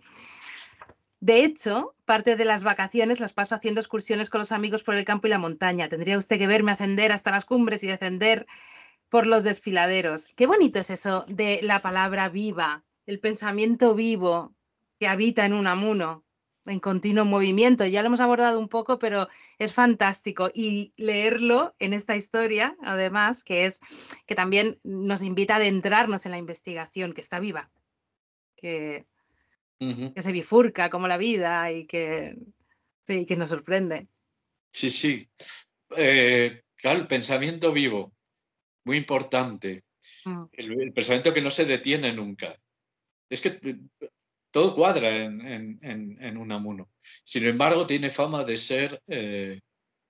De 1.19 1.43
hecho, 1.43 1.93
parte 2.05 2.37
de 2.37 2.45
las 2.45 2.63
vacaciones 2.63 3.19
las 3.19 3.33
paso 3.33 3.53
haciendo 3.53 3.81
excursiones 3.81 4.29
con 4.29 4.39
los 4.39 4.53
amigos 4.53 4.81
por 4.81 4.95
el 4.95 5.03
campo 5.03 5.27
y 5.27 5.31
la 5.31 5.39
montaña. 5.39 5.89
Tendría 5.89 6.17
usted 6.17 6.37
que 6.37 6.47
verme 6.47 6.71
ascender 6.71 7.11
hasta 7.11 7.31
las 7.31 7.43
cumbres 7.43 7.83
y 7.83 7.87
descender 7.87 8.47
por 9.09 9.27
los 9.27 9.43
desfiladeros. 9.43 10.25
Qué 10.37 10.47
bonito 10.47 10.79
es 10.79 10.89
eso 10.89 11.25
de 11.27 11.59
la 11.63 11.81
palabra 11.81 12.29
viva, 12.29 12.85
el 13.05 13.19
pensamiento 13.19 13.93
vivo 13.93 14.55
que 15.01 15.09
habita 15.09 15.45
en 15.45 15.51
un 15.51 15.67
amuno 15.67 16.23
en 16.65 16.79
continuo 16.79 17.25
movimiento. 17.25 17.85
Ya 17.85 18.01
lo 18.01 18.07
hemos 18.07 18.19
abordado 18.19 18.59
un 18.59 18.69
poco, 18.69 18.99
pero 18.99 19.27
es 19.59 19.73
fantástico. 19.73 20.49
Y 20.53 20.93
leerlo 20.97 21.75
en 21.79 21.93
esta 21.93 22.15
historia, 22.15 22.75
además, 22.81 23.43
que 23.43 23.65
es 23.65 23.79
que 24.25 24.35
también 24.35 24.79
nos 24.83 25.21
invita 25.21 25.55
a 25.55 25.57
adentrarnos 25.57 26.25
en 26.25 26.31
la 26.31 26.37
investigación, 26.37 27.13
que 27.13 27.21
está 27.21 27.39
viva, 27.39 27.71
que, 28.55 29.05
se 30.15 30.31
bifurca 30.31 30.89
como 30.89 31.09
la 31.09 31.17
vida 31.17 31.69
y 31.71 31.85
que, 31.85 32.37
que 33.05 33.35
nos 33.35 33.49
sorprende. 33.49 34.07
Sí, 34.71 34.89
sí. 34.89 35.29
Eh, 35.97 36.63
claro, 36.77 36.99
el 36.99 37.07
pensamiento 37.07 37.73
vivo, 37.73 38.13
muy 38.85 38.97
importante. 38.97 39.83
Mm. 40.25 40.43
el 40.51 40.93
pensamiento 40.93 41.33
que 41.33 41.41
no 41.41 41.49
se 41.49 41.65
detiene 41.65 42.13
nunca. 42.13 42.55
Es 43.29 43.41
que 43.41 43.59
todo 44.53 44.75
cuadra 44.75 45.09
en, 45.09 45.79
en, 45.81 46.51
amuno. 46.51 46.91
Sin 47.25 47.43
embargo, 47.47 47.87
tiene 47.87 48.11
fama 48.11 48.43
de 48.43 48.55
ser 48.57 49.01
eh, 49.07 49.59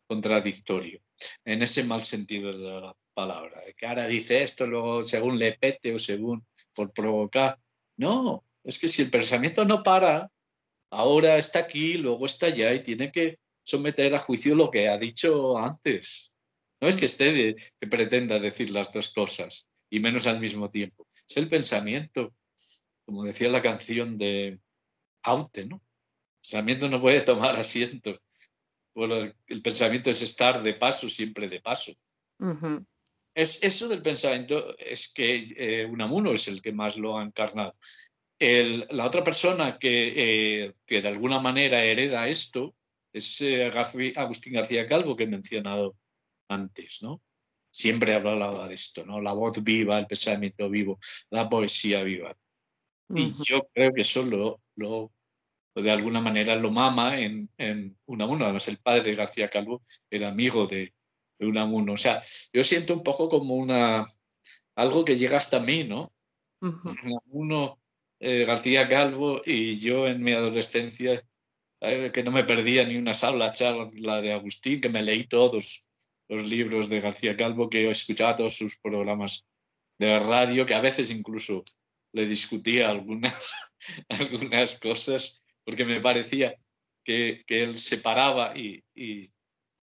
contradictorio, 0.06 1.02
en 1.46 1.62
ese 1.62 1.86
mal 1.86 2.02
sentido 2.02 2.52
de 2.52 2.82
la 2.82 2.94
palabra. 3.14 3.62
Que 3.78 3.88
ahora 3.88 4.06
dice 4.06 4.44
esto, 4.44 4.66
luego 4.66 5.02
según 5.02 5.40
le 5.40 5.54
pete 5.54 5.96
o 5.96 5.98
según 5.98 6.46
por 6.76 6.94
provocar. 6.94 7.58
No, 7.96 8.44
es 8.66 8.78
que 8.80 8.90
si 8.90 9.04
el 9.04 9.10
pensamiento 9.10 9.64
no 9.64 9.82
para, 9.82 10.30
ahora 10.92 11.38
está 11.38 11.60
aquí, 11.60 11.98
luego 11.98 12.26
está 12.26 12.48
allá 12.48 12.74
y 12.74 12.84
tiene 12.84 13.14
que 13.14 13.40
someter 13.64 14.14
a 14.14 14.20
juicio 14.20 14.56
lo 14.56 14.70
que 14.70 14.90
ha 14.90 14.98
dicho 14.98 15.58
antes. 15.58 16.34
No 16.82 16.90
es 16.90 16.98
que 16.98 17.06
esté 17.06 17.56
que 17.80 17.88
pretenda 17.88 18.40
decir 18.40 18.72
las 18.72 18.92
dos 18.92 19.08
cosas 19.14 19.70
y 19.90 20.02
menos 20.02 20.28
al 20.28 20.42
mismo 20.42 20.70
tiempo. 20.70 21.08
Es 21.30 21.38
el 21.38 21.48
pensamiento 21.48 22.34
como 23.06 23.24
decía 23.24 23.50
la 23.50 23.62
canción 23.62 24.18
de 24.18 24.60
Aute, 25.24 25.66
¿no? 25.66 25.76
El 25.78 26.50
pensamiento 26.50 26.90
no 26.90 27.02
puede 27.02 27.22
tomar 27.22 27.56
asiento. 27.56 28.20
Bueno, 28.96 29.16
el, 29.16 29.62
pensamiento 29.62 30.10
es 30.10 30.22
estar 30.22 30.62
de 30.62 30.74
paso, 30.74 31.10
siempre 31.10 31.48
de 31.48 31.62
paso. 31.62 31.94
es, 33.34 33.64
eso 33.64 33.88
del 33.88 34.02
pensamiento 34.02 34.76
es 34.78 35.12
que 35.12 35.54
eh, 35.58 35.86
Unamuno 35.86 36.32
es 36.34 36.48
el 36.48 36.62
que 36.62 36.74
más 36.74 36.98
lo 36.98 37.18
ha 37.18 37.24
encarnado. 37.24 37.76
la 38.40 39.06
otra 39.06 39.24
persona 39.24 39.80
que, 39.80 40.66
eh, 40.66 40.74
que, 40.86 41.02
de 41.02 41.08
alguna 41.08 41.40
manera 41.40 41.84
hereda 41.84 42.28
esto 42.28 42.76
es 43.14 43.42
eh, 43.42 43.72
Agustín 44.16 44.54
García 44.54 44.88
Calvo, 44.88 45.16
que 45.16 45.24
he 45.24 45.28
mencionado 45.28 45.96
antes, 46.50 47.02
¿no? 47.02 47.22
siempre 47.74 48.14
hablaba 48.14 48.68
de 48.68 48.76
esto, 48.76 49.04
¿no? 49.06 49.20
La 49.20 49.34
voz 49.34 49.64
viva, 49.64 49.98
el 49.98 50.06
pensamiento 50.06 50.70
vivo, 50.70 51.00
la 51.32 51.50
poesía 51.50 52.04
viva. 52.04 52.38
Y 53.10 53.34
yo 53.44 53.68
creo 53.74 53.94
que 53.94 54.02
eso 54.02 54.24
lo, 54.24 54.62
lo, 54.76 55.12
de 55.76 55.92
alguna 55.92 56.22
manera 56.22 56.56
lo 56.56 56.72
mama 56.72 57.20
en, 57.20 57.50
en 57.58 57.98
Unamuno. 58.06 58.46
Además, 58.46 58.68
el 58.68 58.78
padre 58.78 59.04
de 59.04 59.16
García 59.16 59.50
Calvo 59.50 59.84
era 60.10 60.30
amigo 60.30 60.66
de, 60.68 60.94
de 61.40 61.48
Unamuno. 61.48 61.94
O 61.94 61.98
sea, 61.98 62.22
yo 62.52 62.64
siento 62.64 62.94
un 62.94 63.04
poco 63.04 63.30
como 63.30 63.56
una 63.56 64.06
algo 64.76 65.06
que 65.06 65.18
llega 65.18 65.38
hasta 65.38 65.60
mí, 65.60 65.84
¿no? 65.84 66.12
Unamuno, 66.62 67.80
eh, 68.20 68.46
García 68.46 68.88
Calvo 68.88 69.42
y 69.46 69.80
yo 69.80 70.08
en 70.08 70.24
mi 70.24 70.32
adolescencia, 70.32 71.22
eh, 71.82 72.12
que 72.14 72.24
no 72.24 72.32
me 72.32 72.46
perdía 72.46 72.86
ni 72.86 72.98
una 72.98 73.14
sola 73.14 73.52
charla 73.52 74.22
de 74.22 74.34
Agustín, 74.34 74.80
que 74.80 74.90
me 74.90 75.02
leí 75.02 75.28
todos 75.28 75.86
los 76.30 76.46
libros 76.46 76.90
de 76.90 77.02
García 77.02 77.36
Calvo, 77.36 77.70
que 77.70 77.90
escuchaba 77.90 78.38
todos 78.38 78.56
sus 78.56 78.80
programas 78.80 79.46
de 80.00 80.18
radio, 80.20 80.66
que 80.66 80.74
a 80.74 80.82
veces 80.82 81.12
incluso 81.12 81.64
le 82.14 82.26
discutía 82.26 82.90
algunas, 82.90 83.54
algunas 84.10 84.80
cosas, 84.80 85.44
porque 85.64 85.86
me 85.86 86.00
parecía 86.00 86.56
que, 87.04 87.40
que 87.46 87.64
él 87.64 87.76
se 87.76 87.98
paraba 87.98 88.58
y, 88.58 88.84
y, 88.96 89.30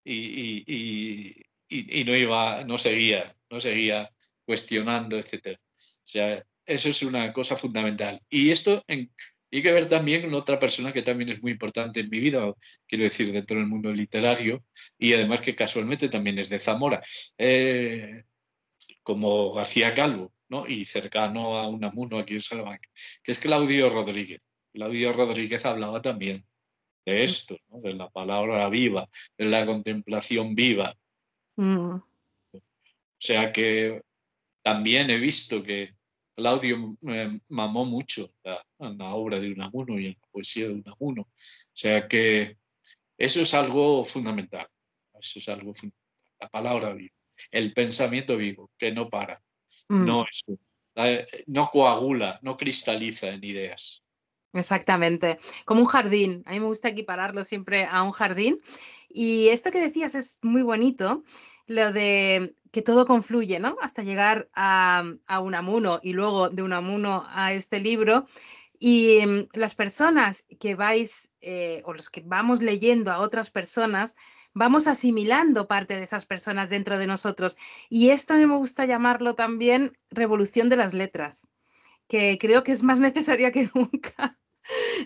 y, 0.03 1.43
y, 1.69 2.03
no 2.03 2.15
iba, 2.15 2.63
no 2.63 2.77
seguía, 2.77 3.35
no 3.49 3.59
seguía 3.59 4.09
cuestionando, 4.45 5.17
etc. 5.17 5.57
O 5.57 6.03
sea, 6.03 6.43
eso 6.65 6.89
es 6.89 7.01
una 7.03 7.31
cosa 7.33 7.55
fundamental. 7.55 8.19
Y 8.29 8.49
esto 8.49 8.83
en, 8.87 9.11
hay 9.51 9.61
que 9.61 9.71
ver 9.71 9.89
también 9.89 10.21
con 10.21 10.33
otra 10.33 10.57
persona 10.57 10.93
que 10.93 11.01
también 11.01 11.29
es 11.29 11.41
muy 11.41 11.51
importante 11.51 11.99
en 11.99 12.09
mi 12.09 12.19
vida, 12.19 12.53
quiero 12.87 13.03
decir, 13.03 13.31
dentro 13.31 13.57
del 13.57 13.67
mundo 13.67 13.91
literario, 13.91 14.63
y 14.97 15.13
además 15.13 15.41
que 15.41 15.55
casualmente 15.55 16.07
también 16.07 16.39
es 16.39 16.49
de 16.49 16.59
Zamora, 16.59 17.01
eh, 17.37 18.23
como 19.03 19.51
García 19.53 19.93
Calvo, 19.93 20.33
¿no? 20.51 20.67
y 20.67 20.83
cercano 20.83 21.57
a 21.57 21.67
Unamuno 21.67 22.19
aquí 22.19 22.33
en 22.33 22.41
Salamanca, 22.41 22.89
que 23.23 23.31
es 23.31 23.39
Claudio 23.39 23.89
Rodríguez. 23.89 24.41
Claudio 24.73 25.13
Rodríguez 25.13 25.65
hablaba 25.65 26.01
también 26.01 26.43
de 27.05 27.23
esto, 27.23 27.57
de 27.69 27.93
la 27.93 28.09
palabra 28.09 28.69
viva, 28.69 29.09
de 29.37 29.45
la 29.45 29.65
contemplación 29.65 30.53
viva. 30.53 30.95
Mm. 31.55 31.95
O 31.95 32.03
sea 33.17 33.53
que 33.53 34.01
también 34.61 35.09
he 35.09 35.17
visto 35.17 35.63
que 35.63 35.95
Claudio 36.35 36.97
mamó 37.47 37.85
mucho 37.85 38.33
la, 38.43 38.65
la, 38.79 39.13
obra 39.13 39.39
de 39.39 39.51
Unamuno 39.51 39.99
y 39.99 40.07
la 40.07 40.27
poesía 40.31 40.67
de 40.67 40.73
Unamuno. 40.73 41.21
O 41.21 41.73
sea 41.73 42.07
que 42.07 42.57
eso 43.17 43.41
es 43.41 43.53
algo 43.53 44.03
fundamental. 44.03 44.67
Eso 45.17 45.39
es 45.39 45.47
algo 45.47 45.73
fundamental. 45.73 46.01
La 46.39 46.49
palabra 46.49 46.93
viva, 46.93 47.13
el 47.51 47.73
pensamiento 47.73 48.35
vivo, 48.35 48.71
que 48.77 48.91
no 48.91 49.09
para, 49.09 49.41
mm. 49.89 50.05
no, 50.05 50.25
no 51.47 51.69
coagula, 51.71 52.39
no 52.41 52.57
cristaliza 52.57 53.29
en 53.29 53.43
ideas. 53.43 54.03
Exactamente, 54.53 55.39
como 55.65 55.81
un 55.81 55.87
jardín. 55.87 56.43
A 56.45 56.51
mí 56.51 56.59
me 56.59 56.65
gusta 56.65 56.89
equipararlo 56.89 57.43
siempre 57.43 57.85
a 57.85 58.03
un 58.03 58.11
jardín. 58.11 58.57
Y 59.07 59.47
esto 59.47 59.71
que 59.71 59.81
decías 59.81 60.15
es 60.15 60.37
muy 60.41 60.61
bonito, 60.61 61.23
lo 61.67 61.91
de 61.93 62.55
que 62.71 62.81
todo 62.81 63.05
confluye, 63.05 63.59
¿no? 63.59 63.77
Hasta 63.81 64.03
llegar 64.03 64.49
a, 64.53 65.03
a 65.25 65.39
Unamuno 65.39 65.99
y 66.03 66.13
luego 66.13 66.49
de 66.49 66.63
Unamuno 66.63 67.23
a 67.27 67.53
este 67.53 67.79
libro. 67.79 68.25
Y 68.79 69.25
mm, 69.25 69.49
las 69.53 69.75
personas 69.75 70.43
que 70.59 70.75
vais, 70.75 71.29
eh, 71.41 71.81
o 71.85 71.93
los 71.93 72.09
que 72.09 72.21
vamos 72.25 72.61
leyendo 72.61 73.11
a 73.11 73.19
otras 73.19 73.51
personas, 73.51 74.15
vamos 74.53 74.87
asimilando 74.87 75.67
parte 75.67 75.95
de 75.95 76.03
esas 76.03 76.25
personas 76.25 76.69
dentro 76.69 76.97
de 76.97 77.07
nosotros. 77.07 77.57
Y 77.89 78.09
esto 78.09 78.33
a 78.33 78.37
mí 78.37 78.45
me 78.45 78.57
gusta 78.57 78.85
llamarlo 78.85 79.35
también 79.35 79.97
revolución 80.09 80.69
de 80.69 80.77
las 80.77 80.93
letras, 80.93 81.47
que 82.07 82.37
creo 82.39 82.63
que 82.63 82.71
es 82.71 82.83
más 82.83 82.99
necesaria 82.99 83.51
que 83.51 83.69
nunca 83.73 84.37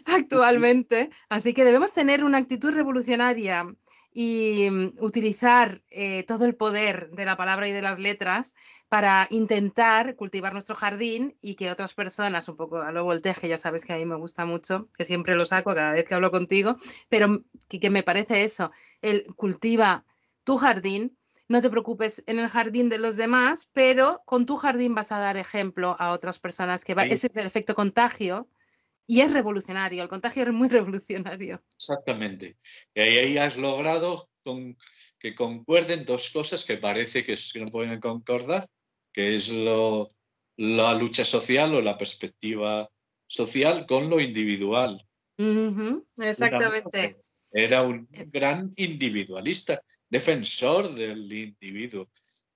actualmente. 0.05 1.09
Así 1.29 1.53
que 1.53 1.63
debemos 1.65 1.93
tener 1.93 2.23
una 2.23 2.37
actitud 2.37 2.71
revolucionaria 2.71 3.65
y 4.17 4.69
mm, 4.71 5.03
utilizar 5.03 5.81
eh, 5.89 6.23
todo 6.23 6.45
el 6.45 6.55
poder 6.55 7.11
de 7.11 7.25
la 7.25 7.35
palabra 7.35 7.67
y 7.67 7.73
de 7.73 7.81
las 7.81 7.99
letras 7.99 8.55
para 8.87 9.27
intentar 9.29 10.15
cultivar 10.15 10.53
nuestro 10.53 10.73
jardín 10.73 11.37
y 11.41 11.55
que 11.55 11.69
otras 11.69 11.93
personas, 11.93 12.47
un 12.47 12.55
poco 12.55 12.77
a 12.77 12.93
lo 12.93 13.03
volteje, 13.03 13.49
ya 13.49 13.57
sabes 13.57 13.83
que 13.83 13.91
a 13.91 13.97
mí 13.97 14.05
me 14.05 14.15
gusta 14.15 14.45
mucho, 14.45 14.87
que 14.97 15.03
siempre 15.03 15.35
lo 15.35 15.45
saco 15.45 15.75
cada 15.75 15.91
vez 15.91 16.05
que 16.05 16.15
hablo 16.15 16.31
contigo, 16.31 16.77
pero 17.09 17.43
que, 17.67 17.81
que 17.81 17.89
me 17.89 18.03
parece 18.03 18.45
eso, 18.45 18.71
el 19.01 19.25
cultiva 19.35 20.05
tu 20.45 20.55
jardín, 20.55 21.17
no 21.49 21.61
te 21.61 21.69
preocupes 21.69 22.23
en 22.25 22.39
el 22.39 22.47
jardín 22.47 22.87
de 22.87 22.99
los 22.99 23.17
demás, 23.17 23.69
pero 23.73 24.21
con 24.25 24.45
tu 24.45 24.55
jardín 24.55 24.95
vas 24.95 25.11
a 25.11 25.19
dar 25.19 25.35
ejemplo 25.35 25.97
a 25.99 26.11
otras 26.11 26.39
personas 26.39 26.85
que 26.85 26.93
va, 26.93 27.03
ese 27.03 27.27
es 27.27 27.35
el 27.35 27.45
efecto 27.45 27.75
contagio 27.75 28.47
y 29.07 29.21
es 29.21 29.31
revolucionario, 29.31 30.01
el 30.03 30.09
contagio 30.09 30.43
es 30.43 30.53
muy 30.53 30.67
revolucionario. 30.69 31.63
Exactamente. 31.75 32.57
Y 32.93 32.99
ahí 32.99 33.37
has 33.37 33.57
logrado 33.57 34.29
con, 34.43 34.77
que 35.19 35.35
concuerden 35.35 36.05
dos 36.05 36.29
cosas 36.29 36.65
que 36.65 36.77
parece 36.77 37.23
que, 37.23 37.37
no 37.55 37.65
pueden 37.67 37.99
concordar, 37.99 38.65
que 39.11 39.35
es 39.35 39.51
lo, 39.51 40.07
la 40.57 40.93
lucha 40.93 41.25
social 41.25 41.73
o 41.73 41.81
la 41.81 41.97
perspectiva 41.97 42.89
social 43.27 43.85
con 43.85 44.09
lo 44.09 44.19
individual. 44.19 45.03
exactamente. 46.17 47.17
Era 47.51 47.83
un 47.83 48.07
eh. 48.11 48.25
gran 48.27 48.73
individualista, 48.75 49.81
defensor 50.09 50.93
del 50.93 51.31
individuo. 51.31 52.09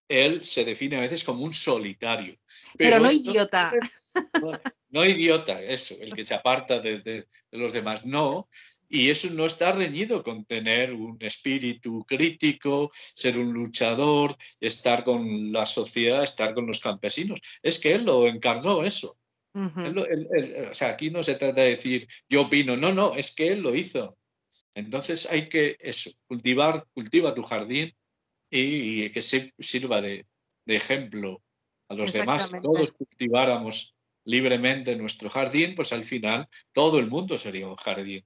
Él 0.10 0.44
se 0.44 0.66
define 0.66 0.98
a 0.98 1.02
veces 1.02 1.24
como 1.24 1.46
un 1.46 1.54
solitario. 1.54 2.36
Pero, 2.78 3.00
no 3.00 3.12
idiota. 3.12 3.72
No 4.92 5.06
idiota, 5.06 5.62
eso, 5.62 5.96
el 6.02 6.14
que 6.14 6.24
se 6.24 6.34
aparta 6.34 6.80
de, 6.80 7.28
los 7.52 7.74
demás, 7.74 8.06
no. 8.06 8.50
Y 8.88 9.10
eso 9.10 9.30
no 9.32 9.46
está 9.46 9.72
reñido 9.72 10.24
con 10.24 10.46
tener 10.46 10.94
un 10.94 11.16
espíritu 11.20 12.04
crítico, 12.06 12.90
ser 12.94 13.38
un 13.38 13.54
luchador, 13.54 14.36
estar 14.60 15.04
con 15.04 15.52
la 15.52 15.68
sociedad, 15.68 16.24
estar 16.24 16.56
con 16.56 16.66
los 16.66 16.80
campesinos. 16.80 17.40
Es 17.62 17.78
que 17.78 17.94
él 17.94 18.06
lo 18.06 18.28
encarnó 18.28 18.84
eso. 18.84 19.16
o 19.54 20.74
sea, 20.74 20.90
aquí 20.90 21.12
no 21.12 21.22
se 21.22 21.36
trata 21.36 21.62
de 21.62 21.70
decir 21.72 22.08
yo 22.28 22.44
opino, 22.44 22.76
no, 22.76 22.92
no, 22.92 23.14
es 23.14 23.32
que 23.36 23.50
él 23.50 23.62
lo 23.62 23.76
hizo. 23.76 24.18
Entonces 24.74 25.28
hay 25.30 25.48
que 25.48 25.78
eso, 25.80 26.10
cultivar, 26.26 26.84
cultiva 26.96 27.36
tu 27.36 27.44
jardín 27.44 27.96
y, 28.50 29.12
que 29.12 29.22
sirva 29.22 30.02
de, 30.02 30.26
de, 30.66 30.76
ejemplo 30.76 31.44
a 31.90 31.94
los 31.94 32.12
demás. 32.12 32.50
Todos 32.64 32.94
cultiváramos 32.94 33.94
libremente 34.30 34.92
en 34.92 35.00
nuestro 35.00 35.30
jardín, 35.30 35.74
pues 35.76 35.92
al 35.92 36.04
final 36.04 36.48
todo 36.72 37.00
el 37.00 37.08
mundo 37.08 37.38
sería 37.38 37.68
un 37.68 37.76
jardín. 37.76 38.24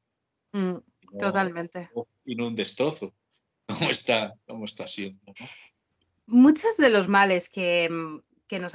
Mm, 0.52 0.76
totalmente. 1.18 1.90
Y 2.26 2.36
no 2.36 2.48
un 2.48 2.56
destrozo, 2.56 3.14
como 3.68 3.90
está, 3.90 4.34
como 4.46 4.66
está 4.66 4.86
siendo. 4.86 5.34
Muchos 6.28 6.76
de 6.78 6.90
los 6.90 7.08
males 7.08 7.48
que, 7.48 7.90
mm, 7.90 8.20
que 8.48 8.60
nos 8.60 8.74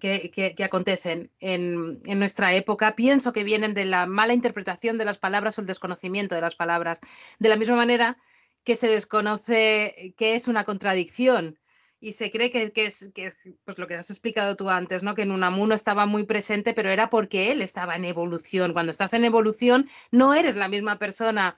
que, 0.00 0.54
que, 0.56 0.64
acontecen 0.64 1.30
en, 1.40 2.00
en, 2.06 2.18
nuestra 2.18 2.54
época, 2.54 2.96
pienso 2.96 3.32
que 3.32 3.44
vienen 3.44 3.74
de 3.74 3.84
la 3.84 4.06
mala 4.06 4.32
interpretación 4.32 4.96
de 4.96 5.04
las 5.04 5.18
palabras 5.18 5.58
o 5.58 5.60
el 5.60 5.66
desconocimiento 5.66 6.34
de 6.34 6.40
las 6.40 6.54
palabras. 6.54 7.00
De 7.38 7.50
la 7.50 7.56
misma 7.56 7.76
manera 7.76 8.16
que 8.64 8.76
se 8.76 8.86
desconoce 8.86 10.14
qué 10.16 10.34
es 10.36 10.48
una 10.48 10.64
contradicción 10.64 11.58
y 12.02 12.14
se 12.14 12.30
cree 12.32 12.50
que, 12.50 12.72
es, 12.74 13.10
pues 13.64 13.78
lo 13.78 13.86
que 13.86 13.94
has 13.94 14.10
explicado 14.10 14.56
tú 14.56 14.68
antes, 14.68 15.04
¿no? 15.04 15.14
que 15.14 15.22
Unamuno 15.22 15.72
estaba 15.72 16.04
muy 16.04 16.24
presente, 16.24 16.74
pero 16.74 16.90
era 16.90 17.08
porque 17.08 17.52
él 17.52 17.62
estaba 17.62 17.94
en 17.94 18.04
evolución. 18.04 18.72
Cuando 18.72 18.90
estás 18.90 19.14
en 19.14 19.24
evolución, 19.24 19.88
no 20.10 20.34
eres 20.34 20.56
la 20.56 20.66
misma 20.66 20.98
persona 20.98 21.56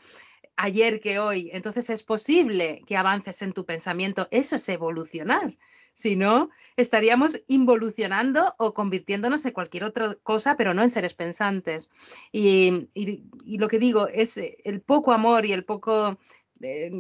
ayer 0.57 1.01
que 1.01 1.19
hoy. 1.19 1.49
Entonces 1.55 1.89
es 1.89 2.03
posible 2.03 2.83
que 2.87 2.99
avances 2.99 3.41
en 3.41 3.55
tu 3.55 3.65
pensamiento. 3.65 4.29
Eso 4.31 4.57
es 4.57 4.69
evolucionar. 4.69 5.57
Si 5.95 6.15
no, 6.15 6.51
estaríamos 6.77 7.41
involucionando 7.47 8.55
o 8.59 8.75
convirtiéndonos 8.75 9.47
en 9.47 9.53
cualquier 9.53 9.85
otra 9.85 10.15
cosa, 10.23 10.59
pero 10.59 10.75
no 10.75 10.83
en 10.83 10.91
seres 10.91 11.15
pensantes. 11.15 11.91
Y, 12.33 12.91
y 12.93 13.57
lo 13.57 13.69
que 13.69 13.79
digo 13.79 14.09
es 14.09 14.37
el 14.37 14.83
poco 14.83 15.13
amor 15.13 15.47
y 15.47 15.53
el 15.53 15.65
poco, 15.65 16.19
eh, 16.61 16.91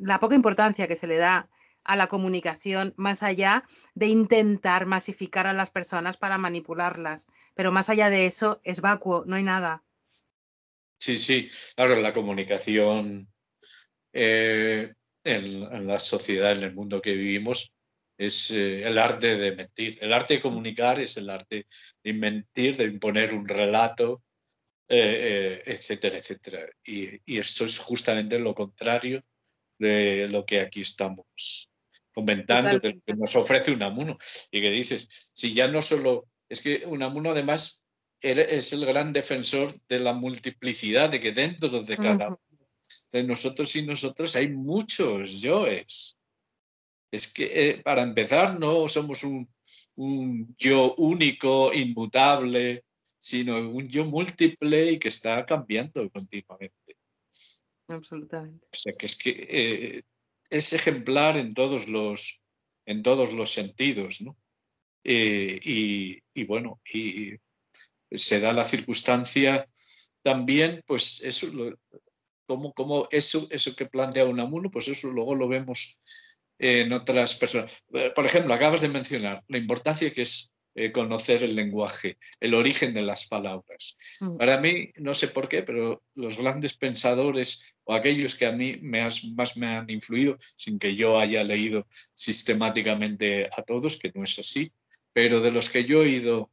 la 0.00 0.18
poca 0.20 0.36
importancia 0.36 0.88
que 0.88 0.96
se 0.96 1.06
le 1.06 1.18
da 1.18 1.50
a 1.84 1.96
la 1.96 2.08
comunicación 2.08 2.94
más 2.96 3.22
allá 3.22 3.64
de 3.94 4.06
intentar 4.06 4.86
masificar 4.86 5.46
a 5.46 5.52
las 5.52 5.70
personas 5.70 6.16
para 6.16 6.38
manipularlas. 6.38 7.28
Pero 7.54 7.72
más 7.72 7.88
allá 7.90 8.10
de 8.10 8.26
eso 8.26 8.60
es 8.64 8.80
vacuo, 8.80 9.24
no 9.26 9.36
hay 9.36 9.42
nada. 9.42 9.84
Sí, 10.98 11.18
sí, 11.18 11.48
claro, 11.76 12.00
la 12.00 12.14
comunicación 12.14 13.28
eh, 14.12 14.92
en, 15.22 15.86
la 15.86 15.98
sociedad, 15.98 16.52
en 16.52 16.64
el 16.64 16.74
mundo 16.74 17.02
que 17.02 17.12
vivimos, 17.12 17.72
es 18.16 18.50
eh, 18.50 18.86
el 18.86 18.98
arte 18.98 19.36
de 19.36 19.54
mentir. 19.54 19.98
El 20.00 20.12
arte 20.12 20.34
de 20.34 20.40
comunicar 20.40 20.98
es 21.00 21.16
el 21.16 21.28
arte 21.28 21.66
de 22.02 22.14
mentir, 22.14 22.76
de 22.76 22.84
imponer 22.84 23.34
un 23.34 23.46
relato, 23.46 24.22
eh, 24.88 25.62
etcétera, 25.66 26.16
etcétera. 26.16 26.60
Y, 26.84 27.20
y 27.26 27.38
esto 27.38 27.64
es 27.64 27.78
justamente 27.78 28.38
lo 28.38 28.54
contrario 28.54 29.22
de 29.78 30.28
lo 30.28 30.46
que 30.46 30.60
aquí 30.60 30.80
estamos 30.80 31.68
comentando 32.14 32.78
de 32.78 33.00
que 33.04 33.14
nos 33.14 33.34
ofrece 33.36 33.72
un 33.72 33.82
amuno 33.82 34.16
y 34.50 34.60
que 34.60 34.70
dices, 34.70 35.30
si 35.34 35.52
ya 35.52 35.68
no 35.68 35.82
solo, 35.82 36.26
es 36.48 36.60
que 36.60 36.84
un 36.86 37.02
amuno 37.02 37.30
además 37.30 37.82
es 38.20 38.72
el 38.72 38.86
gran 38.86 39.12
defensor 39.12 39.74
de 39.88 39.98
la 39.98 40.14
multiplicidad, 40.14 41.10
de 41.10 41.20
que 41.20 41.32
dentro 41.32 41.82
de 41.82 41.96
cada 41.96 42.28
uno 42.28 42.40
de 43.12 43.22
nosotros 43.24 43.74
y 43.76 43.82
nosotras 43.82 44.36
hay 44.36 44.48
muchos 44.48 45.42
yoes. 45.42 46.16
Es 47.10 47.32
que 47.32 47.70
eh, 47.70 47.82
para 47.82 48.02
empezar 48.02 48.58
no 48.58 48.88
somos 48.88 49.24
un, 49.24 49.48
un 49.96 50.54
yo 50.56 50.94
único, 50.96 51.72
inmutable, 51.72 52.84
sino 53.18 53.58
un 53.58 53.88
yo 53.88 54.04
múltiple 54.04 54.92
y 54.92 54.98
que 54.98 55.08
está 55.08 55.44
cambiando 55.44 56.08
continuamente. 56.10 56.96
Absolutamente. 57.88 58.66
O 58.72 58.76
sea 58.76 58.94
que 58.94 59.06
es 59.06 59.16
que 59.16 59.30
eh, 59.48 60.02
es 60.54 60.72
ejemplar 60.72 61.36
en 61.36 61.52
todos 61.52 61.88
los, 61.88 62.42
en 62.86 63.02
todos 63.02 63.32
los 63.32 63.50
sentidos, 63.50 64.20
¿no? 64.20 64.36
Eh, 65.02 65.58
y, 65.62 66.44
bueno, 66.44 66.80
y 66.92 67.34
se 68.10 68.40
da 68.40 68.52
la 68.52 68.64
circunstancia 68.64 69.68
también, 70.22 70.82
pues 70.86 71.20
eso, 71.22 71.48
como, 72.46 72.72
como 72.72 73.08
eso, 73.10 73.46
eso 73.50 73.74
que 73.76 73.86
plantea 73.86 74.24
Unamuno, 74.24 74.70
pues 74.70 74.88
eso 74.88 75.08
luego 75.08 75.34
lo 75.34 75.48
vemos 75.48 75.98
en 76.58 76.92
otras 76.92 77.34
personas. 77.34 77.82
Por 78.14 78.24
ejemplo, 78.24 78.54
acabas 78.54 78.80
de 78.80 78.88
mencionar 78.88 79.42
la 79.48 79.58
importancia 79.58 80.12
que 80.12 80.22
es 80.22 80.53
eh, 80.76 80.90
conocer 80.90 81.44
el 81.44 81.54
lenguaje, 81.54 82.18
el 82.40 82.54
origen 82.54 82.92
de 82.94 83.02
las 83.02 83.26
palabras. 83.26 83.96
Mm. 84.20 84.36
Para 84.36 84.60
mí, 84.60 84.90
no 84.96 85.14
sé 85.14 85.28
por 85.28 85.48
qué, 85.48 85.62
pero 85.62 86.02
los 86.16 86.36
grandes 86.36 86.74
pensadores 86.74 87.76
o 87.84 87.94
aquellos 87.94 88.34
que 88.34 88.46
a 88.46 88.52
mí 88.52 88.78
me 88.82 89.06
más 89.36 89.56
me 89.56 89.68
han 89.68 89.88
influido, 89.88 90.36
sin 90.56 90.80
que 90.80 90.96
yo 90.96 91.20
haya 91.20 91.44
leído 91.44 91.86
sistemáticamente 92.14 93.48
a 93.56 93.62
todos, 93.62 93.98
que 93.98 94.10
no 94.16 94.24
es 94.24 94.36
así, 94.38 94.72
pero 95.12 95.40
de 95.40 95.52
los 95.52 95.70
que 95.70 95.84
yo 95.84 96.02
he 96.02 96.08
ido 96.08 96.50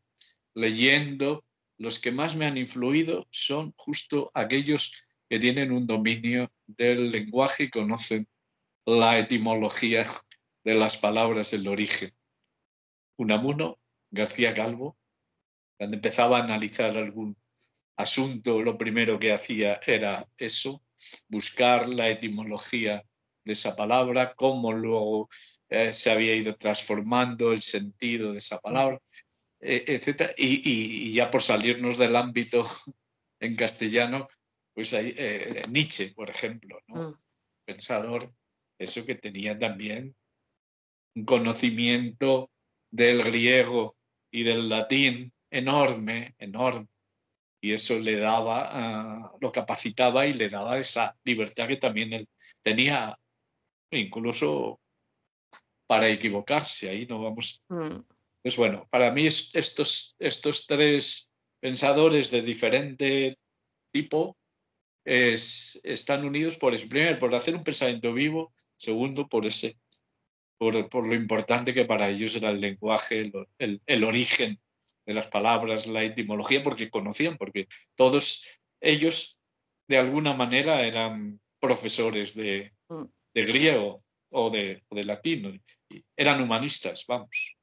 leyendo, 0.54 1.44
los 1.80 2.00
que 2.00 2.12
más 2.12 2.36
me 2.36 2.46
han 2.46 2.58
influido 2.58 3.28
son 3.32 3.74
justo 3.76 4.30
aquellos 4.36 4.94
que 5.28 5.40
tienen 5.40 5.72
un 5.72 5.88
dominio 5.88 6.52
del 6.68 7.10
lenguaje 7.10 7.64
y 7.64 7.70
conocen 7.72 8.28
la 8.86 9.18
etimología 9.18 10.06
de 10.64 10.76
las 10.76 10.98
palabras, 10.98 11.54
el 11.54 11.68
origen. 11.68 12.14
Unamuno 13.18 13.81
García 14.12 14.54
Calvo, 14.54 14.98
cuando 15.78 15.96
empezaba 15.96 16.38
a 16.38 16.44
analizar 16.44 16.96
algún 16.98 17.36
asunto, 17.96 18.62
lo 18.62 18.78
primero 18.78 19.18
que 19.20 19.34
hacía 19.34 19.80
era 19.86 20.28
eso, 20.38 20.84
buscar 21.28 21.88
la 21.88 22.10
etimología 22.10 23.04
de 23.44 23.54
esa 23.54 23.76
palabra, 23.76 24.36
cómo 24.36 24.74
luego 24.74 25.30
eh, 25.70 25.94
se 25.94 26.12
había 26.12 26.36
ido 26.36 26.54
transformando 26.54 27.52
el 27.52 27.62
sentido 27.62 28.34
de 28.34 28.38
esa 28.38 28.60
palabra, 28.60 29.02
e, 29.60 29.84
etc. 29.88 30.34
Y, 30.38 31.12
ya 31.14 31.32
por 31.32 31.42
salirnos 31.42 31.98
del 31.98 32.16
ámbito 32.16 32.66
en 33.40 33.56
castellano, 33.56 34.28
pues 34.74 34.94
hay 34.94 35.14
eh, 35.18 35.64
Nietzsche, 35.70 36.14
por 36.14 36.30
ejemplo, 36.30 36.80
¿no? 36.88 37.10
Mm. 37.10 37.20
pensador, 37.66 38.34
eso 38.78 39.06
que 39.06 39.16
tenía 39.16 39.58
también 39.58 40.16
un 41.16 41.26
conocimiento 41.26 42.50
del 42.90 43.24
griego 43.24 43.98
y 44.32 44.44
del 44.44 44.70
latín 44.70 45.32
enorme, 45.50 46.36
enorme. 46.40 46.88
Y 47.62 47.74
eso 47.74 48.00
le 48.00 48.16
daba, 48.16 48.70
ah, 48.72 49.32
lo 49.40 49.52
capacitaba 49.52 50.26
y 50.26 50.34
le 50.34 50.50
daba 50.50 50.80
esa 50.80 51.16
libertad 51.24 51.68
que 51.68 51.78
también 51.78 52.14
él 52.14 52.28
tenía, 52.62 53.20
incluso 53.92 54.80
para 55.86 56.10
equivocarse. 56.10 56.90
Ahí 56.90 57.06
no 57.06 57.22
vamos. 57.22 57.62
Mm. 57.70 58.00
Pues 58.42 58.58
bueno, 58.58 58.88
para 58.90 59.12
mí 59.12 59.28
estos, 59.28 60.16
estos 60.18 60.66
tres 60.66 61.30
pensadores 61.60 62.32
de 62.32 62.42
diferente 62.42 63.38
tipo 63.92 64.36
es, 65.06 65.80
están 65.84 66.26
unidos 66.26 66.58
por 66.58 66.74
eso. 66.74 66.88
Primero, 66.90 67.20
por 67.20 67.36
hacer 67.36 67.56
un 67.56 67.64
pensamiento 67.64 68.14
vivo. 68.14 68.54
Segundo, 68.78 69.28
por 69.28 69.46
ese 69.46 69.78
por, 70.62 71.08
lo 71.08 71.16
importante 71.16 71.74
que 71.74 71.86
para 71.86 72.08
ellos 72.08 72.36
era 72.36 72.52
el 72.52 72.62
lenguaje, 72.62 73.32
el, 73.58 74.04
origen 74.04 74.60
de 75.08 75.14
las 75.16 75.28
palabras, 75.28 75.88
la 75.88 76.04
etimología, 76.04 76.62
porque 76.62 76.92
conocían, 76.92 77.36
porque 77.36 77.68
todos 77.96 78.62
ellos 78.80 79.40
de 79.88 79.98
alguna 79.98 80.34
manera 80.34 80.84
eran 80.84 81.40
profesores 81.60 82.36
de, 82.36 82.72
mm. 82.90 83.06
griego 83.34 84.04
o 84.30 84.52
de, 84.52 84.84
o 84.90 84.96
de 84.96 85.04
latino, 85.04 85.52
eran 86.16 86.40
humanistas, 86.40 87.06
vamos. 87.08 87.56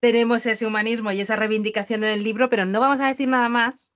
Tenemos 0.00 0.44
ese 0.44 0.66
humanismo 0.66 1.12
y 1.12 1.20
esa 1.20 1.36
reivindicación 1.36 2.02
en 2.02 2.10
el 2.10 2.24
libro, 2.24 2.50
pero 2.50 2.64
no 2.64 2.80
vamos 2.80 2.98
a 2.98 3.06
decir 3.06 3.28
nada 3.28 3.48
más, 3.50 3.94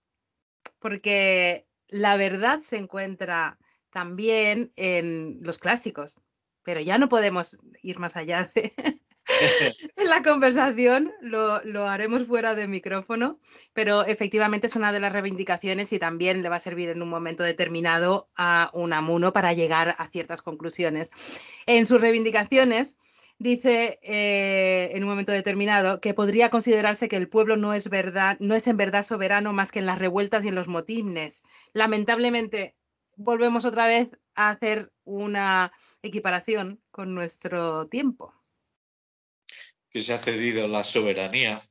porque 0.78 1.66
la 1.88 2.16
verdad 2.16 2.60
se 2.60 2.76
encuentra 2.76 3.58
también 3.90 4.72
en 4.76 5.38
los 5.42 5.58
clásicos 5.58 6.22
pero 6.66 6.80
ya 6.80 6.98
no 6.98 7.08
podemos 7.08 7.58
ir 7.82 7.98
más 7.98 8.16
allá 8.16 8.50
de 8.54 8.74
la 9.96 10.22
conversación, 10.22 11.12
lo, 11.20 11.86
haremos 11.86 12.24
fuera 12.24 12.54
de 12.54 12.68
micrófono, 12.68 13.40
pero 13.72 14.04
efectivamente 14.04 14.66
es 14.66 14.76
una 14.76 14.92
de 14.92 15.00
las 15.00 15.12
reivindicaciones 15.12 15.92
y 15.92 15.98
también 15.98 16.42
le 16.42 16.48
va 16.48 16.56
a 16.56 16.60
servir 16.60 16.90
en 16.90 17.02
un 17.02 17.08
momento 17.08 17.42
determinado 17.42 18.28
a 18.36 18.70
un 18.72 18.92
amuno 18.92 19.32
para 19.32 19.52
llegar 19.52 19.96
a 19.98 20.06
ciertas 20.08 20.42
conclusiones. 20.42 21.10
En 21.66 21.86
sus 21.86 22.00
reivindicaciones 22.00 22.96
dice 23.38 23.98
eh, 24.02 24.90
en 24.92 25.02
un 25.02 25.10
momento 25.10 25.32
determinado 25.32 26.00
que 26.00 26.14
podría 26.14 26.48
considerarse 26.48 27.08
que 27.08 27.16
el 27.16 27.28
pueblo 27.28 27.56
no 27.56 27.74
es 27.74 27.90
verdad, 27.90 28.36
no 28.40 28.54
es 28.54 28.66
en 28.66 28.76
verdad 28.76 29.02
soberano 29.02 29.52
más 29.52 29.72
que 29.72 29.80
en 29.80 29.86
las 29.86 29.98
revueltas 29.98 30.44
y 30.44 30.48
en 30.48 30.54
los 30.54 30.68
motines. 30.68 31.42
Lamentablemente 31.72 32.75
volvemos 33.16 33.64
otra 33.64 33.86
vez 33.86 34.10
a 34.34 34.50
hacer 34.50 34.92
una 35.04 35.72
equiparación 36.02 36.82
con 36.90 37.14
nuestro 37.14 37.88
tiempo. 37.88 38.32
Que 39.90 40.00
se 40.00 40.14
ha 40.14 40.18
cedido 40.18 40.68
la 40.68 40.84
soberanía, 40.84 41.62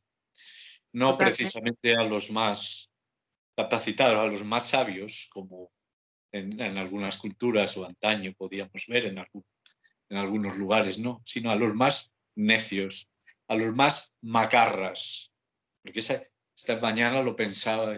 no 0.91 1.17
precisamente 1.17 1.93
a 1.95 2.03
los 2.03 2.31
más 2.31 2.91
capacitados, 3.55 4.17
a 4.17 4.31
los 4.31 4.43
más 4.43 4.67
sabios, 4.67 5.27
como 5.31 5.71
en, 6.31 6.59
algunas 6.77 7.17
culturas 7.17 7.77
o 7.77 7.85
antaño 7.85 8.33
podíamos 8.33 8.85
ver 8.87 9.05
en, 9.05 9.17
en 10.09 10.17
algunos 10.17 10.57
lugares, 10.57 10.99
no, 10.99 11.21
sino 11.23 11.51
a 11.51 11.55
los 11.55 11.73
más 11.73 12.11
necios, 12.35 13.07
a 13.47 13.55
los 13.55 13.73
más 13.75 14.13
macarras. 14.21 15.31
Porque 15.83 15.99
esta 15.99 16.79
mañana 16.81 17.21
lo 17.21 17.35
pensaba, 17.35 17.95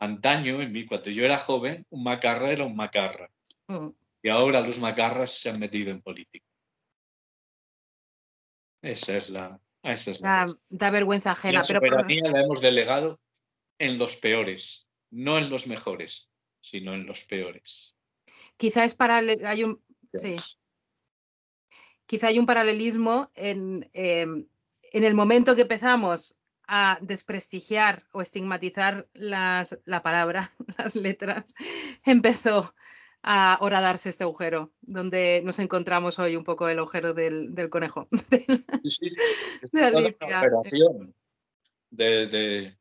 antaño, 0.00 0.60
en 0.60 0.72
mí, 0.72 0.86
cuando 0.86 1.10
yo 1.10 1.24
era 1.24 1.38
joven, 1.38 1.86
un 1.90 2.02
macarra 2.02 2.50
era 2.50 2.64
un 2.64 2.74
macarra. 2.74 3.30
Mm. 3.68 3.90
Y 4.22 4.28
ahora 4.28 4.60
los 4.60 4.78
macarras 4.78 5.30
se 5.30 5.50
han 5.50 5.60
metido 5.60 5.90
en 5.90 6.02
política. 6.02 6.46
Esa 8.82 9.16
es 9.16 9.30
la. 9.30 9.60
Esa 9.82 10.10
es 10.10 10.20
la 10.20 10.46
da, 10.68 10.90
vergüenza 10.90 11.30
ajena. 11.30 11.58
La 11.58 11.62
soberanía 11.62 12.30
la 12.30 12.42
hemos 12.42 12.60
delegado 12.60 13.18
en 13.78 13.98
los 13.98 14.16
peores, 14.16 14.88
no 15.10 15.38
en 15.38 15.48
los 15.48 15.66
mejores, 15.66 16.28
sino 16.60 16.92
en 16.92 17.06
los 17.06 17.24
peores. 17.24 17.96
Quizá 18.58 18.84
es 18.84 18.94
para 18.94 19.16
hay 19.18 19.64
un 19.64 19.82
sí. 20.12 20.36
Quizá 22.04 22.26
hay 22.26 22.38
un 22.38 22.44
paralelismo 22.44 23.30
en, 23.34 23.88
em, 23.94 24.46
en 24.82 25.04
el 25.04 25.14
momento 25.14 25.54
que 25.54 25.62
empezamos 25.62 26.36
a 26.72 26.98
desprestigiar 27.02 28.06
o 28.12 28.22
estigmatizar 28.22 29.08
las, 29.12 29.76
la 29.84 30.02
palabra, 30.02 30.54
las 30.78 30.94
letras, 30.94 31.52
empezó 32.06 32.72
a 33.24 33.58
horadarse 33.60 34.08
este 34.08 34.22
agujero, 34.22 34.72
donde 34.80 35.42
nos 35.44 35.58
encontramos 35.58 36.20
hoy 36.20 36.36
un 36.36 36.44
poco 36.44 36.68
el 36.68 36.78
agujero 36.78 37.12
del, 37.12 37.68
conejo. 37.70 38.08
sí, 38.88 39.10
Una 39.72 39.88
operación 39.88 41.14
de, 41.90 42.76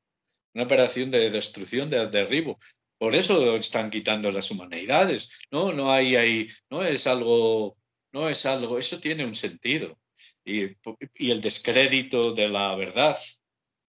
una 0.53 0.63
operación 0.65 1.09
de 1.09 1.31
destrucción, 1.31 1.89
de 1.89 2.07
derribo. 2.09 2.59
Por 2.99 3.15
eso 3.15 3.55
están 3.55 3.89
quitando 3.89 4.29
las 4.29 4.51
humanidades. 4.51 5.47
No, 5.49 5.73
no 5.73 5.91
hay 5.91 6.15
ahí, 6.15 6.47
no 6.69 6.83
es 6.83 7.07
algo, 7.07 7.75
no 8.11 8.29
es 8.29 8.45
algo, 8.45 8.77
eso 8.77 8.99
tiene 8.99 9.25
un 9.25 9.33
sentido. 9.33 9.97
Y, 10.45 10.77
y 11.15 11.31
el 11.31 11.41
descrédito 11.41 12.33
de 12.33 12.49
la 12.49 12.75
verdad, 12.75 13.17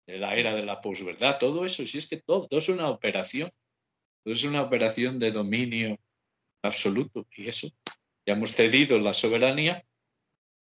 de 0.07 0.17
la 0.19 0.35
era 0.35 0.53
de 0.53 0.63
la 0.63 0.81
posverdad, 0.81 1.37
todo 1.39 1.65
eso, 1.65 1.85
si 1.85 1.97
es 1.97 2.07
que 2.07 2.17
todo, 2.17 2.47
es 2.51 2.69
una 2.69 2.89
operación, 2.89 3.51
todo 4.23 4.33
es 4.33 4.43
una 4.43 4.61
operación 4.61 5.19
de 5.19 5.31
dominio 5.31 5.99
absoluto 6.61 7.27
y 7.35 7.47
eso, 7.47 7.67
ya 8.25 8.33
hemos 8.33 8.51
cedido 8.51 8.97
la 8.99 9.13
soberanía 9.13 9.85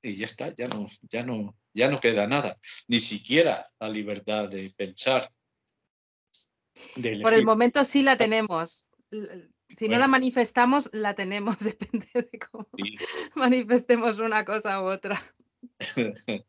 y 0.02 0.16
ya 0.16 0.26
está, 0.26 0.54
ya 0.56 0.68
no, 0.68 0.88
ya 1.10 1.26
no, 1.26 1.58
ya 1.74 1.90
no 1.90 2.00
queda 2.00 2.28
nada, 2.28 2.58
ni 2.88 3.00
siquiera 3.00 3.66
la 3.80 3.90
libertad 3.90 4.50
de 4.50 4.72
pensar. 4.76 5.30
Por 7.22 7.34
el 7.34 7.46
momento 7.46 7.84
sí 7.84 8.02
la 8.02 8.18
tenemos. 8.18 8.86
Si 9.70 9.88
no 9.88 9.98
la 9.98 10.08
manifestamos, 10.08 10.90
la 10.92 11.16
tenemos, 11.16 11.60
depende 11.64 12.08
de 12.14 12.40
cómo 12.52 12.68
manifestemos 13.36 14.20
una 14.20 14.44
cosa 14.44 14.82
u 14.82 14.86
otra. 14.86 15.22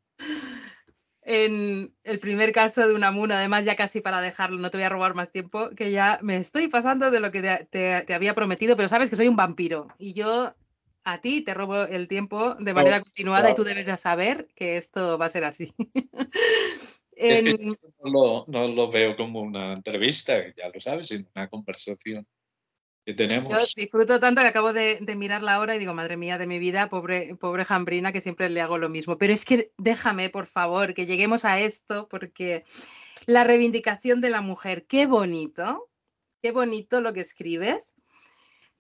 en 1.24 1.94
el 2.04 2.18
primer 2.18 2.52
caso 2.52 2.86
de 2.86 2.94
Unamuno, 2.94 3.34
además 3.34 3.64
ya 3.64 3.76
casi 3.76 4.00
para 4.00 4.20
dejarlo, 4.20 4.58
no 4.58 4.70
te 4.70 4.76
voy 4.76 4.84
a 4.84 4.90
robar 4.90 5.14
más 5.14 5.30
tiempo, 5.30 5.70
que 5.70 5.90
ya 5.90 6.18
me 6.22 6.36
estoy 6.36 6.68
pasando 6.68 7.10
de 7.10 7.20
lo 7.20 7.30
que 7.30 7.40
te, 7.70 8.14
había 8.14 8.34
prometido, 8.34 8.76
pero 8.76 8.88
sabes 8.88 9.08
que 9.08 9.16
soy 9.16 9.28
un 9.28 9.36
vampiro. 9.36 9.86
Y 9.98 10.12
yo 10.12 10.54
a 11.02 11.20
ti 11.20 11.42
te 11.42 11.54
robo 11.54 11.84
el 11.84 12.08
tiempo 12.08 12.54
de 12.56 12.74
manera 12.74 13.00
continuada 13.00 13.50
y 13.50 13.54
tú 13.54 13.64
debes 13.64 13.86
ya 13.86 13.96
saber 13.96 14.48
que 14.54 14.76
esto 14.76 15.16
va 15.16 15.26
a 15.26 15.30
ser 15.30 15.44
así. 15.44 15.74
no, 18.04 18.44
lo, 18.46 18.90
veo 18.90 19.16
como 19.16 19.40
una 19.40 19.72
entrevista, 19.72 20.46
ya 20.54 20.68
lo 20.68 20.80
sabes, 20.80 21.08
sino 21.08 21.26
una 21.34 21.48
conversación 21.48 22.26
que 23.04 23.14
tenemos. 23.14 23.52
Yo 23.52 23.58
disfruto 23.76 24.18
tanto 24.18 24.40
que 24.40 24.48
acabo 24.48 24.72
de, 24.72 25.00
mirar 25.16 25.42
la 25.42 25.60
hora 25.60 25.76
y 25.76 25.78
digo, 25.78 25.94
madre 25.94 26.16
mía 26.16 26.38
de 26.38 26.46
mi 26.46 26.58
vida, 26.58 26.88
pobre, 26.88 27.36
pobre 27.36 27.64
Jambrina, 27.64 28.12
que 28.12 28.20
siempre 28.20 28.48
le 28.48 28.60
hago 28.60 28.78
lo 28.78 28.88
mismo. 28.88 29.18
Pero 29.18 29.32
es 29.32 29.44
que 29.44 29.72
déjame, 29.76 30.30
por 30.30 30.46
favor, 30.46 30.94
que 30.94 31.06
lleguemos 31.06 31.44
a 31.44 31.60
esto, 31.60 32.08
porque 32.08 32.64
la 33.26 33.44
reivindicación 33.44 34.20
de 34.20 34.30
la 34.30 34.40
mujer, 34.40 34.86
qué 34.86 35.06
bonito, 35.06 35.90
qué 36.42 36.50
bonito 36.50 37.00
lo 37.00 37.12
que 37.12 37.20
escribes. 37.20 37.94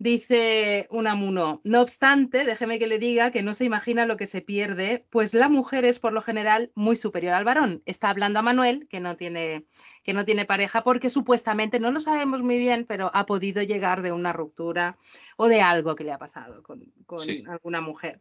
Dice 0.04 0.86
Unamuno, 0.90 1.62
no 1.64 1.80
obstante, 1.80 2.44
déjeme 2.44 2.78
que 2.78 2.86
le 2.86 2.98
diga 2.98 3.30
que 3.30 3.42
no 3.42 3.54
se 3.54 3.64
imagina 3.64 4.04
lo 4.04 4.18
que 4.18 4.26
se 4.26 4.42
pierde, 4.42 5.06
pues 5.08 5.32
la 5.32 5.48
mujer 5.48 5.86
es 5.86 5.98
por 5.98 6.12
lo 6.12 6.20
general 6.20 6.70
muy 6.74 6.94
superior 6.94 7.32
al 7.32 7.46
varón. 7.46 7.82
Está 7.86 8.10
hablando 8.10 8.38
a 8.38 8.42
Manuel, 8.42 8.86
que 8.86 9.00
no 9.00 9.16
tiene, 9.16 9.64
que 10.02 10.12
no 10.12 10.26
tiene 10.26 10.44
pareja, 10.44 10.84
porque 10.84 11.08
supuestamente, 11.08 11.80
no 11.80 11.90
lo 11.90 12.00
sabemos 12.00 12.42
muy 12.42 12.58
bien, 12.58 12.84
pero 12.86 13.10
ha 13.14 13.24
podido 13.24 13.62
llegar 13.62 14.02
de 14.02 14.12
una 14.12 14.34
ruptura 14.34 14.98
o 15.38 15.48
de 15.48 15.62
algo 15.62 15.94
que 15.94 16.04
le 16.04 16.12
ha 16.12 16.18
pasado 16.18 16.62
con, 16.62 16.82
alguna 17.48 17.80
mujer. 17.80 18.20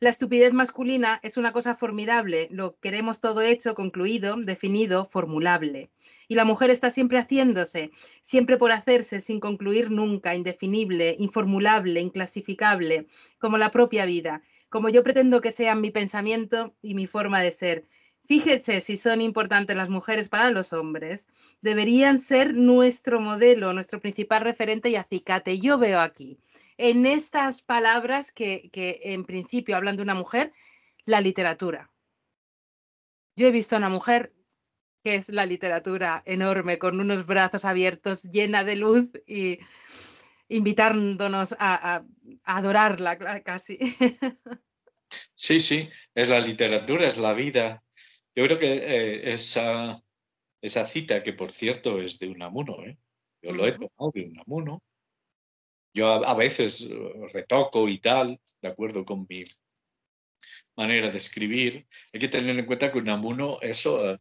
La 0.00 0.10
estupidez 0.10 0.52
masculina 0.52 1.18
es 1.22 1.38
una 1.38 1.54
cosa 1.54 1.74
formidable, 1.74 2.48
lo 2.50 2.76
queremos 2.78 3.22
todo 3.22 3.40
hecho, 3.40 3.74
concluido, 3.74 4.36
definido, 4.36 5.06
formulable. 5.06 5.88
Y 6.28 6.34
la 6.34 6.44
mujer 6.44 6.68
está 6.68 6.90
siempre 6.90 7.18
haciéndose, 7.18 7.90
siempre 8.20 8.58
por 8.58 8.70
hacerse, 8.70 9.20
sin 9.20 9.40
concluir 9.40 9.90
nunca, 9.90 10.34
indefinible, 10.34 11.16
informulable, 11.22 12.00
inclasificable, 12.00 13.06
como 13.38 13.58
la 13.58 13.70
propia 13.70 14.04
vida, 14.04 14.42
como 14.68 14.88
yo 14.88 15.02
pretendo 15.02 15.40
que 15.40 15.52
sean 15.52 15.80
mi 15.80 15.90
pensamiento 15.90 16.74
y 16.82 16.94
mi 16.94 17.06
forma 17.06 17.40
de 17.40 17.50
ser. 17.50 17.86
Fíjense 18.26 18.80
si 18.80 18.96
son 18.96 19.20
importantes 19.20 19.76
las 19.76 19.88
mujeres 19.88 20.28
para 20.28 20.50
los 20.50 20.72
hombres. 20.72 21.28
Deberían 21.60 22.18
ser 22.18 22.54
nuestro 22.54 23.20
modelo, 23.20 23.72
nuestro 23.72 24.00
principal 24.00 24.42
referente 24.42 24.88
y 24.88 24.96
acicate. 24.96 25.58
Yo 25.58 25.78
veo 25.78 26.00
aquí, 26.00 26.38
en 26.76 27.04
estas 27.04 27.62
palabras 27.62 28.32
que, 28.32 28.70
que 28.72 29.00
en 29.02 29.24
principio 29.24 29.76
hablan 29.76 29.96
de 29.96 30.02
una 30.02 30.14
mujer, 30.14 30.52
la 31.04 31.20
literatura. 31.20 31.90
Yo 33.36 33.46
he 33.46 33.50
visto 33.50 33.74
a 33.74 33.78
una 33.78 33.88
mujer 33.88 34.32
que 35.02 35.16
es 35.16 35.30
la 35.30 35.46
literatura 35.46 36.22
enorme, 36.26 36.78
con 36.78 37.00
unos 37.00 37.26
brazos 37.26 37.64
abiertos, 37.64 38.22
llena 38.24 38.62
de 38.62 38.76
luz 38.76 39.10
y 39.26 39.58
invitándonos 40.56 41.54
a, 41.58 42.04
adorarla 42.44 43.18
casi. 43.42 43.78
Sí, 45.34 45.60
sí, 45.60 45.86
es 46.14 46.30
la 46.30 46.40
literatura, 46.40 47.06
es 47.06 47.18
la 47.18 47.34
vida. 47.34 47.82
Yo 48.34 48.46
creo 48.46 48.58
que 48.58 48.72
eh, 48.72 49.32
esa, 49.34 50.02
esa 50.62 50.86
cita, 50.86 51.22
que 51.22 51.34
por 51.34 51.52
cierto 51.52 52.00
es 52.00 52.18
de 52.18 52.28
Unamuno, 52.28 52.82
¿eh? 52.82 52.96
yo 53.42 53.52
lo 53.52 53.66
he 53.66 53.72
tomado 53.72 54.10
de 54.14 54.22
Unamuno, 54.22 54.82
yo 55.94 56.06
a, 56.08 56.34
veces 56.34 56.88
retoco 57.34 57.88
y 57.88 57.98
tal, 57.98 58.40
de 58.62 58.68
acuerdo 58.68 59.04
con 59.04 59.26
mi 59.28 59.44
manera 60.76 61.10
de 61.10 61.18
escribir. 61.18 61.86
Hay 62.12 62.20
que 62.20 62.28
tener 62.28 62.58
en 62.58 62.64
cuenta 62.64 62.90
que 62.90 62.98
Unamuno 62.98 63.58
eso 63.60 64.18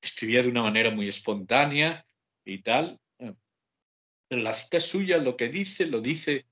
escribía 0.00 0.42
de 0.42 0.48
una 0.48 0.62
manera 0.62 0.90
muy 0.90 1.08
espontánea 1.08 2.06
y 2.44 2.62
tal. 2.62 2.98
La 4.30 4.52
cita 4.52 4.78
suya, 4.78 5.18
lo 5.18 5.36
que 5.36 5.48
dice, 5.48 5.86
lo 5.86 6.00
dice, 6.00 6.46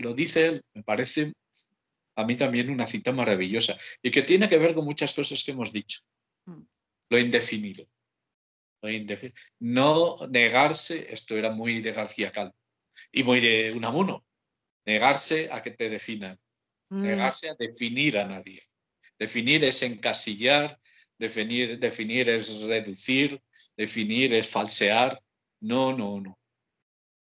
lo 0.00 0.14
dice 0.14 0.46
él, 0.46 0.64
me 0.74 0.82
parece 0.82 1.32
a 2.16 2.24
mí 2.24 2.36
también 2.36 2.70
una 2.70 2.86
cita 2.86 3.12
maravillosa 3.12 3.76
y 4.02 4.10
que 4.10 4.22
tiene 4.22 4.48
que 4.48 4.58
ver 4.58 4.74
con 4.74 4.84
muchas 4.84 5.14
cosas 5.14 5.44
que 5.44 5.52
hemos 5.52 5.72
dicho. 5.72 6.00
Mm. 6.46 6.62
Lo 7.10 7.18
indefinido. 7.18 7.84
Lo 8.82 8.90
indefinido. 8.90 9.36
No 9.60 10.16
negarse, 10.28 11.06
esto 11.12 11.36
era 11.36 11.50
muy 11.50 11.80
de 11.80 11.92
García 11.92 12.32
Calvo 12.32 12.56
y 13.10 13.22
muy 13.22 13.40
de 13.40 13.72
Unamuno, 13.72 14.24
negarse 14.84 15.48
a 15.52 15.62
que 15.62 15.70
te 15.70 15.88
definan, 15.88 16.38
mm. 16.90 17.02
negarse 17.02 17.50
a 17.50 17.54
definir 17.54 18.18
a 18.18 18.26
nadie. 18.26 18.62
Definir 19.18 19.64
es 19.64 19.82
encasillar, 19.82 20.80
definir, 21.18 21.78
definir 21.78 22.28
es 22.28 22.62
reducir, 22.62 23.40
definir 23.76 24.34
es 24.34 24.50
falsear. 24.50 25.22
No, 25.60 25.96
no, 25.96 26.20
no. 26.20 26.38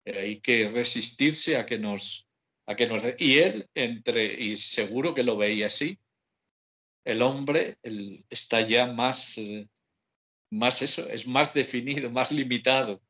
Hay 0.05 0.39
que 0.39 0.67
resistirse 0.67 1.57
a 1.57 1.65
que 1.65 1.79
nos... 1.79 2.27
A 2.65 2.77
que 2.77 2.87
nos 2.87 3.03
y 3.17 3.39
él, 3.39 3.69
entre, 3.75 4.23
y 4.41 4.55
seguro 4.55 5.13
que 5.13 5.23
lo 5.23 5.35
veía 5.35 5.65
así, 5.65 5.99
el 7.03 7.21
hombre 7.21 7.77
está 8.29 8.61
ya 8.61 8.87
más, 8.87 9.37
eh, 9.37 9.67
más 10.49 10.81
eso, 10.81 11.07
es 11.09 11.27
más 11.27 11.53
definido, 11.53 12.09
más 12.09 12.31
limitado 12.31 13.01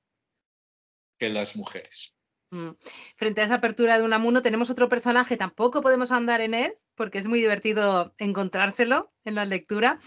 que 1.20 1.30
las 1.30 1.56
mujeres. 1.56 2.16
Mm. 2.50 2.72
Frente 3.16 3.42
a 3.42 3.46
esa 3.46 3.56
apertura 3.56 3.98
de 3.98 4.04
Unamuno 4.04 4.42
tenemos 4.42 4.70
otro 4.70 4.90
personaje, 4.90 5.38
tampoco 5.38 5.82
podemos 5.82 6.12
andar 6.12 6.42
en 6.42 6.54
él, 6.54 6.74
porque 6.96 7.18
es 7.18 7.28
muy 7.28 7.40
divertido 7.40 8.14
encontrárselo 8.18 9.12
en 9.24 9.36
la 9.36 9.46
lectura, 9.46 10.00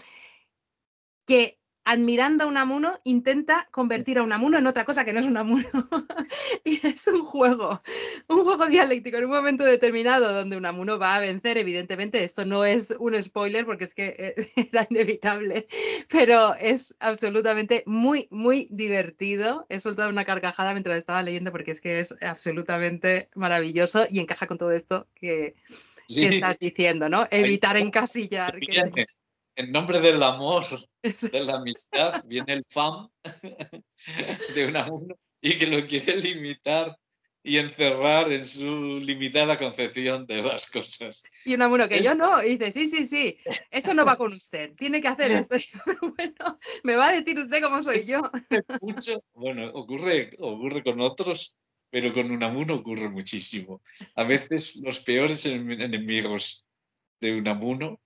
que 1.25 1.59
admirando 1.87 2.43
a 2.43 2.47
Unamuno 2.47 2.99
intenta 3.05 3.69
convertir 3.71 4.17
a 4.17 4.23
Unamuno 4.23 4.57
en 4.57 4.67
otra 4.67 4.83
cosa 4.83 5.05
que 5.05 5.13
no 5.13 5.21
es 5.21 5.25
Unamuno. 5.25 5.63
y 6.65 6.85
es 6.85 7.07
un 7.07 7.23
juego, 7.23 7.81
un 8.27 8.43
juego 8.43 8.67
dialéctico 8.67 9.17
en 9.17 9.23
un 9.23 9.31
momento 9.31 9.63
determinado 9.63 10.33
donde 10.33 10.57
Unamuno 10.57 10.99
va 10.99 11.15
a 11.15 11.21
vencer, 11.21 11.57
evidentemente, 11.57 12.25
esto 12.25 12.43
no 12.43 12.65
es 12.65 12.93
un 12.99 13.21
spoiler 13.23 13.65
porque 13.65 13.85
es 13.85 13.93
que 13.93 14.15
eh, 14.19 14.51
era 14.73 14.85
inevitable, 14.89 15.65
pero 16.09 16.55
es 16.55 16.93
absolutamente 16.99 17.83
muy, 17.85 18.27
muy 18.31 18.67
divertido. 18.69 19.65
He 19.69 19.79
soltado 19.79 20.09
una 20.09 20.25
carcajada 20.25 20.73
mientras 20.73 20.97
estaba 20.97 21.23
leyendo 21.23 21.53
porque 21.53 21.71
es 21.71 21.79
que 21.79 22.01
es 22.01 22.13
absolutamente 22.19 23.29
maravilloso 23.33 24.05
y 24.09 24.19
encaja 24.19 24.45
con 24.45 24.57
todo 24.57 24.71
esto 24.71 25.07
que, 25.15 25.55
estás 26.09 26.59
diciendo, 26.59 27.07
¿no? 27.07 27.27
Evitar 27.31 27.77
encasillar. 27.77 28.59
Que 28.59 29.05
en 29.57 29.71
nombre 29.71 29.99
del 29.99 30.21
amor, 30.21 30.63
de 31.03 31.43
la 31.43 31.57
amistad, 31.57 32.23
viene 32.25 32.53
el 32.53 32.65
fam 32.69 33.09
de 34.55 34.65
Unamuno 34.67 35.15
y 35.41 35.57
que 35.57 35.67
lo 35.67 35.85
quiere 35.87 36.21
limitar 36.21 36.95
y 37.43 37.57
encerrar 37.57 38.31
en 38.31 38.45
su 38.45 38.99
limitada 38.99 39.57
concepción 39.57 40.25
de 40.27 40.43
las 40.43 40.69
cosas. 40.69 41.23
Y 41.45 41.55
Unamuno, 41.55 41.87
que 41.87 42.03
yo 42.03 42.13
no, 42.13 42.43
y 42.43 42.57
dice, 42.57 42.71
sí, 42.71 42.87
sí, 42.87 43.05
sí, 43.05 43.37
eso 43.71 43.93
no 43.93 44.05
va 44.05 44.17
con 44.17 44.33
usted, 44.33 44.75
tiene 44.75 45.01
que 45.01 45.07
hacer 45.07 45.31
esto. 45.31 45.55
bueno, 46.17 46.59
me 46.83 46.95
va 46.95 47.07
a 47.07 47.13
decir 47.13 47.37
usted 47.39 47.61
cómo 47.61 47.81
soy 47.81 48.01
yo. 48.03 48.29
Mucho, 48.81 49.23
bueno, 49.33 49.69
ocurre, 49.73 50.29
ocurre 50.39 50.83
con 50.83 51.01
otros, 51.01 51.57
pero 51.89 52.13
con 52.13 52.29
Unamuno 52.29 52.75
ocurre 52.75 53.09
muchísimo. 53.09 53.81
A 54.15 54.23
veces 54.23 54.81
los 54.83 54.99
peores 54.99 55.45
enemigos 55.45 56.65
de 57.21 57.37
Unamuno 57.37 57.99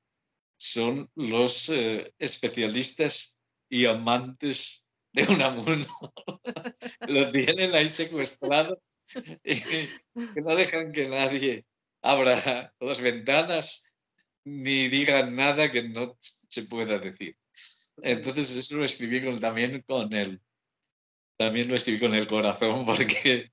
son 0.62 1.10
los 1.16 1.70
eh, 1.70 2.14
especialistas 2.20 3.40
y 3.68 3.88
amantes 3.88 4.88
de 5.12 5.24
Unamuno. 5.24 5.88
Lo 7.08 7.32
tienen 7.32 7.74
ahí 7.76 7.88
secuestrado 7.88 8.80
y 9.44 10.40
no 10.40 10.56
dejan 10.56 10.92
que 10.92 11.10
nadie 11.10 11.66
abra 12.04 12.72
las 12.80 13.02
ventanas 13.02 13.96
ni 14.46 14.88
diga 14.88 15.26
nada 15.32 15.72
que 15.72 15.90
no 15.90 16.16
se 16.20 16.64
pueda 16.64 17.00
decir. 17.00 17.36
Entonces 18.04 18.56
eso 18.56 18.78
lo 18.78 18.86
escribí 18.86 19.20
también 19.40 19.82
con 19.82 20.14
el 20.14 20.40
también 21.38 21.70
lo 21.70 21.76
escribí 21.76 22.00
con 22.00 22.14
el 22.14 22.28
corazón 22.28 22.86
porque 22.86 23.52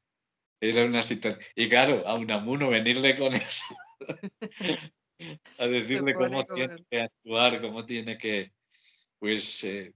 era 0.60 0.85
una 0.85 1.01
situación. 1.01 1.40
Y 1.56 1.68
claro, 1.70 2.06
a 2.06 2.18
Unamuno 2.18 2.68
venirle 2.68 3.16
con 3.16 3.32
eso 3.32 3.74
a 5.58 5.66
decirle 5.66 6.14
cómo 6.14 6.44
tiene 6.46 6.84
que 6.90 7.00
actuar, 7.00 7.60
cómo 7.60 7.84
tiene 7.84 8.18
que, 8.18 8.52
pues, 9.18 9.64
eh, 9.64 9.92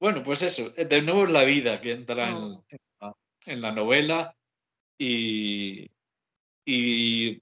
bueno, 0.00 0.22
pues 0.22 0.42
eso, 0.42 0.72
eh, 0.76 0.84
de 0.84 1.02
nuevo 1.02 1.24
es 1.24 1.32
la 1.32 1.44
vida 1.44 1.80
que 1.80 1.92
entra 1.92 2.28
en, 3.46 3.60
la, 3.60 3.72
novela 3.72 4.36
y, 4.98 5.90
y, 6.66 7.40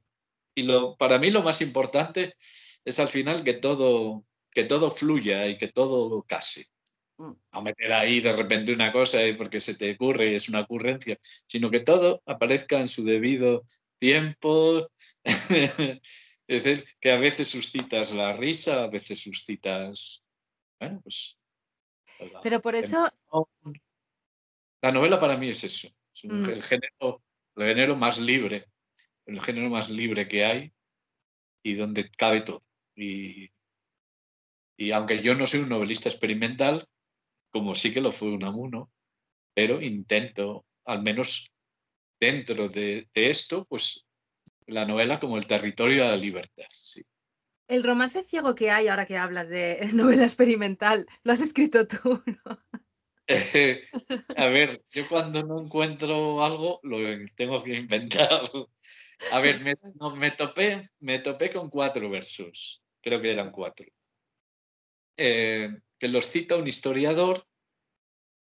lo, 0.57 0.97
para 0.97 1.19
mí 1.19 1.31
lo 1.31 1.43
más 1.43 1.61
importante 1.61 2.35
es 2.39 3.01
al 3.01 3.09
final 3.09 3.43
que 3.43 3.55
todo, 3.55 4.25
que 4.51 4.65
todo 4.65 4.91
fluya 4.91 5.47
y 5.47 5.59
que 5.59 5.69
todo 5.69 6.23
case. 6.23 6.67
Mm. 7.19 7.33
A 7.53 7.63
meter 7.63 7.93
ahí 7.93 8.21
de 8.21 8.33
repente 8.33 8.73
una 8.73 8.93
cosa 8.93 9.19
porque 9.37 9.61
se 9.61 9.75
te 9.75 9.93
ocurre 9.93 10.33
y 10.33 10.35
es 10.35 10.49
una 10.49 10.61
ocurrencia, 10.61 11.19
sino 11.47 11.71
que 11.71 11.81
todo 11.81 12.23
aparezca 12.27 12.79
en 12.79 12.89
su 12.89 13.05
debido 13.05 13.65
tiempo 13.99 14.89
Es 16.49 16.65
decir, 16.65 16.87
que 17.01 17.13
a 17.13 17.17
veces 17.19 17.49
suscitas 17.49 18.13
la 18.13 18.33
risa, 18.33 18.85
a 18.85 18.87
veces 18.89 19.21
suscitas. 19.21 20.25
Bueno, 20.79 21.01
pues. 21.03 21.39
Pero 22.43 22.61
por 22.61 22.75
eso. 22.75 23.09
La 24.83 24.93
novela 24.93 25.19
para 25.19 25.37
mí 25.37 25.49
es 25.49 25.65
eso. 25.65 25.89
Es 26.15 26.25
Mm. 26.25 26.49
el, 26.49 26.63
género, 26.63 27.23
el 27.57 27.67
género 27.67 27.97
más 27.97 28.19
libre. 28.19 28.67
El 29.27 29.41
género 29.41 29.69
más 29.69 29.91
libre 29.91 30.29
que 30.29 30.45
hay 30.45 30.73
y 31.65 31.75
donde 31.75 32.09
cabe 32.11 32.43
todo. 32.43 32.61
Y, 32.95 33.51
y 34.79 34.93
aunque 34.93 35.21
yo 35.21 35.35
no 35.35 35.47
soy 35.47 35.61
un 35.61 35.69
novelista 35.69 36.09
experimental, 36.09 36.89
como 37.51 37.75
sí 37.75 37.93
que 37.93 38.01
lo 38.01 38.13
fue 38.13 38.31
Unamuno, 38.31 38.93
pero 39.53 39.83
intento, 39.83 40.65
al 40.85 41.03
menos 41.03 41.51
dentro 42.21 42.69
de, 42.69 43.09
de 43.13 43.31
esto, 43.31 43.65
pues 43.65 44.07
la 44.67 44.85
novela 44.85 45.21
como 45.21 45.37
el 45.37 45.47
territorio 45.47 46.05
de 46.05 46.11
la 46.11 46.17
libertad. 46.17 46.65
Sí. 46.69 47.03
El 47.69 47.83
romance 47.83 48.23
ciego 48.23 48.55
que 48.55 48.71
hay, 48.71 48.89
ahora 48.89 49.07
que 49.07 49.17
hablas 49.17 49.49
de 49.49 49.81
novela 49.93 50.25
experimental, 50.25 51.07
lo 51.23 51.33
has 51.33 51.41
escrito 51.41 51.87
tú, 51.87 52.23
¿no? 52.27 52.65
Eh, 53.29 53.83
a 54.37 54.47
ver, 54.47 54.85
yo 54.89 55.09
cuando 55.09 55.43
no 55.43 55.61
encuentro 55.61 56.45
algo, 56.45 56.81
lo 56.85 56.99
tengo 57.35 57.63
que 57.63 57.75
inventar. 57.75 58.43
A 59.33 59.41
ver, 59.41 59.61
me, 59.61 59.75
no, 59.99 60.15
me, 60.15 60.31
topé, 60.31 60.83
me 61.01 61.19
topé 61.19 61.51
con 61.51 61.71
cuatro 61.71 62.09
versos, 62.09 62.85
creo 63.01 63.21
que 63.21 63.33
eran 63.33 63.51
cuatro, 63.51 63.87
eh, 65.17 65.71
que 65.99 66.09
los 66.09 66.27
cita 66.27 66.57
un 66.57 66.67
historiador 66.67 67.47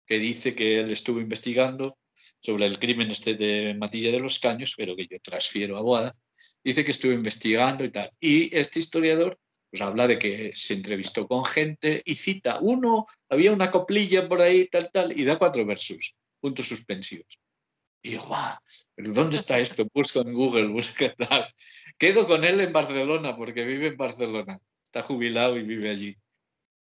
que 0.05 0.19
dice 0.19 0.55
que 0.55 0.79
él 0.79 0.91
estuvo 0.91 1.19
investigando 1.19 1.97
sobre 2.39 2.65
el 2.65 2.79
crimen 2.79 3.11
este 3.11 3.35
de 3.35 3.73
Matilla 3.73 4.11
de 4.11 4.19
los 4.19 4.39
Caños, 4.39 4.73
pero 4.77 4.95
que 4.95 5.07
yo 5.07 5.19
transfiero 5.21 5.77
a 5.77 5.81
Boada, 5.81 6.15
dice 6.63 6.83
que 6.83 6.91
estuvo 6.91 7.11
investigando 7.11 7.85
y 7.85 7.91
tal. 7.91 8.11
Y 8.19 8.55
este 8.55 8.79
historiador 8.79 9.37
pues 9.71 9.81
habla 9.81 10.05
de 10.05 10.19
que 10.19 10.51
se 10.53 10.73
entrevistó 10.73 11.27
con 11.27 11.45
gente 11.45 12.01
y 12.03 12.15
cita 12.15 12.59
uno, 12.61 13.05
había 13.29 13.53
una 13.53 13.71
coplilla 13.71 14.27
por 14.27 14.41
ahí, 14.41 14.67
tal, 14.67 14.91
tal, 14.91 15.17
y 15.17 15.23
da 15.23 15.39
cuatro 15.39 15.65
versos, 15.65 16.13
puntos 16.41 16.67
suspensivos. 16.67 17.39
Y 18.03 18.11
yo, 18.11 18.27
va, 18.27 18.59
¿pero 18.95 19.13
dónde 19.13 19.37
está 19.37 19.59
esto? 19.59 19.87
Busco 19.93 20.21
en 20.21 20.33
Google, 20.33 20.67
busca 20.67 21.13
tal. 21.15 21.47
Quedo 21.97 22.27
con 22.27 22.43
él 22.43 22.59
en 22.59 22.73
Barcelona, 22.73 23.35
porque 23.37 23.63
vive 23.63 23.87
en 23.87 23.97
Barcelona. 23.97 24.59
Está 24.83 25.03
jubilado 25.03 25.57
y 25.57 25.63
vive 25.63 25.89
allí. 25.89 26.17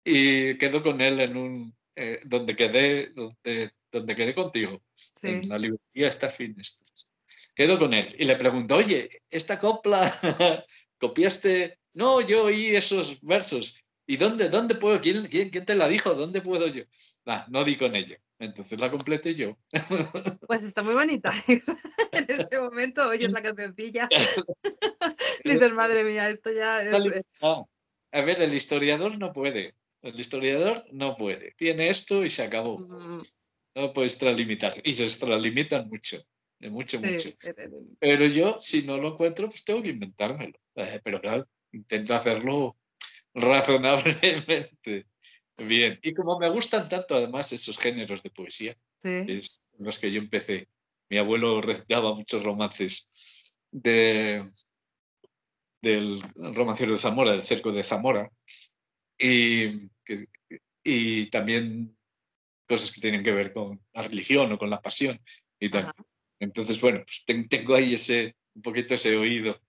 Y 0.03 0.55
quedo 0.59 0.83
con 0.83 1.01
él 1.01 1.19
en 1.21 1.37
un, 1.37 1.75
eh, 1.95 2.19
donde 2.25 2.55
quedé, 2.55 3.07
donde, 3.15 3.71
donde 3.99 4.15
quedé 4.15 4.35
contigo, 4.35 4.81
Sí. 4.93 5.27
en 5.27 5.49
la 5.49 5.57
librería 5.57 6.07
está 6.09 6.29
Finestres. 6.29 7.07
Quedo 7.55 7.79
con 7.79 7.93
él 7.93 8.15
y 8.19 8.25
le 8.25 8.35
pregunto, 8.35 8.75
oye, 8.75 9.09
esta 9.29 9.57
copla 9.59 10.01
copiaste. 10.99 11.79
No, 11.93 12.19
yo 12.21 12.43
oí 12.45 12.75
esos 12.75 13.19
versos. 13.21 13.81
¿Y 14.07 14.17
dónde, 14.17 14.49
dónde 14.49 14.75
puedo? 14.75 14.99
¿Quién, 15.01 15.25
quién, 15.27 15.49
quién 15.49 15.65
te 15.65 15.75
la 15.75 15.87
dijo? 15.87 16.13
¿Dónde 16.13 16.41
puedo 16.41 16.67
yo? 16.67 16.83
Nah, 17.25 17.45
no 17.47 17.63
di 17.63 17.75
con 17.77 17.95
ella. 17.95 18.17
Entonces 18.37 18.79
la 18.81 18.91
completé 18.91 19.33
yo. 19.33 19.57
Pues 20.47 20.63
está 20.63 20.83
muy 20.83 20.93
bonita. 20.93 21.31
en 22.11 22.25
ese 22.27 22.59
momento 22.59 23.07
oyes 23.07 23.31
la 23.31 23.41
cancioncilla. 23.41 24.07
Dices, 25.43 25.73
madre 25.73 26.03
mía, 26.03 26.29
esto 26.29 26.51
ya 26.51 26.81
es. 26.83 27.05
eh, 27.05 27.23
No, 27.41 27.69
a 28.11 28.21
ver, 28.21 28.41
el 28.41 28.53
historiador 28.53 29.17
no 29.17 29.31
puede. 29.31 29.73
El 30.01 30.19
historiador 30.19 30.85
no 30.91 31.15
puede. 31.15 31.51
Tiene 31.57 31.87
esto 31.87 32.23
y 32.23 32.29
se 32.29 32.43
acabó. 32.43 32.77
mm, 32.79 33.21
No 33.75 33.91
puede 33.91 34.07
extralimitar. 34.07 34.73
Y 34.83 34.93
se 34.93 35.03
extralimitan 35.03 35.89
mucho. 35.89 36.17
Mucho, 36.61 36.99
mucho. 36.99 37.17
sí, 37.17 37.35
Pero 37.99 38.25
yo, 38.27 38.57
si 38.59 38.83
no 38.83 38.97
lo 38.97 39.09
encuentro, 39.09 39.49
pues 39.49 39.63
tengo 39.63 39.83
que 39.83 39.91
inventármelo. 39.91 40.57
Eh, 40.75 41.01
Pero 41.03 41.21
claro, 41.21 41.47
intento 41.73 42.15
hacerlo 42.15 42.77
razonablemente 43.33 45.07
bien. 45.57 45.99
Y 46.01 46.13
como 46.13 46.39
me 46.39 46.49
gustan 46.49 46.87
tanto, 46.87 47.15
además, 47.15 47.51
esos 47.51 47.77
géneros 47.77 48.23
de 48.23 48.29
poesía, 48.29 48.75
sí. 48.99 49.25
es 49.27 49.59
los 49.77 49.99
que 49.99 50.11
yo 50.11 50.19
empecé. 50.19 50.69
Mi 51.09 51.17
abuelo 51.17 51.61
recitaba 51.61 52.15
muchos 52.15 52.43
romances 52.43 53.09
de, 53.71 54.49
del 55.81 56.21
romancero 56.55 56.93
de 56.93 56.97
Zamora, 56.97 57.31
del 57.31 57.41
cerco 57.41 57.71
de 57.71 57.83
Zamora, 57.83 58.31
y 59.17 59.89
también 61.29 61.94
cosas 62.67 62.91
que 62.91 63.01
tienen 63.01 63.23
que 63.23 63.31
ver 63.31 63.53
con 63.53 63.81
la 63.93 64.01
religión 64.03 64.51
o 64.51 64.57
con 64.57 64.69
la 64.69 64.81
pasión 64.81 65.19
y 65.59 65.69
tal. 65.69 65.83
Ajá. 65.85 65.93
Entonces, 66.39 66.79
bueno, 66.81 66.99
pues 67.05 67.23
ten- 67.25 67.47
tengo 67.47 67.75
ahí 67.75 67.93
ese, 67.93 68.35
un 68.55 68.61
poquito 68.61 68.95
ese 68.95 69.15
oído 69.15 69.59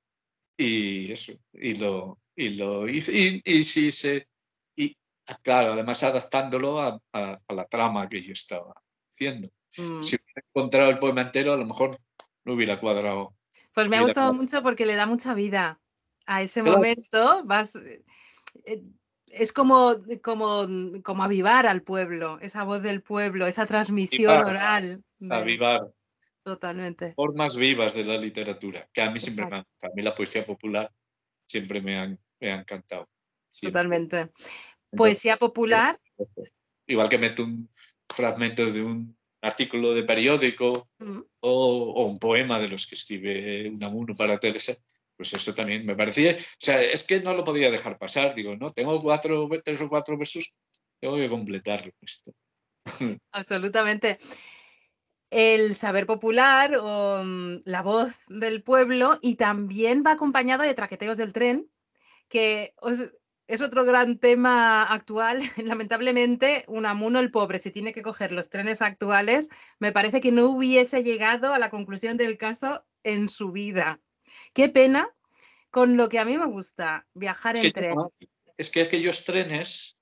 y 0.57 1.13
eso, 1.13 1.33
y 1.53 1.77
lo, 1.77 2.19
y 2.35 2.51
lo 2.51 2.89
hice, 2.89 3.13
y, 3.13 3.43
y 3.45 3.63
sí 3.63 3.93
se, 3.93 4.29
y 4.75 4.97
ah, 5.29 5.39
claro, 5.43 5.73
además 5.75 6.03
adaptándolo 6.03 6.81
a, 6.81 7.01
a- 7.13 7.41
a 7.47 7.55
la 7.55 7.67
trama 7.67 8.09
que 8.09 8.23
yo 8.23 8.33
estaba 8.33 8.73
haciendo. 9.13 9.49
mm. 9.77 10.03
Si 10.03 10.17
hubiera 10.17 10.43
encontrado 10.49 10.91
el 10.91 10.99
poema 10.99 11.23
entero, 11.23 11.53
a 11.53 11.57
lo 11.57 11.67
mejor 11.67 12.01
no 12.45 12.55
hubiera 12.55 12.81
cuadrado. 12.81 13.35
Pues 13.75 13.89
me 13.89 13.97
ha 13.97 14.03
gustado 14.03 14.31
claro. 14.31 14.43
mucho 14.43 14.63
porque 14.63 14.87
le 14.87 14.95
da 14.97 15.07
mucha 15.07 15.35
vida 15.35 15.81
a 16.27 16.43
ese 16.43 16.63
Claro. 16.63 16.79
momento. 16.79 17.43
Vas, 17.45 17.77
eh, 17.77 18.03
eh, 18.65 18.83
es 19.31 19.53
como, 19.53 19.97
como, 20.23 20.67
como 21.03 21.23
avivar 21.25 21.67
al 21.67 21.83
pueblo, 21.83 22.39
esa 22.41 22.65
voz 22.65 22.83
del 22.83 23.03
pueblo, 23.03 23.47
esa 23.47 23.67
transmisión 23.67 24.33
Avivar, 24.35 24.51
oral. 24.51 25.05
de- 25.19 25.35
Avivar 25.35 25.93
Totalmente. 26.43 27.15
formas 27.15 27.57
vivas 27.57 27.95
de 27.95 28.05
la 28.05 28.17
literatura, 28.19 28.89
que 28.93 29.03
a 29.03 29.11
mí 29.11 29.19
siempre 29.19 29.47
me 29.47 29.57
han, 29.57 29.67
a 29.83 29.89
mí 29.95 30.03
la 30.03 30.15
poesía 30.15 30.47
popular 30.47 30.93
siempre 31.47 31.81
me 31.81 31.99
han, 31.99 32.19
me 32.41 32.53
ha 32.53 32.61
encantado. 32.61 33.09
siempre. 33.49 33.73
Totalmente. 33.73 34.31
Poesía 34.91 35.37
popular. 35.37 36.01
Igual 36.87 37.09
que 37.09 37.19
meto 37.19 37.43
un 37.43 37.69
fragmento 38.09 38.71
de 38.71 38.83
un 38.83 39.17
artículo 39.43 39.93
de 39.93 40.05
periódico 40.05 40.89
mm, 40.99 41.21
o, 41.41 41.93
o 41.93 42.07
un 42.07 42.19
poema 42.19 42.61
de 42.61 42.69
los 42.69 42.87
que 42.87 42.95
escribe 42.95 43.69
Unamuno 43.69 44.15
para 44.15 44.39
Teresa, 44.39 44.75
pues 45.17 45.33
eso 45.33 45.55
también 45.55 45.85
me 45.85 45.97
parecía. 45.97 46.33
O 46.35 46.59
sea, 46.59 46.83
es 46.83 47.05
que 47.05 47.21
no 47.21 47.35
lo 47.35 47.45
podía 47.45 47.71
dejar 47.71 47.99
pasar. 47.99 48.35
Digo, 48.35 48.57
no, 48.57 48.73
tengo 48.73 49.01
cuatro, 49.03 49.49
tres 49.65 49.81
o 49.81 49.89
cuatro 49.89 50.17
versos, 50.19 50.53
tengo 51.01 51.17
que 51.17 51.29
completarlo 51.29 51.93
esto. 52.01 52.33
Absolutamente. 53.33 54.19
El 55.31 55.75
saber 55.75 56.07
popular 56.07 56.77
o 56.77 57.23
mm, 57.25 57.61
la 57.65 57.83
voz 57.83 58.15
del 58.29 58.63
pueblo 58.63 59.19
y 59.23 59.35
también 59.35 60.05
va 60.07 60.13
acompañado 60.13 60.63
de 60.63 60.75
traqueteos 60.75 61.17
del 61.17 61.33
tren, 61.33 61.69
que 62.29 62.75
es 63.49 63.61
otro 63.61 63.85
gran 63.85 64.19
tema 64.19 64.85
actual. 64.85 65.41
Lamentablemente, 65.57 66.65
Unamuno 66.69 67.19
el 67.19 67.31
pobre, 67.31 67.59
si 67.59 67.71
tiene 67.71 67.93
que 67.93 68.03
coger 68.03 68.33
los 68.33 68.51
trenes 68.51 68.83
actuales, 68.83 69.49
me 69.79 69.93
parece 69.93 70.21
que 70.21 70.33
no 70.33 70.47
hubiese 70.47 71.03
llegado 71.03 71.53
a 71.53 71.59
la 71.59 71.71
conclusión 71.71 72.17
del 72.17 72.39
caso 72.39 72.85
en 73.03 73.29
su 73.29 73.53
vida. 73.53 74.01
Qué 74.53 74.69
pena 74.69 75.09
con 75.71 75.97
lo 75.97 76.09
que 76.09 76.19
a 76.19 76.25
mí 76.25 76.39
me 76.39 76.47
gusta, 76.47 77.07
viajar 77.15 77.57
Es 77.57 77.65
en 77.65 77.73
tren. 77.73 77.95
no, 77.95 78.13
es 78.57 78.71
que 78.71 78.83
aquellos 78.83 79.25
trenes 79.25 79.99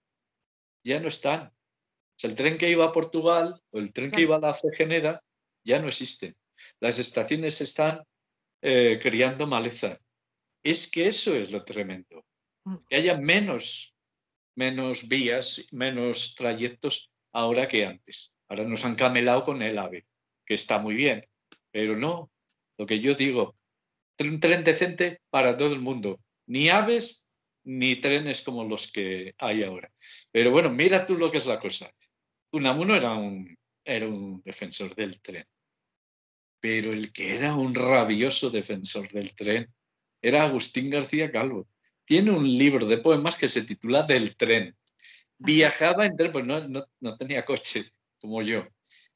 ya 0.84 1.00
no 1.00 1.08
están. 1.08 1.46
O 1.46 2.16
sea, 2.16 2.30
el 2.30 2.36
tren 2.36 2.58
que 2.58 2.70
iba 2.70 2.84
a 2.84 2.92
Portugal 2.92 3.60
o 3.70 3.78
el 3.78 3.92
tren 3.92 4.10
que 4.10 4.22
iba 4.22 4.36
a 4.36 4.40
la 4.40 4.54
Fregeneda 4.54 5.22
ya 5.64 5.80
no 5.80 5.88
existen. 5.88 6.36
Las 6.80 6.98
estaciones 6.98 7.60
están 7.60 8.04
eh, 8.62 8.98
criando 9.02 9.46
maleza. 9.46 9.98
Es 10.62 10.90
que 10.90 11.08
eso 11.08 11.34
es 11.34 11.50
lo 11.50 11.64
tremendo. 11.64 12.24
Mm. 12.64 12.76
Que 12.88 12.96
haya 12.96 13.18
menos, 13.18 13.94
menos 14.54 15.08
vías, 15.08 15.66
menos 15.72 16.34
trayectos 16.34 17.10
ahora 17.32 17.66
que 17.66 17.84
antes. 17.84 18.32
Ahora 18.48 18.64
nos 18.64 18.84
han 18.84 18.94
camelado 18.94 19.44
con 19.44 19.62
el 19.62 19.78
AVE, 19.78 20.06
que 20.46 20.54
está 20.54 20.78
muy 20.78 20.94
bien, 20.94 21.28
pero 21.70 21.96
no. 21.96 22.30
Lo 22.78 22.86
que 22.86 23.00
yo 23.00 23.14
digo, 23.14 23.56
un 24.20 24.40
tren 24.40 24.64
decente 24.64 25.20
para 25.30 25.56
todo 25.56 25.72
el 25.72 25.80
mundo. 25.80 26.20
Ni 26.46 26.68
aves 26.68 27.26
ni 27.64 27.96
trenes 27.96 28.42
como 28.42 28.64
los 28.64 28.90
que 28.90 29.34
hay 29.38 29.62
ahora. 29.62 29.90
Pero 30.30 30.50
bueno, 30.50 30.70
mira 30.70 31.06
tú 31.06 31.16
lo 31.16 31.30
que 31.30 31.38
es 31.38 31.46
la 31.46 31.58
cosa. 31.58 31.90
Unamuno 32.52 32.94
era 32.94 33.12
un, 33.14 33.56
era 33.84 34.06
un 34.06 34.40
defensor 34.42 34.94
del 34.94 35.20
tren. 35.20 35.46
Pero 36.60 36.92
el 36.92 37.12
que 37.12 37.34
era 37.34 37.54
un 37.54 37.74
rabioso 37.74 38.50
defensor 38.50 39.08
del 39.10 39.34
tren 39.34 39.72
era 40.22 40.44
Agustín 40.44 40.90
García 40.90 41.30
Calvo. 41.30 41.68
Tiene 42.04 42.30
un 42.30 42.48
libro 42.48 42.86
de 42.86 42.98
poemas 42.98 43.36
que 43.36 43.48
se 43.48 43.62
titula 43.62 44.02
Del 44.02 44.36
tren. 44.36 44.76
Viajaba 45.38 46.06
en 46.06 46.16
tren, 46.16 46.32
pues 46.32 46.46
no, 46.46 46.68
no, 46.68 46.84
no 47.00 47.16
tenía 47.16 47.44
coche 47.44 47.84
como 48.18 48.40
yo. 48.42 48.66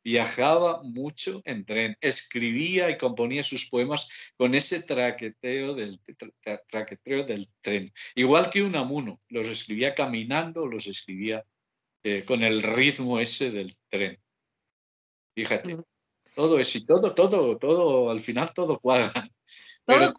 Viajaba 0.08 0.82
mucho 0.84 1.42
en 1.44 1.66
tren, 1.66 1.94
escribía 2.00 2.88
y 2.88 2.96
componía 2.96 3.42
sus 3.44 3.66
poemas 3.66 4.08
con 4.38 4.54
ese 4.54 4.82
traqueteo 4.82 5.74
del, 5.74 6.00
tra- 6.02 6.62
traqueteo 6.66 7.24
del 7.24 7.46
tren. 7.60 7.92
Igual 8.14 8.48
que 8.48 8.62
Unamuno, 8.62 9.20
los 9.28 9.48
escribía 9.48 9.94
caminando, 9.94 10.66
los 10.66 10.86
escribía 10.86 11.44
eh, 12.04 12.24
con 12.26 12.42
el 12.42 12.62
ritmo 12.62 13.20
ese 13.20 13.50
del 13.50 13.70
tren. 13.88 14.18
Fíjate, 15.36 15.76
todo 16.34 16.58
eso 16.58 16.78
y 16.78 16.86
todo, 16.86 17.14
todo, 17.14 17.58
todo, 17.58 18.10
al 18.10 18.20
final 18.20 18.52
todo 18.54 18.78
cuadra. 18.80 19.12
Todo 19.84 20.12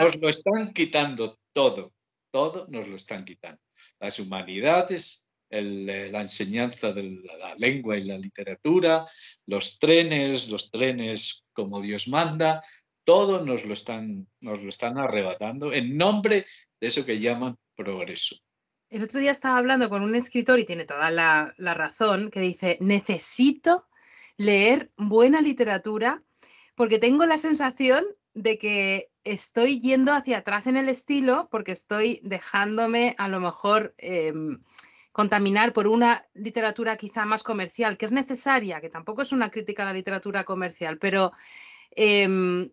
Nos 0.00 0.20
lo 0.20 0.28
están 0.28 0.72
quitando 0.72 1.38
todo, 1.52 1.92
todo 2.30 2.66
nos 2.68 2.86
lo 2.86 2.94
están 2.96 3.24
quitando. 3.24 3.60
Las 3.98 4.18
humanidades, 4.20 5.25
eh, 5.50 6.08
la 6.10 6.20
enseñanza 6.20 6.92
de 6.92 7.04
la 7.04 7.54
lengua 7.58 7.96
y 7.96 8.04
la 8.04 8.18
literatura, 8.18 9.04
los 9.46 9.78
trenes, 9.78 10.48
los 10.48 10.70
trenes 10.70 11.44
como 11.52 11.80
Dios 11.80 12.08
manda, 12.08 12.62
todo 13.04 13.44
nos 13.44 13.64
lo 13.64 13.72
están, 13.72 14.26
nos 14.40 14.62
lo 14.62 14.68
están 14.68 14.98
arrebatando 14.98 15.72
en 15.72 15.96
nombre 15.96 16.44
de 16.80 16.86
eso 16.86 17.06
que 17.06 17.20
llaman 17.20 17.56
progreso. 17.76 18.36
El 18.90 19.02
otro 19.02 19.20
día 19.20 19.30
estaba 19.30 19.58
hablando 19.58 19.88
con 19.88 20.02
un 20.02 20.14
escritor 20.14 20.58
y 20.58 20.64
tiene 20.64 20.84
toda 20.84 21.10
la, 21.10 21.54
razón, 21.58 22.30
que 22.30 22.40
dice, 22.40 22.78
necesito 22.80 23.86
leer 24.36 24.90
buena 24.96 25.40
literatura 25.40 26.22
porque 26.74 26.98
tengo 26.98 27.26
la 27.26 27.38
sensación 27.38 28.04
de 28.34 28.58
que 28.58 29.10
estoy 29.24 29.80
yendo 29.80 30.12
hacia 30.12 30.38
atrás 30.38 30.66
en 30.66 30.76
el 30.76 30.88
estilo 30.88 31.48
porque 31.50 31.72
estoy 31.72 32.20
dejándome 32.22 33.14
a 33.18 33.28
lo 33.28 33.40
mejor 33.40 33.94
em, 33.98 34.60
contaminar 35.16 35.72
por 35.72 35.88
una 35.88 36.26
literatura 36.34 36.98
quizá 36.98 37.24
más 37.24 37.42
comercial, 37.42 37.96
que 37.96 38.04
es 38.04 38.12
necesaria, 38.12 38.82
que 38.82 38.90
tampoco 38.90 39.22
es 39.22 39.32
una 39.32 39.50
crítica 39.50 39.82
a 39.82 39.86
la 39.86 39.94
literatura 39.94 40.44
comercial, 40.44 40.98
pero 40.98 41.32
em, 41.92 42.70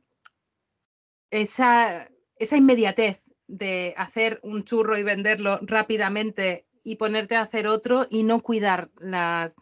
esa, 1.31 2.11
esa 2.35 2.57
inmediatez 2.57 3.31
de 3.47 3.93
hacer 3.95 4.41
un 4.43 4.65
churro 4.65 4.97
y 4.97 5.03
venderlo 5.03 5.57
rápidamente 5.61 6.65
y 6.83 6.97
ponerte 6.97 7.37
a 7.37 7.43
hacer 7.43 7.65
otro 7.65 8.07
y 8.09 8.23
no 8.23 8.41
cuidar 8.41 8.91
las, 8.97 9.55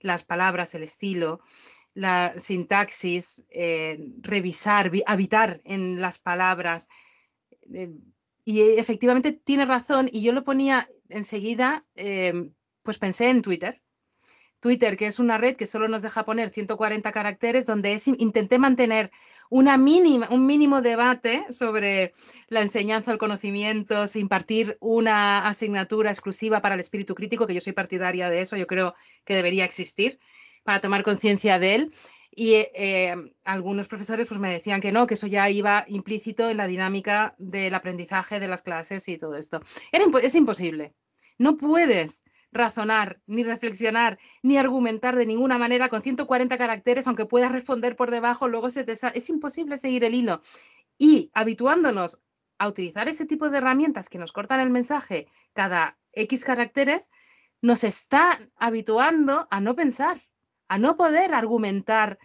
las 0.00 0.22
palabras, 0.22 0.74
el 0.74 0.82
estilo 0.82 1.40
la 1.94 2.34
sintaxis, 2.36 3.46
eh, 3.48 3.96
revisar, 4.20 4.92
habitar 5.06 5.62
en 5.64 6.02
las 6.02 6.18
palabras. 6.18 6.90
Eh, 7.72 7.94
y 8.46 8.78
efectivamente 8.78 9.32
tiene 9.32 9.66
razón, 9.66 10.08
y 10.10 10.22
yo 10.22 10.32
lo 10.32 10.44
ponía 10.44 10.88
enseguida, 11.08 11.84
em, 11.96 12.54
pues 12.84 12.96
pensé 12.96 13.28
en 13.28 13.42
Twitter. 13.42 13.82
Twitter, 14.60 14.96
que 14.96 15.08
es 15.08 15.18
una 15.18 15.36
red 15.36 15.56
que 15.56 15.66
solo 15.66 15.88
nos 15.88 16.02
deja 16.02 16.24
poner 16.24 16.48
140 16.50 17.10
caracteres, 17.10 17.66
donde 17.66 18.00
intenté 18.18 18.58
mantener 18.60 19.10
una 19.50 19.76
mínima, 19.76 20.28
un 20.30 20.46
mínimo 20.46 20.80
debate 20.80 21.44
sobre 21.50 22.12
la 22.48 22.62
enseñanza, 22.62 23.10
el 23.10 23.18
conocimiento, 23.18 24.04
impartir 24.14 24.78
una 24.80 25.46
asignatura 25.48 26.10
exclusiva 26.10 26.62
para 26.62 26.76
el 26.76 26.80
espíritu 26.80 27.16
crítico, 27.16 27.48
que 27.48 27.54
yo 27.54 27.60
soy 27.60 27.72
partidaria 27.72 28.30
de 28.30 28.40
eso, 28.40 28.56
yo 28.56 28.68
creo 28.68 28.94
que 29.24 29.34
debería 29.34 29.64
existir 29.64 30.20
para 30.62 30.80
tomar 30.80 31.02
conciencia 31.02 31.58
de 31.58 31.74
él. 31.74 31.92
Y 32.38 32.52
eh, 32.52 33.14
algunos 33.44 33.88
profesores 33.88 34.28
pues, 34.28 34.38
me 34.38 34.52
decían 34.52 34.82
que 34.82 34.92
no, 34.92 35.06
que 35.06 35.14
eso 35.14 35.26
ya 35.26 35.48
iba 35.48 35.86
implícito 35.88 36.50
en 36.50 36.58
la 36.58 36.66
dinámica 36.66 37.34
del 37.38 37.74
aprendizaje 37.74 38.38
de 38.38 38.46
las 38.46 38.60
clases 38.60 39.08
y 39.08 39.16
todo 39.16 39.36
esto. 39.36 39.62
Es 39.90 40.34
imposible. 40.34 40.94
No 41.38 41.56
puedes 41.56 42.24
razonar, 42.52 43.22
ni 43.26 43.42
reflexionar, 43.42 44.18
ni 44.42 44.58
argumentar 44.58 45.16
de 45.16 45.24
ninguna 45.24 45.56
manera 45.56 45.88
con 45.88 46.02
140 46.02 46.58
caracteres, 46.58 47.06
aunque 47.06 47.24
puedas 47.24 47.52
responder 47.52 47.96
por 47.96 48.10
debajo, 48.10 48.48
luego 48.48 48.68
se 48.68 48.84
te 48.84 48.92
es 48.92 49.28
imposible 49.30 49.78
seguir 49.78 50.04
el 50.04 50.14
hilo. 50.14 50.42
Y 50.98 51.30
habituándonos 51.32 52.20
a 52.58 52.68
utilizar 52.68 53.08
ese 53.08 53.24
tipo 53.24 53.48
de 53.48 53.58
herramientas 53.58 54.10
que 54.10 54.18
nos 54.18 54.32
cortan 54.32 54.60
el 54.60 54.68
mensaje 54.68 55.26
cada 55.54 55.98
X 56.12 56.44
caracteres, 56.44 57.10
nos 57.62 57.82
está 57.82 58.38
habituando 58.56 59.48
a 59.50 59.60
no 59.62 59.74
pensar 59.74 60.20
a 60.68 60.78
no 60.78 60.96
poder 60.96 61.34
argumentar 61.34 62.18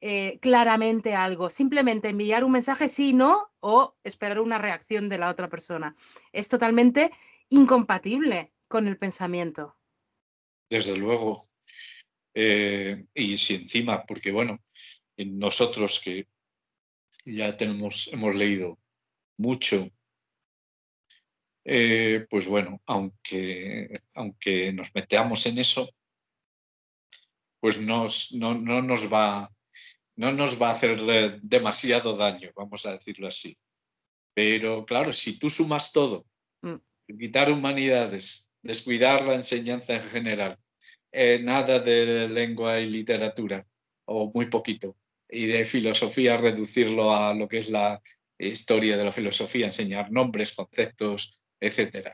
eh, 0.00 0.38
claramente 0.40 1.14
algo, 1.14 1.48
simplemente 1.48 2.08
enviar 2.08 2.42
un 2.42 2.52
mensaje 2.52 2.88
sí, 2.88 3.12
no 3.12 3.52
o 3.60 3.96
esperar 4.02 4.40
una 4.40 4.58
reacción 4.58 5.08
de 5.08 5.18
la 5.18 5.30
otra 5.30 5.48
persona. 5.48 5.94
Es 6.32 6.48
totalmente 6.48 7.12
incompatible 7.50 8.52
con 8.66 8.88
el 8.88 8.96
pensamiento. 8.96 9.76
Desde 10.68 10.96
luego. 10.96 11.44
Eh, 12.34 13.04
y 13.14 13.36
si 13.36 13.54
encima, 13.54 14.04
porque 14.04 14.32
bueno, 14.32 14.58
nosotros 15.16 16.00
que 16.02 16.26
ya 17.24 17.56
tenemos, 17.56 18.08
hemos 18.12 18.34
leído 18.34 18.78
mucho, 19.36 19.88
eh, 21.64 22.26
pues 22.28 22.46
bueno, 22.46 22.82
aunque, 22.86 23.92
aunque 24.14 24.72
nos 24.72 24.94
metamos 24.94 25.46
en 25.46 25.58
eso, 25.58 25.88
pues 27.62 27.80
no, 27.80 28.02
nos 28.02 29.12
va, 29.12 29.48
no 30.16 30.32
nos 30.32 30.60
va 30.60 30.68
a 30.70 30.72
hacer 30.72 30.98
demasiado 31.42 32.16
daño, 32.16 32.50
vamos 32.56 32.84
a 32.86 32.92
decirlo 32.94 33.28
así. 33.28 33.56
Pero 34.34 34.84
claro, 34.84 35.12
si 35.12 35.38
tú 35.38 35.48
sumas 35.48 35.92
todo, 35.92 36.26
mm. 36.62 37.16
quitar 37.20 37.52
humanidades, 37.52 38.50
descuidar 38.62 39.24
la 39.24 39.34
enseñanza 39.34 39.94
en 39.94 40.02
general, 40.02 40.58
eh, 41.12 41.38
nada 41.40 41.78
de 41.78 42.28
lengua 42.30 42.80
y 42.80 42.90
literatura, 42.90 43.64
o 44.06 44.32
muy 44.34 44.46
poquito, 44.46 44.96
y 45.30 45.46
de 45.46 45.64
filosofía 45.64 46.36
reducirlo 46.36 47.14
a 47.14 47.32
lo 47.32 47.46
que 47.46 47.58
es 47.58 47.70
la 47.70 48.02
historia 48.38 48.96
de 48.96 49.04
la 49.04 49.12
filosofía, 49.12 49.66
enseñar 49.66 50.10
nombres, 50.10 50.50
conceptos, 50.52 51.38
etc. 51.60 52.08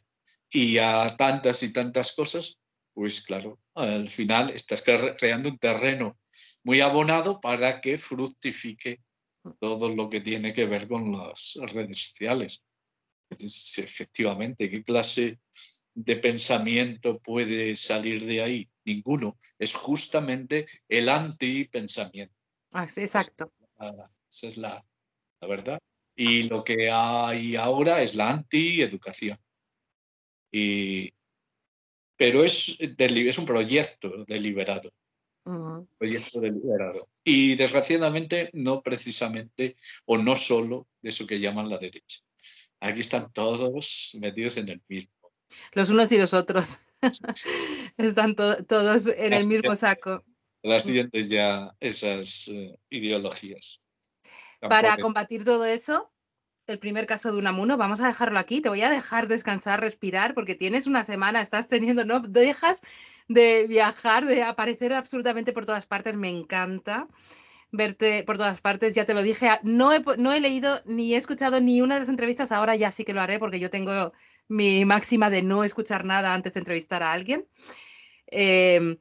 Y 0.50 0.76
a 0.76 1.06
tantas 1.16 1.62
y 1.62 1.72
tantas 1.72 2.12
cosas, 2.12 2.60
pues 2.98 3.20
claro, 3.20 3.60
al 3.76 4.08
final 4.08 4.50
estás 4.50 4.82
creando 4.82 5.50
un 5.50 5.58
terreno 5.58 6.18
muy 6.64 6.80
abonado 6.80 7.40
para 7.40 7.80
que 7.80 7.96
fructifique 7.96 9.04
todo 9.60 9.88
lo 9.94 10.10
que 10.10 10.20
tiene 10.20 10.52
que 10.52 10.66
ver 10.66 10.88
con 10.88 11.16
las 11.16 11.54
redes 11.72 12.08
sociales. 12.08 12.64
efectivamente, 13.30 14.68
¿qué 14.68 14.82
clase 14.82 15.38
de 15.94 16.16
pensamiento 16.16 17.20
puede 17.20 17.76
salir 17.76 18.26
de 18.26 18.42
ahí? 18.42 18.68
Ninguno. 18.84 19.38
Es 19.60 19.74
justamente 19.74 20.66
el 20.88 21.08
antipensamiento. 21.08 22.34
Ah, 22.72 22.82
exacto. 22.82 23.52
Esa 24.28 24.48
es 24.48 24.56
la, 24.56 24.84
la 25.40 25.46
verdad. 25.46 25.78
Y 26.16 26.48
lo 26.48 26.64
que 26.64 26.90
hay 26.90 27.54
ahora 27.54 28.02
es 28.02 28.16
la 28.16 28.30
antieducación. 28.30 29.38
Y, 30.50 31.12
pero 32.18 32.44
es, 32.44 32.76
es 32.78 33.38
un 33.38 33.46
proyecto 33.46 34.24
deliberado. 34.26 34.90
Proyecto 35.96 36.40
deliberado. 36.40 37.08
Y 37.24 37.54
desgraciadamente 37.54 38.50
no 38.52 38.82
precisamente 38.82 39.76
o 40.04 40.18
no 40.18 40.36
solo 40.36 40.86
de 41.00 41.08
eso 41.08 41.26
que 41.26 41.40
llaman 41.40 41.70
la 41.70 41.78
derecha. 41.78 42.18
Aquí 42.80 43.00
están 43.00 43.32
todos 43.32 44.14
metidos 44.20 44.56
en 44.58 44.68
el 44.68 44.82
mismo. 44.88 45.12
Los 45.72 45.88
unos 45.90 46.12
y 46.12 46.18
los 46.18 46.34
otros. 46.34 46.80
están 47.96 48.34
todos 48.34 49.06
en 49.06 49.32
el 49.32 49.46
mismo 49.46 49.74
saco. 49.76 50.22
Las 50.62 50.82
siguientes 50.82 51.30
ya 51.30 51.72
esas 51.78 52.48
eh, 52.48 52.76
ideologías. 52.90 53.80
Para 54.60 54.96
combatir 54.98 55.44
todo 55.44 55.64
eso, 55.64 56.10
el 56.68 56.78
primer 56.78 57.06
caso 57.06 57.32
de 57.32 57.38
Unamuno. 57.38 57.76
Vamos 57.76 58.00
a 58.00 58.06
dejarlo 58.06 58.38
aquí. 58.38 58.60
Te 58.60 58.68
voy 58.68 58.82
a 58.82 58.90
dejar 58.90 59.26
descansar, 59.26 59.80
respirar, 59.80 60.34
porque 60.34 60.54
tienes 60.54 60.86
una 60.86 61.02
semana, 61.02 61.40
estás 61.40 61.68
teniendo, 61.68 62.04
no 62.04 62.20
dejas 62.20 62.82
de 63.26 63.66
viajar, 63.66 64.26
de 64.26 64.42
aparecer 64.42 64.92
absolutamente 64.92 65.52
por 65.52 65.64
todas 65.64 65.86
partes. 65.86 66.16
Me 66.16 66.28
encanta 66.28 67.08
verte 67.72 68.22
por 68.22 68.36
todas 68.36 68.60
partes. 68.60 68.94
Ya 68.94 69.06
te 69.06 69.14
lo 69.14 69.22
dije, 69.22 69.50
no 69.62 69.92
he, 69.92 70.02
no 70.18 70.32
he 70.32 70.40
leído 70.40 70.80
ni 70.84 71.14
he 71.14 71.16
escuchado 71.16 71.60
ni 71.60 71.80
una 71.80 71.94
de 71.94 72.00
las 72.00 72.08
entrevistas. 72.10 72.52
Ahora 72.52 72.76
ya 72.76 72.92
sí 72.92 73.04
que 73.04 73.14
lo 73.14 73.22
haré 73.22 73.38
porque 73.38 73.60
yo 73.60 73.70
tengo 73.70 74.12
mi 74.46 74.84
máxima 74.84 75.30
de 75.30 75.42
no 75.42 75.64
escuchar 75.64 76.04
nada 76.04 76.34
antes 76.34 76.54
de 76.54 76.60
entrevistar 76.60 77.02
a 77.02 77.12
alguien. 77.12 77.46
Em, 78.26 78.98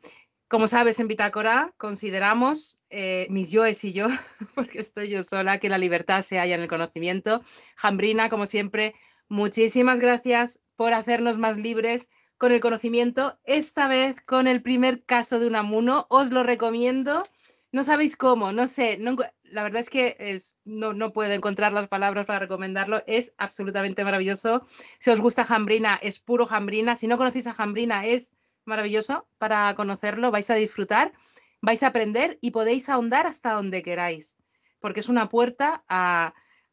como 0.48 0.68
sabes, 0.68 1.00
en 1.00 1.08
Bitácora 1.08 1.74
consideramos, 1.78 2.80
eh, 2.90 3.28
mis 3.30 3.52
yoes 3.52 3.84
y 3.84 3.94
yo, 3.94 4.08
porque 4.56 4.80
estoy 4.80 5.10
yo 5.10 5.24
sola, 5.24 5.58
que 5.60 5.70
la 5.70 5.78
libertad 5.78 6.22
se 6.22 6.40
halla 6.40 6.56
en 6.56 6.62
el 6.62 6.68
conocimiento. 6.68 7.42
Jambrina, 7.76 8.30
como 8.30 8.46
siempre, 8.46 8.94
muchísimas 9.28 10.00
gracias 10.00 10.60
por 10.76 10.94
hacernos 10.94 11.38
más 11.38 11.58
libres 11.58 12.08
con 12.38 12.52
el 12.52 12.60
conocimiento, 12.60 13.40
esta 13.46 13.88
vez 13.88 14.22
con 14.22 14.48
el 14.48 14.62
primer 14.62 15.04
caso 15.04 15.40
de 15.40 15.48
Unamuno. 15.48 16.06
Os 16.10 16.32
lo 16.32 16.44
recomiendo. 16.44 17.24
No 17.72 17.84
sabéis 17.84 18.16
cómo, 18.16 18.54
no 18.54 18.68
sé, 18.68 18.98
la 19.44 19.64
verdad 19.64 19.82
es 19.82 19.90
que 19.90 20.16
es, 20.20 20.56
no, 20.64 20.94
no, 20.94 21.12
puedo 21.12 21.34
encontrar 21.34 21.74
las 21.74 21.88
palabras 21.90 22.26
para 22.26 22.40
recomendarlo. 22.40 23.04
Es 23.08 23.34
absolutamente 23.38 24.04
maravilloso. 24.06 24.66
Si 25.00 25.10
os 25.10 25.20
gusta 25.20 25.44
Jambrina, 25.44 26.00
es 26.02 26.20
puro 26.20 26.46
Jambrina. 26.46 26.96
Si 26.96 27.08
no 27.08 27.18
conocéis 27.18 27.48
a 27.48 27.54
Jambrina, 27.54 28.06
es 28.06 28.34
maravilloso 28.68 29.28
para 29.38 29.74
conocerlo, 29.76 30.32
vais 30.32 30.50
a 30.50 30.56
disfrutar, 30.56 31.14
vais 31.62 31.82
a 31.84 31.88
aprender 31.88 32.38
y 32.42 32.52
podéis 32.52 32.90
ahondar 32.90 33.26
hasta 33.26 33.54
donde 33.54 33.82
queráis, 33.82 34.38
porque 34.80 35.00
es 35.00 35.10
una 35.10 35.30
puerta 35.30 35.84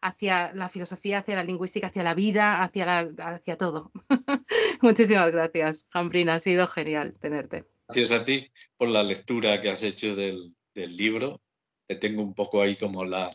hacia 0.01 0.53
la 0.53 0.69
filosofía, 0.69 1.19
hacia 1.19 1.37
la 1.37 1.45
lingüística, 1.45 1.87
hacia 1.87 2.03
la 2.03 2.15
vida, 2.15 2.63
hacia, 2.63 2.99
hacia 2.99 3.57
todo. 3.57 3.91
Muchísimas 4.83 5.31
gracias, 5.31 5.87
Jambrina, 5.91 6.35
ha 6.35 6.41
sido 6.41 6.67
genial 6.67 7.19
tenerte. 7.19 7.65
Gracias 7.89 8.13
a 8.13 8.25
ti 8.25 8.51
por 8.77 8.89
la 8.89 9.03
lectura 9.03 9.61
que 9.61 9.71
has 9.71 9.83
hecho 9.83 10.15
del, 10.15 10.55
del 10.75 10.97
libro. 10.97 11.41
Te 11.87 11.97
tengo 11.97 12.23
un 12.23 12.35
poco 12.35 12.63
ahí 12.63 12.77
como 12.77 13.05
la 13.05 13.31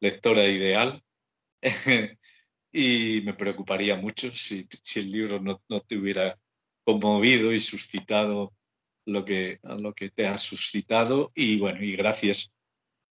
lectora 0.00 0.44
ideal 0.44 1.02
y 2.72 3.22
me 3.24 3.34
preocuparía 3.34 3.96
mucho 3.96 4.32
si, 4.32 4.66
si 4.82 5.00
el 5.00 5.10
libro 5.10 5.40
no, 5.40 5.62
no, 5.68 5.80
te 5.80 5.96
hubiera 5.96 6.38
conmovido 6.86 7.52
y 7.52 7.58
suscitado 7.58 8.54
lo 9.04 9.24
que, 9.24 9.58
lo 9.62 9.92
que 9.92 10.08
te 10.08 10.26
ha 10.26 10.38
suscitado. 10.38 11.32
Y 11.34 11.58
bueno, 11.58 11.82
y 11.82 11.96
gracias 11.96 12.52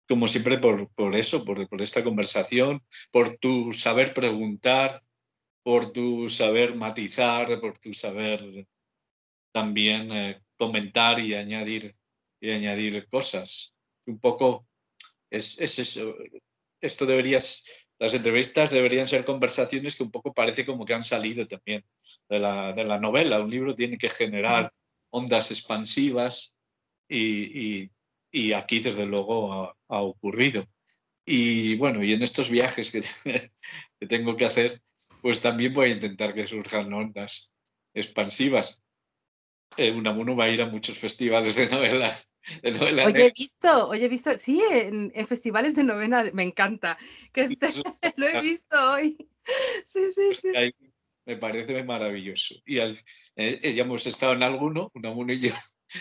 como 0.08 0.26
siempre 0.26 0.58
por, 0.58 0.88
por 0.94 1.14
eso, 1.14 1.44
por, 1.44 1.68
por, 1.68 1.82
esta 1.82 2.02
conversación, 2.02 2.82
por 3.12 3.36
tu 3.36 3.72
saber 3.72 4.14
preguntar, 4.14 5.04
por 5.62 5.92
tu 5.92 6.30
saber 6.30 6.74
matizar, 6.76 7.60
por 7.60 7.76
tu 7.76 7.92
saber 7.92 8.66
también 9.52 10.10
eh, 10.10 10.40
comentar 10.56 11.20
y 11.20 11.34
añadir, 11.34 11.94
y 12.40 12.50
añadir 12.50 13.06
cosas. 13.08 13.76
Un 14.06 14.18
poco 14.18 14.66
es, 15.30 15.60
es 15.60 15.78
eso. 15.78 16.16
Esto 16.80 17.04
deberías, 17.04 17.87
las 17.98 18.14
entrevistas 18.14 18.70
deberían 18.70 19.08
ser 19.08 19.24
conversaciones 19.24 19.96
que 19.96 20.04
un 20.04 20.10
poco 20.10 20.32
parece 20.32 20.64
como 20.64 20.84
que 20.84 20.94
han 20.94 21.04
salido 21.04 21.46
también 21.46 21.84
de 22.28 22.38
la, 22.38 22.72
de 22.72 22.84
la 22.84 22.98
novela. 22.98 23.40
Un 23.40 23.50
libro 23.50 23.74
tiene 23.74 23.96
que 23.96 24.08
generar 24.08 24.72
ondas 25.10 25.50
expansivas 25.50 26.56
y, 27.08 27.90
y, 28.30 28.52
aquí 28.52 28.80
desde 28.80 29.06
luego 29.06 29.52
ha, 29.52 29.76
ha, 29.88 30.02
ocurrido. 30.02 30.66
Y 31.26 31.76
bueno, 31.76 32.04
y 32.04 32.12
en 32.12 32.22
estos 32.22 32.50
viajes 32.50 32.90
que, 32.90 33.02
que 34.00 34.06
tengo 34.06 34.36
que 34.36 34.44
hacer, 34.44 34.80
pues 35.20 35.40
también 35.40 35.72
voy 35.72 35.90
a 35.90 35.94
intentar 35.94 36.34
que 36.34 36.46
surjan 36.46 36.92
ondas 36.92 37.52
expansivas. 37.94 38.82
Eh, 39.76 39.90
Unamuno 39.90 40.36
va 40.36 40.44
a 40.44 40.50
ir 40.50 40.62
a 40.62 40.66
muchos 40.66 40.98
festivales 40.98 41.56
de 41.56 41.68
novela. 41.68 42.18
Oye, 43.06 43.26
he 43.26 43.30
visto, 43.30 43.88
oye, 43.88 44.04
he 44.04 44.08
visto, 44.08 44.32
sí, 44.34 44.62
en, 44.70 45.12
en, 45.14 45.26
festivales 45.26 45.74
de 45.74 45.84
novela, 45.84 46.30
me 46.32 46.42
encanta. 46.42 46.96
Que 47.32 47.42
este, 47.42 47.66
lo 48.16 48.26
he 48.26 48.40
visto 48.40 48.92
hoy. 48.92 49.16
Sí, 49.82 50.12
sí, 50.12 50.34
sí. 50.34 50.48
Me 51.24 51.36
parece 51.38 51.82
maravilloso. 51.82 52.56
Y 52.66 52.80
al, 52.80 52.98
eh, 53.36 53.72
ya 53.72 53.82
hemos 53.82 54.06
estado 54.06 54.34
en 54.34 54.42
alguno, 54.42 54.90
Unamuno 54.94 55.32
y 55.32 55.40
yo, 55.40 55.54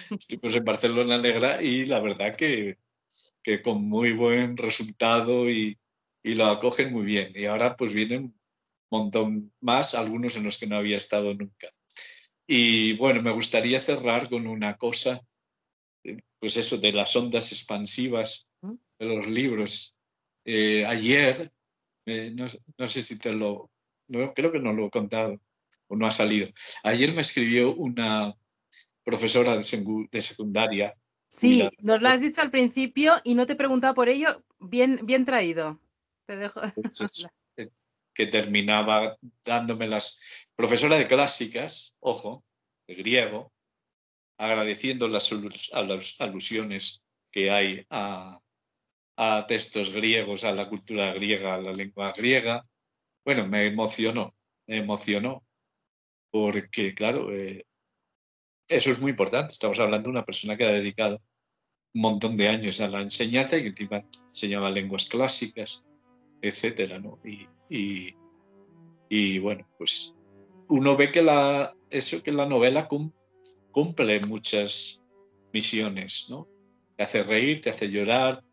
estuvimos 0.10 0.54
en 0.58 0.66
Barcelona 0.66 1.18
Negra 1.18 1.62
y 1.62 1.86
la 1.86 2.02
verdad 2.02 2.36
que, 2.36 2.78
que 3.42 3.62
con 3.62 3.88
muy 3.88 4.12
buen 4.12 4.58
resultado 4.58 5.50
y, 5.50 5.78
y 6.24 6.34
lo 6.34 6.48
acogen 6.48 6.92
muy 6.92 7.06
bien. 7.06 7.32
Y 7.36 7.46
ahora 7.46 7.78
pues 7.78 7.94
vienen 7.94 8.24
un 8.24 8.36
montón 8.90 9.54
más, 9.62 9.96
algunos 9.96 10.36
en 10.36 10.44
los 10.44 10.58
que 10.58 10.68
no 10.68 10.76
había 10.76 10.98
estado 10.98 11.34
nunca. 11.34 11.70
Y 12.46 12.94
bueno, 12.98 13.22
me 13.22 13.32
gustaría 13.32 13.80
cerrar 13.80 14.30
con 14.30 14.48
una 14.48 14.78
cosa, 14.78 15.22
pues 16.40 16.58
eso, 16.58 16.78
de 16.78 16.92
las 16.92 17.16
ondas 17.16 17.52
expansivas 17.52 18.50
de 18.62 19.06
los 19.06 19.28
libros. 19.28 19.96
Eh, 20.46 20.86
ayer, 20.86 21.52
eh, 22.06 22.32
no, 22.36 22.46
no, 22.78 22.88
sé 22.88 23.02
si 23.02 23.20
te 23.20 23.34
lo, 23.34 23.70
no, 24.08 24.34
creo 24.34 24.52
que 24.52 24.60
no 24.60 24.74
lo 24.74 24.88
he 24.88 24.90
contado 24.90 25.40
o 25.88 25.96
no 25.96 26.08
ha 26.08 26.12
salido. 26.12 26.48
Ayer 26.84 27.14
me 27.14 27.22
escribió 27.22 27.74
una 27.76 28.36
profesora 29.04 29.58
de, 29.58 30.08
de 30.12 30.22
secundaria. 30.22 30.96
Sí, 31.30 31.68
nos 31.80 32.02
lo 32.02 32.08
has 32.10 32.22
dicho 32.22 32.42
al 32.42 32.52
principio 32.52 33.14
y 33.24 33.36
no 33.36 33.46
te 33.46 33.54
he 33.54 33.58
preguntado 33.58 33.94
por 33.94 34.10
ello. 34.10 34.44
Bien, 34.60 35.00
bien 35.04 35.26
traído. 35.26 35.80
Te 36.26 36.38
dejo. 36.38 36.62
Entonces, 36.76 37.28
que 38.14 38.28
terminaba 38.28 39.18
dándome 39.46 39.88
las... 39.88 40.48
Profesora 40.56 40.98
de 40.98 41.06
clásicas, 41.06 41.96
ojo, 42.00 42.44
de 42.88 42.96
griego, 42.96 43.52
agradeciendo 44.38 45.08
las, 45.08 45.32
a 45.74 45.84
las 45.84 46.20
alusiones 46.22 47.04
que 47.32 47.52
hay 47.52 47.86
a, 47.90 48.40
a, 49.18 49.48
textos 49.48 49.92
griegos, 49.92 50.44
a 50.44 50.52
la 50.52 50.70
cultura 50.70 51.14
griega, 51.14 51.56
a 51.56 51.62
la 51.62 51.72
lengua 51.72 52.14
griega. 52.16 52.66
Bueno, 53.26 53.48
me 53.48 53.66
emocionó, 53.66 54.36
me 54.68 54.78
emocionó, 54.78 55.44
porque 56.32 56.94
claro, 56.94 57.34
eh, 57.34 57.66
eso 58.70 58.92
es 58.92 59.00
muy 59.00 59.12
importante. 59.12 59.54
Estamos 59.54 59.80
hablando 59.80 60.08
de 60.08 60.12
una 60.12 60.26
persona 60.26 60.56
que 60.56 60.66
ha 60.66 60.72
dedicado 60.72 61.22
un 61.94 62.02
montón 62.02 62.38
de 62.38 62.48
años 62.48 62.80
a 62.82 62.88
la 62.88 63.02
enseñanza 63.02 63.58
y 63.58 63.68
encima 63.68 64.04
enseñaba 64.28 64.70
lenguas 64.70 65.06
clásicas, 65.06 65.86
etcétera, 66.42 67.00
¿no? 67.00 67.20
Y, 67.24 67.48
y, 67.70 68.16
y, 69.10 69.40
bueno, 69.40 69.68
pues 69.78 70.16
uno 70.70 70.96
ve 70.96 71.12
que 71.12 71.22
la, 71.22 71.76
eso, 71.90 72.22
que 72.22 72.32
la 72.32 72.46
novela 72.46 72.88
cum, 72.88 73.12
cumple 73.78 74.20
muchas 74.22 75.04
misiones, 75.54 76.26
¿no? 76.30 76.48
Te 76.96 77.04
hace 77.04 77.22
reír, 77.22 77.62
te 77.62 77.70
hace 77.70 77.88
llorar, 77.90 78.44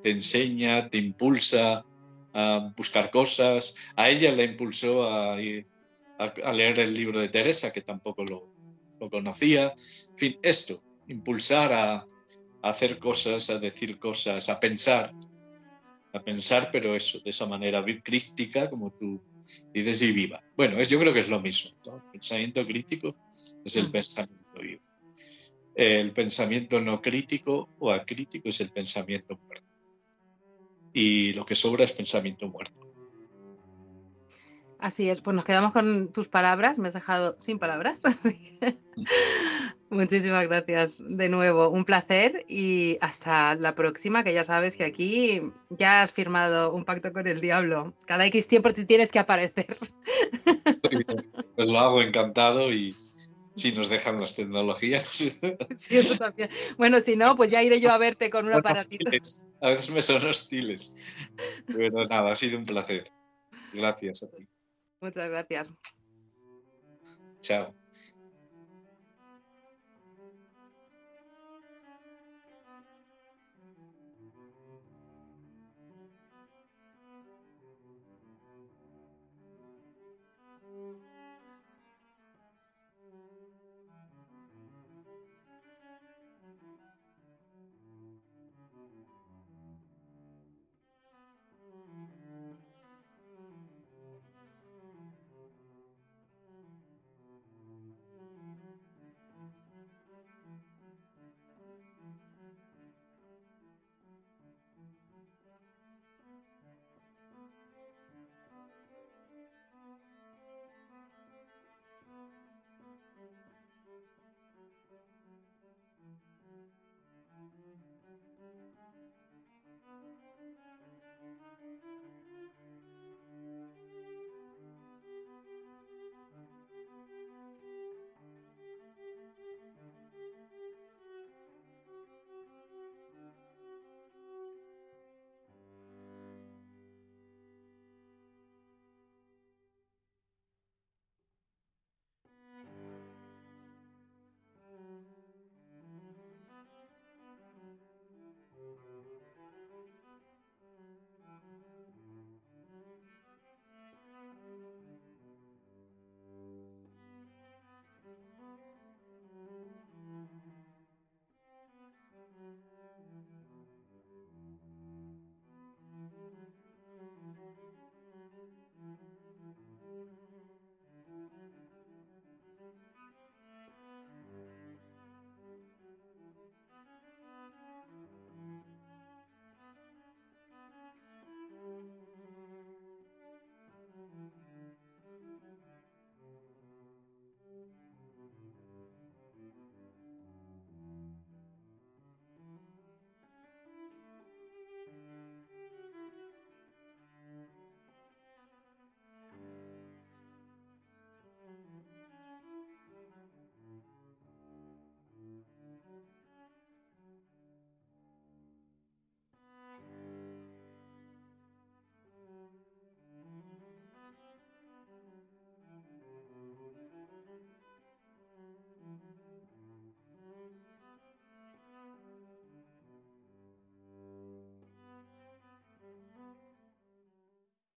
te 0.00 0.08
enseña, 0.10 0.88
te 0.88 0.96
impulsa 0.96 1.84
a 2.32 2.72
buscar 2.74 3.10
cosas. 3.10 3.76
A 3.94 4.08
ella 4.08 4.32
le 4.32 4.44
impulsó 4.44 5.06
a, 5.06 5.34
a, 5.34 6.24
a 6.44 6.52
leer 6.54 6.78
el 6.78 6.94
libro 6.94 7.20
de 7.20 7.28
Teresa, 7.28 7.70
que 7.70 7.82
tampoco 7.82 8.24
lo, 8.24 8.48
lo 8.98 9.10
conocía. 9.10 9.74
En 10.12 10.16
fin, 10.16 10.38
esto, 10.40 10.82
impulsar 11.08 11.74
a, 11.74 11.96
a 11.96 12.06
hacer 12.62 12.98
cosas, 12.98 13.50
a 13.50 13.58
decir 13.58 13.98
cosas, 13.98 14.48
a 14.48 14.58
pensar, 14.58 15.12
a 16.14 16.22
pensar, 16.22 16.70
pero 16.72 16.96
eso, 16.96 17.20
de 17.20 17.28
esa 17.28 17.44
manera 17.44 17.84
crística, 18.02 18.70
como 18.70 18.90
tú 18.92 19.20
dices, 19.74 20.00
y 20.00 20.12
viva. 20.12 20.42
Bueno, 20.56 20.78
es, 20.78 20.88
yo 20.88 20.98
creo 20.98 21.12
que 21.12 21.18
es 21.18 21.28
lo 21.28 21.38
mismo. 21.38 21.72
¿no? 21.84 21.96
El 21.96 22.12
pensamiento 22.12 22.66
crítico 22.66 23.14
es 23.62 23.76
el 23.76 23.90
pensamiento 23.90 24.39
vivo. 24.60 24.82
El 25.74 26.12
pensamiento 26.12 26.80
no 26.80 27.00
crítico 27.00 27.68
o 27.78 27.92
acrítico 27.92 28.48
es 28.48 28.60
el 28.60 28.70
pensamiento 28.70 29.38
muerto. 29.46 29.66
Y 30.92 31.32
lo 31.34 31.44
que 31.44 31.54
sobra 31.54 31.84
es 31.84 31.92
pensamiento 31.92 32.48
muerto. 32.48 32.80
Así 34.78 35.10
es, 35.10 35.20
pues 35.20 35.36
nos 35.36 35.44
quedamos 35.44 35.72
con 35.72 36.10
tus 36.10 36.28
palabras, 36.28 36.78
me 36.78 36.88
has 36.88 36.94
dejado 36.94 37.36
sin 37.38 37.58
palabras. 37.58 38.00
Así 38.04 38.58
que... 38.58 38.78
Muchísimas 39.90 40.46
gracias 40.46 41.02
de 41.04 41.28
nuevo, 41.28 41.68
un 41.68 41.84
placer 41.84 42.44
y 42.48 42.96
hasta 43.00 43.56
la 43.56 43.74
próxima, 43.74 44.22
que 44.22 44.32
ya 44.32 44.44
sabes 44.44 44.76
que 44.76 44.84
aquí 44.84 45.42
ya 45.68 46.02
has 46.02 46.12
firmado 46.12 46.72
un 46.72 46.84
pacto 46.84 47.12
con 47.12 47.26
el 47.26 47.40
diablo. 47.40 47.92
Cada 48.06 48.24
X 48.26 48.46
tiempo 48.46 48.72
te 48.72 48.84
tienes 48.84 49.10
que 49.10 49.18
aparecer. 49.18 49.76
Pues 51.56 51.72
lo 51.72 51.78
hago 51.80 52.02
encantado 52.02 52.72
y 52.72 52.94
si 53.54 53.72
nos 53.72 53.88
dejan 53.88 54.20
las 54.20 54.36
tecnologías. 54.36 55.38
Sí, 55.76 55.96
eso 55.96 56.16
también. 56.16 56.50
Bueno, 56.76 57.00
si 57.00 57.16
no, 57.16 57.34
pues 57.36 57.50
ya 57.50 57.62
iré 57.62 57.80
yo 57.80 57.90
a 57.90 57.96
verte 57.96 58.28
con 58.28 58.46
un 58.46 58.52
aparatito. 58.52 59.10
A 59.62 59.70
veces 59.70 59.90
me 59.90 60.02
son 60.02 60.24
hostiles. 60.26 61.06
Pero 61.66 62.06
nada, 62.06 62.32
ha 62.32 62.36
sido 62.36 62.58
un 62.58 62.64
placer. 62.64 63.04
Gracias 63.72 64.24
a 64.24 64.30
ti. 64.30 64.46
Muchas 65.00 65.28
gracias. 65.28 65.72
Chao. 67.40 67.74